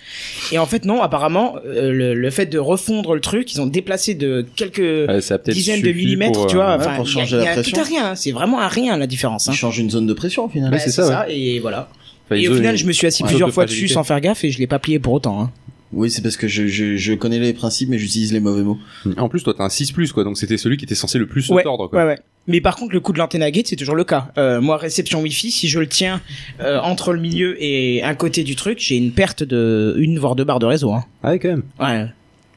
et 0.52 0.58
en 0.58 0.66
fait 0.66 0.86
non 0.86 1.02
apparemment 1.02 1.56
euh, 1.66 1.92
le, 1.92 2.14
le 2.14 2.30
fait 2.30 2.46
de 2.46 2.60
refondre 2.60 3.14
le 3.16 3.22
truc 3.22 3.54
ils 3.54 3.62
ont 3.62 3.66
déplacé 3.66 4.16
de 4.16 4.46
quelques 4.56 5.08
Ouais, 5.10 5.22
ça 5.22 5.38
dizaines 5.38 5.82
de 5.82 5.92
millimètres, 5.92 6.34
pour, 6.34 6.48
tu 6.48 6.56
euh, 6.58 6.60
vois. 6.60 6.78
ouais, 6.78 6.86
Enfin, 6.86 6.96
pour 6.98 7.06
il 7.08 7.16
y 7.16 7.20
a- 7.22 7.22
changer 7.26 7.36
il 7.38 7.42
y 7.42 7.46
la 7.46 7.52
a 7.52 7.54
pression. 7.54 7.74
tout 7.76 7.80
à 7.80 7.84
rien. 7.84 8.16
C'est 8.16 8.32
vraiment 8.32 8.60
à 8.60 8.68
rien 8.68 8.98
la 8.98 9.08
différence. 9.08 9.48
Hein. 9.48 9.52
Il 9.54 9.58
change 9.58 9.78
une 9.80 9.90
zone 9.90 10.06
de 10.08 10.14
pression 10.14 10.46
au 10.46 10.50
final. 10.50 10.78
C'est 10.80 10.90
ça, 10.92 11.08
ça. 11.08 11.26
Et 11.30 11.60
voilà. 11.60 11.90
Enfin, 12.26 12.36
et 12.36 12.42
ils 12.42 12.50
au 12.50 12.56
final, 12.56 12.76
je 12.78 12.86
me 12.86 12.92
suis 12.92 13.08
assis 13.08 13.24
plusieurs 13.24 13.52
fois 13.52 13.66
dessus 13.66 13.88
sans 13.88 14.04
faire 14.04 14.20
gaffe 14.22 14.44
et 14.44 14.52
je 14.52 14.60
l'ai 14.60 14.68
pas 14.68 14.80
plié 14.80 15.00
pour 15.00 15.14
autant. 15.14 15.42
Hein. 15.42 15.52
Oui, 15.94 16.10
c'est 16.12 16.22
parce 16.22 16.36
que 16.36 16.48
je, 16.48 16.68
je, 16.68 16.96
je 16.98 17.14
connais 17.14 17.40
les 17.40 17.54
principes, 17.54 17.90
mais 17.90 17.98
j'utilise 17.98 18.34
les 18.34 18.40
mauvais 18.40 18.64
mots. 18.64 18.78
En 19.18 19.30
plus, 19.30 19.44
toi, 19.44 19.54
t'as 19.58 19.64
un 19.64 19.70
6 19.70 19.92
plus, 19.92 20.12
quoi. 20.12 20.24
Donc, 20.24 20.38
c'était 20.38 20.58
celui 20.58 20.78
qui 20.78 20.86
était 20.86 20.96
censé 20.96 21.18
le 21.20 21.28
plus 21.28 21.44
se 21.44 21.54
Ouais, 21.54 21.64
tordre, 21.64 21.88
quoi. 21.88 22.00
ouais, 22.00 22.06
ouais. 22.06 22.20
Mais 22.48 22.62
par 22.62 22.76
contre, 22.76 22.94
le 22.94 23.00
coup 23.00 23.12
de 23.14 23.18
l'antenna 23.18 23.50
gate, 23.50 23.68
c'est 23.68 23.76
toujours 23.76 23.96
le 23.96 24.04
cas. 24.04 24.32
Euh, 24.38 24.62
moi, 24.62 24.78
réception 24.78 25.22
Wi-Fi, 25.22 25.50
si 25.52 25.68
je 25.68 25.80
le 25.80 25.88
tiens 25.88 26.22
euh, 26.60 26.80
entre 26.80 27.12
le 27.14 27.20
milieu 27.20 27.56
et 27.64 28.04
un 28.04 28.14
côté 28.14 28.44
du 28.44 28.56
truc, 28.56 28.78
j'ai 28.80 28.98
une 28.98 29.12
perte 29.14 29.42
de 29.44 29.96
une 29.98 30.20
voire 30.20 30.36
deux 30.36 30.44
barres 30.44 30.60
de 30.60 30.66
réseau. 30.68 30.92
Hein. 30.94 31.06
Ah 31.24 31.32
ouais, 31.32 31.40
quand 31.40 31.50
même. 31.50 31.64
Ouais. 31.80 32.06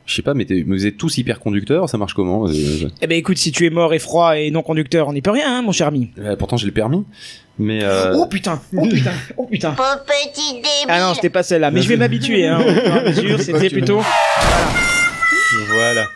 Je 0.08 0.14
sais 0.14 0.22
pas, 0.22 0.32
mais, 0.32 0.46
vous 0.66 0.86
êtes 0.86 0.96
tous 0.96 1.18
hyper 1.18 1.38
conducteurs, 1.38 1.88
ça 1.90 1.98
marche 1.98 2.14
comment 2.14 2.46
Euh, 2.46 2.52
je- 2.52 2.86
Eh 3.02 3.06
ben, 3.06 3.18
écoute, 3.18 3.36
si 3.36 3.52
tu 3.52 3.66
es 3.66 3.70
mort 3.70 3.92
et 3.92 3.98
froid 3.98 4.38
et 4.38 4.50
non 4.50 4.62
conducteur, 4.62 5.06
on 5.06 5.12
n'y 5.12 5.20
peut 5.20 5.30
rien, 5.30 5.58
hein, 5.58 5.62
mon 5.62 5.70
cher 5.72 5.86
ami. 5.88 6.10
Pourtant, 6.38 6.56
j'ai 6.56 6.64
le 6.66 6.72
permis. 6.72 7.04
Mais 7.58 7.80
euh... 7.84 8.14
Oh 8.16 8.26
putain, 8.26 8.60
oh 8.76 8.86
putain, 8.88 9.10
oh 9.36 9.44
putain. 9.50 9.72
Pauvre 9.72 10.04
petit 10.06 10.54
débile. 10.54 10.64
Ah 10.88 11.00
non, 11.00 11.14
c'était 11.14 11.28
pas 11.28 11.42
celle-là, 11.42 11.70
mais 11.70 11.82
je 11.82 11.88
vais 11.88 11.96
m'habituer. 11.96 12.46
Hein, 12.46 12.60
c'était 13.38 13.68
plutôt. 13.68 14.00
voilà. 15.72 16.06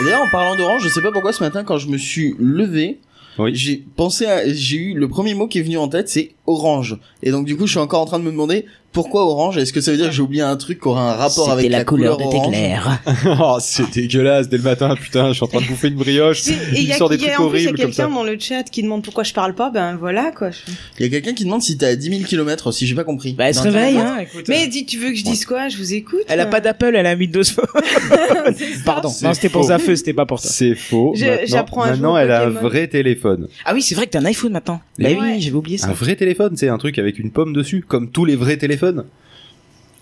Et 0.00 0.04
D'ailleurs, 0.04 0.22
en 0.22 0.30
parlant 0.30 0.56
d'orange, 0.56 0.82
je 0.84 0.88
sais 0.88 1.00
pas 1.02 1.10
pourquoi 1.12 1.32
ce 1.32 1.42
matin, 1.42 1.64
quand 1.64 1.78
je 1.78 1.88
me 1.88 1.96
suis 1.98 2.34
levé, 2.38 2.98
Oui. 3.38 3.52
j'ai 3.54 3.82
pensé 3.96 4.26
à, 4.26 4.46
j'ai 4.52 4.76
eu 4.76 4.94
le 4.94 5.08
premier 5.08 5.34
mot 5.34 5.48
qui 5.48 5.58
est 5.58 5.62
venu 5.62 5.78
en 5.78 5.88
tête, 5.88 6.08
c'est 6.08 6.33
orange. 6.46 6.98
Et 7.22 7.30
donc, 7.30 7.46
du 7.46 7.56
coup, 7.56 7.66
je 7.66 7.72
suis 7.72 7.80
encore 7.80 8.00
en 8.00 8.06
train 8.06 8.18
de 8.18 8.24
me 8.24 8.30
demander 8.30 8.66
pourquoi 8.92 9.26
orange. 9.26 9.58
Est-ce 9.58 9.72
que 9.72 9.80
ça 9.80 9.90
veut 9.90 9.96
dire 9.96 10.06
que 10.06 10.14
j'ai 10.14 10.22
oublié 10.22 10.42
un 10.42 10.56
truc 10.56 10.80
qui 10.80 10.86
aura 10.86 11.12
un 11.12 11.16
rapport 11.16 11.50
avec 11.50 11.64
C'était 11.64 11.76
la, 11.78 11.84
couleur, 11.84 12.16
de 12.16 12.22
tes 12.22 12.36
orange 12.36 12.48
clairs. 12.52 13.02
oh, 13.40 13.56
c'est 13.60 13.90
dégueulasse 13.92 14.48
dès 14.48 14.56
le 14.56 14.62
matin, 14.62 14.94
putain, 14.94 15.28
je 15.28 15.32
suis 15.34 15.44
en 15.44 15.48
train 15.48 15.60
de 15.60 15.66
bouffer 15.66 15.88
une 15.88 15.96
brioche. 15.96 16.46
Et 16.46 16.54
il 16.74 16.82
y 16.82 16.86
y 16.86 16.92
a- 16.92 16.96
trucs 16.96 17.20
en 17.38 17.48
plus, 17.48 17.58
il 17.58 17.64
y 17.64 17.68
a 17.68 17.70
ça. 17.70 17.76
quelqu'un 17.76 18.08
dans 18.08 18.22
le 18.22 18.38
chat 18.38 18.62
qui 18.62 18.82
demande 18.84 19.02
pourquoi 19.02 19.24
je 19.24 19.32
parle 19.32 19.54
pas, 19.54 19.70
ben 19.70 19.96
voilà 19.96 20.30
quoi. 20.30 20.52
je- 20.52 20.58
Il 21.00 21.02
y 21.02 21.06
a 21.06 21.10
quelqu'un 21.10 21.34
qui 21.34 21.44
demande 21.44 21.62
si 21.62 21.76
t'es 21.76 21.86
à 21.86 21.96
10 21.96 22.08
000 22.08 22.22
km, 22.22 22.70
si 22.70 22.86
j'ai 22.86 22.94
pas 22.94 23.02
compris. 23.02 23.32
Bah, 23.32 23.48
elle 23.48 23.54
se 23.54 23.62
réveille, 23.62 23.96
hein, 23.96 24.18
écoute. 24.20 24.44
Mais 24.48 24.68
dis, 24.68 24.86
tu 24.86 24.98
veux 24.98 25.10
que 25.10 25.16
je 25.16 25.24
dise 25.24 25.44
quoi? 25.44 25.68
Je 25.68 25.76
vous 25.76 25.92
écoute. 25.92 26.22
Elle 26.28 26.38
a 26.40 26.46
pas 26.46 26.60
d'Apple, 26.60 26.94
elle 26.94 27.06
a 27.06 27.10
un 27.10 27.18
Windows 27.18 27.42
Phone. 27.42 27.64
Pardon, 28.84 29.12
non, 29.22 29.34
c'était 29.34 29.48
pour 29.48 29.62
faux. 29.62 29.68
sa 29.68 29.78
feu, 29.78 29.96
c'était 29.96 30.12
pas 30.12 30.26
pour 30.26 30.38
ça. 30.38 30.48
C'est 30.48 30.74
faux. 30.76 31.14
J'apprends 31.46 31.86
Maintenant, 31.86 32.16
elle 32.16 32.30
a 32.30 32.44
un 32.44 32.50
vrai 32.50 32.86
téléphone. 32.86 33.48
Ah 33.64 33.74
oui, 33.74 33.82
c'est 33.82 33.96
vrai 33.96 34.06
que 34.06 34.12
t'as 34.12 34.20
un 34.20 34.24
iPhone 34.24 34.52
maintenant. 34.52 34.80
Bah 34.98 35.08
Mais 35.08 35.18
oui, 35.20 35.40
j'avais 35.40 35.56
oublié 35.56 35.78
ça. 35.78 35.88
Un 35.88 35.92
vrai 35.92 36.14
téléphone, 36.34 36.56
c'est 36.56 36.68
un 36.68 36.78
truc 36.78 36.98
avec 36.98 37.18
une 37.18 37.30
pomme 37.30 37.52
dessus, 37.52 37.84
comme 37.86 38.10
tous 38.10 38.24
les 38.24 38.36
vrais 38.36 38.56
téléphones. 38.56 39.04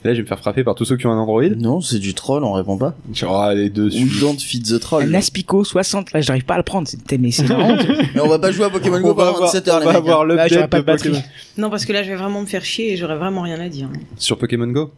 Et 0.04 0.08
là, 0.08 0.14
je 0.14 0.18
vais 0.18 0.22
me 0.22 0.26
faire 0.26 0.40
frapper 0.40 0.64
par 0.64 0.74
tous 0.74 0.84
ceux 0.84 0.96
qui 0.96 1.06
ont 1.06 1.12
un 1.12 1.18
Android. 1.18 1.44
Non, 1.56 1.80
c'est 1.80 2.00
du 2.00 2.12
troll, 2.14 2.42
on 2.42 2.52
répond 2.54 2.76
pas. 2.76 2.96
Oh, 3.24 3.44
les 3.54 3.70
dessus. 3.70 4.02
We 4.02 4.20
don't 4.20 4.36
feed 4.40 4.66
the 4.66 4.80
troll. 4.80 5.04
Un 5.04 5.14
Aspico 5.14 5.62
60, 5.62 6.12
là, 6.12 6.20
j'arrive 6.20 6.44
pas 6.44 6.54
à 6.54 6.56
le 6.56 6.64
prendre. 6.64 6.88
C'était, 6.88 7.18
mais 7.18 7.30
c'est 7.30 7.46
marrant. 7.48 7.76
Mais 8.14 8.20
on 8.20 8.26
va 8.28 8.38
pas 8.40 8.50
jouer 8.50 8.64
à 8.64 8.70
Pokémon 8.70 9.00
Go 9.00 9.04
On 9.04 9.08
va 9.10 9.14
pendant 9.14 9.28
avoir, 9.28 9.52
27 9.52 9.68
heures, 9.68 9.76
on 9.76 9.78
les 9.80 9.86
va 9.86 9.92
mecs. 9.92 9.96
avoir 10.00 10.22
j'aurais 10.22 10.44
l'update 10.48 10.70
pas 10.70 10.76
de 10.78 10.82
de 10.82 10.86
batterie. 10.86 11.22
Non, 11.56 11.70
parce 11.70 11.84
que 11.84 11.92
là, 11.92 12.02
je 12.02 12.08
vais 12.10 12.16
vraiment 12.16 12.40
me 12.40 12.46
faire 12.46 12.64
chier 12.64 12.92
et 12.92 12.96
j'aurais 12.96 13.16
vraiment 13.16 13.42
rien 13.42 13.60
à 13.60 13.68
dire. 13.68 13.88
Sur 14.16 14.38
Pokémon 14.38 14.66
Go. 14.66 14.90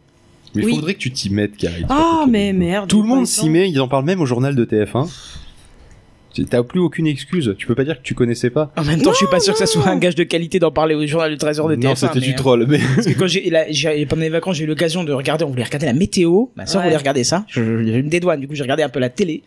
Mais 0.55 0.63
il 0.63 0.65
Oui. 0.67 0.75
faudrait 0.75 0.93
que 0.95 0.99
tu 0.99 1.11
t'y 1.11 1.29
mettes, 1.29 1.57
Carrie. 1.57 1.83
Ah, 1.89 2.25
mais 2.27 2.51
merde. 2.53 2.87
Tout 2.89 3.01
le 3.03 3.07
monde 3.07 3.27
s'y 3.27 3.45
le 3.45 3.51
met, 3.51 3.69
ils 3.69 3.79
en 3.81 3.87
parlent 3.87 4.05
même 4.05 4.21
au 4.21 4.25
journal 4.25 4.55
de 4.55 4.65
TF1. 4.65 5.07
T'as 6.49 6.63
plus 6.63 6.79
aucune 6.79 7.07
excuse. 7.07 7.55
Tu 7.57 7.65
peux 7.67 7.75
pas 7.75 7.83
dire 7.83 7.97
que 7.97 8.03
tu 8.03 8.13
connaissais 8.13 8.49
pas. 8.49 8.71
En 8.77 8.83
même 8.83 9.01
temps, 9.01 9.11
je 9.11 9.17
suis 9.17 9.27
pas 9.27 9.39
sûr 9.39 9.53
que 9.53 9.59
ça 9.59 9.65
soit 9.65 9.87
un 9.87 9.97
gage 9.97 10.15
de 10.15 10.23
qualité 10.23 10.59
d'en 10.59 10.71
parler 10.71 10.95
au 10.95 11.05
journal 11.07 11.31
du 11.31 11.37
Trésor 11.37 11.69
de 11.69 11.75
TF1. 11.75 11.83
non, 11.83 11.95
c'était 11.95 12.19
du 12.19 12.31
euh, 12.31 12.35
troll. 12.35 12.65
Mais 12.67 12.79
Parce 12.95 13.07
que 13.07 13.13
quand 13.13 13.27
j'ai, 13.27 14.05
pendant 14.05 14.21
les 14.21 14.29
vacances, 14.29 14.57
j'ai 14.57 14.63
eu 14.63 14.67
l'occasion 14.67 15.03
de 15.03 15.13
regarder, 15.13 15.45
on 15.45 15.49
voulait 15.49 15.63
regarder 15.63 15.85
la 15.85 15.93
météo. 15.93 16.45
Ma 16.55 16.65
soeur 16.65 16.81
Ouais. 16.81 16.87
voulait 16.87 16.97
regarder 16.97 17.23
ça. 17.23 17.45
Je, 17.47 17.61
je 17.61 17.65
me 17.67 18.09
dédouane. 18.09 18.39
Du 18.41 18.47
coup, 18.47 18.55
j'ai 18.55 18.63
regardé 18.63 18.83
un 18.83 18.89
peu 18.89 18.99
la 18.99 19.09
télé. 19.09 19.43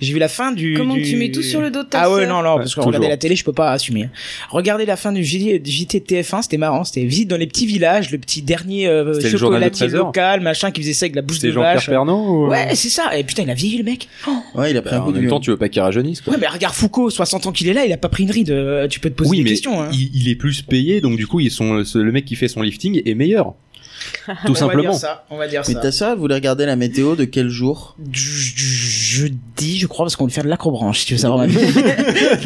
J'ai 0.00 0.12
vu 0.12 0.18
la 0.18 0.28
fin 0.28 0.52
du. 0.52 0.74
Comment 0.76 0.94
du- 0.94 1.02
tu 1.02 1.16
mets 1.16 1.30
tout 1.30 1.42
sur 1.42 1.60
le 1.60 1.70
dos 1.70 1.82
de 1.82 1.88
ta 1.88 2.02
Ah 2.02 2.10
ouais, 2.10 2.26
non, 2.26 2.42
non, 2.42 2.52
Ouais, 2.54 2.58
parce 2.58 2.74
que 2.74 2.80
regarder 2.80 3.08
la 3.08 3.16
télé, 3.16 3.36
je 3.36 3.44
peux 3.44 3.52
pas 3.52 3.70
assumer. 3.72 4.08
Regarder 4.50 4.86
la 4.86 4.96
fin 4.96 5.12
du 5.12 5.22
JT, 5.24 5.58
du 5.58 5.70
JT 5.70 6.00
de 6.00 6.04
TF1, 6.04 6.42
c'était 6.42 6.56
marrant. 6.56 6.84
C'était 6.84 7.04
visite 7.04 7.28
dans 7.28 7.36
les 7.36 7.46
petits 7.46 7.66
villages, 7.66 8.10
le 8.10 8.18
petit 8.18 8.42
dernier 8.42 8.86
euh, 8.88 9.20
chocolatier 9.20 9.86
13 9.88 9.94
heures. 9.94 10.06
local, 10.06 10.40
machin, 10.40 10.70
qui 10.70 10.80
faisait 10.80 10.92
ça 10.92 11.04
avec 11.04 11.16
la 11.16 11.22
bouche 11.22 11.36
de 11.36 11.40
c'était 11.42 11.52
Jean-Pierre 11.52 11.74
vache. 11.74 11.86
Pernaut 11.88 12.44
ou... 12.46 12.48
Ouais, 12.48 12.74
c'est 12.74 12.88
ça. 12.88 13.16
Et 13.16 13.24
putain, 13.24 13.42
il 13.42 13.50
a 13.50 13.54
vieilli 13.54 13.78
le 13.78 13.84
mec. 13.84 14.08
Ouais, 14.54 14.70
il 14.70 14.76
a 14.76 14.82
pris 14.82 14.94
un 14.96 15.00
coup 15.00 15.06
en 15.06 15.08
de 15.08 15.12
même 15.14 15.20
vieux. 15.22 15.30
temps, 15.30 15.40
tu 15.40 15.50
veux 15.50 15.56
pas 15.56 15.68
qu'il 15.68 15.82
rajeunisse. 15.82 16.22
Ouais, 16.30 16.36
mais 16.40 16.46
regarde 16.46 16.74
Foucault, 16.74 17.10
60 17.10 17.46
ans 17.46 17.52
qu'il 17.52 17.68
est 17.68 17.72
là, 17.72 17.84
il 17.84 17.92
a 17.92 17.96
pas 17.96 18.08
pris 18.08 18.22
une 18.24 18.30
ride. 18.30 18.50
euh, 18.50 18.88
Tu 18.88 19.00
peux 19.00 19.10
te 19.10 19.14
poser 19.14 19.30
oui, 19.30 19.36
des 19.38 19.42
mais 19.44 19.50
questions. 19.50 19.82
Hein. 19.82 19.88
il, 19.92 20.10
il 20.14 20.28
est 20.28 20.34
plus 20.36 20.62
payé, 20.62 21.00
donc 21.00 21.16
du 21.16 21.26
coup, 21.26 21.40
ils 21.40 21.50
sont, 21.50 21.82
le 21.94 22.12
mec 22.12 22.24
qui 22.24 22.36
fait 22.36 22.48
son 22.48 22.62
lifting 22.62 23.02
est 23.04 23.14
meilleur. 23.14 23.54
Tout 24.26 24.32
On 24.48 24.52
va 24.52 24.58
simplement. 24.58 24.82
dire 24.82 24.94
ça. 24.94 25.24
On 25.30 25.36
va 25.36 25.46
dire 25.46 25.62
Mais 25.68 25.74
ça. 25.74 25.80
ta 25.80 25.92
soeur, 25.92 26.12
elle 26.12 26.18
voulait 26.18 26.34
regarder 26.34 26.64
la 26.64 26.74
météo 26.76 27.16
de 27.16 27.24
quel 27.24 27.48
jour? 27.50 27.96
Je- 28.12 28.20
je- 28.20 28.90
Jeudi, 29.10 29.76
je 29.78 29.86
crois, 29.88 30.04
parce 30.06 30.14
qu'on 30.16 30.24
veut 30.24 30.30
faire 30.30 30.44
de 30.44 30.48
l'acrobranche, 30.48 31.00
si 31.00 31.06
tu 31.06 31.14
veux 31.14 31.18
savoir 31.18 31.40
ma 31.40 31.46
vie. 31.48 31.56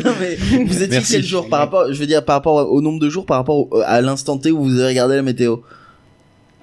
Non 0.05 0.13
mais 0.19 0.35
vous 0.65 0.77
étiez 0.83 0.89
Merci. 0.89 1.13
quel 1.13 1.25
jour 1.25 1.49
par 1.49 1.59
rapport, 1.61 1.93
je 1.93 1.99
veux 1.99 2.07
dire 2.07 2.25
par 2.25 2.37
rapport 2.37 2.73
au 2.73 2.81
nombre 2.81 2.99
de 2.99 3.09
jours 3.11 3.27
par 3.27 3.37
rapport 3.37 3.71
au- 3.71 3.81
à 3.85 4.01
l'instant 4.01 4.39
T 4.39 4.51
où 4.51 4.65
vous 4.65 4.79
avez 4.79 4.89
regardé 4.89 5.15
la 5.17 5.23
météo? 5.23 5.59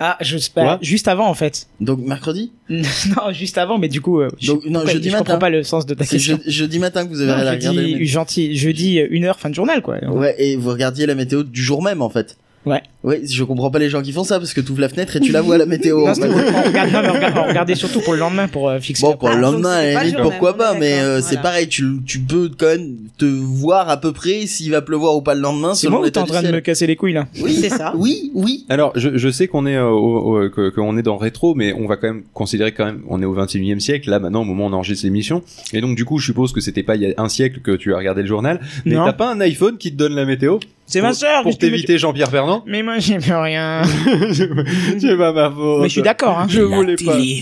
Ah, 0.03 0.17
je 0.19 0.35
sais 0.39 0.49
pas. 0.49 0.79
Juste 0.81 1.07
avant, 1.07 1.27
en 1.27 1.35
fait. 1.35 1.67
Donc 1.79 1.99
mercredi 1.99 2.51
non, 2.69 3.31
juste 3.31 3.57
avant, 3.59 3.77
mais 3.77 3.87
du 3.87 4.01
coup, 4.01 4.19
euh, 4.19 4.29
je, 4.39 4.51
non, 4.51 4.59
pourquoi- 4.61 4.91
jeudi 4.93 5.09
je 5.09 5.11
matin. 5.13 5.23
comprends 5.25 5.39
pas 5.39 5.49
le 5.51 5.61
sens 5.63 5.85
de 5.85 5.93
ta 5.93 6.03
C'est 6.05 6.15
question. 6.15 6.39
je- 6.43 6.49
jeudi 6.51 6.79
matin 6.79 7.03
que 7.05 7.09
vous 7.09 7.21
avez 7.21 7.31
Non, 7.31 7.37
regardé 7.37 7.57
le 7.57 7.61
jeudi, 7.81 7.93
météo. 7.93 8.05
gentil, 8.07 8.55
jeudi, 8.57 8.99
euh, 8.99 9.07
une 9.11 9.25
heure, 9.25 9.39
fin 9.39 9.49
de 9.49 9.55
journal, 9.55 9.81
quoi. 9.83 9.97
Ouais, 10.09 10.33
et 10.39 10.55
vous 10.55 10.69
regardiez 10.71 11.05
la 11.05 11.13
météo 11.15 11.43
du 11.43 11.61
jour 11.61 11.83
même 11.83 12.01
en 12.01 12.09
fait. 12.09 12.37
Ouais. 12.65 12.81
Ouais, 13.03 13.21
je 13.27 13.43
comprends 13.43 13.71
pas 13.71 13.79
les 13.79 13.89
gens 13.89 14.03
qui 14.03 14.11
font 14.11 14.23
ça 14.23 14.37
parce 14.37 14.53
que 14.53 14.61
tu 14.61 14.71
ouvres 14.71 14.81
la 14.81 14.89
fenêtre 14.89 15.15
et 15.15 15.19
tu 15.19 15.31
la 15.31 15.41
vois 15.41 15.57
la 15.57 15.65
météo. 15.65 16.05
Non, 16.05 16.13
pour- 16.13 16.25
on 16.25 16.67
regarde, 16.67 16.91
non, 16.91 17.01
mais 17.01 17.09
on 17.09 17.13
regarde- 17.13 17.37
on 17.37 17.47
regardait 17.47 17.73
surtout 17.83 17.99
pour 18.01 18.13
le 18.13 18.19
lendemain, 18.19 18.47
pour 18.47 18.69
euh, 18.69 18.79
fixer. 18.79 19.01
Bon, 19.07 19.17
pour 19.17 19.29
le 19.29 19.37
lendemain, 19.37 19.71
à 19.71 19.85
la 19.93 20.03
limite, 20.03 20.21
pourquoi 20.21 20.51
même, 20.51 20.57
pas, 20.59 20.73
mais 20.75 20.99
euh, 20.99 21.19
c'est 21.19 21.41
pareil, 21.41 21.67
tu, 21.67 21.83
tu 22.05 22.19
peux 22.19 22.49
quand 22.55 22.67
même 22.67 22.97
te 23.17 23.25
voir 23.25 23.89
à 23.89 23.97
peu 23.99 24.11
près 24.11 24.45
s'il 24.45 24.69
va 24.69 24.81
pleuvoir 24.83 25.15
ou 25.15 25.21
pas 25.23 25.33
le 25.33 25.41
lendemain 25.41 25.73
C'est 25.73 25.89
moi 25.89 26.07
t'es 26.11 26.19
en 26.19 26.25
train 26.25 26.43
de 26.43 26.51
me 26.51 26.59
casser 26.59 26.85
les 26.85 26.95
couilles, 26.95 27.13
là 27.13 27.27
Oui, 27.41 27.53
C'est 27.59 27.69
ça. 27.69 27.93
Oui, 27.97 28.31
oui. 28.35 28.65
Alors, 28.69 28.91
je, 28.95 29.17
je 29.17 29.29
sais 29.29 29.47
qu'on 29.47 29.65
est 29.65 29.77
euh, 29.77 29.87
au, 29.89 30.43
au- 30.45 30.49
que- 30.51 30.69
qu'on 30.69 30.95
est 30.95 31.01
dans 31.03 31.17
rétro, 31.17 31.55
mais 31.55 31.73
on 31.73 31.87
va 31.87 31.97
quand 31.97 32.07
même 32.07 32.21
considérer 32.35 32.71
quand 32.71 32.85
même, 32.85 33.01
on 33.09 33.19
est 33.21 33.25
au 33.25 33.35
21e 33.35 33.79
siècle, 33.79 34.11
là 34.11 34.19
maintenant 34.19 34.41
au 34.41 34.45
moment 34.45 34.65
où 34.65 34.69
on 34.69 34.73
enregistre 34.73 35.05
l'émission, 35.05 35.41
et 35.73 35.81
donc 35.81 35.95
du 35.97 36.05
coup, 36.05 36.19
je 36.19 36.27
suppose 36.27 36.53
que 36.53 36.61
c'était 36.61 36.83
pas 36.83 36.95
il 36.97 37.01
y 37.01 37.07
a 37.11 37.13
un 37.17 37.29
siècle 37.29 37.61
que 37.63 37.71
tu 37.71 37.95
as 37.95 37.97
regardé 37.97 38.21
le 38.21 38.27
journal, 38.27 38.59
mais 38.85 38.93
Non. 38.95 39.05
t'as 39.05 39.13
pas 39.13 39.31
un 39.31 39.41
iPhone 39.41 39.77
qui 39.79 39.91
te 39.91 39.97
donne 39.97 40.13
la 40.13 40.25
météo 40.25 40.59
C'est 40.85 41.01
ma 41.01 41.13
sœur, 41.13 41.43
pour 41.43 41.57
t'éviter 41.57 41.97
Jean-Pierre 41.97 42.29
Fernand 42.29 42.63
Mais 42.67 42.83
moi, 42.91 42.99
j'ai 42.99 43.17
plus 43.19 43.33
rien. 43.33 43.83
C'est 44.33 45.17
pas 45.17 45.31
ma 45.31 45.49
faute. 45.49 45.81
Mais 45.81 45.87
je 45.87 45.93
suis 45.93 46.01
d'accord, 46.01 46.39
hein. 46.39 46.47
Je 46.49 46.61
voulais 46.61 46.95
pas. 46.97 47.15
Oui, 47.17 47.41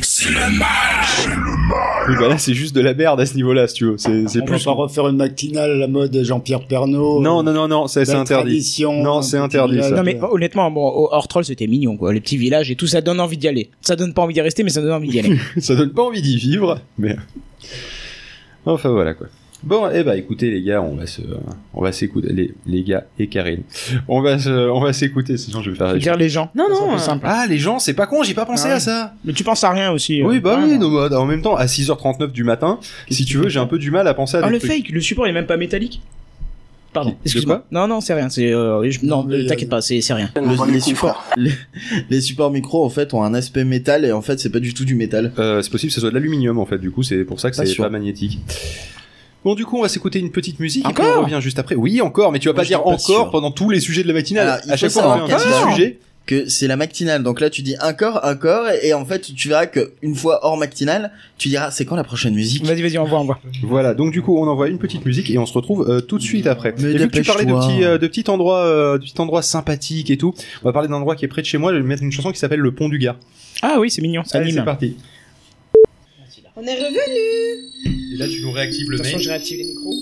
bah 2.20 2.28
là, 2.28 2.38
c'est 2.38 2.54
juste 2.56 2.76
de 2.76 2.82
la 2.82 2.94
merde 2.96 3.20
à 3.22 3.26
ce 3.26 3.36
niveau-là, 3.36 3.68
si 3.68 3.76
tu 3.76 3.86
veux. 3.86 3.98
C'est 3.98 4.28
c'est 4.28 4.42
On 4.42 4.46
plus. 4.46 4.58
va 4.66 4.72
pas 4.72 4.72
refaire 4.72 5.08
une 5.08 5.18
matinale 5.18 5.72
à 5.72 5.76
la 5.76 5.88
mode 5.88 6.18
Jean-Pierre 6.24 6.66
Pernaut. 6.66 7.22
Non, 7.22 7.44
non, 7.44 7.54
non, 7.54 7.68
non, 7.68 7.88
ça, 7.88 8.04
c'est 8.06 8.14
interdit. 8.14 8.66
Non, 9.04 9.22
c'est 9.22 9.38
interdit, 9.38 9.76
village. 9.76 9.90
ça. 9.92 9.96
Non 9.96 10.04
mais 10.04 10.20
honnêtement, 10.22 10.72
bon, 10.72 11.08
hors 11.12 11.28
troll 11.28 11.46
c'était 11.46 11.68
mignon 11.68 11.98
quoi, 11.98 12.14
les 12.14 12.22
petits 12.22 12.38
villages 12.38 12.72
et 12.72 12.76
tout, 12.76 12.88
ça 12.88 13.02
donne 13.02 13.20
envie 13.20 13.38
d'y 13.38 13.48
aller. 13.48 13.70
Ça 13.82 13.96
donne 13.96 14.14
pas 14.14 14.22
envie 14.24 14.34
d'y 14.34 14.42
rester, 14.42 14.64
mais 14.64 14.70
ça 14.70 14.82
donne 14.82 14.92
envie 14.94 15.10
d'y 15.10 15.20
aller. 15.20 15.38
ça 15.60 15.76
donne 15.76 15.92
pas 15.92 16.04
envie 16.04 16.22
d'y 16.22 16.38
vivre, 16.38 16.80
mais. 16.98 17.16
Enfin, 18.66 18.90
voilà, 18.90 19.14
quoi. 19.14 19.28
Bon, 19.62 19.90
eh 19.94 20.04
bah, 20.04 20.16
écoutez, 20.16 20.50
les 20.52 20.62
gars, 20.62 20.82
on 20.82 20.96
va 20.96 21.06
se, 21.06 21.22
on 21.74 21.82
va 21.82 21.92
s'écouter, 21.92 22.32
les, 22.32 22.54
les 22.66 22.82
gars 22.84 23.04
et 23.20 23.28
Karine. 23.28 23.64
On 24.08 24.22
va 24.22 24.40
se, 24.40 24.50
on 24.50 24.80
va 24.80 24.94
s'écouter, 24.94 25.36
sinon 25.38 25.62
je 25.62 25.72
vais 25.72 25.76
faire 25.78 25.96
dire 25.98 26.16
les 26.16 26.30
gens. 26.30 26.50
Non, 26.56 26.68
non, 26.70 26.94
euh, 26.94 26.98
simple. 26.98 27.26
Ah, 27.28 27.46
les 27.48 27.58
gens, 27.58 27.78
c'est 27.78 27.94
pas 27.94 28.08
con, 28.08 28.24
j'ai 28.24 28.34
pas 28.34 28.46
pensé 28.46 28.70
Ah 28.72 28.76
à 28.76 28.80
ça. 28.80 29.14
Mais 29.26 29.34
tu 29.34 29.44
penses 29.44 29.64
à 29.66 29.72
rien 29.72 29.92
aussi. 29.92 30.24
Oui, 30.24 30.38
euh, 30.38 30.40
bah 30.40 30.58
ouais, 30.60 30.64
oui, 30.72 30.78
non. 30.80 30.90
non, 30.90 31.10
bah, 31.10 31.20
en 31.20 31.26
même 31.26 31.42
temps, 31.42 31.56
à 31.58 31.66
6h39 31.66 32.32
du 32.32 32.46
matin, 32.46 32.80
si 33.10 33.26
tu 33.26 33.38
veux, 33.38 33.50
j'ai 33.50 33.60
un 33.60 33.66
peu 33.68 33.80
du 33.80 33.92
mal 33.92 34.08
à 34.08 34.14
penser 34.14 34.38
à 34.38 34.42
Ah 34.44 34.48
des 34.48 34.54
le 34.54 34.60
trucs. 34.60 34.72
fake, 34.72 34.90
le 34.92 35.02
support 35.02 35.28
est 35.28 35.34
même 35.34 35.46
pas 35.48 35.58
métallique? 35.58 36.02
Pardon, 36.94 37.16
excuse-moi. 37.24 37.66
Non 37.70 37.88
non, 37.88 38.02
c'est 38.02 38.16
rien, 38.16 38.30
c'est 38.30 38.52
euh, 38.52 38.90
je- 38.90 39.06
non, 39.06 39.18
Non, 39.18 39.24
mais, 39.30 39.46
t'inquiète 39.46 39.68
euh, 39.68 39.72
pas, 39.72 39.82
c'est 39.82 40.02
c'est 40.02 40.14
rien. 40.16 40.32
Le- 40.36 40.72
les 40.72 40.80
supports, 40.80 41.24
les, 41.38 41.52
les 42.10 42.20
supports 42.20 42.50
micro 42.50 42.84
en 42.84 42.90
fait 42.90 43.14
ont 43.14 43.22
un 43.22 43.36
aspect 43.36 43.64
métal 43.64 44.06
et 44.06 44.12
en 44.12 44.24
fait 44.24 44.40
c'est 44.40 44.50
pas 44.50 44.60
du 44.60 44.74
tout 44.74 44.86
du 44.86 44.96
métal. 44.96 45.32
Euh, 45.38 45.62
c'est 45.62 45.70
possible 45.70 45.90
que 45.90 45.94
ce 45.94 46.00
soit 46.00 46.10
de 46.10 46.16
l'aluminium 46.16 46.58
en 46.58 46.66
fait, 46.66 46.80
du 46.80 46.90
coup 46.90 47.04
c'est 47.04 47.24
pour 47.26 47.40
ça 47.40 47.52
que 47.52 47.58
c'est 47.64 47.76
pas 47.76 47.90
magnétique. 47.90 48.40
Bon 49.46 49.56
du 49.56 49.66
coup 49.66 49.78
on 49.78 49.82
va 49.82 49.90
s'écouter 49.90 50.20
une 50.20 50.32
petite 50.32 50.60
musique 50.60 50.86
et 50.88 50.94
puis 50.94 51.02
Encore 51.04 51.20
on 51.20 51.24
revient 51.24 51.40
juste 51.42 51.60
après. 51.60 51.76
Oui 51.76 52.02
encore, 52.02 52.32
mais 52.32 52.40
tu 52.40 52.48
vas 52.48 52.54
Moi, 52.54 52.64
pas 52.64 52.68
dire 52.68 52.80
pas 52.84 52.90
encore 52.90 53.00
sûr. 53.00 53.32
pendant 53.32 53.52
tous 53.52 53.70
les 53.70 53.80
sujets 53.80 54.04
de 54.04 54.08
la 54.08 54.14
matinale. 54.14 54.48
Alors, 54.48 54.60
il 54.66 54.72
à 54.72 54.78
chaque 54.78 54.92
fois 54.92 55.24
on 55.24 55.28
fait 55.28 55.34
un 55.34 55.38
petit 55.38 55.72
sujet. 55.74 56.00
que 56.26 56.48
c'est 56.48 56.68
la 56.68 56.76
matinale. 56.76 57.24
Donc 57.24 57.40
là 57.40 57.50
tu 57.50 57.62
dis 57.62 57.76
un 57.80 57.94
corps, 57.94 58.24
un 58.26 58.36
corps 58.36 58.66
et 58.84 58.94
en 58.94 59.06
fait 59.06 59.34
tu 59.34 59.48
verras 59.48 59.66
que 59.66 59.94
une 60.02 60.14
fois 60.14 60.40
hors 60.44 60.58
matinale, 60.58 61.12
tu 61.38 61.48
diras 61.50 61.72
c'est 61.72 61.86
quand 61.86 61.96
la 61.96 62.04
prochaine 62.04 62.36
musique? 62.36 62.66
Vas-y 62.66 62.82
vas-y, 62.82 62.98
envoie 62.98 63.18
envoie. 63.18 63.40
Voilà, 63.64 63.94
donc 63.94 64.12
du 64.12 64.22
coup 64.22 64.38
on 64.38 64.48
envoie 64.48 64.68
une 64.68 64.78
petite 64.78 65.06
musique 65.06 65.30
et 65.32 65.38
on 65.38 65.46
se 65.46 65.54
retrouve 65.54 65.90
euh, 65.90 66.02
tout 66.02 66.18
de 66.18 66.24
suite 66.24 66.46
après. 66.46 66.76
Mais 66.78 66.92
et 66.92 66.98
vu 66.98 67.08
que 67.08 67.18
tu 67.18 67.24
parlais 67.24 67.46
de 67.46 67.54
petits, 67.54 67.84
euh, 67.84 67.98
de 67.98 68.08
petits 68.08 68.30
endroits, 68.30 68.66
euh, 68.66 68.98
de 68.98 69.04
petits 69.04 69.20
endroits 69.22 69.42
sympathiques 69.42 70.12
et 70.12 70.18
tout, 70.18 70.34
on 70.62 70.66
va 70.66 70.74
parler 70.74 70.88
d'un 70.90 70.96
endroit 70.96 71.16
qui 71.16 71.24
est 71.26 71.30
près 71.30 71.42
de 71.42 71.48
chez 71.48 71.58
moi. 71.58 71.72
Je 71.74 71.78
vais 71.78 71.84
mettre 71.84 72.04
une 72.04 72.12
chanson 72.12 72.32
qui 72.32 72.38
s'appelle 72.40 72.60
Le 72.60 72.74
Pont 72.74 72.90
du 72.90 73.00
Gard. 73.00 73.16
Ah 73.62 73.78
oui, 73.80 73.90
c'est 73.90 74.02
mignon, 74.02 74.24
ça 74.24 74.38
Allez, 74.38 74.52
c'est 74.52 74.64
parti. 74.64 74.98
On 76.62 76.68
est 76.68 76.76
revenu. 76.76 77.70
Et 78.14 78.18
là 78.18 78.28
tu 78.28 78.42
nous 78.42 78.52
réactives 78.52 78.90
le 78.90 78.98
Attention, 78.98 79.18
mail. 79.18 79.24
je 79.24 79.30
réactive 79.30 79.58
les 79.60 79.66
micros. 79.68 79.94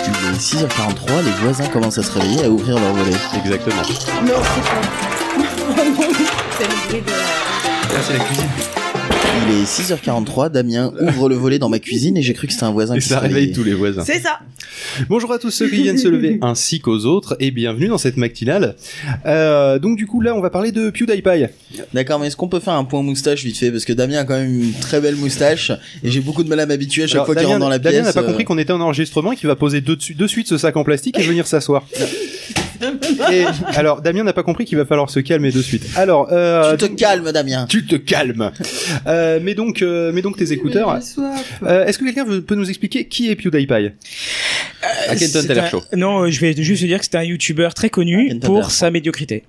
Il 0.00 0.10
est 0.34 0.38
6h43, 0.40 1.24
les 1.24 1.30
voisins 1.42 1.68
commencent 1.68 1.98
à 1.98 2.02
se 2.02 2.10
réveiller, 2.18 2.42
à 2.44 2.50
ouvrir 2.50 2.80
leur 2.80 2.92
volet. 2.94 3.16
Exactement. 3.36 3.82
Non, 4.24 4.42
c'est 4.42 4.64
pas. 4.64 4.80
c'est 6.58 6.68
le 6.68 6.88
bruit 6.88 7.00
de 7.02 7.10
la... 7.10 7.94
Là 7.94 8.02
c'est 8.04 8.18
la 8.18 8.24
cuisine. 8.24 8.48
Il 9.36 9.54
est 9.60 9.64
6h43, 9.64 10.50
Damien 10.50 10.92
ouvre 11.00 11.28
le 11.28 11.34
volet 11.34 11.58
dans 11.58 11.68
ma 11.68 11.78
cuisine 11.78 12.16
et 12.16 12.22
j'ai 12.22 12.34
cru 12.34 12.46
que 12.46 12.52
c'était 12.52 12.64
un 12.64 12.70
voisin 12.70 12.94
Et 12.94 12.98
qui 13.00 13.08
ça 13.08 13.18
réveille 13.18 13.52
tous 13.52 13.64
les 13.64 13.74
voisins. 13.74 14.04
C'est 14.04 14.20
ça. 14.20 14.38
Bonjour 15.08 15.32
à 15.32 15.38
tous 15.38 15.50
ceux 15.50 15.68
qui 15.68 15.82
viennent 15.82 15.98
se 15.98 16.08
lever 16.08 16.38
ainsi 16.42 16.80
qu'aux 16.80 17.04
autres 17.04 17.36
et 17.40 17.50
bienvenue 17.50 17.88
dans 17.88 17.98
cette 17.98 18.16
matinale. 18.16 18.76
Euh, 19.26 19.78
donc 19.78 19.96
du 19.96 20.06
coup 20.06 20.20
là 20.20 20.34
on 20.34 20.40
va 20.40 20.50
parler 20.50 20.72
de 20.72 20.90
PewDiePie. 20.90 21.46
D'accord, 21.92 22.20
mais 22.20 22.28
est-ce 22.28 22.36
qu'on 22.36 22.48
peut 22.48 22.60
faire 22.60 22.74
un 22.74 22.84
point 22.84 23.02
moustache 23.02 23.42
vite 23.44 23.58
fait? 23.58 23.70
Parce 23.70 23.84
que 23.84 23.92
Damien 23.92 24.18
a 24.18 24.24
quand 24.24 24.34
même 24.38 24.62
une 24.62 24.72
très 24.72 25.00
belle 25.00 25.16
moustache 25.16 25.72
et 26.02 26.10
j'ai 26.10 26.20
beaucoup 26.20 26.44
de 26.44 26.48
mal 26.48 26.60
à 26.60 26.66
m'habituer 26.66 27.02
à 27.02 27.06
chaque 27.06 27.14
Alors, 27.16 27.26
fois 27.26 27.34
qu'il 27.34 27.42
Damien- 27.42 27.54
rentre 27.54 27.64
dans 27.66 27.70
la 27.70 27.78
Damien 27.78 28.02
pièce. 28.02 28.06
n'a 28.06 28.12
pas 28.12 28.22
euh, 28.22 28.30
compris 28.30 28.44
qu'on 28.44 28.58
était 28.58 28.72
en 28.72 28.80
enregistrement 28.80 29.32
et 29.32 29.36
qu'il 29.36 29.48
va 29.48 29.56
poser 29.56 29.80
de, 29.80 29.96
de 30.16 30.26
suite 30.26 30.46
ce 30.48 30.58
sac 30.58 30.76
en 30.76 30.84
plastique 30.84 31.18
et 31.18 31.22
venir 31.22 31.46
s'asseoir. 31.46 31.84
et 33.32 33.44
alors 33.76 34.00
Damien 34.02 34.24
n'a 34.24 34.32
pas 34.32 34.42
compris 34.42 34.64
qu'il 34.64 34.78
va 34.78 34.84
falloir 34.84 35.10
se 35.10 35.20
calmer 35.20 35.50
de 35.52 35.62
suite. 35.62 35.84
Alors 35.96 36.28
euh, 36.32 36.76
Tu 36.76 36.88
te 36.88 36.94
calmes, 36.94 37.30
Damien. 37.32 37.66
tu 37.68 37.84
te 37.86 37.96
calmes. 37.96 38.50
Euh, 39.06 39.38
mais 39.42 39.54
donc 39.54 39.82
euh, 39.82 40.10
mais 40.14 40.22
donc 40.22 40.36
tes 40.36 40.52
écouteurs. 40.52 40.98
Euh, 41.62 41.84
Est-ce 41.86 41.98
que 41.98 42.04
quelqu'un 42.04 42.24
peut 42.40 42.54
nous 42.54 42.68
expliquer 42.68 43.06
qui 43.06 43.30
est 43.30 43.36
PewDiePie? 43.36 43.92
À 45.08 45.16
Kenton 45.16 45.40
C'est 45.40 45.46
t'as 45.48 45.54
l'air 45.54 45.64
un- 45.64 45.68
chaud. 45.70 45.82
Non, 45.94 46.22
euh, 46.24 46.30
je 46.30 46.40
vais 46.40 46.54
juste 46.56 46.84
dire 46.84 46.98
que 46.98 47.04
c'est 47.04 47.16
un 47.16 47.22
youtubeur 47.22 47.74
très 47.74 47.90
connu 47.90 48.28
Kenton 48.28 48.46
pour 48.46 48.70
sa 48.70 48.90
médiocrité. 48.90 49.44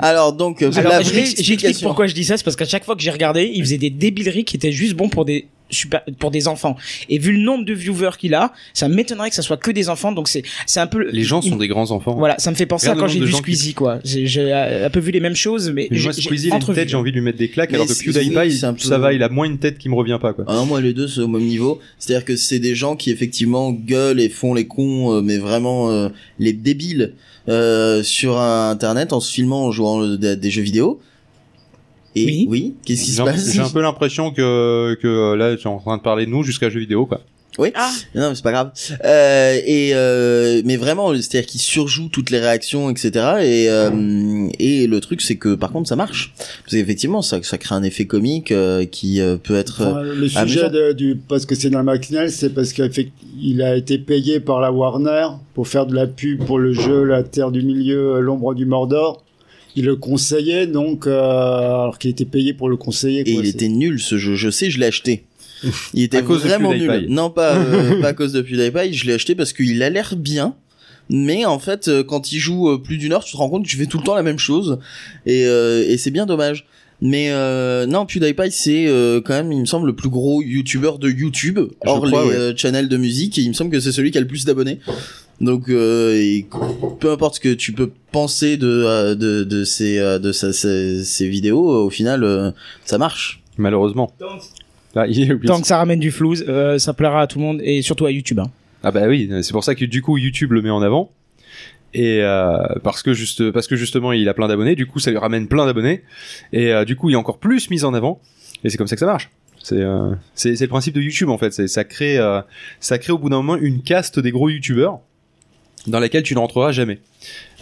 Alors 0.00 0.32
donc, 0.32 0.60
euh, 0.62 0.72
j'explique 0.72 1.80
pourquoi 1.82 2.08
je 2.08 2.14
dis 2.14 2.24
ça, 2.24 2.36
c'est 2.36 2.42
parce 2.42 2.56
qu'à 2.56 2.64
chaque 2.64 2.84
fois 2.84 2.96
que 2.96 3.02
j'ai 3.02 3.12
regardé, 3.12 3.50
il 3.54 3.60
faisait 3.62 3.78
des 3.78 3.90
débileries 3.90 4.44
qui 4.44 4.56
étaient 4.56 4.72
juste 4.72 4.94
bons 4.94 5.08
pour 5.08 5.24
des 5.24 5.46
super, 5.70 6.02
pour 6.18 6.30
des 6.30 6.48
enfants. 6.48 6.76
Et 7.08 7.18
vu 7.18 7.32
le 7.32 7.38
nombre 7.40 7.64
de 7.64 7.72
viewers 7.74 8.16
qu'il 8.18 8.34
a, 8.34 8.52
ça 8.74 8.88
m'étonnerait 8.88 9.28
que 9.30 9.34
ça 9.36 9.42
soit 9.42 9.56
que 9.56 9.70
des 9.70 9.88
enfants, 9.88 10.12
donc 10.12 10.28
c'est, 10.28 10.42
c'est 10.66 10.80
un 10.80 10.86
peu, 10.86 11.08
Les 11.10 11.24
gens 11.24 11.42
sont 11.42 11.56
des 11.56 11.68
grands 11.68 11.90
enfants. 11.90 12.14
voilà, 12.16 12.38
ça 12.38 12.50
me 12.50 12.56
fait 12.56 12.66
penser 12.66 12.88
à 12.88 12.94
quand 12.94 13.08
j'ai 13.08 13.20
vu 13.20 13.26
gens 13.28 13.38
qui- 13.38 13.54
Squeezie, 13.54 13.74
quoi. 13.74 13.98
J'ai, 14.04 14.26
j'ai 14.26 14.52
euh, 14.52 14.86
un 14.86 14.90
peu 14.90 15.00
vu 15.00 15.10
les 15.10 15.20
mêmes 15.20 15.34
choses, 15.36 15.70
mais, 15.70 15.88
Mais 15.90 15.96
j'ai, 15.96 16.04
moi, 16.04 16.12
j'ai 16.12 16.22
Squeezie, 16.22 16.52
entrevu. 16.52 16.78
tête, 16.78 16.88
j'ai 16.88 16.96
envie 16.96 17.10
de 17.10 17.16
lui 17.16 17.22
mettre 17.24 17.38
des 17.38 17.48
claques, 17.48 17.70
Mais 17.70 17.76
alors 17.76 17.86
que 17.86 17.92
PewDiePie, 17.92 18.36
oui, 18.36 18.60
peu- 18.60 18.78
ça 18.78 18.98
va, 18.98 19.12
il 19.12 19.22
a 19.22 19.28
moins 19.28 19.46
une 19.46 19.58
tête 19.58 19.78
qui 19.78 19.88
me 19.88 19.94
revient 19.94 20.18
pas, 20.20 20.32
quoi. 20.32 20.44
Ah 20.48 20.54
non, 20.54 20.66
moi 20.66 20.80
les 20.80 20.92
deux 20.94 21.08
c'est 21.08 21.20
au 21.20 21.28
même 21.28 21.42
niveau. 21.44 21.80
C'est-à-dire 21.98 22.24
que 22.24 22.36
c'est 22.36 22.58
des 22.58 22.74
gens 22.74 22.96
qui 22.96 23.10
effectivement 23.10 23.70
gueulent 23.72 24.20
et 24.20 24.28
font 24.28 24.54
les 24.54 24.66
cons, 24.66 25.12
euh, 25.14 25.20
mais 25.22 25.38
vraiment 25.38 25.90
euh, 25.90 26.08
les 26.38 26.52
débiles 26.52 27.12
euh, 27.48 28.02
sur 28.02 28.38
internet 28.38 29.12
en 29.12 29.20
se 29.20 29.32
filmant 29.32 29.66
en 29.66 29.70
jouant 29.72 30.02
euh, 30.02 30.16
des, 30.16 30.36
des 30.36 30.50
jeux 30.50 30.62
vidéo. 30.62 31.00
Et 32.16 32.24
Oui. 32.24 32.46
oui, 32.48 32.74
qu'est-ce 32.84 33.04
qui 33.04 33.10
se 33.10 33.16
J'ai 33.16 33.22
un- 33.22 33.24
passe 33.26 33.52
J'ai 33.52 33.60
un 33.60 33.68
peu 33.68 33.82
l'impression 33.82 34.30
que, 34.32 34.94
que 35.00 35.06
euh, 35.06 35.36
là, 35.36 35.56
tu 35.56 35.64
es 35.64 35.66
en 35.70 35.78
train 35.78 35.96
de 35.98 36.02
parler 36.02 36.26
de 36.26 36.30
nous 36.30 36.42
jusqu'à 36.42 36.70
jeux 36.70 36.80
vidéo, 36.80 37.06
quoi. 37.06 37.20
Oui. 37.58 37.70
Ah. 37.74 37.90
Non, 38.14 38.28
mais 38.28 38.34
c'est 38.36 38.44
pas 38.44 38.52
grave. 38.52 38.70
Euh, 39.04 39.58
et 39.66 39.90
euh, 39.92 40.62
mais 40.64 40.76
vraiment, 40.76 41.12
c'est-à-dire 41.16 41.44
qu'ils 41.44 41.60
surjouent 41.60 42.08
toutes 42.08 42.30
les 42.30 42.38
réactions, 42.38 42.88
etc. 42.88 43.10
Et 43.42 43.68
euh, 43.68 44.46
et 44.60 44.86
le 44.86 45.00
truc, 45.00 45.20
c'est 45.22 45.34
que 45.34 45.56
par 45.56 45.72
contre, 45.72 45.88
ça 45.88 45.96
marche. 45.96 46.32
Parce 46.36 46.76
qu'effectivement, 46.76 47.20
ça 47.20 47.42
ça 47.42 47.58
crée 47.58 47.74
un 47.74 47.82
effet 47.82 48.04
comique 48.06 48.52
euh, 48.52 48.84
qui 48.84 49.20
euh, 49.20 49.38
peut 49.42 49.56
être. 49.56 49.82
Enfin, 49.84 50.02
le 50.02 50.12
amusant. 50.12 50.46
sujet 50.46 50.70
de- 50.70 50.92
du 50.92 51.16
parce 51.16 51.46
que 51.46 51.56
c'est 51.56 51.70
dans 51.70 51.78
la 51.78 51.84
matinale, 51.84 52.30
c'est 52.30 52.50
parce 52.54 52.72
qu'il 52.72 53.62
a 53.62 53.74
été 53.76 53.98
payé 53.98 54.38
par 54.38 54.60
la 54.60 54.70
Warner 54.70 55.26
pour 55.54 55.66
faire 55.66 55.86
de 55.86 55.96
la 55.96 56.06
pub 56.06 56.44
pour 56.44 56.60
le 56.60 56.72
jeu 56.72 57.02
La 57.02 57.24
Terre 57.24 57.50
du 57.50 57.62
Milieu, 57.62 58.14
euh, 58.16 58.20
l'ombre 58.20 58.54
du 58.54 58.66
Mordor. 58.66 59.24
Il 59.78 59.84
le 59.84 59.96
conseillait 59.96 60.66
donc, 60.66 61.06
euh, 61.06 61.20
alors 61.20 61.98
qu'il 61.98 62.10
était 62.10 62.24
payé 62.24 62.52
pour 62.52 62.68
le 62.68 62.76
conseiller. 62.76 63.20
Et 63.20 63.32
quoi. 63.34 63.42
il 63.42 63.46
C'est- 63.46 63.50
était 63.54 63.68
nul 63.68 64.00
ce 64.00 64.18
jeu. 64.18 64.34
Je 64.34 64.50
sais, 64.50 64.70
je 64.70 64.78
l'ai 64.80 64.86
acheté. 64.86 65.24
Il 65.94 66.02
était 66.02 66.18
À 66.18 66.22
cause 66.22 66.42
de 66.42 66.48
vraiment 66.48 66.72
nul. 66.74 67.06
Non, 67.08 67.30
pas 67.30 67.56
euh, 67.56 68.00
pas 68.02 68.08
à 68.08 68.12
cause 68.12 68.32
de 68.32 68.40
PewDiePie. 68.42 68.92
Je 68.94 69.06
l'ai 69.06 69.12
acheté 69.14 69.34
parce 69.34 69.52
qu'il 69.52 69.82
a 69.82 69.90
l'air 69.90 70.14
bien. 70.16 70.54
Mais 71.10 71.44
en 71.44 71.58
fait, 71.58 71.88
euh, 71.88 72.02
quand 72.04 72.32
il 72.32 72.38
joue 72.38 72.68
euh, 72.70 72.78
plus 72.78 72.98
d'une 72.98 73.12
heure, 73.12 73.24
tu 73.24 73.32
te 73.32 73.36
rends 73.36 73.48
compte 73.48 73.64
que 73.64 73.68
tu 73.70 73.76
fais 73.76 73.86
tout 73.86 73.98
le 73.98 74.04
temps 74.04 74.14
la 74.14 74.22
même 74.22 74.38
chose. 74.38 74.78
Et, 75.26 75.46
euh, 75.46 75.84
et 75.88 75.96
c'est 75.96 76.10
bien 76.10 76.26
dommage. 76.26 76.66
Mais 77.00 77.28
euh, 77.30 77.86
non, 77.86 78.04
PewDiePie, 78.06 78.50
c'est 78.50 78.86
euh, 78.88 79.20
quand 79.20 79.32
même, 79.34 79.52
il 79.52 79.60
me 79.60 79.66
semble, 79.66 79.86
le 79.86 79.94
plus 79.94 80.08
gros 80.10 80.42
YouTuber 80.42 80.92
de 81.00 81.08
YouTube. 81.08 81.58
Je 81.84 81.88
hors 81.88 82.04
crois, 82.04 82.22
les 82.24 82.28
ouais. 82.30 82.34
euh, 82.34 82.52
channels 82.56 82.88
de 82.88 82.96
musique. 82.96 83.38
Et 83.38 83.42
il 83.42 83.48
me 83.48 83.54
semble 83.54 83.70
que 83.70 83.78
c'est 83.80 83.92
celui 83.92 84.10
qui 84.10 84.18
a 84.18 84.20
le 84.20 84.26
plus 84.26 84.44
d'abonnés. 84.44 84.80
Donc, 85.40 85.68
euh, 85.68 86.14
et 86.14 86.46
peu 86.98 87.12
importe 87.12 87.36
ce 87.36 87.40
que 87.40 87.54
tu 87.54 87.72
peux 87.72 87.90
penser 88.10 88.56
de 88.56 88.66
euh, 88.66 89.14
de 89.14 89.44
de 89.44 89.64
ces 89.64 89.98
euh, 89.98 90.18
de 90.18 90.32
sa- 90.32 90.52
ces, 90.52 91.04
ces 91.04 91.28
vidéos, 91.28 91.68
au 91.86 91.90
final, 91.90 92.24
euh, 92.24 92.50
ça 92.84 92.98
marche. 92.98 93.40
Malheureusement. 93.56 94.12
Ah, 94.96 95.04
Tant 95.46 95.60
que 95.60 95.66
ça 95.66 95.78
ramène 95.78 96.00
du 96.00 96.10
flou, 96.10 96.34
euh, 96.48 96.78
ça 96.78 96.92
plaira 96.92 97.22
à 97.22 97.26
tout 97.28 97.38
le 97.38 97.44
monde 97.44 97.60
et 97.62 97.82
surtout 97.82 98.06
à 98.06 98.10
YouTube. 98.10 98.40
Hein. 98.40 98.50
Ah 98.82 98.90
bah 98.90 99.06
oui, 99.06 99.30
c'est 99.42 99.52
pour 99.52 99.62
ça 99.64 99.74
que 99.74 99.84
du 99.84 100.02
coup 100.02 100.16
YouTube 100.18 100.52
le 100.52 100.62
met 100.62 100.70
en 100.70 100.82
avant. 100.82 101.12
Et 101.94 102.18
euh, 102.22 102.56
parce 102.82 103.02
que 103.02 103.12
juste 103.14 103.50
parce 103.50 103.66
que 103.66 103.74
justement 103.76 104.12
il 104.12 104.28
a 104.28 104.34
plein 104.34 104.48
d'abonnés, 104.48 104.74
du 104.74 104.86
coup 104.86 104.98
ça 104.98 105.10
lui 105.10 105.18
ramène 105.18 105.48
plein 105.48 105.66
d'abonnés 105.66 106.02
et 106.52 106.72
euh, 106.72 106.84
du 106.84 106.96
coup 106.96 107.08
il 107.10 107.14
est 107.14 107.16
encore 107.16 107.38
plus 107.38 107.70
mis 107.70 107.82
en 107.84 107.94
avant 107.94 108.20
et 108.62 108.68
c'est 108.70 108.76
comme 108.76 108.86
ça 108.88 108.94
que 108.96 109.00
ça 109.00 109.06
marche. 109.06 109.30
C'est 109.62 109.80
euh, 109.80 110.10
c'est 110.34 110.60
le 110.60 110.68
principe 110.68 110.94
de 110.94 111.00
YouTube 111.00 111.30
en 111.30 111.38
fait, 111.38 111.52
c'est 111.52 111.66
ça 111.66 111.84
crée 111.84 112.18
euh, 112.18 112.40
ça 112.80 112.98
crée 112.98 113.12
au 113.12 113.18
bout 113.18 113.30
d'un 113.30 113.36
moment 113.38 113.56
une 113.56 113.82
caste 113.82 114.18
des 114.20 114.30
gros 114.32 114.48
YouTubeurs. 114.50 115.00
Dans 115.88 116.00
laquelle 116.00 116.22
tu 116.22 116.34
ne 116.34 116.38
rentreras 116.38 116.72
jamais. 116.72 116.98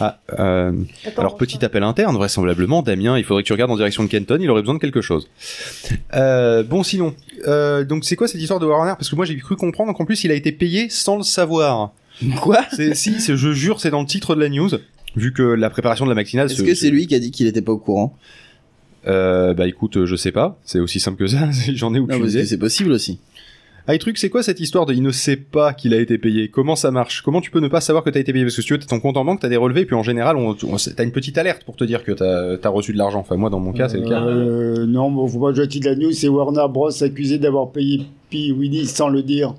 Ah, 0.01 0.19
euh, 0.39 0.73
alors 1.17 1.37
petit 1.37 1.65
appel 1.65 1.83
interne, 1.83 2.15
vraisemblablement, 2.17 2.83
Damien, 2.83 3.17
il 3.19 3.25
faudrait 3.25 3.43
que 3.43 3.47
tu 3.47 3.53
regardes 3.53 3.71
en 3.71 3.77
direction 3.77 4.03
de 4.05 4.09
Kenton, 4.09 4.39
il 4.41 4.51
aurait 4.51 4.61
besoin 4.63 4.75
de 4.75 4.81
quelque 4.81 5.01
chose. 5.01 5.29
Euh, 6.15 6.63
bon, 6.63 6.83
sinon, 6.83 7.15
euh, 7.47 7.85
donc 7.85 8.05
c'est 8.05 8.17
quoi 8.17 8.29
cette 8.29 8.41
histoire 8.41 8.61
de 8.61 8.67
Warner? 8.67 8.93
Parce 8.99 9.09
que 9.09 9.17
moi 9.17 9.25
j'ai 9.25 9.37
cru 9.37 9.57
comprendre 9.57 9.93
qu'en 9.95 10.05
plus 10.05 10.25
il 10.25 10.31
a 10.31 10.35
été 10.35 10.53
payé 10.53 10.89
sans 10.91 11.17
le 11.17 11.23
savoir. 11.23 11.93
Quoi? 12.43 12.59
C'est, 12.75 12.95
Si, 12.95 13.21
c'est- 13.21 13.37
je 13.37 13.53
jure, 13.53 13.81
c'est 13.81 13.91
dans 13.91 14.01
le 14.01 14.07
titre 14.07 14.35
de 14.35 14.41
la 14.41 14.49
news. 14.49 14.71
Vu 15.17 15.33
que 15.33 15.43
la 15.43 15.71
préparation 15.71 16.05
de 16.05 16.11
la 16.11 16.15
matinale. 16.15 16.51
Est-ce 16.51 16.63
que 16.63 16.75
c'est 16.75 16.91
lui 16.91 17.07
qui 17.07 17.15
a 17.15 17.19
dit 17.19 17.31
qu'il 17.31 17.47
était 17.47 17.63
pas 17.63 17.73
au 17.73 17.79
courant? 17.79 18.17
Euh, 19.07 19.55
Bah 19.55 19.67
écoute, 19.67 20.05
je 20.05 20.17
sais 20.17 20.33
pas. 20.33 20.59
C'est 20.65 20.79
aussi 20.81 21.01
simple 21.01 21.17
que 21.19 21.27
ça. 21.27 21.49
J'en 21.75 21.95
ai 21.95 21.99
Non, 21.99 22.05
aucune 22.05 22.23
que 22.23 22.29
idée. 22.29 22.45
c'est 22.45 22.59
possible 22.59 22.93
aussi. 22.93 23.19
Ah, 23.89 23.95
et 23.95 23.99
truc, 23.99 24.19
c'est 24.19 24.31
quoi 24.31 24.43
cette 24.43 24.59
histoire 24.59 24.85
de 24.85 24.93
il 24.93 25.03
ne 25.03 25.13
sait 25.13 25.37
pas 25.37 25.73
qu'il 25.73 25.95
a 25.95 26.01
été 26.01 26.19
payé? 26.19 26.49
Comment 26.49 26.75
ça 26.75 26.91
marche? 26.91 27.23
Comment 27.23 27.41
tu 27.41 27.53
peux 27.53 27.61
ne 27.61 27.69
pas 27.69 27.81
savoir 27.81 28.03
que 28.03 28.11
t'as 28.11 28.19
été 28.19 28.33
payé? 28.33 28.45
Parce 28.45 28.57
que 28.57 28.63
si 28.63 28.67
tu 28.67 28.73
veux, 28.75 28.81
t'as 28.81 28.87
ton 28.87 28.99
compte 28.99 29.17
en 29.17 29.25
banque, 29.25 29.41
t'as 29.41 29.49
des 29.49 29.57
relevés, 29.57 29.85
puis 29.87 29.95
en 29.95 30.03
général, 30.03 30.37
on, 30.37 30.51
on- 30.65 30.77
t'as 30.77 31.05
une 31.05 31.13
petite 31.13 31.39
alerte 31.39 31.63
pour 31.65 31.77
te 31.77 31.85
dire 31.85 32.03
que 32.03 32.11
t'as 32.13 32.57
as 32.69 32.73
reçu 32.73 32.93
de 32.93 32.99
l'argent. 32.99 33.21
Enfin, 33.21 33.37
moi, 33.37 33.49
dans 33.49 33.61
mon 33.61 33.73
cas, 33.73 33.89
c'est 33.89 33.99
le 33.99 34.09
cas. 34.09 34.23
Euh, 34.23 34.87
non, 34.87 35.11
bon, 35.13 35.27
pas 35.29 35.55
jouer 35.55 35.67
de 35.69 35.85
la 35.85 35.95
news, 35.95 36.11
c'est 36.13 36.27
Warner 36.29 36.67
Bros 36.69 36.91
accusé 37.03 37.39
d'avoir 37.39 37.71
payé 37.71 38.03
P. 38.31 38.53
Willy 38.57 38.87
sans 38.87 39.09
le 39.09 39.23
dire. 39.23 39.55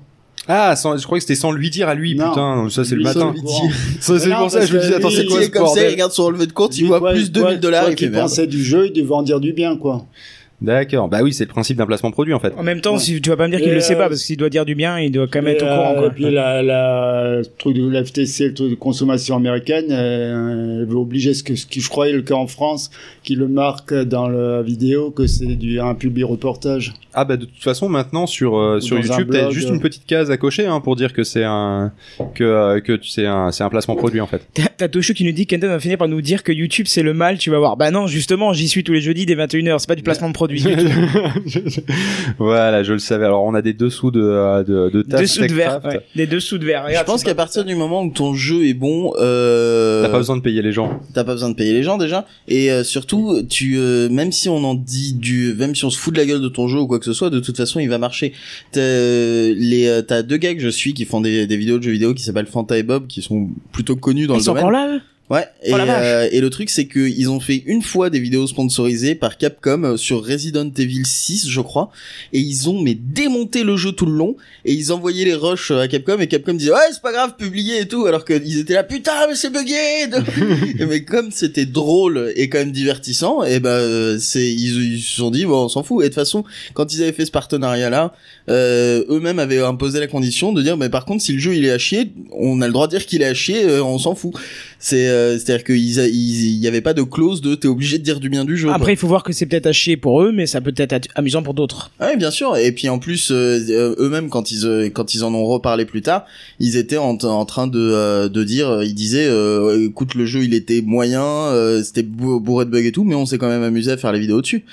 Ah, 0.46 0.76
sans- 0.76 0.96
je 0.96 1.04
crois 1.04 1.18
que 1.18 1.22
c'était 1.22 1.34
sans 1.34 1.50
lui 1.52 1.68
dire 1.70 1.88
à 1.88 1.94
lui, 1.94 2.14
Non. 2.14 2.28
putain. 2.30 2.68
Ça, 2.70 2.84
c'est 2.84 2.94
le 2.96 3.02
matin. 3.02 3.34
Ça, 4.00 4.18
c'est 4.18 4.30
pour 4.30 4.50
ça, 4.50 4.64
je 4.64 4.74
me 4.74 4.80
disais, 4.80 4.94
attends, 4.94 5.10
c'est 5.10 5.26
quoi 5.26 5.42
ce 5.42 5.48
comme 5.50 5.66
ça, 5.68 5.82
il 5.86 5.90
regarde 5.92 6.12
son 6.12 6.24
relevé 6.26 6.46
de 6.46 6.52
compte, 6.52 6.78
il 6.78 6.86
voit 6.86 7.00
plus 7.00 7.30
quoi, 7.32 7.42
2000 7.42 7.60
dollars, 7.60 7.90
il 7.90 8.12
pensait 8.12 8.46
du 8.46 8.62
jeu, 8.62 8.86
il 8.86 8.92
devait 8.92 9.12
en 9.14 9.22
dire 9.22 9.40
du 9.40 9.52
bien, 9.52 9.76
quoi. 9.76 10.06
D'accord. 10.60 11.08
Bah 11.08 11.20
oui, 11.22 11.32
c'est 11.32 11.44
le 11.44 11.48
principe 11.50 11.76
d'un 11.76 11.86
placement 11.86 12.10
produit, 12.10 12.34
en 12.34 12.40
fait. 12.40 12.52
En 12.56 12.64
même 12.64 12.80
temps, 12.80 12.94
Ouais. 12.94 12.98
si 12.98 13.20
tu 13.20 13.30
vas 13.30 13.36
pas 13.36 13.46
me 13.46 13.52
dire 13.52 13.60
qu'il 13.62 13.72
le 13.72 13.80
sait 13.80 13.94
euh, 13.94 13.98
pas, 13.98 14.08
parce 14.08 14.24
qu'il 14.24 14.36
doit 14.36 14.50
dire 14.50 14.64
du 14.64 14.74
bien, 14.74 14.98
il 14.98 15.12
doit 15.12 15.28
quand 15.28 15.40
même 15.40 15.54
être 15.54 15.62
au 15.62 15.66
courant. 15.66 15.92
euh, 15.94 15.98
Quoi. 15.98 16.06
Et 16.08 16.10
puis 16.10 16.30
la, 16.30 16.62
la 16.62 17.36
le 17.38 17.44
truc 17.58 17.76
de 17.76 17.88
l'FTC, 17.88 18.48
le 18.48 18.54
truc 18.54 18.70
de 18.70 18.74
consommation 18.74 19.36
américaine, 19.36 19.86
euh, 19.90 20.80
elle 20.80 20.86
veut 20.88 20.96
obliger 20.96 21.32
ce 21.34 21.44
que 21.44 21.54
ce 21.54 21.64
qui 21.66 21.80
je 21.80 21.88
croyais 21.88 22.12
le 22.12 22.22
cas 22.22 22.34
en 22.34 22.48
France, 22.48 22.90
qui 23.22 23.36
le 23.36 23.46
marque 23.46 23.94
dans 23.94 24.28
la 24.28 24.62
vidéo 24.62 25.10
que 25.12 25.26
c'est 25.28 25.46
du 25.46 25.78
un 25.78 25.94
public 25.94 26.24
reportage. 26.24 26.92
Ah 27.14 27.24
bah 27.24 27.36
de 27.36 27.44
toute 27.46 27.62
façon 27.62 27.88
maintenant 27.88 28.26
sur 28.26 28.56
euh, 28.58 28.80
sur 28.80 28.98
YouTube 28.98 29.30
t'as 29.32 29.50
juste 29.50 29.70
euh. 29.70 29.74
une 29.74 29.80
petite 29.80 30.06
case 30.06 30.30
à 30.30 30.36
cocher 30.36 30.66
hein, 30.66 30.80
pour 30.80 30.94
dire 30.96 31.12
que 31.12 31.24
c'est 31.24 31.42
un 31.44 31.92
que 32.34 32.44
euh, 32.44 32.80
que 32.80 32.98
c'est 33.02 33.26
un 33.26 33.50
c'est 33.52 33.64
un 33.64 33.68
placement 33.70 33.96
produit 33.96 34.20
en 34.20 34.26
fait. 34.26 34.42
T'as- 34.54 34.62
T'as 34.78 34.86
Toshu 34.88 35.12
qui 35.14 35.24
nous 35.24 35.32
dit 35.32 35.44
Kenton 35.46 35.66
va 35.66 35.80
finir 35.80 35.98
par 35.98 36.06
nous 36.06 36.20
dire 36.22 36.44
que 36.44 36.52
YouTube 36.52 36.86
c'est 36.88 37.02
le 37.02 37.12
mal, 37.12 37.36
tu 37.38 37.50
vas 37.50 37.58
voir. 37.58 37.76
Bah 37.76 37.90
non, 37.90 38.06
justement, 38.06 38.52
j'y 38.52 38.68
suis 38.68 38.84
tous 38.84 38.92
les 38.92 39.00
jeudis 39.00 39.26
dès 39.26 39.34
21h, 39.34 39.80
c'est 39.80 39.88
pas 39.88 39.96
du 39.96 40.04
placement 40.04 40.28
de 40.28 40.32
produit. 40.34 40.47
Du 40.48 40.60
tout. 40.60 40.68
voilà, 42.38 42.82
je 42.82 42.92
le 42.92 42.98
savais. 42.98 43.24
Alors 43.24 43.44
on 43.44 43.54
a 43.54 43.62
des 43.62 43.72
dessous 43.72 44.10
de 44.10 44.20
euh, 44.22 44.64
de, 44.64 44.90
de 44.90 45.02
tasses 45.02 45.20
Dessous 45.22 45.46
de 45.46 45.52
verre, 45.54 45.80
ouais. 45.84 46.00
Des 46.16 46.26
dessous 46.26 46.58
de 46.58 46.64
verre. 46.64 46.86
Je 46.90 47.04
pense 47.04 47.22
qu'à 47.24 47.34
partir 47.34 47.64
du 47.64 47.74
moment 47.74 48.02
où 48.02 48.10
ton 48.10 48.34
jeu 48.34 48.66
est 48.66 48.74
bon, 48.74 49.12
euh, 49.20 50.02
T'as 50.02 50.08
pas 50.10 50.18
besoin 50.18 50.36
de 50.36 50.42
payer 50.42 50.62
les 50.62 50.72
gens. 50.72 51.00
t'as 51.14 51.24
pas 51.24 51.32
besoin 51.32 51.50
de 51.50 51.54
payer 51.54 51.72
les 51.72 51.82
gens 51.82 51.98
déjà 51.98 52.26
et 52.48 52.70
euh, 52.70 52.84
surtout 52.84 53.42
tu 53.48 53.76
euh, 53.78 54.08
même 54.08 54.32
si 54.32 54.48
on 54.48 54.62
en 54.64 54.74
dit 54.74 55.14
du 55.14 55.54
même 55.58 55.74
si 55.74 55.84
on 55.84 55.90
se 55.90 55.98
fout 55.98 56.12
de 56.14 56.18
la 56.18 56.26
gueule 56.26 56.40
de 56.40 56.48
ton 56.48 56.68
jeu 56.68 56.78
ou 56.80 56.86
quoi 56.86 56.98
que 56.98 57.04
ce 57.04 57.12
soit 57.12 57.30
de 57.30 57.40
toute 57.40 57.56
façon 57.56 57.80
il 57.80 57.88
va 57.88 57.98
marcher 57.98 58.32
t'as 58.72 58.80
euh, 58.80 59.54
les 59.56 59.86
euh, 59.86 60.02
t'as 60.02 60.22
deux 60.22 60.36
gars 60.36 60.54
que 60.54 60.60
je 60.60 60.68
suis 60.68 60.94
qui 60.94 61.04
font 61.04 61.20
des, 61.20 61.46
des 61.46 61.56
vidéos 61.56 61.78
de 61.78 61.82
jeux 61.82 61.90
vidéo 61.92 62.14
qui 62.14 62.22
s'appellent 62.22 62.46
Fanta 62.46 62.76
et 62.78 62.82
Bob 62.82 63.06
qui 63.06 63.22
sont 63.22 63.48
plutôt 63.72 63.96
connus 63.96 64.26
dans 64.26 64.34
Ils 64.34 64.38
le 64.38 64.42
sont 64.44 64.52
domaine 64.52 64.64
encore 64.64 64.72
là, 64.72 64.96
eux? 64.96 65.00
Ouais, 65.30 65.44
et, 65.62 65.74
Oh 65.74 65.76
vache. 65.76 65.88
euh, 65.90 66.28
et 66.32 66.40
le 66.40 66.48
truc 66.48 66.70
c'est 66.70 66.86
que 66.86 67.00
ils 67.00 67.28
ont 67.28 67.38
fait 67.38 67.62
une 67.66 67.82
fois 67.82 68.08
des 68.08 68.18
vidéos 68.18 68.46
sponsorisées 68.46 69.14
par 69.14 69.36
Capcom 69.36 69.82
euh, 69.84 69.96
sur 69.98 70.24
Resident 70.24 70.70
Evil 70.74 71.04
6 71.04 71.50
je 71.50 71.60
crois 71.60 71.90
et 72.32 72.38
ils 72.40 72.70
ont 72.70 72.80
mais 72.80 72.94
démonté 72.94 73.62
le 73.62 73.76
jeu 73.76 73.92
tout 73.92 74.06
le 74.06 74.12
long 74.12 74.36
et 74.64 74.72
ils 74.72 74.90
envoyaient 74.90 75.26
les 75.26 75.34
rushs 75.34 75.70
à 75.70 75.86
Capcom 75.86 76.18
et 76.20 76.28
Capcom 76.28 76.54
disait 76.54 76.70
ouais 76.72 76.78
c'est 76.92 77.02
pas 77.02 77.12
grave 77.12 77.34
publier 77.36 77.80
et 77.80 77.86
tout 77.88 78.06
alors 78.06 78.24
qu'ils 78.24 78.58
étaient 78.58 78.72
là 78.72 78.84
putain 78.84 79.26
mais 79.28 79.34
c'est 79.34 79.50
bugué 79.52 79.74
Et 80.78 80.86
mais 80.86 81.04
comme 81.04 81.30
c'était 81.30 81.66
drôle 81.66 82.32
et 82.34 82.48
quand 82.48 82.58
même 82.58 82.72
divertissant 82.72 83.42
et 83.44 83.60
ben 83.60 83.68
euh, 83.68 84.16
c'est 84.18 84.46
ils 84.50 84.94
ils 84.94 85.02
se 85.02 85.16
sont 85.16 85.30
dit 85.30 85.44
bon 85.44 85.64
on 85.64 85.68
s'en 85.68 85.82
fout. 85.82 85.98
Et 86.00 86.04
de 86.04 86.08
toute 86.08 86.14
façon 86.14 86.44
quand 86.72 86.94
ils 86.94 87.02
avaient 87.02 87.12
fait 87.12 87.26
ce 87.26 87.30
partenariat 87.30 87.90
là 87.90 88.14
euh, 88.48 89.04
eux-mêmes 89.10 89.38
avaient 89.40 89.60
imposé 89.62 90.00
la 90.00 90.06
condition 90.06 90.54
de 90.54 90.62
dire 90.62 90.78
mais 90.78 90.88
par 90.88 91.04
contre 91.04 91.22
si 91.22 91.34
le 91.34 91.38
jeu 91.38 91.54
il 91.54 91.66
est 91.66 91.70
à 91.70 91.76
chier 91.78 92.12
on 92.32 92.62
a 92.62 92.66
le 92.66 92.72
droit 92.72 92.86
de 92.86 92.92
dire 92.96 93.04
qu'il 93.04 93.20
est 93.20 93.26
à 93.26 93.34
chier 93.34 93.64
euh, 93.64 93.84
on 93.84 93.98
s'en 93.98 94.14
fout 94.14 94.32
c'est 94.80 95.08
euh, 95.08 95.38
c'est 95.38 95.52
à 95.52 95.56
dire 95.56 95.64
qu'ils 95.64 95.98
il 95.98 96.56
y 96.58 96.68
avait 96.68 96.80
pas 96.80 96.94
de 96.94 97.02
clause 97.02 97.40
de 97.40 97.54
t'es 97.54 97.66
obligé 97.68 97.98
de 97.98 98.04
dire 98.04 98.20
du 98.20 98.28
bien 98.28 98.44
du 98.44 98.56
jeu 98.56 98.68
Après, 98.68 98.78
quoi. 98.80 98.92
il 98.92 98.96
faut 98.96 99.08
voir 99.08 99.22
que 99.24 99.32
c'est 99.32 99.46
peut-être 99.46 99.66
à 99.66 99.72
chier 99.72 99.96
pour 99.96 100.22
eux, 100.22 100.30
mais 100.32 100.46
ça 100.46 100.60
peut 100.60 100.74
être 100.76 101.08
amusant 101.16 101.42
pour 101.42 101.54
d'autres. 101.54 101.90
Ouais, 102.00 102.16
bien 102.16 102.30
sûr. 102.30 102.56
Et 102.56 102.70
puis 102.72 102.88
en 102.88 102.98
plus, 102.98 103.30
euh, 103.30 103.58
euh, 103.70 103.94
eux-mêmes, 103.98 104.28
quand 104.28 104.50
ils 104.52 104.66
euh, 104.66 104.88
quand 104.88 105.14
ils 105.14 105.24
en 105.24 105.34
ont 105.34 105.44
reparlé 105.46 105.84
plus 105.84 106.02
tard, 106.02 106.26
ils 106.60 106.76
étaient 106.76 106.96
en, 106.96 107.16
en 107.22 107.44
train 107.44 107.66
de 107.66 107.78
euh, 107.78 108.28
de 108.28 108.44
dire, 108.44 108.82
ils 108.84 108.94
disaient, 108.94 109.26
euh, 109.28 109.86
écoute, 109.88 110.14
le 110.14 110.26
jeu, 110.26 110.44
il 110.44 110.54
était 110.54 110.80
moyen, 110.82 111.22
euh, 111.24 111.82
c'était 111.82 112.02
bou- 112.04 112.38
bourré 112.40 112.64
de 112.64 112.70
bugs 112.70 112.84
et 112.84 112.92
tout, 112.92 113.04
mais 113.04 113.14
on 113.16 113.26
s'est 113.26 113.38
quand 113.38 113.48
même 113.48 113.62
amusé 113.64 113.90
à 113.90 113.96
faire 113.96 114.12
les 114.12 114.20
vidéos 114.20 114.40
dessus. 114.40 114.64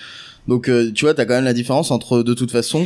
Donc, 0.48 0.70
euh, 0.70 0.92
tu 0.94 1.06
vois, 1.06 1.16
t'as 1.16 1.26
quand 1.26 1.34
même 1.34 1.44
la 1.46 1.54
différence 1.54 1.90
entre, 1.90 2.22
de 2.22 2.36
toute 2.36 2.52
façon, 2.52 2.86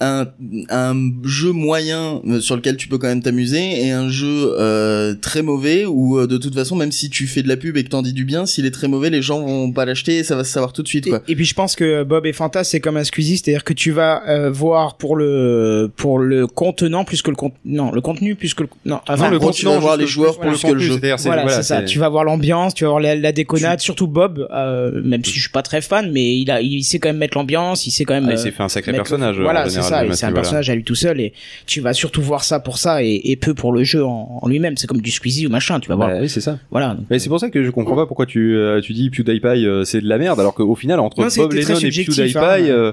un, 0.00 0.26
un 0.70 0.94
jeu 1.24 1.52
moyen 1.52 2.20
euh, 2.26 2.40
sur 2.40 2.56
lequel 2.56 2.76
tu 2.76 2.88
peux 2.88 2.98
quand 2.98 3.06
même 3.06 3.22
t'amuser 3.22 3.84
et 3.86 3.90
un 3.92 4.08
jeu 4.08 4.54
euh, 4.58 5.14
très 5.14 5.42
mauvais 5.42 5.84
où 5.86 6.18
euh, 6.18 6.26
de 6.26 6.36
toute 6.36 6.54
façon 6.54 6.76
même 6.76 6.92
si 6.92 7.08
tu 7.08 7.26
fais 7.26 7.42
de 7.42 7.48
la 7.48 7.56
pub 7.56 7.76
et 7.76 7.84
que 7.84 7.88
t'en 7.88 8.02
dis 8.02 8.12
du 8.12 8.24
bien 8.24 8.44
s'il 8.46 8.66
est 8.66 8.70
très 8.70 8.88
mauvais 8.88 9.10
les 9.10 9.22
gens 9.22 9.40
vont 9.40 9.72
pas 9.72 9.84
l'acheter 9.84 10.18
et 10.18 10.24
ça 10.24 10.36
va 10.36 10.44
se 10.44 10.52
savoir 10.52 10.72
tout 10.72 10.82
de 10.82 10.88
suite 10.88 11.06
Et, 11.06 11.10
quoi 11.10 11.22
et 11.28 11.34
puis 11.36 11.44
je 11.44 11.54
pense 11.54 11.76
que 11.76 12.02
Bob 12.02 12.26
et 12.26 12.32
Fanta 12.32 12.64
c'est 12.64 12.80
comme 12.80 12.96
un 12.96 13.04
Squeezie, 13.04 13.38
c'est-à-dire 13.38 13.64
que 13.64 13.72
tu 13.72 13.90
vas 13.90 14.22
euh, 14.28 14.50
voir 14.50 14.96
pour 14.96 15.16
le 15.16 15.90
pour 15.96 16.18
le 16.18 16.46
contenant 16.46 17.04
plus 17.04 17.22
que 17.22 17.30
le 17.30 17.36
con 17.36 17.52
non 17.64 17.90
le 17.92 18.00
contenu 18.00 18.34
plus 18.34 18.54
que 18.54 18.64
le 18.64 18.68
non 18.84 19.00
avant 19.06 19.28
le 19.28 19.34
le 19.36 19.40
contenu, 19.40 19.60
tu 19.60 19.66
vas 19.66 19.78
voir 19.78 19.96
les 19.96 20.06
joueurs 20.06 20.38
plus 20.38 20.60
que 20.62 20.72
le 20.72 20.78
jeu. 20.80 20.92
C'est-à-dire, 20.92 21.18
c'est- 21.18 21.28
voilà, 21.28 21.42
voilà, 21.42 21.56
c'est 21.58 21.62
ça. 21.62 21.80
c'est- 21.80 21.84
Tu 21.86 21.98
vas 21.98 22.08
voir 22.08 22.24
l'ambiance, 22.24 22.72
tu 22.74 22.84
vas 22.84 22.90
voir 22.90 23.00
la, 23.00 23.14
la 23.14 23.32
déconnade, 23.32 23.80
surtout 23.80 24.06
Bob, 24.06 24.46
euh, 24.50 25.02
même 25.04 25.24
si 25.24 25.32
je 25.34 25.40
suis 25.40 25.50
pas 25.50 25.62
très 25.62 25.80
fan, 25.82 26.10
mais 26.12 26.38
il 26.38 26.50
a, 26.50 26.60
il 26.62 26.82
sait 26.84 26.98
quand 26.98 27.08
même 27.10 27.18
mettre 27.18 27.36
l'ambiance, 27.36 27.86
il 27.86 27.90
sait 27.90 28.04
quand 28.04 28.14
même. 28.14 28.26
Ah, 28.28 28.32
il 28.32 28.38
euh, 28.38 28.42
s'est 28.42 28.50
fait 28.50 28.62
un 28.62 28.68
sacré 28.68 28.92
personnage, 28.92 29.38
Voilà, 29.38 29.68
c'est 29.68 29.82
ça. 29.88 30.04
et 30.06 30.12
C'est 30.14 30.26
un 30.26 30.32
personnage 30.32 30.70
à 30.70 30.74
lui 30.74 30.84
tout 30.84 30.94
seul, 30.94 31.20
et 31.20 31.32
tu 31.66 31.80
vas 31.80 31.92
surtout 31.92 32.22
voir 32.22 32.44
ça 32.44 32.60
pour 32.60 32.78
ça, 32.78 33.02
et, 33.02 33.20
et 33.24 33.36
peu 33.36 33.54
pour 33.54 33.72
le 33.72 33.84
jeu 33.84 34.04
en, 34.04 34.38
en 34.42 34.48
lui-même. 34.48 34.76
C'est 34.76 34.86
comme 34.86 35.00
du 35.00 35.10
Squeezie 35.10 35.46
ou 35.46 35.50
machin, 35.50 35.80
tu 35.80 35.88
vas 35.88 35.94
voir. 35.96 36.08
Bah 36.08 36.18
oui, 36.20 36.28
c'est 36.28 36.40
ça. 36.40 36.58
Voilà. 36.70 36.94
donc, 36.94 37.06
Mais 37.10 37.18
c'est 37.18 37.28
pour 37.28 37.40
ça 37.40 37.50
que 37.50 37.62
je 37.64 37.70
comprends 37.70 37.96
pas 37.96 38.06
pourquoi 38.06 38.26
tu 38.26 38.56
euh, 38.56 38.80
tu 38.80 38.92
dis 38.92 39.10
PewDiePie 39.10 39.66
euh, 39.66 39.84
c'est 39.84 40.00
de 40.00 40.08
la 40.08 40.18
merde 40.18 40.38
alors 40.40 40.54
qu'au 40.54 40.74
final 40.74 41.00
entre 41.00 41.20
Non, 41.20 41.28
Bob 41.36 41.52
Lennon 41.52 41.78
et 41.78 41.90
PewDiePie 41.90 42.38
hein. 42.38 42.58
euh, 42.68 42.92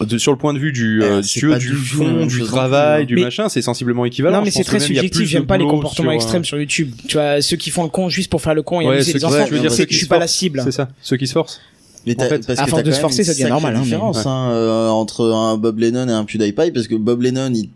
de- 0.00 0.18
sur 0.18 0.32
le 0.32 0.38
point 0.38 0.54
de 0.54 0.58
vue 0.58 0.72
du 0.72 1.02
euh, 1.02 1.20
tu 1.22 1.46
veux, 1.46 1.52
pas 1.52 1.58
du 1.58 1.68
fond 1.74 2.26
du 2.26 2.42
travail 2.42 3.06
du 3.06 3.16
machin 3.16 3.48
c'est 3.48 3.62
sensiblement 3.62 4.04
équivalent 4.04 4.38
non, 4.38 4.44
mais 4.44 4.50
c'est 4.50 4.64
très 4.64 4.80
subjectif. 4.80 5.26
J'aime 5.28 5.46
pas 5.46 5.56
les 5.58 5.64
comportements 5.66 6.10
euh, 6.10 6.14
extrêmes 6.14 6.44
sur 6.44 6.58
YouTube. 6.58 6.90
Tu 7.08 7.14
vois, 7.16 7.40
ceux 7.40 7.56
qui 7.56 7.70
font 7.70 7.82
le 7.84 7.88
con 7.88 8.08
juste 8.08 8.30
pour 8.30 8.40
faire 8.42 8.54
le 8.54 8.62
con 8.62 8.80
et 8.80 8.86
amuser 8.86 9.12
les 9.12 9.24
enfants, 9.24 9.46
je 9.46 9.94
suis 9.96 10.06
pas 10.06 10.18
la 10.18 10.26
cible. 10.26 10.60
c'est 10.64 10.72
ça 10.72 10.88
ceux 11.02 11.16
qui 11.16 11.26
se 11.26 11.32
forcent 11.32 11.60
Mais 12.06 12.14
t'as- 12.14 12.26
En 12.26 12.28
fait, 12.28 12.46
parce 12.46 12.58
à 12.60 12.64
que 12.64 12.70
force 12.70 12.82
de 12.84 12.90
se 12.92 13.00
forcer, 13.00 13.24
ça 13.24 13.32
devient 13.32 13.44
normal, 13.48 13.76
hein, 13.76 13.82
différence 13.82 14.18
Ouais. 14.18 14.22
hein, 14.26 14.50
euh, 14.50 14.88
entre 14.88 15.24
un 15.32 15.56
Bob 15.56 15.78
Lennon 15.78 16.08
et 16.08 16.12
un 16.12 16.24
PewDiePie 16.24 16.70
parce 16.72 16.86
que 16.88 16.94
Bob 16.94 17.22
Lennon 17.22 17.50
il 17.54 17.68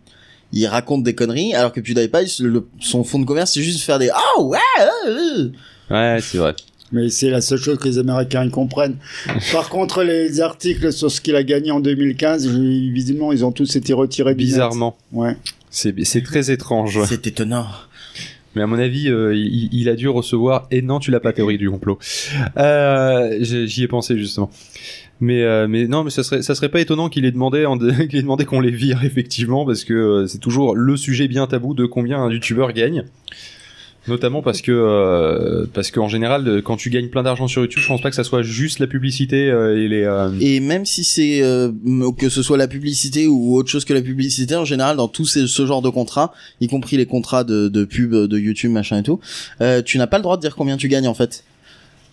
il 0.53 0.67
raconte 0.67 1.03
des 1.03 1.15
conneries 1.15 1.53
alors 1.53 1.71
que 1.71 1.79
PewDiePie 1.79 2.41
le- 2.41 2.67
son 2.79 3.03
fond 3.05 3.19
de 3.19 3.25
commerce 3.25 3.53
c'est 3.53 3.61
juste 3.61 3.81
faire 3.81 3.99
des 3.99 4.09
oh 4.37 4.43
ouais 4.43 4.57
euh, 4.81 5.09
euh. 5.09 5.49
ouais 5.89 6.19
c'est 6.21 6.37
vrai 6.37 6.55
Mais 6.93 7.09
c'est 7.09 7.29
la 7.29 7.39
seule 7.41 7.57
chose 7.59 7.77
que 7.77 7.87
les 7.87 7.97
Américains 7.99 8.43
ils 8.43 8.51
comprennent. 8.51 8.97
Par 9.53 9.69
contre, 9.69 10.03
les 10.03 10.41
articles 10.41 10.91
sur 10.91 11.09
ce 11.09 11.21
qu'il 11.21 11.35
a 11.37 11.43
gagné 11.43 11.71
en 11.71 11.79
2015, 11.79 12.47
je- 12.49 12.91
visiblement, 12.91 13.31
ils 13.31 13.45
ont 13.45 13.51
tous 13.53 13.73
été 13.77 13.93
retirés 13.93 14.35
du 14.35 14.43
net. 14.43 14.51
bizarrement 14.53 14.97
Ouais. 15.13 15.37
c'est 15.69 15.93
c'est 16.03 16.21
très 16.23 16.51
étrange 16.51 16.99
c'est 17.07 17.27
étonnant 17.27 17.65
Mais 18.55 18.61
à 18.61 18.67
mon 18.67 18.77
avis, 18.77 19.09
euh, 19.09 19.33
il, 19.35 19.89
a 19.89 19.95
dû 19.95 20.09
recevoir. 20.09 20.67
Et 20.71 20.81
non, 20.81 20.99
tu 20.99 21.11
l'as 21.11 21.19
pas 21.19 21.33
théorie 21.33 21.57
du 21.57 21.69
complot. 21.69 21.99
Euh, 22.57 23.37
J'y 23.41 23.83
ai 23.83 23.87
pensé 23.87 24.17
justement. 24.17 24.49
Mais 25.21 25.43
euh, 25.43 25.67
mais 25.69 25.87
non, 25.87 26.03
mais 26.03 26.09
ça 26.09 26.23
serait 26.23 26.41
ça 26.41 26.55
serait 26.55 26.69
pas 26.69 26.81
étonnant 26.81 27.07
qu'il 27.07 27.25
ait 27.25 27.31
demandé 27.31 27.63
qu'il 28.09 28.17
ait 28.17 28.23
demandé 28.23 28.43
qu'on 28.43 28.59
les 28.59 28.71
vire 28.71 29.05
effectivement 29.05 29.65
parce 29.65 29.83
que 29.83 29.93
euh, 29.93 30.27
c'est 30.27 30.39
toujours 30.39 30.75
le 30.75 30.97
sujet 30.97 31.27
bien 31.27 31.45
tabou 31.45 31.75
de 31.75 31.85
combien 31.85 32.19
un 32.19 32.31
youtubeur 32.31 32.73
gagne. 32.73 33.05
Notamment 34.07 34.41
parce 34.41 34.61
que 34.61 34.71
euh, 34.71 35.67
parce 35.73 35.91
qu'en 35.91 36.07
général, 36.07 36.61
quand 36.63 36.75
tu 36.75 36.89
gagnes 36.89 37.09
plein 37.09 37.21
d'argent 37.21 37.47
sur 37.47 37.61
YouTube, 37.61 37.83
je 37.83 37.87
pense 37.87 38.01
pas 38.01 38.09
que 38.09 38.15
ça 38.15 38.23
soit 38.23 38.41
juste 38.41 38.79
la 38.79 38.87
publicité 38.87 39.49
euh, 39.51 39.77
et 39.77 39.87
les. 39.87 40.03
euh, 40.03 40.31
et 40.41 40.59
même 40.59 40.85
si 40.87 41.03
c'est 41.03 41.43
euh, 41.43 41.71
que 42.17 42.27
ce 42.29 42.41
soit 42.41 42.57
la 42.57 42.67
publicité 42.67 43.27
ou 43.27 43.55
autre 43.55 43.69
chose 43.69 43.85
que 43.85 43.93
la 43.93 44.01
publicité 44.01 44.55
en 44.55 44.65
général 44.65 44.97
dans 44.97 45.07
tous 45.07 45.25
ces, 45.25 45.45
ce 45.45 45.65
genre 45.67 45.83
de 45.83 45.89
contrats 45.89 46.33
y 46.61 46.67
compris 46.67 46.97
les 46.97 47.05
contrats 47.05 47.43
de, 47.43 47.67
de 47.67 47.85
pub 47.85 48.11
de 48.15 48.37
YouTube 48.39 48.71
machin 48.71 48.97
et 48.97 49.03
tout 49.03 49.19
euh, 49.61 49.83
tu 49.83 49.99
n'as 49.99 50.07
pas 50.07 50.17
le 50.17 50.23
droit 50.23 50.35
de 50.37 50.41
dire 50.41 50.55
combien 50.55 50.77
tu 50.77 50.87
gagnes 50.87 51.07
en 51.07 51.13
fait 51.13 51.43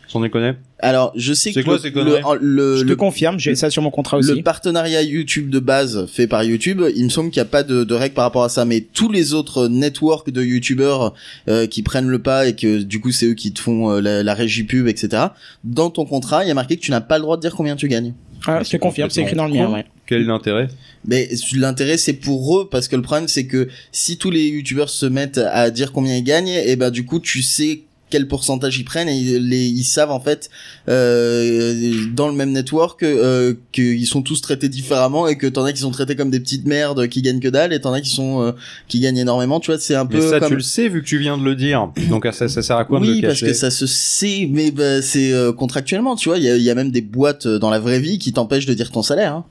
Sans 0.08 0.20
déconner. 0.20 0.54
alors 0.78 1.12
je 1.16 1.32
sais 1.34 1.52
que 1.52 1.60
quoi 1.60 1.74
le- 1.74 1.78
ces 1.80 1.92
conneries 1.92 2.22
le, 2.40 2.46
le, 2.72 2.76
Je 2.78 2.82
te 2.84 2.88
le- 2.88 2.96
confirme, 2.96 3.38
j'ai 3.38 3.54
ça 3.54 3.68
sur 3.70 3.82
mon 3.82 3.90
contrat 3.90 4.16
aussi. 4.16 4.34
Le 4.34 4.42
partenariat 4.42 5.02
YouTube 5.02 5.50
de 5.50 5.58
base 5.58 6.06
fait 6.06 6.26
par 6.26 6.42
YouTube, 6.44 6.82
il 6.96 7.04
me 7.04 7.08
semble 7.10 7.30
qu'il 7.30 7.40
n'y 7.42 7.46
a 7.46 7.50
pas 7.50 7.62
de, 7.62 7.84
de 7.84 7.94
règles 7.94 8.14
par 8.14 8.24
rapport 8.24 8.42
à 8.44 8.48
ça, 8.48 8.64
mais 8.64 8.80
tous 8.80 9.12
les 9.12 9.34
autres 9.34 9.68
networks 9.68 10.30
de 10.30 10.42
YouTubeurs 10.42 11.14
euh, 11.48 11.66
qui 11.66 11.82
prennent 11.82 12.08
le 12.08 12.18
pas 12.20 12.46
et 12.48 12.56
que 12.56 12.78
du 12.82 13.00
coup 13.00 13.12
c'est 13.12 13.26
eux 13.26 13.34
qui 13.34 13.52
te 13.52 13.60
font 13.60 13.90
euh, 13.90 14.00
la, 14.00 14.22
la 14.22 14.34
régie 14.34 14.64
pub, 14.64 14.88
etc. 14.88 15.24
Dans 15.62 15.90
ton 15.90 16.04
contrat, 16.06 16.44
il 16.44 16.48
y 16.48 16.50
a 16.50 16.54
marqué 16.54 16.76
que 16.76 16.82
tu 16.82 16.90
n'as 16.90 17.00
pas 17.02 17.18
le 17.18 17.22
droit 17.22 17.36
de 17.36 17.42
dire 17.42 17.54
combien 17.54 17.76
tu 17.76 17.86
gagnes. 17.88 18.14
Ah, 18.46 18.62
je 18.64 18.70
te 18.70 18.76
confirme, 18.78 19.10
c'est 19.10 19.20
écrit 19.22 19.34
dans 19.36 19.46
le 19.46 19.52
mien, 19.52 19.70
ouais. 19.70 19.84
Quel 20.06 20.22
est 20.22 20.24
l'intérêt? 20.24 20.68
Mais 21.04 21.28
l'intérêt 21.54 21.98
c'est 21.98 22.14
pour 22.14 22.58
eux 22.58 22.68
parce 22.70 22.88
que 22.88 22.96
le 22.96 23.02
problème 23.02 23.28
c'est 23.28 23.46
que 23.46 23.68
si 23.92 24.16
tous 24.16 24.30
les 24.30 24.48
youtubeurs 24.48 24.88
se 24.88 25.04
mettent 25.06 25.38
à 25.38 25.70
dire 25.70 25.92
combien 25.92 26.16
ils 26.16 26.24
gagnent, 26.24 26.48
et 26.48 26.76
ben 26.76 26.90
du 26.90 27.04
coup 27.04 27.20
tu 27.20 27.42
sais 27.42 27.82
quel 28.10 28.26
pourcentage 28.28 28.78
ils 28.78 28.84
prennent 28.84 29.08
et 29.08 29.16
ils, 29.16 29.48
les, 29.48 29.66
ils 29.66 29.84
savent 29.84 30.10
en 30.10 30.20
fait 30.20 30.50
euh, 30.88 31.92
dans 32.14 32.28
le 32.28 32.34
même 32.34 32.52
network 32.52 33.02
euh, 33.02 33.54
qu'ils 33.72 34.06
sont 34.06 34.22
tous 34.22 34.40
traités 34.40 34.68
différemment 34.68 35.28
et 35.28 35.36
que 35.36 35.46
t'en 35.46 35.64
as 35.64 35.72
qui 35.72 35.80
sont 35.80 35.90
traités 35.90 36.16
comme 36.16 36.30
des 36.30 36.40
petites 36.40 36.66
merdes 36.66 37.08
qui 37.08 37.22
gagnent 37.22 37.40
que 37.40 37.48
dalle 37.48 37.72
et 37.72 37.80
t'en 37.80 37.92
as 37.92 38.00
qui 38.00 38.10
sont 38.10 38.42
euh, 38.42 38.52
qui 38.88 39.00
gagnent 39.00 39.18
énormément 39.18 39.60
tu 39.60 39.70
vois 39.70 39.78
c'est 39.80 39.94
un 39.94 40.04
Mais 40.04 40.18
peu 40.18 40.30
ça, 40.30 40.40
comme 40.40 40.48
tu 40.48 40.54
le 40.56 40.60
sais 40.62 40.88
vu 40.88 41.02
que 41.02 41.06
tu 41.06 41.18
viens 41.18 41.38
de 41.38 41.44
le 41.44 41.54
dire. 41.54 41.90
Donc 42.10 42.26
ça, 42.32 42.48
ça 42.48 42.62
sert 42.62 42.76
à 42.76 42.84
quoi 42.84 43.00
de 43.00 43.04
oui, 43.04 43.20
le 43.20 43.28
parce 43.28 43.40
que 43.40 43.52
ça 43.52 43.70
se 43.70 43.86
sait, 43.86 44.48
mais 44.50 44.70
bah, 44.70 45.02
c'est 45.02 45.32
euh, 45.32 45.52
contractuellement, 45.52 46.16
tu 46.16 46.28
vois. 46.28 46.38
Il 46.38 46.44
y 46.44 46.50
a, 46.50 46.56
y 46.56 46.70
a 46.70 46.74
même 46.74 46.90
des 46.90 47.00
boîtes 47.00 47.46
dans 47.46 47.70
la 47.70 47.78
vraie 47.78 48.00
vie 48.00 48.18
qui 48.18 48.32
t'empêchent 48.32 48.66
de 48.66 48.74
dire 48.74 48.90
ton 48.90 49.02
salaire. 49.02 49.34
hein. 49.34 49.44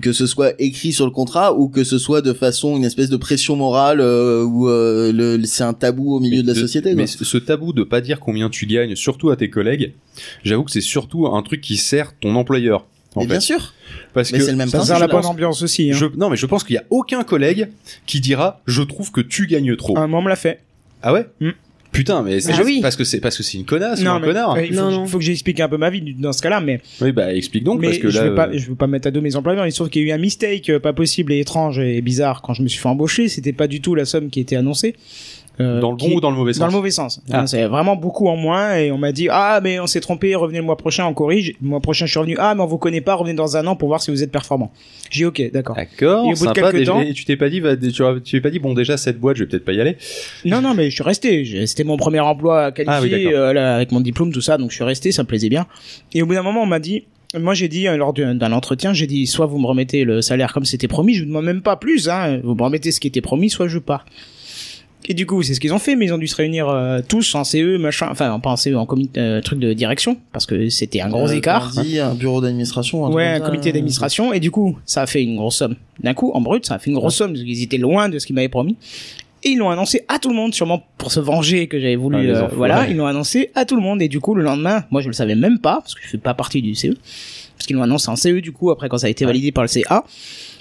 Que 0.00 0.12
ce 0.12 0.26
soit 0.26 0.52
écrit 0.58 0.92
sur 0.92 1.04
le 1.04 1.10
contrat 1.10 1.54
ou 1.54 1.68
que 1.68 1.84
ce 1.84 1.98
soit 1.98 2.20
de 2.22 2.32
façon 2.32 2.76
une 2.76 2.84
espèce 2.84 3.08
de 3.10 3.16
pression 3.16 3.56
morale 3.56 4.00
euh, 4.00 4.42
ou 4.44 4.68
euh, 4.68 5.12
le, 5.12 5.42
c'est 5.44 5.64
un 5.64 5.72
tabou 5.74 6.14
au 6.14 6.20
milieu 6.20 6.42
de 6.42 6.46
la 6.46 6.54
de- 6.54 6.58
société. 6.60 6.94
Mais 6.94 7.04
quoi. 7.06 7.24
ce 7.24 7.38
tabou 7.38 7.72
de 7.72 7.82
pas 7.82 8.00
dire 8.00 8.20
combien 8.20 8.48
tu 8.50 8.66
gagnes, 8.66 8.96
surtout 8.96 9.30
à 9.30 9.36
tes 9.36 9.50
collègues, 9.50 9.92
j'avoue 10.42 10.64
que 10.64 10.70
c'est 10.70 10.80
surtout 10.80 11.26
un 11.26 11.42
truc 11.42 11.60
qui 11.60 11.76
sert 11.76 12.12
ton 12.18 12.34
employeur. 12.36 12.86
En 13.16 13.20
Mais 13.20 13.26
fait. 13.26 13.30
bien 13.30 13.40
sûr. 13.40 13.74
Parce 14.12 14.32
Mais 14.32 14.38
que 14.38 14.44
c'est 14.44 14.50
le 14.50 14.56
même 14.56 14.68
Ça 14.68 14.80
sert 14.84 14.98
la 14.98 15.06
bonne 15.06 15.24
ambiance 15.26 15.62
aussi. 15.62 15.90
Hein. 15.90 15.94
je, 15.96 16.06
non, 16.16 16.30
mais 16.30 16.36
je 16.36 16.46
pense 16.46 16.64
qu'il 16.64 16.74
y 16.74 16.78
a 16.78 16.84
aucun 16.90 17.22
collègue 17.22 17.68
qui 18.06 18.20
dira 18.20 18.60
je 18.66 18.82
trouve 18.82 19.12
que 19.12 19.20
tu 19.20 19.46
gagnes 19.46 19.76
trop. 19.76 19.96
Un 19.96 20.02
moment 20.08 20.22
me 20.22 20.28
l'a 20.28 20.36
fait. 20.36 20.60
Ah 21.02 21.12
ouais? 21.12 21.26
Mm. 21.40 21.50
Putain, 21.94 22.22
mais 22.22 22.40
c'est 22.40 22.52
Ah 22.52 22.60
oui. 22.64 22.80
parce 22.82 22.96
que 22.96 23.04
c'est 23.04 23.20
parce 23.20 23.36
que 23.38 23.42
c'est 23.42 23.56
une 23.56 23.64
connasse 23.64 24.02
ou 24.02 24.06
un 24.08 24.18
mais 24.20 24.26
connard. 24.26 24.54
euh, 24.56 24.62
il 24.66 24.74
faut, 24.74 24.80
Non, 24.82 24.88
que- 24.90 24.94
non. 24.94 25.06
faut 25.06 25.18
que 25.18 25.24
j'explique 25.24 25.60
un 25.60 25.68
peu 25.68 25.78
ma 25.78 25.88
vie 25.90 26.14
dans 26.18 26.32
ce 26.32 26.42
cas-là, 26.42 26.60
mais 26.60 26.80
Oui, 27.00 27.12
bah 27.12 27.32
explique 27.32 27.64
donc 27.64 27.80
mais 27.80 27.86
parce 27.86 27.98
que 27.98 28.10
je 28.10 28.18
là, 28.18 28.28
veux 28.28 28.34
pas, 28.34 28.48
euh, 28.48 28.58
je 28.58 28.68
veux 28.68 28.74
pas 28.74 28.86
mettre 28.88 29.08
à 29.08 29.10
dos 29.10 29.20
mes 29.22 29.36
employeurs. 29.36 29.64
Il 29.66 29.70
se 29.72 29.76
trouve 29.76 29.88
qu'il 29.88 30.02
y 30.02 30.04
a 30.04 30.08
eu 30.08 30.12
un 30.12 30.18
mistake 30.20 30.68
euh, 30.70 30.78
pas 30.80 30.92
possible 30.92 31.32
et 31.32 31.38
étrange 31.40 31.78
et 31.78 32.02
bizarre 32.02 32.42
quand 32.42 32.52
je 32.52 32.62
me 32.62 32.68
suis 32.68 32.80
fait 32.80 32.88
embaucher. 32.88 33.28
C'était 33.28 33.52
pas 33.52 33.68
du 33.68 33.80
tout 33.80 33.94
la 33.94 34.04
somme 34.04 34.28
qui 34.28 34.40
était 34.40 34.56
annoncée. 34.56 34.94
Euh, 35.60 35.80
dans 35.80 35.92
le 35.92 35.96
bon 35.96 36.06
qui- 36.08 36.14
ou 36.16 36.20
dans 36.20 36.30
le 36.32 36.36
mauvais 36.36 36.52
sens. 36.52 36.58
Dans 36.60 36.66
le 36.66 36.72
mauvais 36.72 36.90
sens. 36.90 37.20
Ah. 37.30 37.46
C'est 37.46 37.66
vraiment 37.66 37.94
beaucoup 37.94 38.26
en 38.26 38.36
moins 38.36 38.76
et 38.76 38.90
on 38.90 38.98
m'a 38.98 39.12
dit 39.12 39.28
ah 39.30 39.60
mais 39.62 39.78
on 39.78 39.86
s'est 39.86 40.00
trompé, 40.00 40.34
revenez 40.34 40.58
le 40.58 40.64
mois 40.64 40.76
prochain, 40.76 41.06
on 41.06 41.14
corrige. 41.14 41.54
Le 41.62 41.68
mois 41.68 41.78
prochain 41.80 42.06
je 42.06 42.10
suis 42.10 42.18
revenu 42.18 42.34
ah 42.40 42.54
mais 42.56 42.62
on 42.62 42.66
vous 42.66 42.78
connaît 42.78 43.00
pas, 43.00 43.14
revenez 43.14 43.34
dans 43.34 43.56
un 43.56 43.64
an 43.68 43.76
pour 43.76 43.86
voir 43.86 44.02
si 44.02 44.10
vous 44.10 44.22
êtes 44.24 44.32
performant. 44.32 44.72
J'ai 45.10 45.18
dit 45.20 45.24
ok 45.26 45.52
d'accord. 45.52 45.76
D'accord, 45.76 46.26
Et 46.26 46.32
au 46.32 46.36
bout 46.36 46.46
de 46.46 46.52
quelques 46.52 46.74
déjà- 46.74 46.92
temps- 46.92 47.00
Et 47.02 47.12
tu 47.12 47.24
t'es 47.24 47.36
pas 47.36 47.48
dit, 47.48 47.60
va- 47.60 47.76
tu 47.76 47.92
tu 47.92 48.30
t'es 48.32 48.40
pas 48.40 48.50
dit, 48.50 48.58
bon 48.58 48.74
déjà 48.74 48.96
cette 48.96 49.20
boîte, 49.20 49.36
je 49.36 49.44
vais 49.44 49.48
peut-être 49.48 49.64
pas 49.64 49.72
y 49.74 49.80
aller. 49.80 49.96
Non 50.44 50.60
non 50.60 50.74
mais 50.74 50.90
je 50.90 50.94
suis 50.96 51.04
resté. 51.04 51.66
C'était 51.66 51.84
mon 51.84 51.96
premier 51.96 52.20
emploi 52.20 52.64
Ah 52.64 52.68
oui, 52.68 52.84
qualifié 53.10 53.32
euh, 53.34 53.52
là, 53.52 53.76
avec 53.76 53.92
mon 53.92 54.00
diplôme 54.00 54.32
tout 54.32 54.40
ça 54.40 54.58
donc 54.58 54.70
je 54.70 54.74
suis 54.74 54.84
resté, 54.84 55.12
ça 55.12 55.22
me 55.22 55.28
plaisait 55.28 55.48
bien. 55.48 55.66
Et 56.14 56.22
au 56.22 56.26
bout 56.26 56.34
d'un 56.34 56.42
moment 56.42 56.62
on 56.62 56.66
m'a 56.66 56.80
dit 56.80 57.04
moi 57.38 57.54
j'ai 57.54 57.68
dit 57.68 57.86
euh, 57.88 57.96
lors 57.96 58.12
d'un 58.12 58.52
entretien 58.52 58.92
j'ai 58.92 59.06
dit 59.06 59.26
soit 59.26 59.46
vous 59.46 59.58
me 59.58 59.66
remettez 59.66 60.04
le 60.04 60.20
salaire 60.20 60.52
comme 60.52 60.64
c'était 60.64 60.88
promis, 60.88 61.14
je 61.14 61.20
vous 61.22 61.28
demande 61.28 61.44
même 61.44 61.62
pas 61.62 61.76
plus 61.76 62.08
hein, 62.08 62.40
vous 62.42 62.54
me 62.54 62.62
remettez 62.62 62.90
ce 62.92 62.98
qui 63.00 63.06
était 63.08 63.20
promis 63.20 63.50
soit 63.50 63.68
je 63.68 63.78
pars. 63.78 64.04
Et 65.06 65.12
du 65.14 65.26
coup, 65.26 65.42
c'est 65.42 65.52
ce 65.54 65.60
qu'ils 65.60 65.74
ont 65.74 65.78
fait, 65.78 65.96
mais 65.96 66.06
ils 66.06 66.14
ont 66.14 66.18
dû 66.18 66.26
se 66.26 66.36
réunir 66.36 66.68
euh, 66.68 67.00
tous 67.06 67.34
en 67.34 67.44
CE, 67.44 67.76
machin, 67.76 68.08
enfin 68.10 68.40
pas 68.40 68.50
en 68.50 68.56
CE, 68.56 68.74
en 68.74 68.86
comité, 68.86 69.20
euh, 69.20 69.40
truc 69.42 69.58
de 69.58 69.72
direction, 69.74 70.16
parce 70.32 70.46
que 70.46 70.70
c'était 70.70 71.02
un 71.02 71.10
gros 71.10 71.28
Euh, 71.28 71.34
écart. 71.34 71.72
on 71.76 71.82
dit 71.82 71.98
un 71.98 72.14
bureau 72.14 72.40
d'administration. 72.40 73.04
Ouais, 73.12 73.26
un 73.26 73.40
comité 73.40 73.70
d'administration, 73.72 74.32
et 74.32 74.40
du 74.40 74.50
coup, 74.50 74.78
ça 74.86 75.02
a 75.02 75.06
fait 75.06 75.22
une 75.22 75.36
grosse 75.36 75.56
somme. 75.56 75.76
D'un 76.02 76.14
coup, 76.14 76.30
en 76.32 76.40
brut, 76.40 76.64
ça 76.64 76.74
a 76.76 76.78
fait 76.78 76.90
une 76.90 76.96
grosse 76.96 77.16
somme, 77.16 77.32
parce 77.32 77.44
qu'ils 77.44 77.62
étaient 77.62 77.76
loin 77.76 78.08
de 78.08 78.18
ce 78.18 78.24
qu'ils 78.26 78.34
m'avaient 78.34 78.48
promis. 78.48 78.76
Et 79.42 79.50
ils 79.50 79.58
l'ont 79.58 79.68
annoncé 79.68 80.06
à 80.08 80.18
tout 80.18 80.30
le 80.30 80.34
monde, 80.36 80.54
sûrement 80.54 80.82
pour 80.96 81.12
se 81.12 81.20
venger 81.20 81.66
que 81.68 81.78
j'avais 81.78 81.96
voulu. 81.96 82.30
Ah, 82.34 82.44
euh, 82.44 82.48
voilà, 82.56 82.88
ils 82.88 82.96
l'ont 82.96 83.04
annoncé 83.06 83.50
à 83.54 83.66
tout 83.66 83.76
le 83.76 83.82
monde, 83.82 84.00
et 84.00 84.08
du 84.08 84.20
coup, 84.20 84.34
le 84.34 84.42
lendemain, 84.42 84.84
moi 84.90 85.02
je 85.02 85.08
le 85.08 85.12
savais 85.12 85.34
même 85.34 85.58
pas, 85.58 85.80
parce 85.82 85.94
que 85.94 86.00
je 86.02 86.08
fais 86.08 86.16
pas 86.18 86.32
partie 86.32 86.62
du 86.62 86.74
CE, 86.74 86.94
parce 87.58 87.66
qu'ils 87.66 87.76
l'ont 87.76 87.82
annoncé 87.82 88.08
en 88.08 88.16
CE, 88.16 88.40
du 88.40 88.52
coup, 88.52 88.70
après 88.70 88.88
quand 88.88 88.96
ça 88.96 89.06
a 89.06 89.10
été 89.10 89.26
validé 89.26 89.52
par 89.52 89.64
le 89.64 89.68
CA. 89.68 90.02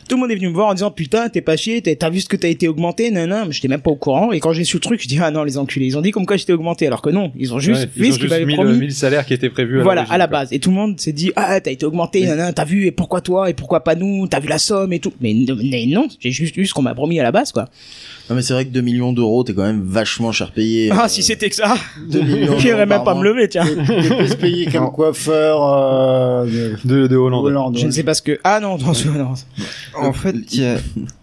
Tout 0.07 0.15
le 0.15 0.21
monde 0.21 0.31
est 0.31 0.35
venu 0.35 0.49
me 0.49 0.53
voir 0.53 0.67
en 0.67 0.73
disant 0.73 0.91
putain 0.91 1.29
t'es 1.29 1.41
pas 1.41 1.55
chier 1.57 1.81
t'as 1.81 2.09
vu 2.09 2.21
ce 2.21 2.29
que 2.29 2.35
t'as 2.35 2.47
été 2.49 2.67
augmenté 2.67 3.11
non 3.11 3.27
non 3.27 3.45
mais 3.47 3.51
j'étais 3.51 3.67
même 3.67 3.81
pas 3.81 3.91
au 3.91 3.95
courant 3.95 4.31
et 4.31 4.39
quand 4.39 4.53
j'ai 4.53 4.63
su 4.63 4.77
le 4.77 4.81
truc 4.81 5.01
je 5.01 5.07
dis 5.07 5.19
ah 5.21 5.31
non 5.31 5.43
les 5.43 5.57
enculés 5.57 5.85
ils 5.85 5.97
ont 5.97 6.01
dit 6.01 6.11
comme 6.11 6.25
quoi 6.25 6.37
j'étais 6.37 6.53
augmenté 6.53 6.87
alors 6.87 7.01
que 7.01 7.09
non 7.09 7.31
ils 7.35 7.53
ont 7.53 7.59
juste 7.59 7.81
Ouais, 7.81 7.87
fait 7.87 7.91
ils 7.99 8.05
ce 8.05 8.09
ont 8.11 8.13
qu'ils 8.13 8.21
juste 8.21 8.31
m'avaient 8.31 8.45
mis, 8.45 8.53
promis 8.55 8.93
qui 9.25 9.33
était 9.33 9.49
prévu. 9.49 9.79
À 9.79 9.83
voilà, 9.83 10.03
à 10.09 10.17
la 10.17 10.27
quoi. 10.27 10.39
base. 10.39 10.53
Et 10.53 10.59
tout 10.59 10.69
le 10.69 10.75
monde 10.75 10.99
s'est 10.99 11.11
dit, 11.11 11.31
ah, 11.35 11.59
t'as 11.59 11.71
été 11.71 11.85
augmenté, 11.85 12.25
nanana, 12.25 12.53
t'as 12.53 12.65
vu, 12.65 12.85
et 12.85 12.91
pourquoi 12.91 13.21
toi, 13.21 13.49
et 13.49 13.53
pourquoi 13.53 13.83
pas 13.83 13.95
nous, 13.95 14.27
t'as 14.27 14.39
vu 14.39 14.47
la 14.47 14.57
somme 14.57 14.93
et 14.93 14.99
tout. 14.99 15.13
Mais, 15.21 15.33
non, 15.33 16.07
j'ai 16.19 16.31
juste 16.31 16.57
eu 16.57 16.65
ce 16.65 16.73
qu'on 16.73 16.81
m'a 16.81 16.95
promis 16.95 17.19
à 17.19 17.23
la 17.23 17.31
base, 17.31 17.51
quoi. 17.51 17.69
Non, 18.29 18.35
mais 18.35 18.41
c'est 18.41 18.53
vrai 18.53 18.65
que 18.65 18.69
2 18.69 18.81
millions 18.81 19.11
d'euros, 19.11 19.43
t'es 19.43 19.53
quand 19.53 19.63
même 19.63 19.83
vachement 19.85 20.31
cher 20.31 20.51
payé. 20.51 20.89
Ah, 20.91 21.05
euh, 21.05 21.07
si 21.09 21.21
c'était 21.23 21.49
que 21.49 21.55
ça, 21.55 21.75
2 22.09 22.21
millions 22.21 22.57
j'irais 22.57 22.85
même 22.85 23.03
pas 23.03 23.15
me 23.15 23.23
lever, 23.23 23.49
tiens. 23.49 23.65
T'es 23.65 24.15
plus 24.15 24.35
payé 24.35 24.65
qu'un 24.71 24.87
coiffeur 24.87 25.61
euh, 25.61 26.45
de 26.45 26.77
De, 27.01 27.07
de 27.07 27.15
Hollande. 27.17 27.45
Hollande. 27.45 27.77
Je 27.77 27.85
ne 27.85 27.91
sais 27.91 28.03
pas 28.03 28.13
ce 28.13 28.21
que, 28.21 28.39
ah 28.43 28.59
non, 28.61 28.77
non, 28.77 28.93
non. 29.17 29.33
En 29.95 30.13
fait, 30.13 30.35
il 30.53 30.61
y 30.61 30.65
a, 30.65 30.77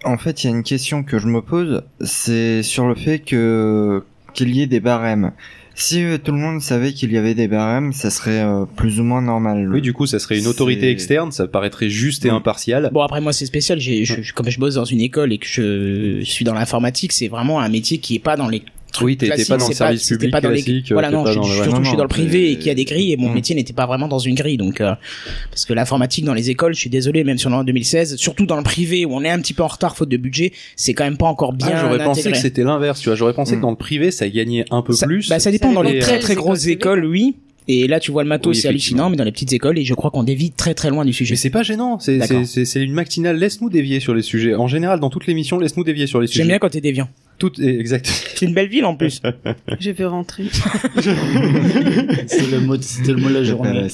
en 0.04 0.18
fait, 0.18 0.44
il 0.44 0.50
y 0.50 0.52
a 0.52 0.56
une 0.56 0.62
question 0.62 1.02
que 1.02 1.18
je 1.18 1.26
me 1.26 1.40
pose, 1.42 1.82
c'est 2.00 2.62
sur 2.62 2.86
le 2.86 2.94
fait 2.94 3.18
que 3.20 4.02
qu'il 4.34 4.54
y 4.54 4.62
ait 4.62 4.66
des 4.66 4.80
barèmes. 4.80 5.32
Si 5.74 6.04
euh, 6.04 6.18
tout 6.18 6.32
le 6.32 6.38
monde 6.38 6.60
savait 6.60 6.92
qu'il 6.92 7.10
y 7.12 7.16
avait 7.16 7.34
des 7.34 7.48
barèmes, 7.48 7.92
ça 7.92 8.10
serait 8.10 8.42
euh, 8.44 8.64
plus 8.76 9.00
ou 9.00 9.02
moins 9.02 9.22
normal. 9.22 9.68
Oui, 9.72 9.80
du 9.80 9.92
coup, 9.92 10.06
ça 10.06 10.18
serait 10.18 10.38
une 10.38 10.46
autorité 10.46 10.90
externe, 10.90 11.32
ça 11.32 11.46
paraîtrait 11.48 11.88
juste 11.88 12.24
et 12.26 12.30
impartial. 12.30 12.90
Bon, 12.92 13.00
après, 13.00 13.20
moi, 13.20 13.32
c'est 13.32 13.46
spécial. 13.46 13.80
J'ai, 13.80 14.04
je, 14.04 14.20
je- 14.20 14.32
comme 14.34 14.48
je 14.50 14.58
bosse 14.60 14.74
dans 14.74 14.84
une 14.84 15.00
école 15.00 15.32
et 15.32 15.38
que 15.38 15.46
je, 15.46 16.20
suis 16.22 16.44
dans 16.44 16.54
l'informatique, 16.54 17.12
c'est 17.12 17.28
vraiment 17.28 17.60
un 17.60 17.68
métier 17.68 17.98
qui 17.98 18.14
est 18.16 18.20
pas 18.20 18.36
dans 18.36 18.48
les 18.48 18.62
Oui, 19.02 19.16
t'étais 19.16 19.26
classiques, 19.34 19.48
pas 19.48 19.56
dans 19.58 19.68
le 19.68 19.74
service 19.74 20.02
c'était 20.02 20.14
public 20.16 20.30
pas 20.32 20.40
dans 20.40 20.50
les- 20.50 20.62
classique, 20.62 20.92
Voilà, 20.92 21.10
non, 21.10 21.24
pas 21.24 21.30
je, 21.32 21.36
dans 21.36 21.42
ouais. 21.42 21.54
surtout, 21.54 21.70
Non, 21.70 21.82
je 21.82 21.88
suis 21.88 21.96
dans 21.96 22.02
le 22.04 22.08
privé 22.08 22.50
et 22.52 22.56
qu'il 22.56 22.66
y 22.66 22.70
a 22.70 22.74
des 22.74 22.84
grilles 22.84 23.12
et 23.12 23.16
mon 23.16 23.28
Mm. 23.30 23.34
métier 23.34 23.54
n'était 23.54 23.72
pas 23.72 23.86
vraiment 23.86 24.08
dans 24.08 24.18
une 24.18 24.34
grille, 24.34 24.56
donc, 24.56 24.80
euh, 24.80 24.92
parce 25.50 25.64
que 25.64 25.72
l'informatique 25.72 26.24
dans 26.24 26.34
les 26.34 26.50
écoles, 26.50 26.74
je 26.74 26.80
suis 26.80 26.90
désolé, 26.90 27.24
même 27.24 27.38
sur 27.38 27.52
en 27.52 27.64
2016, 27.64 28.16
surtout 28.16 28.46
dans 28.46 28.56
le 28.56 28.62
privé 28.62 29.04
où 29.04 29.14
on 29.14 29.22
est 29.24 29.30
un 29.30 29.38
petit 29.40 29.54
peu 29.54 29.62
en 29.62 29.68
retard 29.68 29.96
faute 29.96 30.08
de 30.08 30.16
budget, 30.16 30.52
c'est 30.76 30.94
quand 30.94 31.04
même 31.04 31.16
pas 31.16 31.26
encore 31.26 31.52
bien 31.52 31.68
Ah, 31.72 31.80
j'aurais 31.80 32.04
pensé 32.04 32.30
que 32.30 32.36
c'était 32.36 32.62
l'inverse, 32.64 33.00
tu 33.00 33.08
vois. 33.08 33.16
J'aurais 33.16 33.34
pensé 33.34 33.56
que 33.56 33.60
dans 33.62 33.70
le 33.70 33.76
privé, 33.76 34.10
ça 34.10 34.28
gagnait 34.28 34.64
un 34.70 34.82
peu 34.82 34.92
ça, 34.92 35.06
plus. 35.06 35.28
Bah, 35.28 35.38
ça 35.38 35.50
dépend. 35.50 35.72
Dans 35.72 35.82
les 35.82 35.98
très 36.00 36.18
très 36.18 36.34
grosses 36.34 36.66
écoles, 36.66 37.04
oui. 37.04 37.36
Et 37.68 37.86
là, 37.86 38.00
tu 38.00 38.10
vois 38.10 38.24
le 38.24 38.28
matos, 38.28 38.56
Oui, 38.56 38.60
c'est 38.62 38.66
hallucinant, 38.68 39.10
mais 39.10 39.16
dans 39.16 39.22
les 39.22 39.30
petites 39.30 39.52
écoles, 39.52 39.78
et 39.78 39.84
je 39.84 39.94
crois 39.94 40.10
qu'on 40.10 40.24
dévie 40.24 40.50
très 40.50 40.74
très 40.74 40.90
loin 40.90 41.04
du 41.04 41.12
sujet. 41.12 41.34
Mais 41.34 41.36
c'est 41.36 41.50
pas 41.50 41.62
gênant, 41.62 42.00
c'est 42.00 42.16
D'accord. 42.18 42.40
c'est- 42.40 42.46
c'est 42.46 42.64
c'est 42.64 42.82
une 42.82 42.92
matinale. 42.92 43.36
Laisse-nous 43.38 43.70
dévier 43.70 44.00
sur 44.00 44.12
les 44.14 44.22
sujets. 44.22 44.54
En 44.56 44.66
général, 44.66 44.98
dans 44.98 45.10
toutes 45.10 45.26
les 45.28 45.34
missions, 45.34 45.58
laisse-nous 45.58 45.84
dévier 45.84 46.08
sur 46.08 46.20
les 46.20 46.26
sujets. 46.26 46.38
J'aime 46.40 46.48
bien 46.48 46.58
quand 46.58 46.70
t'es 46.70 46.80
déviant. 46.80 47.08
Tout 47.40 47.60
exact. 47.60 48.06
C'est 48.36 48.46
une 48.46 48.54
belle 48.54 48.68
ville 48.68 48.84
en 48.84 48.94
plus. 48.94 49.20
Je 49.80 49.90
vais 49.90 50.04
rentrer. 50.04 50.44
C'est 52.26 52.50
le 52.50 52.60
mot, 52.60 52.76
c'était 52.80 53.12
le 53.12 53.16
mot 53.18 53.28
de 53.28 53.34
la 53.34 53.42
journée. 53.44 53.86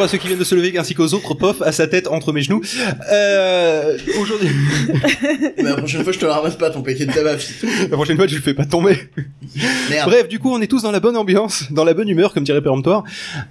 à 0.03 0.07
ceux 0.07 0.17
qui 0.17 0.27
viennent 0.27 0.39
de 0.39 0.43
se 0.43 0.55
lever 0.55 0.77
ainsi 0.77 0.93
qu'aux 0.93 1.13
autres. 1.13 1.33
Pof 1.33 1.61
à 1.61 1.71
sa 1.71 1.87
tête 1.87 2.07
entre 2.07 2.31
mes 2.33 2.41
genoux. 2.41 2.61
Euh, 3.11 3.97
aujourd'hui. 4.19 4.49
Mais 5.57 5.63
la 5.63 5.75
prochaine 5.75 6.03
fois, 6.03 6.13
je 6.13 6.19
te 6.19 6.25
la 6.25 6.35
ramasse 6.35 6.55
pas 6.55 6.69
ton 6.69 6.81
paquet 6.81 7.05
de 7.05 7.11
tabac. 7.11 7.37
La 7.89 7.95
prochaine 7.97 8.17
fois, 8.17 8.27
je 8.27 8.35
le 8.35 8.41
fais 8.41 8.53
pas 8.53 8.65
tomber. 8.65 8.97
Merde. 9.89 10.09
Bref, 10.09 10.27
du 10.27 10.39
coup, 10.39 10.51
on 10.53 10.61
est 10.61 10.67
tous 10.67 10.83
dans 10.83 10.91
la 10.91 10.99
bonne 10.99 11.17
ambiance, 11.17 11.71
dans 11.71 11.83
la 11.83 11.93
bonne 11.93 12.07
humeur, 12.09 12.33
comme 12.33 12.43
dirait 12.43 12.61
Péremptoire. 12.61 13.03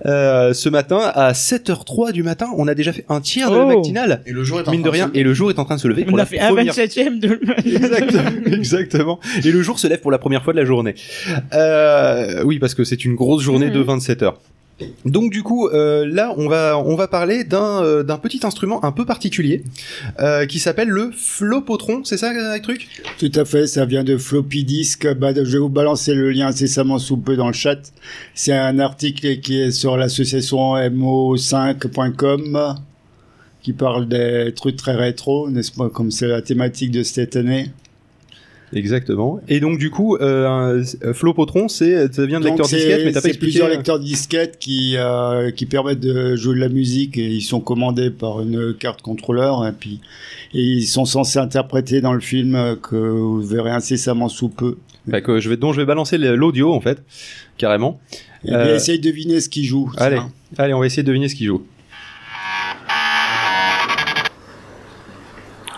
Euh, 0.06 0.52
ce 0.54 0.68
matin, 0.68 0.98
à 1.14 1.32
7h03 1.32 2.12
du 2.12 2.22
matin, 2.22 2.46
on 2.56 2.68
a 2.68 2.74
déjà 2.74 2.92
fait 2.92 3.04
un 3.08 3.20
tiers 3.20 3.50
de 3.50 3.56
la 3.56 3.62
Oh. 3.64 3.76
matinale. 3.76 4.22
Et 4.26 4.32
le 4.32 4.42
jour 4.44 4.60
est 4.60 4.68
en 4.68 4.70
Mine 4.70 4.82
de 4.82 4.88
train 4.88 4.98
de 4.98 5.02
rien, 5.04 5.10
se- 5.12 5.18
et 5.18 5.22
le 5.22 5.34
jour 5.34 5.50
est 5.50 5.58
en 5.58 5.64
train 5.64 5.76
de 5.76 5.80
se 5.80 5.88
lever 5.88 6.04
pour 6.04 6.14
On 6.14 6.16
la 6.16 6.22
a 6.24 6.26
fait 6.26 6.38
un 6.40 6.48
première 6.48 6.74
27ème 6.74 7.18
de... 7.20 7.40
Exactement, 7.64 8.30
exactement. 8.56 9.20
Et 9.44 9.50
le 9.52 9.62
jour 9.62 9.78
se 9.78 9.86
lève 9.86 10.00
pour 10.00 10.10
la 10.10 10.18
première 10.18 10.42
fois 10.42 10.52
de 10.52 10.58
la 10.58 10.64
journée. 10.64 10.94
Euh, 11.52 12.42
oui, 12.44 12.58
parce 12.58 12.74
que 12.74 12.84
c'est 12.84 13.04
une 13.04 13.14
grosse 13.14 13.42
journée 13.42 13.70
de 13.70 13.80
27 13.80 14.22
heures. 14.22 14.40
Donc 15.04 15.32
du 15.32 15.42
coup, 15.42 15.68
euh, 15.68 16.06
là, 16.06 16.34
on 16.36 16.48
va 16.48 16.78
on 16.78 16.96
va 16.96 17.08
parler 17.08 17.44
d'un 17.44 17.82
euh, 17.82 18.16
petit 18.16 18.40
instrument 18.44 18.84
un 18.84 18.92
peu 18.92 19.04
particulier 19.04 19.64
euh, 20.20 20.46
qui 20.46 20.58
s'appelle 20.58 20.88
le 20.88 21.10
flopotron. 21.12 22.02
C'est 22.04 22.16
ça, 22.16 22.32
le 22.32 22.60
truc? 22.60 22.88
Tout 23.18 23.32
à 23.34 23.44
fait, 23.44 23.66
ça 23.66 23.84
vient 23.84 24.04
de 24.04 24.16
floppy 24.16 24.64
disk. 24.64 25.12
Bah, 25.14 25.32
je 25.34 25.40
vais 25.40 25.58
vous 25.58 25.68
balancer 25.68 26.14
le 26.14 26.30
lien 26.30 26.48
incessamment 26.48 26.98
sous 26.98 27.16
peu 27.16 27.36
dans 27.36 27.48
le 27.48 27.52
chat. 27.52 27.92
C'est 28.34 28.52
un 28.52 28.78
article 28.78 29.40
qui 29.40 29.60
est 29.60 29.70
sur 29.70 29.96
l'association 29.96 30.76
mo5.com 30.76 32.76
qui 33.62 33.72
parle 33.72 34.08
des 34.08 34.52
trucs 34.56 34.76
très 34.76 34.96
rétro, 34.96 35.48
n'est-ce 35.48 35.70
pas, 35.70 35.88
comme 35.88 36.10
c'est 36.10 36.26
la 36.26 36.42
thématique 36.42 36.90
de 36.90 37.04
cette 37.04 37.36
année. 37.36 37.70
Exactement. 38.74 39.40
Et 39.48 39.60
donc 39.60 39.78
du 39.78 39.90
coup, 39.90 40.16
euh, 40.16 40.46
un- 40.48 40.82
euh, 41.04 41.12
flopotron, 41.12 41.68
c'est 41.68 42.12
ça 42.14 42.24
vient 42.26 42.40
de 42.40 42.44
Donc, 42.46 42.58
lecteur 42.58 42.66
disquette, 42.78 43.04
mais 43.04 43.12
t'as 43.12 43.14
pas 43.14 43.20
c'est 43.22 43.28
expliqué. 43.28 43.38
plusieurs 43.38 43.66
euh, 43.68 43.70
lecteurs 43.74 43.98
disquettes 44.00 44.58
qui 44.58 44.94
euh, 44.96 45.50
qui 45.50 45.66
permettent 45.66 46.00
de 46.00 46.36
jouer 46.36 46.54
de 46.54 46.60
la 46.60 46.68
musique 46.70 47.18
et 47.18 47.26
ils 47.28 47.42
sont 47.42 47.60
commandés 47.60 48.10
par 48.10 48.40
une 48.40 48.74
carte 48.74 49.02
contrôleur 49.02 49.66
et 49.66 49.72
puis 49.72 50.00
et 50.54 50.62
ils 50.62 50.86
sont 50.86 51.04
censés 51.04 51.38
interpréter 51.38 52.00
dans 52.00 52.12
le 52.14 52.20
film 52.20 52.54
euh, 52.54 52.74
que 52.76 52.96
vous 52.96 53.42
verrez 53.42 53.70
incessamment 53.70 54.28
sous 54.30 54.48
peu. 54.48 54.76
bah, 55.06 55.20
que 55.20 55.38
je 55.40 55.48
vais 55.50 55.56
dont 55.58 55.72
je 55.72 55.80
vais 55.80 55.86
balancer 55.86 56.16
l'audio 56.16 56.72
en 56.72 56.80
fait, 56.80 57.02
carrément. 57.58 58.00
Et 58.44 58.48
bien, 58.48 58.58
Euh, 58.58 58.76
essayez 58.76 58.98
de 58.98 59.04
deviner 59.04 59.40
ce 59.40 59.48
qu'ils 59.48 59.64
jouent. 59.66 59.92
Allez, 59.98 60.18
allez, 60.58 60.72
on 60.74 60.80
va 60.80 60.86
essayer 60.86 61.02
de 61.02 61.08
deviner 61.08 61.28
ce 61.28 61.34
qu'il 61.34 61.46
joue. 61.46 61.62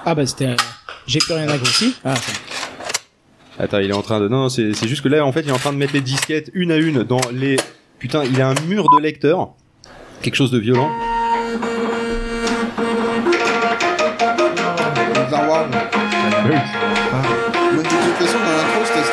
Ah 0.06 0.14
bah 0.14 0.26
c'était... 0.26 0.46
euh, 0.46 0.56
J'ai 1.06 1.18
plus 1.18 1.34
rien 1.34 1.48
à 1.48 1.56
aussi. 1.56 1.94
Ah, 2.04 2.14
ça. 2.16 2.32
Attends, 3.58 3.78
il 3.78 3.90
est 3.90 3.94
en 3.94 4.02
train 4.02 4.20
de. 4.20 4.28
Non, 4.28 4.42
non, 4.42 4.48
c'est 4.48 4.74
c'est 4.74 4.88
juste 4.88 5.02
que 5.02 5.08
là, 5.08 5.24
en 5.24 5.32
fait, 5.32 5.40
il 5.42 5.48
est 5.48 5.52
en 5.52 5.58
train 5.58 5.72
de 5.72 5.78
mettre 5.78 5.92
les 5.94 6.00
disquettes 6.00 6.50
une 6.54 6.72
à 6.72 6.76
une 6.76 7.04
dans 7.04 7.20
les. 7.32 7.56
Putain, 7.98 8.24
il 8.24 8.40
a 8.42 8.48
un 8.48 8.54
mur 8.66 8.84
de 8.96 9.00
lecteurs. 9.00 9.50
Quelque 10.22 10.34
chose 10.36 10.50
de 10.50 10.58
violent. 10.58 10.90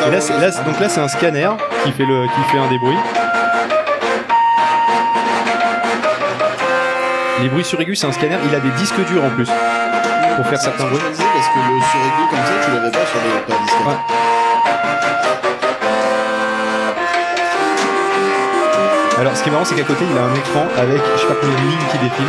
Et 0.07 0.11
là, 0.11 0.19
là, 0.39 0.51
c'est- 0.51 0.63
donc 0.65 0.79
là, 0.79 0.89
c'est 0.89 0.99
un 1.01 1.07
scanner 1.07 1.49
qui 1.83 1.91
fait 1.91 2.05
le, 2.05 2.25
qui 2.25 2.51
fait 2.51 2.57
un 2.57 2.69
des 2.69 2.77
bruits. 2.79 2.97
Les 7.41 7.49
bruits 7.49 7.63
sur 7.63 7.81
aigus, 7.81 7.99
c'est 7.99 8.05
un 8.05 8.11
scanner. 8.11 8.37
Il 8.47 8.53
a 8.53 8.59
des 8.59 8.69
disques 8.77 9.03
durs 9.07 9.23
en 9.23 9.29
plus 9.31 9.49
pour 10.35 10.45
faire 10.45 10.61
certains 10.61 10.85
bruits. 10.85 10.99
Parce 11.01 11.17
que 11.17 11.23
le 11.23 11.81
suraigu 11.81 12.23
comme 12.29 12.39
ça, 12.39 12.53
tu 12.63 12.71
l'avais 12.71 12.91
pas 12.91 13.05
sur 13.05 13.19
disquettes. 13.19 14.21
Alors, 19.19 19.35
ce 19.35 19.43
qui 19.43 19.49
est 19.49 19.51
marrant, 19.51 19.65
c'est 19.65 19.75
qu'à 19.75 19.83
côté, 19.83 20.05
il 20.09 20.17
a 20.17 20.21
un 20.21 20.35
écran 20.35 20.67
avec, 20.77 21.01
je 21.15 21.21
sais 21.21 21.27
pas 21.27 21.35
combien 21.39 21.55
de 21.55 21.61
lignes 21.61 21.87
qui 21.91 21.97
défilent. 21.97 22.25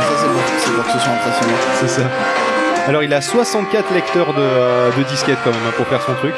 Ça, 0.00 0.14
c'est 0.18 0.72
pour, 0.72 0.84
que 0.84 0.90
ce 0.92 0.98
soit 0.98 1.12
impressionnant. 1.12 1.58
C'est 1.80 1.88
ça. 1.88 2.02
Alors, 2.88 3.02
il 3.02 3.12
a 3.14 3.22
64 3.22 3.94
lecteurs 3.94 4.34
de, 4.34 4.40
euh, 4.40 4.90
de 4.96 5.02
disquettes 5.04 5.38
quand 5.42 5.50
même 5.50 5.60
hein, 5.66 5.72
pour 5.76 5.86
faire 5.86 6.02
son 6.02 6.14
truc. 6.14 6.34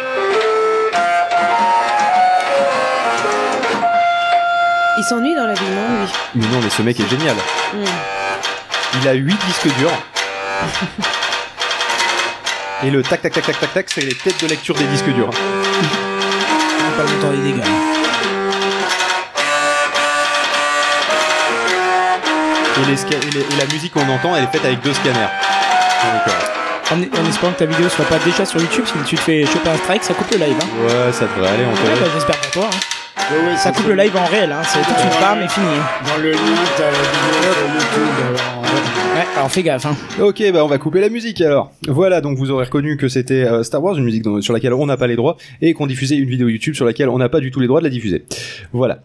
Il 4.99 5.05
s'ennuie 5.05 5.35
dans 5.35 5.47
la 5.47 5.55
vie, 5.55 5.65
non, 5.65 6.05
lui 6.05 6.09
Mais 6.35 6.47
non, 6.49 6.61
mais 6.63 6.71
ce 6.71 6.83
mec 6.83 6.99
est 6.99 7.09
génial. 7.09 7.37
Hmm. 7.73 7.85
Il 9.03 9.09
a 9.09 9.13
8 9.13 9.37
disques 9.47 9.69
durs. 9.79 9.93
Et 12.83 12.91
le 12.91 13.03
tac 13.03 13.23
tac 13.23 13.33
tac 13.33 13.45
tac 13.47 13.59
tac 13.61 13.73
tac, 13.75 13.87
c'est 13.89 14.01
les 14.01 14.15
têtes 14.15 14.43
de 14.43 14.49
lecture 14.49 14.75
des 14.75 14.85
disques 14.85 15.09
durs. 15.11 15.31
Pas 15.31 17.03
le 17.05 17.09
montant 17.11 17.31
des 17.31 17.53
dégâts. 17.53 17.63
Et, 22.81 22.87
les 22.91 22.97
sca- 22.97 23.27
et 23.27 23.31
les- 23.33 23.41
et 23.41 23.57
la 23.59 23.67
musique 23.73 23.93
qu'on 23.93 24.09
entend, 24.09 24.37
elle 24.37 24.45
est 24.45 24.53
faite 24.53 24.65
avec 24.65 24.81
deux 24.81 24.95
scanners. 24.95 25.19
Donc, 25.19 26.29
euh, 26.29 26.33
En, 26.91 26.97
en 27.01 27.29
espérant 27.29 27.53
que 27.53 27.59
ta 27.59 27.67
vidéo 27.67 27.89
soit 27.89 28.07
pas 28.07 28.19
déjà 28.25 28.45
sur 28.47 28.61
YouTube, 28.61 28.85
si 28.87 28.93
tu 29.07 29.17
te 29.17 29.21
fais 29.21 29.45
choper 29.45 29.69
un 29.69 29.77
strike, 29.77 30.03
ça 30.05 30.15
coupe 30.15 30.31
le 30.33 30.39
live. 30.39 30.57
Hein. 30.61 30.67
ouais, 31.07 31.13
ça 31.13 31.27
devrait 31.27 31.51
aller 31.51 31.65
en 31.67 31.71
Ouais, 31.71 31.75
théorie. 31.83 32.01
bah, 32.01 32.07
J'espère 32.15 32.39
pour 32.41 32.51
toi. 32.51 32.71
hein. 32.73 33.25
Ouais, 33.31 33.51
ouais, 33.51 33.57
Ça 33.59 33.73
coupe 33.73 33.89
le 33.89 33.95
live 33.95 34.17
en 34.17 34.25
réel, 34.25 34.51
hein. 34.53 34.63
c'est 34.65 34.79
tout 34.81 34.95
de 34.95 34.99
suite 34.99 35.21
bam 35.21 35.39
et 35.43 35.49
fini. 35.49 35.67
Dans 36.07 36.23
le 36.23 36.31
lien, 36.31 36.39
t'as 36.79 36.85
la 36.85 36.91
vidéo 36.91 37.53
sur 37.53 37.75
YouTube. 37.75 38.15
alors, 38.23 38.63
ouais. 38.63 39.19
Ouais, 39.21 39.27
alors 39.37 39.51
fais 39.51 39.63
gaffe. 39.63 39.85
Hein. 39.87 39.97
Ok, 40.23 40.43
bah 40.53 40.65
on 40.65 40.69
va 40.69 40.79
couper 40.79 41.01
la 41.03 41.11
musique 41.11 41.41
alors. 41.43 41.73
Voilà, 41.89 42.23
donc 42.23 42.39
vous 42.39 42.51
aurez 42.51 42.65
reconnu 42.65 42.97
que 42.97 43.09
c'était 43.09 43.45
euh, 43.45 43.63
Star 43.65 43.83
Wars, 43.83 43.97
une 43.99 44.05
musique 44.05 44.25
sur 44.41 44.55
laquelle 44.55 44.73
on 44.73 44.87
n'a 44.87 44.97
pas 44.97 45.07
les 45.09 45.17
droits, 45.17 45.37
et 45.61 45.75
qu'on 45.75 45.87
diffusait 45.87 46.17
une 46.17 46.29
vidéo 46.31 46.49
YouTube 46.49 46.75
sur 46.75 46.87
laquelle 46.87 47.11
on 47.11 47.19
n'a 47.19 47.29
pas 47.29 47.41
du 47.41 47.51
tout 47.51 47.61
les 47.61 47.67
droits 47.67 47.81
de 47.81 47.85
la 47.85 47.91
diffuser. 47.91 48.25
Voilà. 48.73 49.01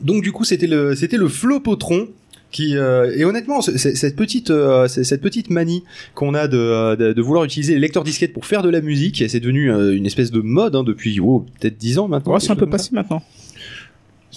Donc 0.00 0.22
du 0.22 0.32
coup, 0.32 0.44
c'était 0.44 0.66
le 0.66 0.94
c'était 0.94 1.18
le 1.18 1.28
Flopotron 1.28 2.08
qui 2.52 2.76
euh, 2.76 3.12
et 3.16 3.24
honnêtement 3.24 3.60
cette 3.62 4.14
petite 4.14 4.50
euh, 4.50 4.86
cette 4.86 5.20
petite 5.22 5.50
manie 5.50 5.82
qu'on 6.14 6.34
a 6.34 6.46
de, 6.46 6.58
euh, 6.58 6.96
de, 6.96 7.12
de 7.12 7.22
vouloir 7.22 7.44
utiliser 7.44 7.74
les 7.74 7.80
lecteurs 7.80 8.04
disquettes 8.04 8.32
pour 8.32 8.46
faire 8.46 8.62
de 8.62 8.68
la 8.68 8.80
musique, 8.80 9.20
et 9.22 9.28
c'est 9.28 9.40
devenu 9.40 9.72
euh, 9.72 9.96
une 9.96 10.06
espèce 10.06 10.30
de 10.30 10.40
mode 10.40 10.76
hein, 10.76 10.84
depuis 10.84 11.18
oh, 11.18 11.46
peut-être 11.58 11.78
10 11.78 11.98
ans 11.98 12.08
maintenant. 12.08 12.34
Ouais, 12.34 12.40
c'est 12.40 12.50
un 12.52 12.56
peu 12.56 12.68
passé 12.68 12.90
maintenant. 12.92 13.22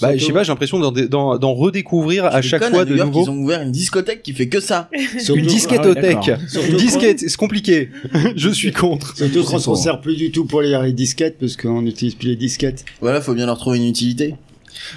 Bah, 0.01 0.15
je 0.17 0.25
sais 0.25 0.33
pas, 0.33 0.43
j'ai 0.43 0.51
l'impression 0.51 0.79
d'en, 0.79 1.53
redécouvrir 1.53 2.25
à 2.25 2.41
chaque 2.41 2.65
fois 2.65 2.81
à 2.81 2.85
de 2.85 2.91
New 2.91 2.97
York, 2.97 3.07
nouveau. 3.07 3.25
Ils 3.25 3.29
ont 3.29 3.37
ouvert 3.37 3.61
une 3.61 3.71
discothèque 3.71 4.23
qui 4.23 4.33
fait 4.33 4.49
que 4.49 4.59
ça. 4.59 4.89
Surtout- 5.19 5.39
Une 5.39 5.45
Ah 5.45 5.49
disquettothèque. 5.49 6.03
ouais, 6.03 6.13
d'accord. 6.15 6.69
une 6.69 6.75
disquette, 6.77 7.19
c'est 7.21 7.35
compliqué. 7.37 7.89
je 8.35 8.49
suis 8.49 8.73
contre. 8.73 9.15
Surtout 9.15 9.43
qu'on 9.45 9.59
s'en 9.59 9.75
sert 9.75 10.01
plus 10.01 10.17
du 10.17 10.31
tout 10.31 10.43
pour 10.45 10.61
lire 10.61 10.81
les 10.81 10.91
disquettes 10.91 11.37
parce 11.39 11.55
qu'on 11.55 11.81
n'utilise 11.81 12.15
plus 12.15 12.27
les 12.27 12.35
disquettes. 12.35 12.83
Voilà, 12.99 13.21
faut 13.21 13.33
bien 13.33 13.45
leur 13.45 13.57
trouver 13.57 13.77
une 13.77 13.87
utilité. 13.87 14.35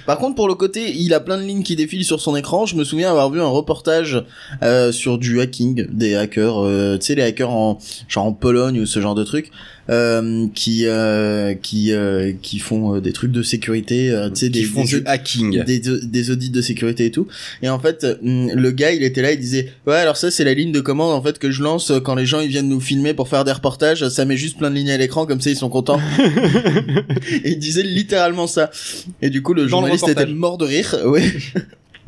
Par 0.07 0.19
contre, 0.19 0.35
pour 0.35 0.49
le 0.49 0.55
côté, 0.55 0.93
il 0.97 1.15
a 1.15 1.21
plein 1.21 1.37
de 1.37 1.43
lignes 1.43 1.63
qui 1.63 1.77
défilent 1.77 2.05
sur 2.05 2.21
son 2.21 2.37
écran. 2.37 2.67
Je 2.67 2.77
me 2.77 2.85
souviens 2.85 3.11
avoir 3.11 3.31
vu 3.31 3.41
un 3.41 3.47
reportage 3.47 4.25
euh, 4.63 4.93
sur 4.93 5.19
du 5.19 5.41
hacking, 5.41 5.87
des 5.91 6.15
hackers, 6.15 6.65
euh, 6.65 6.97
tu 6.99 7.07
sais, 7.07 7.15
les 7.15 7.23
hackers 7.23 7.51
en 7.51 7.79
genre 8.09 8.27
en 8.27 8.33
Pologne 8.33 8.81
ou 8.81 8.87
ce 8.87 9.01
genre 9.01 9.15
de 9.15 9.25
trucs, 9.25 9.51
euh, 9.51 9.53
qui 10.55 10.83
euh, 10.87 11.55
qui 11.55 11.93
euh, 11.93 12.33
qui 12.43 12.59
font 12.59 12.97
euh, 12.97 13.01
des 13.01 13.13
trucs 13.13 13.33
de 13.33 13.43
sécurité, 13.43 14.11
euh, 14.11 14.29
tu 14.29 14.37
sais, 14.37 14.49
des 14.51 14.63
font 14.65 14.83
des- 14.85 15.01
du 15.01 15.03
hacking. 15.07 15.65
des, 15.65 15.81
des 15.81 16.31
audits 16.31 16.51
de 16.51 16.61
sécurité 16.61 17.07
et 17.07 17.11
tout. 17.11 17.27
Et 17.63 17.69
en 17.71 17.79
fait, 17.79 18.07
le 18.23 18.71
gars, 18.71 18.93
il 18.93 19.03
était 19.03 19.23
là, 19.23 19.33
il 19.33 19.39
disait, 19.41 19.73
ouais, 19.87 19.97
alors 19.97 20.17
ça, 20.17 20.31
c'est 20.31 20.45
la 20.45 20.53
ligne 20.55 20.73
de 20.73 20.81
commande, 20.81 21.13
en 21.15 21.23
fait, 21.23 21.39
que 21.39 21.51
je 21.51 21.63
lance 21.63 21.91
euh, 21.91 22.01
quand 22.01 22.15
les 22.15 22.27
gens, 22.27 22.41
ils 22.41 22.49
viennent 22.49 22.69
nous 22.69 22.81
filmer 22.81 23.15
pour 23.15 23.29
faire 23.29 23.45
des 23.45 23.53
reportages. 23.53 24.07
Ça 24.09 24.25
met 24.25 24.37
juste 24.37 24.59
plein 24.59 24.71
de 24.71 24.77
lignes 24.77 24.91
à 24.91 24.97
l'écran, 24.99 25.25
comme 25.27 25.41
ça, 25.41 25.49
ils 25.51 25.57
sont 25.57 25.71
contents. 25.71 26.01
et 27.45 27.51
il 27.53 27.59
disait 27.59 27.83
littéralement 27.83 28.47
ça. 28.47 28.71
Et 29.23 29.31
du 29.31 29.43
coup, 29.43 29.55
le 29.55 29.63
Dans 29.63 29.69
journaliste 29.69 30.09
était 30.09 30.27
mort 30.27 30.59
de 30.59 30.67
rire. 30.67 30.97
Ouais. 31.07 31.23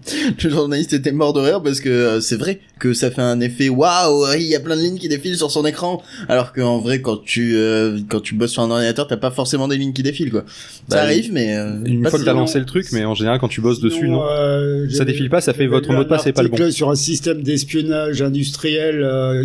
Le 0.45 0.51
journaliste 0.51 0.93
était 0.93 1.13
mort 1.13 1.33
de 1.33 1.41
rire 1.41 1.63
parce 1.63 1.81
que 1.81 1.89
euh, 1.89 2.21
c'est 2.21 2.37
vrai 2.37 2.61
que 2.79 2.93
ça 2.95 3.11
fait 3.11 3.21
un 3.23 3.41
effet 3.41 3.69
waouh, 3.69 4.27
il 4.37 4.43
y 4.47 4.55
a 4.55 4.61
plein 4.61 4.77
de 4.77 4.81
lignes 4.83 4.99
qui 4.99 5.09
défilent 5.09 5.37
sur 5.37 5.51
son 5.51 5.65
écran 5.67 6.03
alors 6.29 6.53
qu'en 6.53 6.79
vrai 6.79 7.01
quand 7.03 7.23
tu 7.23 7.57
euh, 7.57 7.99
quand 8.09 8.21
tu 8.21 8.35
bosses 8.35 8.53
sur 8.53 8.63
un 8.63 8.71
ordinateur, 8.71 9.07
t'as 9.07 9.17
pas 9.17 9.31
forcément 9.31 9.69
des 9.69 9.77
lignes 9.77 9.93
qui 9.93 10.03
défilent 10.03 10.31
quoi. 10.31 10.43
Bah, 10.89 10.97
ça 10.97 11.03
arrive 11.03 11.33
mais 11.33 11.57
euh, 11.57 11.83
Une 11.85 12.07
fois 12.09 12.19
que 12.19 12.25
t'as 12.25 12.33
lancé 12.33 12.59
le 12.59 12.67
truc, 12.67 12.87
mais 12.93 13.05
en 13.05 13.15
général, 13.15 13.39
quand 13.39 13.49
tu 13.49 13.61
bosses 13.61 13.81
dessus, 13.81 14.09
non. 14.09 14.23
euh, 14.31 14.89
Ça 14.91 15.05
défile 15.05 15.29
pas, 15.31 15.41
ça 15.41 15.53
fait 15.53 15.67
votre 15.67 15.93
mot 15.93 16.03
de 16.05 16.09
passe, 16.09 16.23
c'est 16.25 16.33
pas 16.33 16.43
le 16.43 16.49
bon. 16.49 16.71
sur 16.71 16.91
un 16.91 16.95
système 16.95 17.43
d'espionnage 17.43 18.23
industriel. 18.23 19.03
euh, 19.03 19.45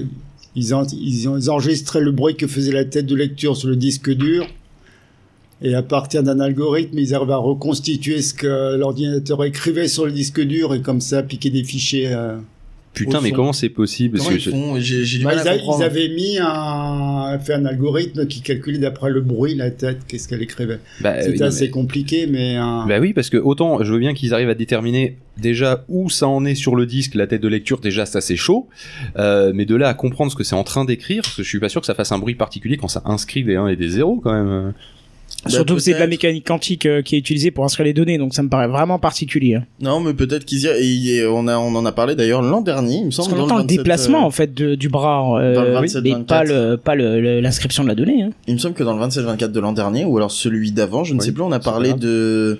ils, 0.56 0.74
en- 0.74 0.86
ils, 0.88 1.28
ont- 1.28 1.38
ils 1.38 1.50
enregistraient 1.50 2.00
le 2.02 2.12
bruit 2.12 2.36
que 2.36 2.48
faisait 2.48 2.72
la 2.72 2.86
tête 2.86 3.06
de 3.06 3.16
lecture 3.16 3.58
sur 3.58 3.68
le 3.68 3.76
disque 3.76 4.10
dur. 4.10 4.48
Et 5.62 5.74
à 5.74 5.82
partir 5.82 6.22
d'un 6.22 6.40
algorithme, 6.40 6.98
ils 7.00 7.14
arrivaient 7.16 7.34
à 7.34 7.38
reconstituer 7.38 8.22
ce 8.22 8.34
que 8.34 8.76
l'ordinateur 8.78 9.44
écrivait 9.46 9.88
sur 9.88 10.06
le 10.06 10.12
disque 10.12 10.42
dur 10.42 10.74
et 10.76 10.82
comme 10.82 11.00
ça 11.02 11.24
piquer 11.24 11.50
des 11.50 11.64
fichiers 11.64 12.08
euh, 12.14 12.36
Putain, 12.94 13.20
mais 13.20 13.32
comment 13.32 13.52
c'est 13.52 13.68
possible? 13.68 14.18
Parce 14.18 14.28
Comment 14.30 14.38
que 14.38 14.42
ils 14.42 14.44
je- 14.46 14.50
font? 15.20 15.26
Bah, 15.26 15.34
ils, 15.34 15.48
a- 15.50 15.56
ils 15.58 15.84
avaient 15.84 16.08
mis 16.08 16.38
un, 16.40 17.38
fait 17.40 17.54
un 17.54 17.66
algorithme 17.66 18.26
qui 18.26 18.40
calculait 18.42 18.78
d'après 18.78 19.10
le 19.10 19.20
bruit 19.20 19.54
la 19.56 19.70
tête, 19.70 20.00
qu'est-ce 20.08 20.30
qu'elle 20.30 20.42
écrivait. 20.42 20.80
Bah, 21.02 21.16
C'était 21.20 21.32
oui, 21.34 21.40
non, 21.40 21.46
assez 21.48 21.66
mais- 21.66 21.70
compliqué, 21.72 22.26
mais 22.28 22.56
un- 22.56 22.86
Bah 22.88 23.00
oui, 23.02 23.12
parce 23.14 23.30
que 23.30 23.36
autant 23.38 23.84
je 23.84 23.92
veux 23.92 24.00
bien 24.00 24.14
qu'ils 24.14 24.34
arrivent 24.34 24.50
à 24.50 24.56
déterminer 24.56 25.18
déjà 25.38 25.84
où 25.90 26.10
ça 26.10 26.28
en 26.30 26.46
est 26.46 26.56
sur 26.56 26.76
le 26.78 26.86
disque, 26.86 27.16
la 27.16 27.28
tête 27.28 27.42
de 27.42 27.48
lecture, 27.50 27.80
déjà 27.82 28.06
ça 28.06 28.22
c'est 28.22 28.38
chaud, 28.38 28.68
euh, 29.18 29.52
mais 29.54 29.66
de 29.66 29.76
là 29.76 29.90
à 29.90 29.94
comprendre 29.94 30.32
ce 30.32 30.38
que 30.38 30.46
c'est 30.46 30.56
en 30.56 30.64
train 30.64 30.86
d'écrire, 30.86 31.22
parce 31.24 31.36
que 31.36 31.44
je 31.44 31.50
suis 31.50 31.60
pas 31.60 31.68
sûr 31.70 31.82
que 31.82 31.88
ça 31.88 31.96
fasse 31.96 32.14
un 32.14 32.18
bruit 32.20 32.36
particulier 32.36 32.78
quand 32.78 32.88
ça 32.88 33.02
inscrit 33.06 33.44
des 33.44 33.56
1 33.58 33.68
et 33.68 33.76
des 33.76 33.90
0 33.90 34.22
quand 34.24 34.32
même. 34.34 34.74
Surtout 35.48 35.76
que 35.76 35.80
c'est 35.82 35.94
de 35.94 36.00
la 36.00 36.08
mécanique 36.08 36.46
quantique 36.48 36.86
euh, 36.86 37.02
qui 37.02 37.16
est 37.16 37.20
utilisée 37.20 37.52
pour 37.52 37.66
inscrire 37.66 37.86
les 37.86 37.94
données, 37.94 38.18
donc 38.18 38.34
ça 38.34 38.42
me 38.44 38.50
paraît 38.50 38.68
vraiment 38.68 38.98
particulier. 39.00 39.56
hein. 39.56 39.66
Non, 39.82 40.00
mais 40.00 40.14
peut-être 40.14 40.46
qu'ils 40.46 40.62
y 40.62 40.68
a... 40.68 40.78
et 40.78 40.84
il 40.86 41.06
y 41.06 41.22
a- 41.22 41.32
on, 41.32 41.48
a, 41.48 41.58
on 41.58 41.76
en 41.76 41.86
a 41.86 41.92
parlé 41.92 42.16
d'ailleurs 42.16 42.42
l'an 42.42 42.62
dernier, 42.62 42.96
il 42.96 43.00
me 43.00 43.04
Parce 43.06 43.16
semble. 43.18 43.30
qu'on 43.32 43.36
dans 43.38 43.44
entend 43.46 43.56
le 43.58 43.62
27, 43.64 43.78
déplacement 43.78 44.24
euh, 44.24 44.28
en 44.28 44.32
fait 44.32 44.54
de- 44.54 44.76
du 44.76 44.90
bras, 44.90 45.40
euh, 45.40 45.54
dans 45.56 45.64
le 45.64 45.72
27, 45.74 46.04
mais 46.04 46.10
24. 46.12 46.28
pas 46.28 46.44
le 46.44 46.78
pas 46.78 46.96
le- 46.96 47.22
le- 47.22 47.40
l'inscription 47.42 47.84
de 47.84 47.90
la 47.90 47.96
donnée. 47.96 48.24
Hein. 48.24 48.30
Il 48.48 48.54
me 48.56 48.60
semble 48.60 48.74
que 48.76 48.84
dans 48.84 48.98
le 48.98 49.06
27-24 49.06 49.52
de 49.52 49.60
l'an 49.60 49.72
dernier, 49.74 50.04
ou 50.06 50.18
alors 50.18 50.32
celui 50.32 50.72
d'avant, 50.72 51.04
je 51.04 51.14
ne 51.14 51.20
Oui, 51.20 51.26
sais 51.26 51.32
plus, 51.32 51.44
on 51.44 51.52
a 51.52 51.60
parlé 51.60 51.94
de 51.94 52.60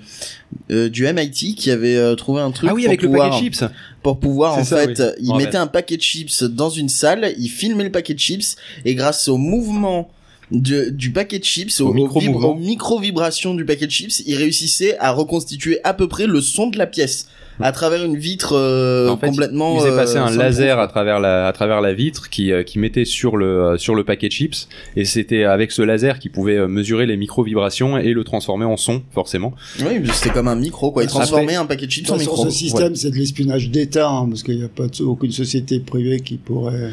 euh, 0.70 0.88
du 0.88 1.04
MIT 1.12 1.54
qui 1.56 1.70
avait 1.70 1.96
euh, 1.96 2.14
trouvé 2.14 2.40
un 2.40 2.50
truc 2.52 2.68
Ah 2.70 2.74
oui, 2.74 2.82
pour 2.82 2.90
avec 2.90 3.02
le 3.02 3.08
pouvoir, 3.08 3.30
paquet 3.30 3.42
chips. 3.44 3.64
pour 4.02 4.20
pouvoir 4.20 4.54
C'est 4.54 4.60
en 4.60 4.64
ça, 4.64 4.76
fait, 4.78 5.00
oui. 5.18 5.26
il 5.28 5.34
mettait 5.36 5.56
un 5.58 5.66
paquet 5.66 5.96
de 5.96 6.02
chips 6.02 6.44
dans 6.44 6.70
une 6.70 6.88
salle, 6.88 7.32
il 7.38 7.48
filmait 7.48 7.84
le 7.84 7.90
paquet 7.90 8.14
de 8.14 8.18
chips 8.20 8.56
et 8.84 8.94
grâce 8.94 9.26
au 9.28 9.36
mouvement 9.38 10.08
de, 10.50 10.90
du 10.90 11.10
paquet 11.10 11.38
de 11.38 11.44
chips, 11.44 11.80
Au 11.80 11.88
aux 11.88 12.54
micro-vibrations 12.54 13.54
du 13.54 13.64
paquet 13.64 13.86
de 13.86 13.90
chips, 13.90 14.22
il 14.26 14.36
réussissait 14.36 14.96
à 14.98 15.12
reconstituer 15.12 15.80
à 15.84 15.94
peu 15.94 16.08
près 16.08 16.26
le 16.26 16.40
son 16.40 16.68
de 16.68 16.78
la 16.78 16.86
pièce 16.86 17.28
à 17.60 17.72
travers 17.72 18.04
une 18.04 18.16
vitre 18.16 18.52
euh, 18.54 19.08
En 19.08 19.16
fait, 19.16 19.28
complètement. 19.28 19.74
il 19.76 19.80
faisait 19.80 19.92
euh, 19.92 19.96
passer 19.96 20.16
un 20.18 20.26
soundproof. 20.28 20.42
laser 20.44 20.78
à 20.78 20.88
travers 20.88 21.20
la 21.20 21.46
à 21.48 21.52
travers 21.52 21.80
la 21.80 21.92
vitre 21.94 22.28
qui 22.30 22.52
euh, 22.52 22.62
qui 22.62 22.78
mettait 22.78 23.04
sur 23.04 23.36
le 23.36 23.46
euh, 23.46 23.78
sur 23.78 23.94
le 23.94 24.04
paquet 24.04 24.28
de 24.28 24.32
chips 24.32 24.68
et 24.96 25.04
c'était 25.04 25.44
avec 25.44 25.72
ce 25.72 25.82
laser 25.82 26.18
qu'il 26.18 26.30
pouvait 26.32 26.56
euh, 26.56 26.68
mesurer 26.68 27.06
les 27.06 27.16
micro 27.16 27.42
vibrations 27.42 27.96
et 27.98 28.12
le 28.12 28.24
transformer 28.24 28.64
en 28.66 28.76
son 28.76 29.02
forcément. 29.12 29.54
Oui, 29.80 29.98
mais 30.00 30.08
c'était 30.12 30.30
comme 30.30 30.48
un 30.48 30.56
micro, 30.56 30.90
quoi. 30.92 31.02
Il 31.02 31.06
Après- 31.06 31.18
transformait 31.20 31.54
un 31.56 31.66
paquet 31.66 31.86
de 31.86 31.90
chips 31.92 32.10
en 32.10 32.16
micro. 32.18 32.44
ce 32.44 32.50
système, 32.50 32.94
c'est 32.94 33.10
de 33.10 33.16
l'espionnage 33.16 33.70
d'État, 33.70 34.08
hein, 34.08 34.26
parce 34.28 34.42
qu'il 34.42 34.56
n'y 34.58 34.64
a 34.64 34.68
pas 34.68 34.86
de- 34.88 35.02
aucune 35.04 35.32
société 35.32 35.80
privée 35.80 36.20
qui 36.20 36.36
pourrait. 36.36 36.90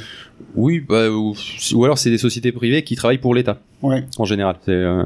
Oui, 0.55 0.79
bah, 0.79 1.09
ou, 1.09 1.35
ou 1.73 1.85
alors 1.85 1.97
c'est 1.97 2.09
des 2.09 2.17
sociétés 2.17 2.51
privées 2.51 2.83
qui 2.83 2.95
travaillent 2.95 3.17
pour 3.17 3.33
l'État. 3.35 3.59
Ouais. 3.81 4.03
En 4.17 4.25
général, 4.25 4.55
c'est 4.65 4.71
euh, 4.71 5.03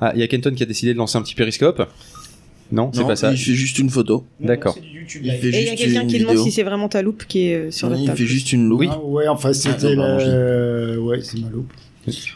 Ah, 0.00 0.12
il 0.14 0.20
y 0.20 0.22
a 0.22 0.26
Kenton 0.28 0.52
qui 0.54 0.62
a 0.62 0.66
décidé 0.66 0.92
de 0.94 0.98
lancer 0.98 1.18
un 1.18 1.22
petit 1.22 1.34
périscope. 1.34 1.82
Non, 2.72 2.90
c'est 2.94 3.04
pas 3.04 3.16
ça. 3.16 3.32
Il 3.32 3.38
fait 3.38 3.54
juste 3.54 3.78
une 3.78 3.90
photo. 3.90 4.24
D'accord. 4.40 4.76
Il 4.78 5.32
fait 5.32 5.48
Et 5.48 5.60
il 5.62 5.66
y 5.66 5.68
a 5.70 5.74
quelqu'un 5.76 6.06
qui 6.06 6.18
demande 6.20 6.38
si 6.38 6.52
c'est 6.52 6.62
vraiment 6.62 6.88
ta 6.88 7.02
loupe 7.02 7.24
qui 7.26 7.48
est 7.48 7.54
euh, 7.54 7.70
sur 7.70 7.88
Oui, 7.90 8.04
la 8.06 8.12
il 8.12 8.16
fait 8.16 8.26
juste 8.26 8.52
une 8.52 8.68
loupe. 8.68 8.84
Ah, 8.88 8.98
ouais, 9.02 9.26
enfin, 9.28 9.52
c'était 9.52 9.94
la- 9.96 10.18
je- 10.18 10.24
euh, 10.28 10.96
ouais, 10.98 11.20
c'est 11.22 11.38
ma 11.40 11.48
loupe. 11.50 11.72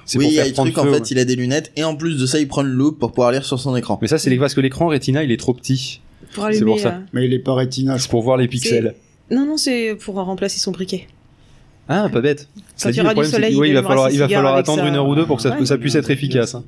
C'est 0.04 0.18
Oui, 0.18 0.24
pour 0.26 0.32
il 0.32 0.34
y 0.34 0.40
a 0.40 0.44
en 0.60 0.92
fait, 0.92 1.10
il 1.10 1.18
a 1.18 1.24
des 1.24 1.36
lunettes, 1.36 1.72
et 1.76 1.84
en 1.84 1.96
plus 1.96 2.18
de 2.18 2.26
ça, 2.26 2.38
il 2.38 2.46
prend 2.48 2.62
une 2.62 2.68
loupe 2.72 2.98
pour 2.98 3.12
pouvoir 3.12 3.32
lire 3.32 3.44
sur 3.44 3.58
son 3.58 3.74
écran. 3.76 3.98
Mais 4.02 4.08
ça, 4.08 4.18
c'est 4.18 4.34
parce 4.36 4.54
que 4.54 4.60
l'écran 4.60 4.88
Retina, 4.88 5.22
il 5.24 5.30
est 5.32 5.36
trop 5.36 5.54
petit. 5.54 6.00
Pour 6.34 6.44
C'est 6.44 6.48
allumer. 6.56 6.64
pour 6.72 6.80
ça. 6.80 6.88
euh, 6.88 7.00
Mais 7.12 7.24
il 7.26 7.32
est 7.32 7.38
pas 7.38 7.54
rétina. 7.54 7.96
C'est 7.98 8.10
pour 8.10 8.22
voir 8.22 8.36
les 8.36 8.48
pixels. 8.48 8.94
Non, 9.30 9.46
non, 9.46 9.56
c'est 9.56 9.94
pour 9.94 10.16
remplacer 10.16 10.58
son 10.58 10.70
briquet. 10.72 11.06
Ah, 11.88 12.08
pas 12.12 12.20
bête. 12.20 12.48
Ça 12.76 12.88
Quand 12.88 12.94
il 12.94 12.98
y 12.98 13.00
aura 13.02 13.14
du 13.14 13.24
soleil, 13.24 13.54
oui, 13.56 13.68
il 13.68 13.74
va 13.74 13.82
falloir, 13.82 14.56
attendre 14.56 14.84
une 14.84 14.96
heure 14.96 15.06
ou 15.08 15.14
deux 15.14 15.26
pour 15.26 15.36
que 15.36 15.42
ça, 15.42 15.50
Ouais. 15.50 15.58
que 15.58 15.64
ça 15.64 15.78
puisse 15.78 15.94
être 15.94 16.10
efficace. 16.10 16.54
hein. 16.54 16.64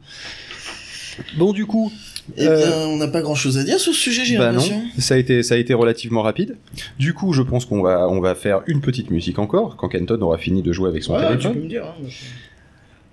Bon, 1.37 1.53
du 1.53 1.67
coup. 1.67 1.91
Eh 2.37 2.43
bien, 2.49 2.77
on 2.89 2.97
n'a 2.97 3.09
pas 3.09 3.23
grand 3.23 3.35
chose 3.35 3.57
à 3.59 3.63
dire 3.65 3.79
sur 3.79 3.93
ce 3.95 4.01
sujet, 4.01 4.25
j'ai 4.25 4.37
Bah 4.37 4.47
non, 4.53 4.59
l'impression. 4.61 4.83
ça 4.99 5.15
a 5.15 5.17
été 5.19 5.43
ça 5.43 5.55
a 5.55 5.59
été 5.59 5.75
relativement 5.75 6.23
rapide. 6.23 6.57
Du 6.99 7.15
coup, 7.15 7.33
je 7.33 7.43
pense 7.43 7.65
qu'on 7.67 7.83
va 7.83 8.09
on 8.09 8.21
va 8.21 8.35
faire 8.35 8.63
une 8.67 8.81
petite 8.81 9.11
musique 9.11 9.39
encore 9.39 9.77
quand 9.77 9.89
Kenton 9.89 10.21
aura 10.23 10.39
fini 10.39 10.63
de 10.63 10.73
jouer 10.73 10.89
avec 10.89 11.03
son 11.05 11.15
Ouais, 11.15 11.21
tu 11.23 11.27
téléphone. 11.29 11.53
peux 11.55 11.61
me 11.61 11.69
dire. 11.69 11.85
hein, 11.85 12.09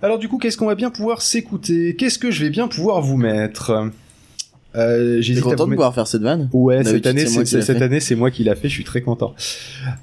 Alors 0.02 0.18
du 0.18 0.28
coup, 0.28 0.38
qu'est-ce 0.38 0.56
qu'on 0.56 0.66
va 0.66 0.74
bien 0.74 0.90
pouvoir 0.90 1.22
s'écouter? 1.22 1.94
Qu'est-ce 1.96 2.18
que 2.18 2.30
je 2.30 2.42
vais 2.44 2.50
bien 2.50 2.66
pouvoir 2.68 3.00
vous 3.02 3.16
mettre? 3.16 3.90
Euh, 4.76 5.20
content 5.42 5.66
de 5.66 5.70
pouvoir 5.72 5.94
faire 5.94 6.06
cette 6.06 6.22
vanne? 6.22 6.48
Ouais, 6.52 6.82
cette 6.84 7.06
année, 7.06 7.26
c'est 7.26 7.44
cette 7.62 7.82
année, 7.82 8.00
c'est 8.00 8.14
moi 8.14 8.30
qui 8.30 8.44
l'a 8.44 8.54
fait. 8.54 8.68
Je 8.68 8.74
suis 8.74 8.84
très 8.84 9.00
content. 9.00 9.34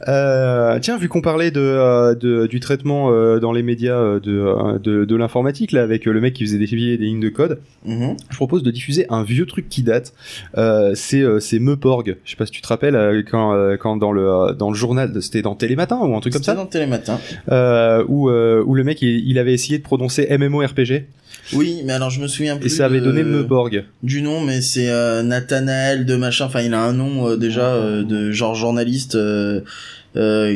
Euh, 0.07 0.79
tiens, 0.81 0.97
vu 0.97 1.09
qu'on 1.09 1.21
parlait 1.21 1.51
de, 1.51 1.59
euh, 1.61 2.15
de- 2.15 2.47
du 2.47 2.59
traitement 2.59 3.11
euh, 3.11 3.39
dans 3.39 3.51
les 3.51 3.63
médias 3.63 3.97
euh, 3.97 4.19
de, 4.19 4.77
de, 4.79 5.05
de 5.05 5.15
l'informatique 5.15 5.71
là, 5.71 5.83
avec 5.83 6.05
le 6.05 6.19
mec 6.21 6.33
qui 6.33 6.45
faisait 6.45 6.57
défiler 6.57 6.97
des 6.97 7.05
lignes 7.05 7.19
de 7.19 7.29
code, 7.29 7.59
Mhm. 7.85 8.15
je 8.29 8.35
propose 8.35 8.63
de 8.63 8.71
diffuser 8.71 9.05
un 9.09 9.23
vieux 9.23 9.45
truc 9.45 9.67
qui 9.69 9.81
date. 9.83 10.13
Euh, 10.57 10.91
c'est 10.95 11.23
c'est 11.39 11.59
Meuporg. 11.59 12.17
Je 12.23 12.29
sais 12.31 12.37
pas 12.37 12.45
si 12.45 12.51
tu 12.51 12.61
te 12.61 12.67
rappelles 12.67 13.25
quand 13.29 13.53
quand 13.79 13.97
dans 13.97 14.11
le 14.11 14.53
dans 14.57 14.69
le 14.69 14.75
journal, 14.75 15.11
c'était 15.21 15.41
dans 15.41 15.55
Télématin 15.55 15.97
ou 15.99 16.15
un 16.15 16.19
truc 16.19 16.33
comme 16.33 16.41
C'était 16.43 16.51
ça, 16.51 16.55
dans 16.55 16.65
Télématin. 16.67 17.19
euh, 17.51 18.03
où 18.07 18.29
où 18.29 18.75
le 18.75 18.83
mec 18.83 19.01
il, 19.01 19.27
il 19.27 19.39
avait 19.39 19.53
essayé 19.53 19.77
de 19.77 19.83
prononcer 19.83 20.27
MMORPG 20.37 21.05
Oui, 21.53 21.81
mais 21.85 21.93
alors 21.93 22.09
je 22.09 22.21
me 22.21 22.27
souviens 22.27 22.57
plus. 22.57 22.67
et 22.67 22.69
ça 22.69 22.85
avait 22.85 22.99
de- 22.99 23.05
donné 23.05 23.23
Meuporg. 23.23 23.83
Du 24.03 24.21
nom, 24.21 24.41
mais 24.41 24.61
c'est 24.61 24.89
euh, 24.89 25.21
Nathanaël 25.23 26.05
de 26.05 26.15
machin. 26.15 26.45
Enfin, 26.45 26.61
il 26.61 26.73
a 26.73 26.81
un 26.81 26.93
nom 26.93 27.27
euh, 27.29 27.35
déjà 27.37 27.73
euh, 27.73 28.03
de 28.03 28.31
genre 28.31 28.55
journaliste 28.55 29.17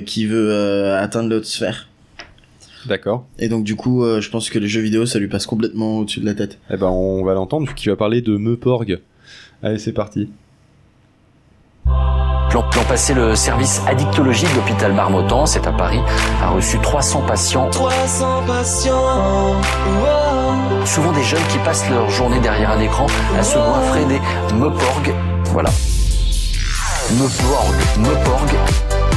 qui 0.05 0.25
veut 0.25 0.93
atteindre 0.95 1.29
l'autre 1.29 1.45
sphère. 1.47 1.87
D'accord. 2.87 3.25
Et 3.39 3.47
donc 3.49 3.63
du 3.63 3.75
coup, 3.75 4.03
je 4.19 4.29
pense 4.29 4.49
que 4.49 4.59
les 4.59 4.67
jeux 4.67 4.81
vidéo, 4.81 5.05
ça 5.05 5.17
lui 5.17 5.27
passe 5.27 5.45
complètement 5.47 5.99
au-dessus 5.99 6.19
de 6.19 6.25
la 6.25 6.33
tête. 6.35 6.59
Eh 6.69 6.77
ben 6.77 6.87
on 6.87 7.23
va 7.23 7.33
l'entendre 7.33 7.67
vu 7.67 7.73
qu'il 7.73 7.89
va 7.89 7.95
parler 7.95 8.21
de 8.21 8.35
Meuporg. 8.37 8.99
Allez, 9.63 9.79
c'est 9.79 9.93
parti. 9.93 10.29
L'an 12.55 12.63
l'an 12.73 12.83
passé, 12.87 13.13
le 13.13 13.35
service 13.35 13.81
addictologie 13.85 14.45
de 14.45 14.55
l'hôpital 14.55 14.93
Marmottan, 14.93 15.45
c'est 15.45 15.67
à 15.67 15.73
Paris, 15.73 15.99
a 16.41 16.51
reçu 16.51 16.79
300 16.79 17.23
patients. 17.27 17.69
300 17.69 18.43
patients. 18.47 19.61
Souvent 20.85 21.11
des 21.11 21.23
jeunes 21.23 21.45
qui 21.49 21.57
passent 21.57 21.89
leur 21.89 22.09
journée 22.09 22.39
derrière 22.39 22.71
un 22.71 22.79
écran 22.79 23.07
à 23.37 23.43
se 23.43 23.57
goinfrer 23.57 24.05
des 24.05 24.21
Meuporg. 24.55 25.13
Voilà. 25.51 25.69
Meuporg, 27.19 27.75
Meuporg. 27.97 28.49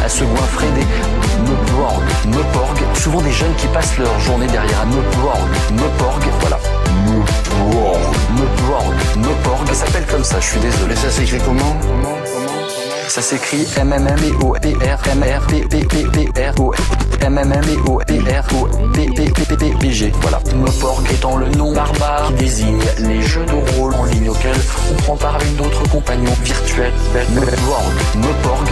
À 0.05 0.09
se 0.09 0.25
goinfrer 0.25 0.67
des 0.75 0.87
Meuporg, 1.49 2.03
Meuporg. 2.27 2.77
Souvent 2.95 3.21
des 3.21 3.31
jeunes 3.31 3.55
qui 3.55 3.69
passent 3.69 3.99
leur 3.99 4.19
journée 4.19 4.49
derrière 4.49 4.81
un 4.81 4.87
Meuporg, 4.87 5.49
Meuporg. 5.71 6.25
Voilà. 6.41 6.59
Meuporg, 7.07 8.01
Meuporg, 8.37 8.95
Meuporg. 9.17 9.69
Ça 9.69 9.87
s'appelle 9.87 10.07
comme 10.07 10.25
ça, 10.25 10.41
je 10.41 10.47
suis 10.47 10.61
désolé. 10.61 10.97
ça 10.97 11.09
s'écrit 11.09 11.39
comment? 11.47 11.77
Ça 13.09 13.23
s'écrit 13.23 13.67
m 13.79 13.93
m 13.93 14.07
m 14.07 14.17
e 14.23 14.45
o 14.45 14.55
p 14.61 14.75
r 14.75 15.09
m 15.09 15.23
r 15.23 15.47
p 15.47 15.61
p 15.63 15.85
p 15.85 16.05
p 16.05 16.41
r 16.41 16.61
o 16.61 16.75
m 17.23 17.39
m 17.39 17.53
m 17.53 17.63
e 17.69 17.77
o 17.89 17.99
p 18.07 18.19
r 18.19 18.45
o 18.55 18.69
p 18.93 19.07
p 19.17 19.31
p 19.31 19.45
p 19.45 19.57
p 19.57 19.75
p 19.81 19.93
g 19.93 20.13
voilà 20.21 20.41
Meuporg 20.55 21.03
étant 21.11 21.37
le 21.37 21.49
nom 21.51 21.73
barbare 21.73 22.29
qui 22.29 22.45
désigne 22.45 22.83
les 22.99 23.23
jeux 23.23 23.47
de 23.47 23.77
rôle 23.77 23.95
en 23.95 24.05
ligne 24.05 24.29
auxquels 24.29 24.61
on 24.91 24.95
prend 25.03 25.17
part 25.17 25.37
avec 25.37 25.57
d'autres 25.57 25.89
compagnons 25.89 26.37
virtuels 26.43 26.93
Meuporg 27.35 27.93
Meuporg 28.17 28.69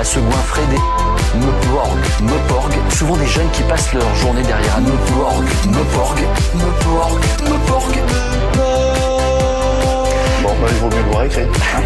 à 0.00 0.04
se 0.04 0.18
goinfrer 0.18 0.62
des 0.70 1.38
Meuporg 1.38 1.98
Meuporg 2.22 2.72
souvent 2.90 3.16
des 3.16 3.26
jeunes 3.26 3.50
qui 3.52 3.62
passent 3.64 3.92
leur 3.92 4.14
journée 4.16 4.42
derrière 4.42 4.76
un 4.76 4.80
Meuporg 4.80 5.44
Meuporg 5.66 6.18
Meuporg 6.54 7.98
Bon, 8.56 8.77
bah, 10.60 10.66
il 10.70 10.76
vaut 10.78 10.88
mieux 10.88 11.02
le 11.04 11.10
voir 11.10 11.24
écrit. 11.24 11.42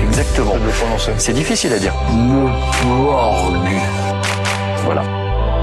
Exactement. 0.08 0.54
Le 0.54 0.70
prononcer. 0.70 1.12
C'est 1.18 1.32
difficile 1.32 1.72
à 1.72 1.78
dire. 1.78 1.94
Meuporg. 2.12 3.54
Voilà. 4.84 5.02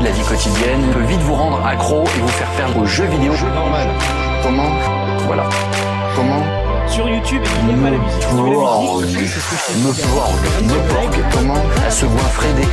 La 0.01 0.11
vie 0.11 0.21
quotidienne 0.21 0.81
peut 0.93 1.03
vite 1.05 1.19
vous 1.21 1.35
rendre 1.35 1.59
accro 1.65 2.03
et 2.03 2.19
vous 2.19 2.27
faire 2.29 2.47
perdre 2.51 2.77
aux 2.77 2.85
jeux 2.85 3.05
vidéo. 3.05 3.33
Normal. 3.53 3.87
Comment 4.43 4.71
Voilà. 5.27 5.43
Comment 6.15 6.43
Sur 6.87 7.09
YouTube, 7.09 7.41
il 7.61 7.65
n'y 7.67 7.73
a 7.73 7.83
pas 7.83 7.91
la 7.91 7.97
musique. 7.97 8.21
Fais. 8.21 9.77
Meuporg. 9.79 10.31
Meuporg. 10.63 11.15
Comment 11.33 11.61
À 11.85 11.91
se 11.91 12.05
goinfrer 12.05 12.53
des 12.53 12.67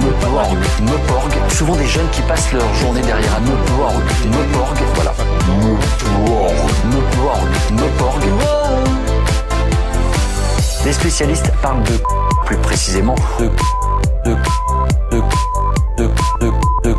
Meuporg. 0.00 0.56
Meuporg. 0.82 1.32
Souvent 1.50 1.76
des 1.76 1.86
jeunes 1.86 2.08
qui 2.12 2.22
passent 2.22 2.52
leur 2.52 2.72
journée 2.74 3.02
derrière 3.02 3.36
un 3.36 3.40
Meuporg. 3.40 4.02
Meuporg. 4.26 4.76
Voilà. 4.94 5.14
Meuporg. 5.58 6.54
Meuporg. 6.84 7.48
Meuporg. 7.72 8.22
Les 10.84 10.92
spécialistes 10.92 11.52
parlent 11.62 11.84
de 11.84 12.00
plus 12.44 12.56
précisément 12.56 13.14
de 13.38 13.46
de 14.24 14.36
de 15.12 15.22
de 15.96 16.10
de 16.40 16.52
de 16.82 16.96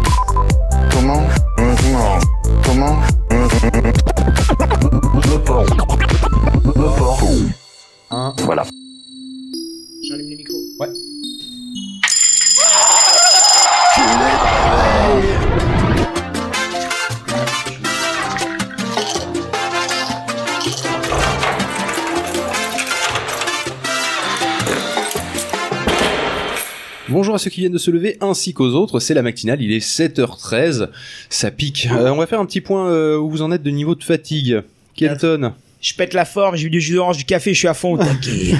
Bonjour 27.14 27.36
à 27.36 27.38
ceux 27.38 27.52
qui 27.52 27.60
viennent 27.60 27.72
de 27.72 27.78
se 27.78 27.92
lever 27.92 28.18
ainsi 28.22 28.56
qu'aux 28.56 28.72
autres, 28.72 29.00
c'est 29.00 29.14
la 29.14 29.22
matinale, 29.22 29.62
il 29.62 29.72
est 29.72 29.86
7h13, 29.86 30.90
ça 31.30 31.52
pique. 31.52 31.88
Euh, 31.92 32.10
on 32.10 32.18
va 32.18 32.26
faire 32.26 32.40
un 32.40 32.46
petit 32.48 32.60
point 32.60 32.90
euh, 32.90 33.20
où 33.20 33.30
vous 33.30 33.44
en 33.44 33.52
êtes 33.52 33.62
de 33.62 33.70
niveau 33.70 33.94
de 33.94 34.04
fatigue. 34.04 34.64
Kelton 34.96 35.54
Je 35.80 35.94
pète 35.94 36.16
la 36.16 36.26
forme, 36.26 36.56
j'ai 36.56 36.66
eu 36.66 36.70
du 36.72 36.82
jus 36.82 36.96
d'orange, 36.96 37.18
du 37.18 37.26
café, 37.26 37.54
je 37.54 37.60
suis 37.60 37.68
à 37.68 37.76
fond 37.76 37.94
au 37.94 37.98
taquet. 38.04 38.56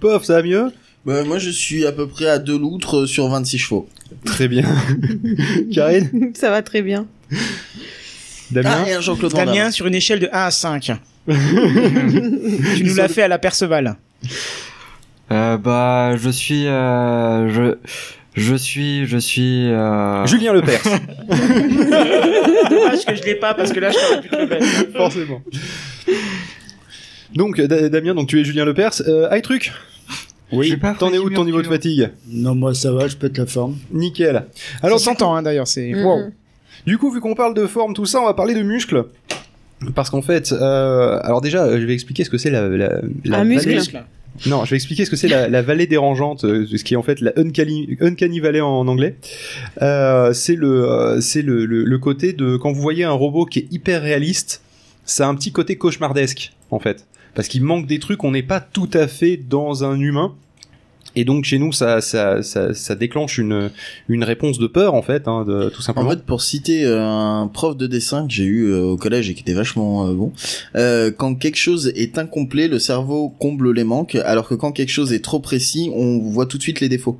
Pof, 0.00 0.24
ça 0.24 0.32
va 0.32 0.42
mieux? 0.42 0.72
Bah, 1.06 1.22
moi, 1.22 1.38
je 1.38 1.50
suis 1.50 1.86
à 1.86 1.92
peu 1.92 2.08
près 2.08 2.26
à 2.26 2.40
2 2.40 2.58
loutres 2.58 3.06
sur 3.06 3.28
26 3.28 3.58
chevaux. 3.58 3.88
Très 4.24 4.48
bien. 4.48 4.64
Karine? 5.72 6.32
Ça 6.34 6.50
va 6.50 6.60
très 6.60 6.82
bien. 6.82 7.06
Damien? 8.50 8.82
Ah, 8.84 8.90
et 8.90 8.94
un 8.94 9.00
Jean-Claude 9.00 9.30
Van 9.30 9.44
Damien 9.44 9.70
sur 9.70 9.86
une 9.86 9.94
échelle 9.94 10.18
de 10.18 10.28
1 10.32 10.46
à 10.46 10.50
5. 10.50 10.90
tu 11.28 12.82
nous 12.82 12.96
l'as 12.96 13.06
fait 13.06 13.22
à 13.22 13.28
la 13.28 13.38
Perceval. 13.38 13.96
Euh, 15.34 15.56
bah, 15.58 16.16
je 16.16 16.30
suis, 16.30 16.66
euh, 16.68 17.48
je, 17.48 17.74
je 18.34 18.54
suis, 18.54 19.06
je 19.06 19.18
suis. 19.18 19.68
Euh... 19.70 20.24
Julien 20.26 20.52
Lepers. 20.52 20.82
Dommage 22.70 23.04
que 23.06 23.14
je 23.16 23.22
l'ai 23.24 23.34
pas 23.34 23.54
parce 23.54 23.72
que 23.72 23.80
là 23.80 23.90
je 23.90 23.96
t'aurais 23.98 24.20
pu 24.20 24.28
te 24.28 24.36
le 24.36 24.46
mettre. 24.46 24.66
Forcément. 24.96 25.42
Donc, 27.34 27.60
Da- 27.60 27.88
Damien, 27.88 28.14
donc 28.14 28.28
tu 28.28 28.40
es 28.40 28.44
Julien 28.44 28.64
Lepers. 28.64 29.02
Euh, 29.08 29.28
iTruc 29.36 29.72
Oui. 30.52 30.78
T'en 30.98 31.12
es 31.12 31.18
où 31.18 31.28
de 31.30 31.34
ton 31.34 31.44
niveau 31.44 31.62
de 31.62 31.66
fatigue? 31.66 32.10
Non, 32.28 32.54
moi 32.54 32.74
ça 32.74 32.92
va, 32.92 33.08
je 33.08 33.16
pète 33.16 33.36
la 33.38 33.46
forme. 33.46 33.76
Nickel. 33.92 34.44
Alors 34.82 35.00
100 35.00 35.22
ans 35.22 35.34
hein, 35.34 35.42
d'ailleurs, 35.42 35.66
c'est 35.66 35.90
Mhm. 35.92 36.04
wow. 36.04 36.20
Du 36.86 36.98
coup, 36.98 37.10
vu 37.10 37.20
qu'on 37.20 37.34
parle 37.34 37.54
de 37.54 37.66
forme, 37.66 37.94
tout 37.94 38.06
ça, 38.06 38.20
on 38.20 38.26
va 38.26 38.34
parler 38.34 38.54
de 38.54 38.62
muscles. 38.62 39.04
Parce 39.94 40.10
qu'en 40.10 40.22
fait, 40.22 40.52
euh, 40.52 41.18
alors 41.22 41.40
déjà, 41.40 41.64
euh, 41.64 41.80
je 41.80 41.86
vais 41.86 41.94
expliquer 41.94 42.24
ce 42.24 42.30
que 42.30 42.38
c'est 42.38 42.50
la, 42.50 42.68
la, 42.68 43.00
la 43.24 43.38
Un 43.38 43.44
muscle. 43.44 43.68
vallée- 43.74 44.04
Non, 44.46 44.64
je 44.64 44.70
vais 44.70 44.76
expliquer 44.76 45.04
ce 45.04 45.10
que 45.10 45.16
c'est 45.16 45.28
la, 45.28 45.48
la 45.48 45.62
vallée 45.62 45.86
dérangeante, 45.86 46.44
euh, 46.44 46.66
ce 46.66 46.82
qui 46.82 46.94
est 46.94 46.96
en 46.96 47.02
fait 47.02 47.20
la 47.20 47.32
Uncanny, 47.36 47.96
Uncanny 48.00 48.40
Valley 48.40 48.60
en 48.60 48.86
anglais. 48.88 49.16
Euh, 49.80 50.32
c'est 50.32 50.56
le, 50.56 50.90
euh, 50.90 51.20
c'est 51.20 51.42
le, 51.42 51.66
le, 51.66 51.84
le 51.84 51.98
côté 51.98 52.32
de 52.32 52.56
quand 52.56 52.72
vous 52.72 52.82
voyez 52.82 53.04
un 53.04 53.12
robot 53.12 53.46
qui 53.46 53.60
est 53.60 53.68
hyper 53.70 54.02
réaliste, 54.02 54.62
ça 55.04 55.26
a 55.26 55.28
un 55.28 55.34
petit 55.34 55.52
côté 55.52 55.76
cauchemardesque 55.76 56.52
en 56.70 56.78
fait, 56.78 57.06
parce 57.34 57.48
qu'il 57.48 57.62
manque 57.62 57.86
des 57.86 57.98
trucs, 57.98 58.24
on 58.24 58.32
n'est 58.32 58.42
pas 58.42 58.60
tout 58.60 58.90
à 58.92 59.06
fait 59.06 59.36
dans 59.36 59.84
un 59.84 59.98
humain. 59.98 60.34
Et 61.16 61.24
donc 61.24 61.44
chez 61.44 61.58
nous, 61.58 61.72
ça, 61.72 62.00
ça, 62.00 62.42
ça, 62.42 62.74
ça 62.74 62.94
déclenche 62.94 63.38
une, 63.38 63.70
une 64.08 64.24
réponse 64.24 64.58
de 64.58 64.66
peur 64.66 64.94
en 64.94 65.02
fait, 65.02 65.28
hein, 65.28 65.44
de, 65.44 65.68
tout 65.68 65.82
simplement. 65.82 66.08
En 66.08 66.10
fait, 66.10 66.24
pour 66.24 66.42
citer 66.42 66.84
euh, 66.84 67.00
un 67.02 67.46
prof 67.46 67.76
de 67.76 67.86
dessin 67.86 68.26
que 68.26 68.32
j'ai 68.32 68.44
eu 68.44 68.66
euh, 68.66 68.82
au 68.82 68.96
collège 68.96 69.30
et 69.30 69.34
qui 69.34 69.42
était 69.42 69.54
vachement 69.54 70.08
euh, 70.08 70.14
bon, 70.14 70.32
euh, 70.76 71.10
quand 71.16 71.34
quelque 71.36 71.58
chose 71.58 71.92
est 71.94 72.18
incomplet, 72.18 72.68
le 72.68 72.78
cerveau 72.78 73.28
comble 73.38 73.72
les 73.72 73.84
manques, 73.84 74.16
alors 74.24 74.48
que 74.48 74.54
quand 74.54 74.72
quelque 74.72 74.92
chose 74.92 75.12
est 75.12 75.22
trop 75.22 75.40
précis, 75.40 75.90
on 75.94 76.18
voit 76.18 76.46
tout 76.46 76.58
de 76.58 76.62
suite 76.62 76.80
les 76.80 76.88
défauts. 76.88 77.18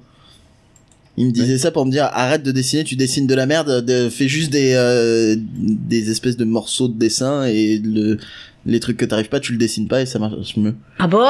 Il 1.16 1.26
me 1.26 1.30
disait 1.30 1.58
ça 1.58 1.70
pour 1.70 1.86
me 1.86 1.92
dire 1.92 2.08
arrête 2.12 2.42
de 2.42 2.50
dessiner, 2.50 2.82
tu 2.82 2.96
dessines 2.96 3.28
de 3.28 3.34
la 3.36 3.46
merde, 3.46 3.84
de, 3.84 4.08
fais 4.08 4.26
juste 4.26 4.50
des 4.50 4.72
euh, 4.74 5.36
des 5.38 6.10
espèces 6.10 6.36
de 6.36 6.44
morceaux 6.44 6.88
de 6.88 6.98
dessin 6.98 7.44
et 7.44 7.78
le 7.78 8.18
les 8.66 8.80
trucs 8.80 8.96
que 8.96 9.04
t'arrives 9.04 9.28
pas, 9.28 9.40
tu 9.40 9.52
le 9.52 9.58
dessines 9.58 9.88
pas 9.88 10.00
et 10.02 10.06
ça 10.06 10.18
marche 10.18 10.56
mieux. 10.56 10.74
Ah 10.98 11.06
bon? 11.06 11.24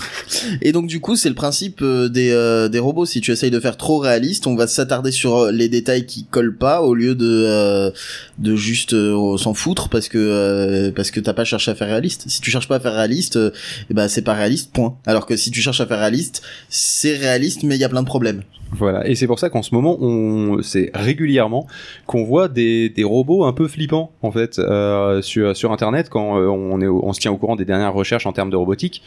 Et 0.62 0.72
donc 0.72 0.86
du 0.86 1.00
coup, 1.00 1.16
c'est 1.16 1.28
le 1.28 1.34
principe 1.34 1.82
euh, 1.82 2.08
des, 2.08 2.30
euh, 2.30 2.68
des 2.68 2.78
robots. 2.78 3.06
Si 3.06 3.20
tu 3.20 3.32
essayes 3.32 3.50
de 3.50 3.60
faire 3.60 3.76
trop 3.76 3.98
réaliste, 3.98 4.46
on 4.46 4.56
va 4.56 4.66
s'attarder 4.66 5.10
sur 5.10 5.36
euh, 5.36 5.52
les 5.52 5.68
détails 5.68 6.06
qui 6.06 6.24
collent 6.24 6.56
pas 6.56 6.82
au 6.82 6.94
lieu 6.94 7.14
de 7.14 7.44
euh, 7.46 7.90
de 8.38 8.56
juste 8.56 8.94
euh, 8.94 9.36
s'en 9.36 9.54
foutre 9.54 9.88
parce 9.88 10.08
que 10.08 10.18
euh, 10.18 10.92
parce 10.94 11.10
que 11.10 11.20
t'as 11.20 11.34
pas 11.34 11.44
cherché 11.44 11.70
à 11.70 11.74
faire 11.74 11.88
réaliste. 11.88 12.24
Si 12.28 12.40
tu 12.40 12.50
cherches 12.50 12.68
pas 12.68 12.76
à 12.76 12.80
faire 12.80 12.94
réaliste, 12.94 13.36
euh, 13.36 13.50
eh 13.90 13.94
ben 13.94 14.08
c'est 14.08 14.22
pas 14.22 14.34
réaliste. 14.34 14.72
Point. 14.72 14.96
Alors 15.06 15.26
que 15.26 15.36
si 15.36 15.50
tu 15.50 15.60
cherches 15.60 15.80
à 15.80 15.86
faire 15.86 15.98
réaliste, 15.98 16.42
c'est 16.68 17.16
réaliste, 17.16 17.62
mais 17.62 17.76
il 17.76 17.80
y 17.80 17.84
a 17.84 17.88
plein 17.88 18.02
de 18.02 18.06
problèmes. 18.06 18.42
Voilà, 18.72 19.06
et 19.08 19.16
c'est 19.16 19.26
pour 19.26 19.40
ça 19.40 19.50
qu'en 19.50 19.62
ce 19.62 19.74
moment, 19.74 19.98
on, 20.00 20.62
c'est 20.62 20.92
régulièrement 20.94 21.66
qu'on 22.06 22.24
voit 22.24 22.46
des, 22.48 22.88
des 22.88 23.02
robots 23.02 23.44
un 23.44 23.52
peu 23.52 23.66
flippants 23.66 24.12
en 24.22 24.30
fait 24.30 24.60
euh, 24.60 25.20
sur 25.22 25.56
sur 25.56 25.72
internet 25.72 26.08
quand 26.08 26.38
euh, 26.38 26.46
on 26.70 26.80
est 26.80 26.86
au- 26.86 27.00
on 27.04 27.12
se 27.12 27.20
tient 27.20 27.32
au 27.32 27.36
courant 27.36 27.56
des 27.56 27.64
dernières 27.64 27.92
recherches 27.94 28.26
en 28.26 28.32
termes 28.32 28.50
de 28.50 28.56
robotique. 28.56 29.02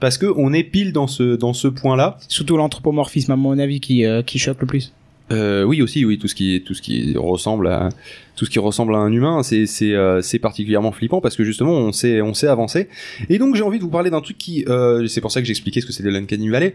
Parce 0.00 0.18
que 0.18 0.26
on 0.36 0.52
est 0.52 0.64
pile 0.64 0.92
dans 0.92 1.06
ce 1.06 1.36
dans 1.36 1.52
ce 1.52 1.68
point-là. 1.68 2.18
Surtout 2.28 2.56
l'anthropomorphisme 2.56 3.30
à 3.32 3.36
mon 3.36 3.58
avis 3.58 3.80
qui 3.80 4.04
euh, 4.04 4.22
qui 4.22 4.38
choque 4.38 4.60
le 4.60 4.66
plus. 4.66 4.92
Euh, 5.32 5.62
oui 5.64 5.80
aussi, 5.80 6.04
oui 6.04 6.18
tout 6.18 6.28
ce 6.28 6.34
qui 6.34 6.62
tout 6.66 6.74
ce 6.74 6.82
qui 6.82 7.14
ressemble 7.16 7.68
à 7.68 7.88
tout 8.36 8.44
ce 8.44 8.50
qui 8.50 8.58
ressemble 8.58 8.94
à 8.94 8.98
un 8.98 9.10
humain, 9.12 9.42
c'est 9.42 9.64
c'est 9.66 9.94
euh, 9.94 10.20
c'est 10.20 10.38
particulièrement 10.38 10.92
flippant 10.92 11.20
parce 11.20 11.36
que 11.36 11.44
justement 11.44 11.72
on 11.72 11.92
sait 11.92 12.20
on 12.20 12.32
avancer. 12.44 12.88
Et 13.30 13.38
donc 13.38 13.54
j'ai 13.54 13.62
envie 13.62 13.78
de 13.78 13.84
vous 13.84 13.88
parler 13.90 14.10
d'un 14.10 14.20
truc 14.20 14.36
qui 14.36 14.64
c'est 15.06 15.20
pour 15.22 15.30
ça 15.30 15.40
que 15.40 15.46
j'ai 15.46 15.52
expliqué 15.52 15.80
ce 15.80 15.86
que 15.86 15.92
c'est 15.92 16.02
de 16.02 16.10
l'Uncanny 16.10 16.48
Valley. 16.50 16.74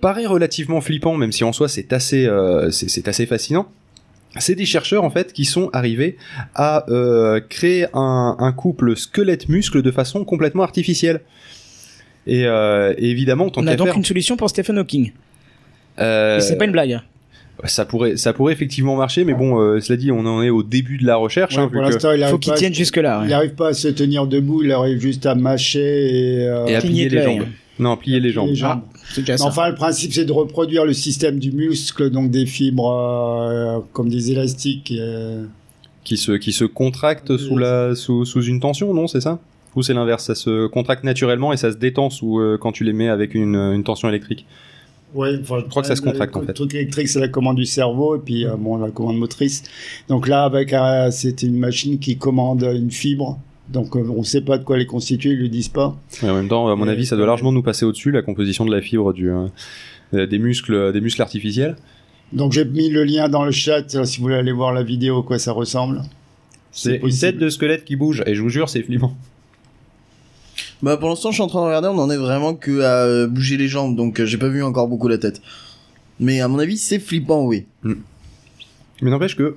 Paraît 0.00 0.26
relativement 0.26 0.80
flippant, 0.80 1.16
même 1.16 1.30
si 1.30 1.44
en 1.44 1.52
soi 1.52 1.68
c'est 1.68 1.92
assez 1.92 2.28
c'est 2.70 3.06
assez 3.06 3.26
fascinant. 3.26 3.68
C'est 4.40 4.54
des 4.54 4.66
chercheurs 4.66 5.04
en 5.04 5.10
fait 5.10 5.32
qui 5.32 5.44
sont 5.44 5.70
arrivés 5.72 6.16
à 6.54 6.84
euh, 6.90 7.40
créer 7.48 7.86
un, 7.94 8.36
un 8.38 8.52
couple 8.52 8.96
squelette-muscle 8.96 9.82
de 9.82 9.90
façon 9.90 10.24
complètement 10.24 10.62
artificielle. 10.62 11.20
Et, 12.26 12.44
euh, 12.46 12.92
et 12.98 13.10
évidemment, 13.10 13.48
tant 13.50 13.62
On 13.62 13.66
a 13.66 13.74
donc 13.76 13.86
faire, 13.88 13.96
une 13.96 14.04
solution 14.04 14.36
pour 14.36 14.50
Stephen 14.50 14.78
Hawking. 14.78 15.12
euh, 15.98 16.40
c'est 16.40 16.56
pas 16.56 16.66
une 16.66 16.72
blague. 16.72 17.00
ça 17.64 17.84
pourrait, 17.86 18.16
ça 18.16 18.32
pourrait 18.32 18.52
effectivement 18.52 18.96
marcher, 18.96 19.24
mais 19.24 19.34
bon, 19.34 19.58
euh, 19.60 19.80
cela 19.80 19.96
dit, 19.96 20.12
on 20.12 20.24
en 20.26 20.42
est 20.42 20.50
au 20.50 20.62
début 20.62 20.98
de 20.98 21.06
la 21.06 21.16
recherche. 21.16 21.56
Ouais, 21.56 21.62
hein, 21.62 21.68
pour 21.68 21.80
vu 21.82 21.88
que- 21.88 21.92
l'instant, 21.94 22.12
il 22.12 22.24
Faut 22.26 22.38
qu'il 22.38 22.52
tienne 22.54 22.74
jusque-là. 22.74 23.22
Il 23.24 23.32
arrive 23.32 23.54
pas 23.54 23.68
à 23.68 23.72
se 23.72 23.88
tenir 23.88 24.26
debout, 24.26 24.62
il 24.62 24.70
arrive 24.72 25.00
juste 25.00 25.24
à 25.26 25.34
mâcher 25.34 25.80
et, 26.40 26.46
euh, 26.46 26.66
et 26.66 26.76
à 26.76 26.80
cligner 26.80 27.06
plier 27.08 27.18
les 27.20 27.24
jambes. 27.24 27.46
Non, 27.78 27.96
plier 27.96 28.20
les 28.20 28.32
jambes. 28.32 28.48
les 28.48 28.54
jambes. 28.54 28.80
C'est 29.14 29.20
déjà 29.22 29.34
Mais 29.34 29.38
ça. 29.38 29.46
Enfin, 29.46 29.68
le 29.68 29.74
principe, 29.74 30.12
c'est 30.12 30.24
de 30.24 30.32
reproduire 30.32 30.84
le 30.84 30.92
système 30.92 31.38
du 31.38 31.52
muscle, 31.52 32.10
donc 32.10 32.30
des 32.30 32.46
fibres 32.46 32.90
euh, 32.92 33.78
comme 33.92 34.08
des 34.08 34.30
élastiques. 34.32 34.92
euh, 34.98 35.44
Qui 36.04 36.16
se, 36.16 36.32
qui 36.32 36.52
se 36.52 36.64
contracte 36.64 37.36
sous 37.36 37.56
la, 37.56 37.94
sous, 37.94 38.24
sous 38.24 38.42
une 38.42 38.60
tension, 38.60 38.92
non, 38.94 39.06
c'est 39.06 39.20
ça? 39.20 39.38
Ou 39.76 39.82
c'est 39.82 39.94
l'inverse, 39.94 40.24
ça 40.24 40.34
se 40.34 40.66
contracte 40.66 41.04
naturellement 41.04 41.52
et 41.52 41.56
ça 41.56 41.70
se 41.70 41.76
détend 41.76 42.10
sous, 42.10 42.40
euh, 42.40 42.58
quand 42.60 42.72
tu 42.72 42.82
les 42.84 42.92
mets 42.92 43.08
avec 43.08 43.34
une, 43.34 43.54
une 43.54 43.84
tension 43.84 44.08
électrique? 44.08 44.44
Ouais, 45.14 45.38
enfin, 45.40 45.60
Je 45.64 45.68
crois 45.70 45.82
que 45.82 45.88
ça 45.88 45.96
se 45.96 46.02
contracte, 46.02 46.36
en 46.36 46.40
le 46.40 46.46
fait. 46.46 46.52
truc 46.52 46.74
électrique, 46.74 47.08
c'est 47.08 47.20
la 47.20 47.28
commande 47.28 47.56
du 47.56 47.64
cerveau, 47.64 48.16
et 48.16 48.18
puis 48.18 48.44
euh, 48.46 48.56
bon, 48.58 48.76
la 48.76 48.90
commande 48.90 49.18
motrice. 49.18 49.62
Donc 50.08 50.26
là, 50.28 50.44
avec 50.44 50.74
c'était 51.12 51.46
une 51.46 51.58
machine 51.58 51.98
qui 51.98 52.16
commande 52.18 52.62
une 52.62 52.90
fibre. 52.90 53.38
Donc 53.70 53.96
euh, 53.96 54.06
on 54.08 54.22
sait 54.22 54.40
pas 54.40 54.58
de 54.58 54.64
quoi 54.64 54.76
elle 54.76 54.82
est 54.82 54.86
constituée, 54.86 55.30
ils 55.30 55.38
le 55.38 55.48
disent 55.48 55.68
pas. 55.68 55.96
Et 56.22 56.28
en 56.28 56.34
même 56.34 56.48
temps, 56.48 56.68
à 56.68 56.76
mon 56.76 56.86
Et 56.86 56.90
avis, 56.90 57.06
ça 57.06 57.16
doit 57.16 57.26
largement 57.26 57.52
nous 57.52 57.62
passer 57.62 57.84
au-dessus, 57.84 58.10
la 58.10 58.22
composition 58.22 58.64
de 58.64 58.74
la 58.74 58.80
fibre 58.80 59.12
du, 59.12 59.30
euh, 59.30 60.26
des 60.26 60.38
muscles, 60.38 60.92
des 60.92 61.00
muscles 61.00 61.22
artificiels. 61.22 61.76
Donc 62.32 62.52
j'ai 62.52 62.64
mis 62.64 62.90
le 62.90 63.04
lien 63.04 63.28
dans 63.28 63.44
le 63.44 63.50
chat 63.50 63.94
euh, 63.94 64.04
si 64.04 64.18
vous 64.18 64.24
voulez 64.24 64.36
aller 64.36 64.52
voir 64.52 64.72
la 64.72 64.82
vidéo 64.82 65.20
à 65.20 65.22
quoi 65.22 65.38
ça 65.38 65.52
ressemble. 65.52 66.02
C'est 66.70 66.96
une 66.96 67.10
tête 67.10 67.38
de 67.38 67.48
squelette 67.48 67.84
qui 67.84 67.96
bouge, 67.96 68.22
et 68.26 68.34
je 68.34 68.42
vous 68.42 68.50
jure, 68.50 68.68
c'est 68.68 68.82
flippant. 68.82 69.16
Bah 70.82 70.96
pour 70.96 71.08
l'instant, 71.08 71.30
je 71.30 71.34
suis 71.34 71.42
en 71.42 71.48
train 71.48 71.60
de 71.60 71.66
regarder, 71.66 71.88
on 71.88 71.98
en 71.98 72.10
est 72.10 72.16
vraiment 72.16 72.54
que 72.54 72.82
à 72.82 73.04
euh, 73.04 73.26
bouger 73.26 73.56
les 73.56 73.68
jambes, 73.68 73.96
donc 73.96 74.20
euh, 74.20 74.26
j'ai 74.26 74.38
pas 74.38 74.48
vu 74.48 74.62
encore 74.62 74.86
beaucoup 74.86 75.08
la 75.08 75.18
tête. 75.18 75.40
Mais 76.20 76.40
à 76.40 76.48
mon 76.48 76.58
avis, 76.58 76.76
c'est 76.76 76.98
flippant, 76.98 77.44
oui. 77.44 77.66
Mais 77.82 79.10
n'empêche 79.10 79.36
que, 79.36 79.56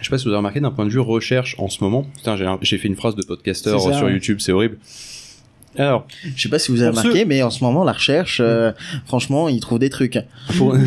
je 0.00 0.04
sais 0.04 0.10
pas 0.10 0.18
si 0.18 0.24
vous 0.24 0.30
avez 0.30 0.38
remarqué 0.38 0.60
d'un 0.60 0.70
point 0.70 0.84
de 0.84 0.90
vue 0.90 1.00
recherche 1.00 1.56
en 1.58 1.68
ce 1.68 1.82
moment. 1.82 2.06
Putain, 2.16 2.36
j'ai, 2.62 2.78
fait 2.78 2.88
une 2.88 2.96
phrase 2.96 3.14
de 3.14 3.24
podcasteur 3.24 3.80
sur 3.80 4.04
ouais. 4.04 4.12
YouTube, 4.12 4.38
c'est 4.40 4.52
horrible. 4.52 4.78
Alors, 5.78 6.06
Je 6.34 6.42
sais 6.42 6.48
pas 6.48 6.58
si 6.58 6.70
vous 6.72 6.80
avez 6.80 6.96
remarqué, 6.96 7.26
mais 7.26 7.42
en 7.42 7.50
ce 7.50 7.62
moment, 7.62 7.84
la 7.84 7.92
recherche, 7.92 8.40
euh, 8.42 8.72
franchement, 9.04 9.48
ils 9.48 9.60
trouvent 9.60 9.78
des 9.78 9.90
trucs. 9.90 10.18
pour- 10.56 10.74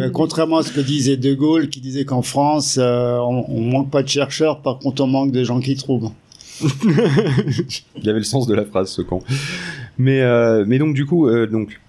Euh, 0.00 0.10
contrairement 0.10 0.58
à 0.58 0.62
ce 0.62 0.72
que 0.72 0.80
disait 0.80 1.16
De 1.16 1.34
Gaulle, 1.34 1.68
qui 1.68 1.80
disait 1.80 2.04
qu'en 2.04 2.22
France, 2.22 2.78
euh, 2.80 3.16
on, 3.18 3.44
on 3.48 3.60
manque 3.62 3.90
pas 3.90 4.02
de 4.02 4.08
chercheurs, 4.08 4.60
par 4.60 4.78
contre 4.78 5.02
on 5.02 5.08
manque 5.08 5.32
de 5.32 5.42
gens 5.42 5.60
qui 5.60 5.74
trouvent. 5.74 6.12
il 8.02 8.08
avait 8.08 8.18
le 8.18 8.24
sens 8.24 8.46
de 8.46 8.54
la 8.54 8.64
phrase, 8.64 8.90
ce 8.90 9.02
con. 9.02 9.22
Mais, 9.98 10.20
euh, 10.20 10.64
mais 10.66 10.78
donc 10.78 10.94
du 10.94 11.06
coup, 11.06 11.26
euh, 11.28 11.46
donc 11.46 11.80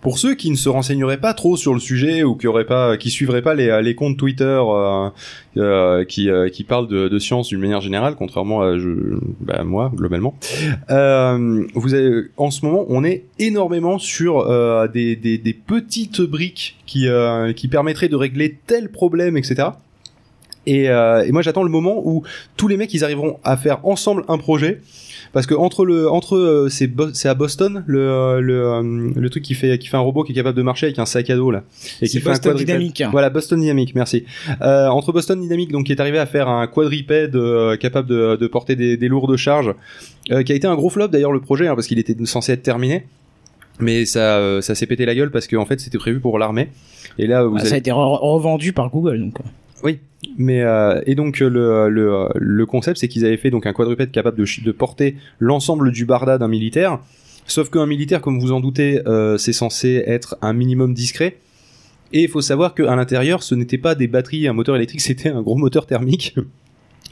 pour 0.00 0.18
ceux 0.18 0.34
qui 0.34 0.50
ne 0.50 0.56
se 0.56 0.68
renseigneraient 0.68 1.20
pas 1.20 1.34
trop 1.34 1.56
sur 1.56 1.74
le 1.74 1.80
sujet 1.80 2.22
ou 2.22 2.36
qui 2.36 2.46
auraient 2.46 2.66
pas, 2.66 2.96
qui 2.96 3.10
suivraient 3.10 3.42
pas 3.42 3.54
les, 3.54 3.80
les 3.82 3.94
comptes 3.94 4.16
Twitter 4.16 4.44
euh, 4.44 5.10
euh, 5.56 6.04
qui, 6.04 6.30
euh, 6.30 6.48
qui 6.48 6.64
parlent 6.64 6.86
de, 6.88 7.08
de 7.08 7.18
science 7.18 7.48
d'une 7.48 7.60
manière 7.60 7.80
générale, 7.80 8.14
contrairement 8.16 8.62
à 8.62 8.78
je, 8.78 9.18
bah, 9.40 9.64
moi 9.64 9.90
globalement, 9.94 10.36
euh, 10.90 11.64
vous 11.74 11.94
avez, 11.94 12.28
en 12.36 12.50
ce 12.50 12.64
moment, 12.64 12.84
on 12.88 13.04
est 13.04 13.24
énormément 13.38 13.98
sur 13.98 14.38
euh, 14.38 14.86
des, 14.88 15.16
des, 15.16 15.38
des 15.38 15.52
petites 15.52 16.20
briques 16.20 16.76
qui, 16.86 17.08
euh, 17.08 17.52
qui 17.52 17.68
permettraient 17.68 18.08
de 18.08 18.16
régler 18.16 18.58
tel 18.66 18.90
problème, 18.90 19.36
etc. 19.36 19.68
Et, 20.74 20.88
euh, 20.90 21.24
et 21.26 21.32
moi 21.32 21.42
j'attends 21.42 21.62
le 21.62 21.70
moment 21.70 22.02
où 22.04 22.22
tous 22.56 22.68
les 22.68 22.76
mecs 22.76 22.92
ils 22.94 23.04
arriveront 23.04 23.38
à 23.44 23.56
faire 23.56 23.78
ensemble 23.84 24.24
un 24.28 24.38
projet 24.38 24.80
parce 25.32 25.46
que 25.46 25.54
entre 25.54 25.84
le 25.84 26.10
entre 26.10 26.36
euh, 26.36 26.68
c'est 26.68 26.86
Bo- 26.86 27.10
à 27.24 27.34
Boston 27.34 27.84
le 27.86 28.00
euh, 28.00 28.40
le, 28.40 28.54
euh, 28.66 29.10
le 29.14 29.30
truc 29.30 29.44
qui 29.44 29.54
fait 29.54 29.78
qui 29.78 29.88
fait 29.88 29.96
un 29.96 30.00
robot 30.00 30.24
qui 30.24 30.32
est 30.32 30.34
capable 30.34 30.56
de 30.56 30.62
marcher 30.62 30.86
avec 30.86 30.98
un 30.98 31.06
sac 31.06 31.28
à 31.30 31.36
dos 31.36 31.50
là 31.50 31.62
et 32.02 32.06
qui 32.08 32.18
fait 32.20 32.30
Boston. 32.30 32.56
Dynamics. 32.56 33.02
Voilà 33.12 33.28
Boston 33.30 33.60
Dynamics, 33.60 33.94
merci. 33.94 34.24
Entre 34.60 35.12
Boston 35.12 35.40
Dynamics 35.40 35.70
donc 35.72 35.86
qui 35.86 35.92
est 35.92 36.00
arrivé 36.00 36.18
à 36.18 36.26
faire 36.26 36.48
un 36.48 36.66
quadripède 36.66 37.36
capable 37.80 38.08
de, 38.08 38.36
de 38.36 38.46
porter 38.46 38.74
des, 38.76 38.96
des 38.96 39.08
lourdes 39.08 39.36
charges, 39.36 39.74
qui 40.26 40.52
a 40.52 40.54
été 40.54 40.66
un 40.66 40.74
gros 40.76 40.90
flop 40.90 41.08
d'ailleurs 41.08 41.32
le 41.32 41.40
projet 41.40 41.66
hein, 41.68 41.74
parce 41.74 41.86
qu'il 41.86 41.98
était 41.98 42.16
censé 42.26 42.52
être 42.52 42.62
terminé. 42.62 43.04
mais 43.80 44.04
ça 44.06 44.36
euh, 44.38 44.60
ça 44.60 44.74
s'est 44.74 44.86
pété 44.86 45.06
la 45.06 45.14
gueule 45.14 45.30
parce 45.30 45.46
que 45.46 45.56
en 45.56 45.64
fait 45.66 45.78
c'était 45.80 45.98
prévu 45.98 46.20
pour 46.20 46.38
l'armée 46.38 46.68
et 47.18 47.26
là 47.26 47.44
vous 47.44 47.56
Ah, 47.56 47.60
Ça 47.60 47.66
a 47.66 47.68
avez- 47.70 47.78
été 47.78 47.90
re- 47.90 48.18
revendu 48.20 48.72
par 48.72 48.90
Google, 48.90 49.20
donc. 49.20 49.34
Oui, 49.82 49.98
mais 50.36 50.62
euh, 50.62 51.00
et 51.06 51.14
donc 51.14 51.40
euh, 51.40 51.48
le, 51.48 51.88
le, 51.88 52.28
le 52.34 52.66
concept 52.66 52.98
c'est 52.98 53.08
qu'ils 53.08 53.24
avaient 53.24 53.36
fait 53.36 53.50
donc 53.50 53.66
un 53.66 53.72
quadrupède 53.72 54.10
capable 54.10 54.36
de, 54.36 54.72
porter 54.72 55.16
l'ensemble 55.38 55.92
du 55.92 56.04
barda 56.04 56.38
d'un 56.38 56.48
militaire. 56.48 56.98
Sauf 57.46 57.70
qu'un 57.70 57.86
militaire, 57.86 58.20
comme 58.20 58.38
vous 58.38 58.52
en 58.52 58.60
doutez, 58.60 59.00
euh, 59.06 59.38
c'est 59.38 59.54
censé 59.54 60.02
être 60.06 60.36
un 60.42 60.52
minimum 60.52 60.92
discret. 60.92 61.38
Et 62.12 62.22
il 62.22 62.28
faut 62.28 62.42
savoir 62.42 62.74
qu'à 62.74 62.94
l'intérieur, 62.94 63.42
ce 63.42 63.54
n'était 63.54 63.78
pas 63.78 63.94
des 63.94 64.06
batteries, 64.06 64.44
et 64.44 64.48
un 64.48 64.52
moteur 64.52 64.76
électrique, 64.76 65.00
c'était 65.00 65.30
un 65.30 65.40
gros 65.40 65.56
moteur 65.56 65.86
thermique. 65.86 66.34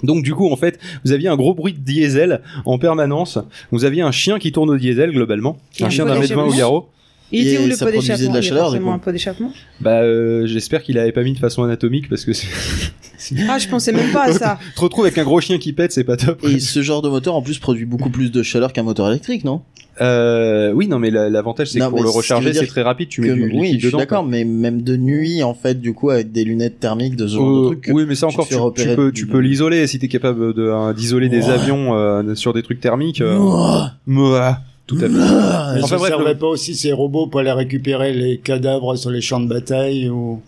Donc 0.03 0.23
du 0.23 0.35
coup, 0.35 0.51
en 0.51 0.57
fait, 0.57 0.79
vous 1.05 1.13
aviez 1.13 1.29
un 1.29 1.37
gros 1.37 1.55
bruit 1.55 1.73
de 1.73 1.79
diesel 1.79 2.43
en 2.67 2.79
permanence. 2.79 3.39
Vous 3.71 3.87
aviez 3.87 4.03
un 4.03 4.13
chien 4.13 4.39
qui 4.39 4.53
tourne 4.53 4.69
au 4.69 4.77
diesel 4.77 5.13
globalement, 5.13 5.59
un 5.81 5.89
chien 5.89 6.05
d'un 6.05 6.19
mètre 6.19 6.35
vingt 6.35 6.45
au 6.45 6.53
garrot. 6.53 6.91
Il 7.33 7.47
était 7.47 7.59
où 7.59 7.67
le 7.67 7.77
pot 7.77 7.87
produisait 7.87 8.13
de 8.13 8.19
d'échappement 8.19 8.33
la 8.35 8.41
Il 8.41 8.43
y 8.45 8.47
a 8.47 8.49
chaleur, 8.49 8.65
forcément 8.67 8.93
un 8.95 8.99
pot 8.99 9.11
d'échappement 9.13 9.53
Bah, 9.81 10.01
euh, 10.03 10.47
j'espère 10.47 10.83
qu'il 10.83 10.97
avait 10.99 11.13
pas 11.13 11.23
mis 11.25 11.33
de 11.33 11.39
façon 11.39 11.63
anatomique 11.65 12.09
parce 12.09 12.25
que 12.25 12.33
c'est- 12.33 12.47
Ah, 13.49 13.59
je 13.59 13.67
pensais 13.69 13.93
même 13.93 14.13
pas 14.13 14.25
à 14.27 14.33
ça. 14.33 14.59
te 14.77 14.81
retrouves 14.81 15.05
avec 15.07 15.19
un 15.19 15.25
gros 15.25 15.41
chien 15.41 15.59
qui 15.59 15.73
pète, 15.73 15.91
c'est 15.91 16.05
pas 16.05 16.17
top. 16.17 16.45
Et 16.45 16.61
ce 16.61 16.83
genre 16.83 17.03
de 17.03 17.09
moteur 17.09 17.35
en 17.35 17.43
plus 17.43 17.59
produit 17.59 17.85
beaucoup 17.87 18.11
plus 18.11 18.31
de 18.31 18.43
chaleur 18.43 18.73
qu'un 18.73 18.83
moteur 18.85 19.09
électrique, 19.09 19.43
non? 19.45 19.63
Euh, 20.03 20.73
oui, 20.73 20.87
non, 20.89 20.99
mais 20.99 21.11
la- 21.11 21.31
l'avantage 21.31 21.69
c'est 21.71 21.79
que 21.81 21.89
pour 21.89 22.03
le 22.03 22.11
recharger, 22.11 22.53
c'est 22.53 22.67
très 22.67 22.83
rapide. 22.83 23.09
Tu 23.09 23.23
mets 23.23 23.29
que- 23.29 23.33
du 23.33 23.43
oui, 23.45 23.49
liquide 23.53 23.65
je 23.75 23.79
suis 23.79 23.87
dedans. 23.87 23.99
d'accord, 23.99 24.25
mais 24.25 24.45
même 24.45 24.83
de 24.83 24.97
nuit 24.97 25.43
en 25.43 25.55
fait, 25.55 25.81
du 25.81 25.95
coup, 25.95 26.11
avec 26.11 26.33
des 26.33 26.45
lunettes 26.45 26.79
thermiques 26.81 27.17
de 27.17 27.27
ce 27.27 27.37
genre 27.37 27.49
Euh, 27.49 27.61
de 27.63 27.67
truc. 27.69 27.91
oui, 27.95 28.05
mais 28.07 28.15
ça 28.15 28.27
tu 28.29 28.35
encore, 28.35 28.47
tu, 28.75 28.83
tu 28.83 28.95
peux, 28.95 29.11
tu 29.11 29.27
peux 29.27 29.39
l'isoler 29.39 29.87
si 29.87 29.99
t'es 29.99 30.09
capable 30.09 30.53
de 30.53 30.63
euh, 30.65 30.93
d'isoler 30.93 31.31
des 31.31 31.49
avions 31.49 31.97
euh, 31.97 32.35
sur 32.35 32.53
des 32.53 32.63
trucs 32.63 32.81
thermiques. 32.81 33.23
euh, 33.23 33.39
Mouah. 33.39 33.93
mouah, 34.07 34.59
tout 34.87 34.97
à 34.97 35.01
fait. 35.09 35.17
Enfin 35.17 35.87
ça 35.87 35.97
bref, 35.97 36.09
servait 36.11 36.33
le- 36.33 36.39
pas 36.39 36.47
aussi 36.47 36.75
ces 36.75 36.93
robots 36.93 37.27
pour 37.27 37.41
aller 37.41 37.53
récupérer 37.53 38.13
les 38.13 38.39
cadavres 38.39 38.97
sur 38.97 39.11
les 39.11 39.21
champs 39.21 39.41
de 39.41 39.49
bataille 39.49 40.09
ou 40.09 40.41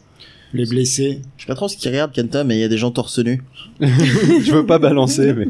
les 0.55 0.65
blessés 0.65 1.21
Je 1.37 1.43
sais 1.43 1.47
pas 1.47 1.55
trop 1.55 1.69
ce 1.69 1.77
qu'ils 1.77 1.91
regardent, 1.91 2.13
Kenta, 2.13 2.43
mais 2.45 2.57
il 2.57 2.61
y 2.61 2.65
a 2.65 2.69
des 2.69 2.79
gens 2.79 2.91
torse 2.91 3.19
nu, 3.19 3.43
je 3.81 4.53
veux 4.53 4.65
pas 4.67 4.79
balancer, 4.79 5.35
mais, 5.35 5.47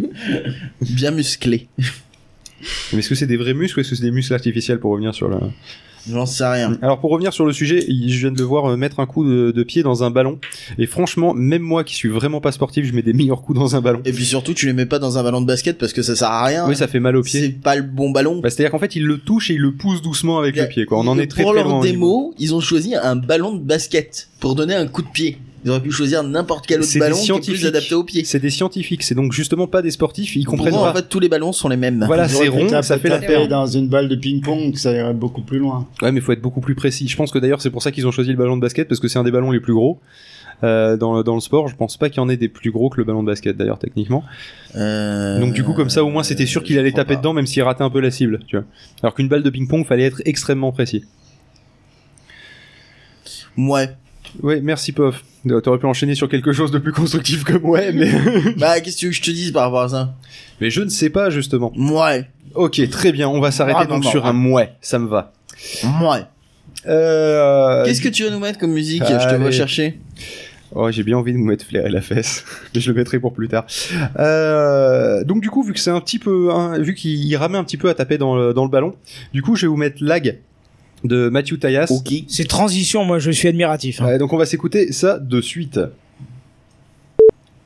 bien 0.81 1.11
musclés. 1.13 1.69
Mais 2.93 2.99
est-ce 3.01 3.09
que 3.09 3.15
c'est 3.15 3.27
des 3.27 3.37
vrais 3.37 3.55
muscles 3.55 3.79
ou 3.79 3.81
est-ce 3.81 3.91
que 3.91 3.97
c'est 3.97 4.03
des 4.05 4.11
muscles 4.11 4.35
artificiels 4.35 4.79
pour 4.81 4.93
revenir 4.93 5.15
sur 5.15 5.29
le. 5.29 5.37
J'en 6.11 6.25
sais 6.25 6.47
rien. 6.47 6.79
Alors 6.81 7.01
pour 7.01 7.11
revenir 7.11 7.35
sur 7.35 7.45
le 7.45 7.53
sujet, 7.53 7.81
je 7.87 8.19
viens 8.19 8.31
de 8.31 8.39
le 8.39 8.45
voir 8.45 8.65
euh, 8.71 8.77
mettre 8.79 8.99
un 9.01 9.05
coup 9.05 9.29
de, 9.29 9.51
de 9.51 9.63
pied 9.63 9.83
dans 9.83 10.05
un 10.05 10.11
ballon. 10.11 10.39
Et 10.79 10.87
franchement, 10.87 11.35
même 11.35 11.61
moi 11.61 11.85
qui 11.85 11.95
suis 11.95 12.09
vraiment 12.09 12.41
pas 12.41 12.51
sportif, 12.53 12.87
je 12.87 12.93
mets 12.95 13.03
des 13.03 13.13
meilleurs 13.13 13.43
coups 13.43 13.59
dans 13.59 13.77
un 13.77 13.83
ballon. 13.83 14.01
Et 14.07 14.13
puis 14.13 14.25
surtout, 14.25 14.55
tu 14.55 14.65
les 14.67 14.73
mets 14.73 14.87
pas 14.87 14.99
dans 14.99 15.19
un 15.19 15.23
ballon 15.23 15.43
de 15.43 15.47
basket 15.47 15.77
parce 15.77 15.93
que 15.93 16.01
ça 16.01 16.17
sert 16.17 16.31
à 16.31 16.45
rien. 16.47 16.67
Oui, 16.67 16.77
ça 16.77 16.87
fait 16.89 17.01
mal 17.01 17.15
au 17.17 17.23
pied. 17.23 17.41
C'est 17.41 17.49
pas 17.61 17.77
le 17.77 17.83
bon 17.83 18.11
ballon. 18.11 18.41
Bah, 18.41 18.49
C'est-à-dire 18.49 18.71
qu'en 18.71 18.79
fait, 18.79 18.97
il 18.97 19.05
le 19.05 19.19
touche 19.19 19.51
et 19.51 19.55
il 19.55 19.61
le 19.61 19.73
pousse 19.73 20.01
doucement 20.01 20.39
avec 20.39 20.57
le 20.57 20.67
pied. 20.69 20.87
Quoi. 20.87 20.99
On 20.99 21.07
en 21.09 21.19
est 21.19 21.27
très 21.27 21.43
Pour 21.43 21.53
très 21.53 21.61
leur 21.63 21.69
loin. 21.69 21.81
niveau. 21.85 21.93
démo, 21.93 22.35
ils 22.39 22.55
ont 22.55 22.61
choisi 22.61 22.95
un 22.95 23.17
ballon 23.17 23.55
de 23.55 23.61
basket 23.61 24.29
pour 24.41 24.55
donner 24.55 24.75
un 24.75 24.87
coup 24.87 25.03
de 25.03 25.09
pied. 25.09 25.37
Ils 25.65 25.71
auraient 25.71 25.81
pu 25.83 25.91
choisir 25.91 26.23
n'importe 26.23 26.67
quel 26.67 26.79
autre 26.81 26.89
C'est 26.89 26.99
des 26.99 27.05
ballon 27.07 27.17
qui 27.17 27.23
est 27.23 27.25
scientifiques. 27.25 27.57
plus 27.61 27.67
adapté 27.67 27.95
au 27.95 28.05
pied. 28.05 28.25
C'est 28.25 28.39
des 28.39 28.51
scientifiques, 28.51 29.03
c'est 29.03 29.15
donc 29.15 29.33
justement 29.33 29.67
pas 29.67 29.83
des 29.83 29.91
sportifs, 29.91 30.37
ils 30.37 30.45
comprennent 30.45 30.73
pas. 30.73 30.91
en 30.91 30.95
fait, 30.95 31.09
tous 31.09 31.21
les 31.21 31.29
ballons 31.29 31.53
sont 31.53 31.69
les 31.69 31.77
mêmes. 31.77 32.05
Voilà, 32.07 32.29
c'est 32.29 32.49
rond, 32.49 32.69
ça 32.83 32.99
fait 32.99 33.09
la 33.09 33.19
paire. 33.19 33.49
dans 33.49 33.67
une 33.67 33.89
balle 33.89 34.09
de 34.09 34.15
ping-pong, 34.17 34.77
ça 34.77 34.93
irait 34.93 35.15
beaucoup 35.15 35.43
plus 35.43 35.59
loin. 35.59 35.87
Ouais, 36.03 36.13
mais 36.13 36.21
faut 36.21 36.33
être 36.33 36.41
beaucoup 36.43 36.61
plus 36.61 36.75
précis. 36.75 37.09
Je 37.09 37.17
pense 37.17 37.31
que 37.33 37.39
d'ailleurs 37.39 37.61
c'est 37.61 37.71
pour 37.71 37.83
ça 37.83 37.91
qu'ils 37.91 38.07
ont 38.07 38.11
choisi 38.13 38.31
le 38.31 38.37
ballon 38.37 38.57
de 38.57 38.63
basket 38.63 38.87
parce 38.89 39.01
que 39.01 39.09
c'est 39.09 39.19
un 39.19 39.25
des 39.25 39.31
ballons 39.33 39.51
les 39.51 39.61
plus 39.61 39.75
gros. 39.75 39.99
Euh, 40.65 40.97
dans, 40.97 41.23
dans 41.23 41.35
le 41.37 41.41
sport, 41.41 41.69
je 41.69 41.77
pense 41.77 41.97
pas 41.97 42.09
qu'il 42.09 42.17
y 42.17 42.21
en 42.21 42.29
ait 42.29 42.37
des 42.37 42.49
plus 42.49 42.73
gros 42.73 42.89
que 42.91 42.97
le 42.99 43.05
ballon 43.05 43.23
de 43.23 43.29
basket 43.29 43.57
d'ailleurs 43.57 43.79
techniquement. 43.79 44.25
Euh, 44.75 45.39
Donc 45.39 45.53
du 45.55 45.63
coup 45.63 45.73
comme 45.73 45.89
ça 45.91 46.03
au 46.03 46.09
moins 46.11 46.25
c'était 46.25 46.47
sûr 46.47 46.65
qu'il 46.65 46.77
allait 46.81 46.91
taper 46.93 47.15
dedans 47.17 47.33
même 47.33 47.47
s'il 47.47 47.63
ratait 47.63 47.85
un 47.85 47.91
peu 47.91 48.01
la 48.01 48.11
cible, 48.11 48.41
tu 48.49 48.57
vois. 48.57 48.65
Alors 49.03 49.15
qu'une 49.15 49.29
balle 49.29 49.43
de 49.45 49.51
ping-pong 49.51 49.85
fallait 49.87 50.05
être 50.05 50.21
extrêmement 50.25 50.73
précis. 50.73 51.05
Ouais. 53.57 53.91
Ouais, 54.43 54.61
merci 54.61 54.93
Pof. 54.93 55.25
Euh, 55.47 55.61
T'aurais 55.61 55.79
pu 55.79 55.87
enchaîner 55.87 56.15
sur 56.15 56.29
quelque 56.29 56.53
chose 56.53 56.71
de 56.71 56.79
plus 56.79 56.93
constructif 56.93 57.45
comme 57.45 57.65
ouais, 57.65 57.93
mais 57.93 58.11
Bah, 58.59 58.81
qu'est-ce 58.81 58.97
que 58.97 59.01
tu 59.01 59.07
veux 59.07 59.11
que 59.11 59.17
je 59.17 59.23
te 59.23 59.31
dise 59.31 59.53
par 59.53 59.65
rapport 59.65 59.83
à 59.83 59.89
ça? 59.89 60.15
Mais 60.61 60.71
je 60.71 60.83
ne 60.83 60.89
sais 60.89 61.11
pas 61.11 61.31
justement. 61.31 61.73
Ouais. 61.77 62.29
Ok, 62.55 62.81
très 62.91 63.13
bien, 63.13 63.29
on 63.29 63.41
va 63.41 63.51
s'arrêter 63.51 63.81
Ah, 63.83 63.87
donc 63.87 64.05
non, 64.05 64.11
sur 64.11 64.27
un 64.27 64.33
mouais, 64.33 64.73
ça 64.81 64.99
me 64.99 65.07
va. 65.09 65.33
Ouais. 66.03 66.23
Euh... 66.87 67.85
Qu'est-ce 67.85 68.01
que 68.01 68.09
tu 68.09 68.25
vas 68.25 68.31
nous 68.31 68.39
mettre 68.39 68.59
comme 68.59 68.73
musique 68.73 69.05
Je 69.05 69.31
te 69.31 69.35
vois 69.37 69.51
chercher. 69.51 69.99
Oh, 70.75 70.91
j'ai 70.91 71.03
bien 71.03 71.17
envie 71.17 71.33
de 71.33 71.39
me 71.39 71.45
mettre 71.47 71.65
flairer 71.65 71.89
la 71.89 72.03
fesse, 72.03 72.45
mais 72.75 72.81
je 72.81 72.91
le 72.93 72.99
mettrai 72.99 73.19
pour 73.19 73.33
plus 73.33 73.49
tard. 73.49 73.65
Euh, 74.19 75.25
donc 75.25 75.41
du 75.41 75.49
coup, 75.49 75.63
vu 75.63 75.73
que 75.73 75.81
c'est 75.81 75.91
un 75.91 76.01
petit 76.01 76.19
peu, 76.19 76.51
hein, 76.53 76.79
vu 76.79 76.95
qu'il 76.95 77.35
ramait 77.37 77.57
un 77.57 77.65
petit 77.65 77.79
peu 77.79 77.89
à 77.89 77.95
taper 77.95 78.19
dans 78.19 78.37
le, 78.37 78.53
dans 78.53 78.65
le 78.65 78.71
ballon, 78.71 78.95
du 79.33 79.41
coup, 79.43 79.57
je 79.57 79.63
vais 79.63 79.69
vous 79.69 79.77
mettre 79.77 79.97
lag 80.05 80.39
de 81.05 81.29
Matthew 81.29 81.59
Tayas. 81.59 81.87
Ok. 81.91 82.13
Ces 82.29 82.45
transitions, 82.45 83.05
moi, 83.05 83.19
je 83.19 83.31
suis 83.31 83.49
admiratif. 83.49 84.01
hein. 84.01 84.07
Ouais, 84.07 84.19
donc 84.19 84.33
on 84.33 84.37
va 84.37 84.47
s'écouter 84.47 84.93
ça 84.93 85.19
de 85.19 85.41
suite. 85.41 85.79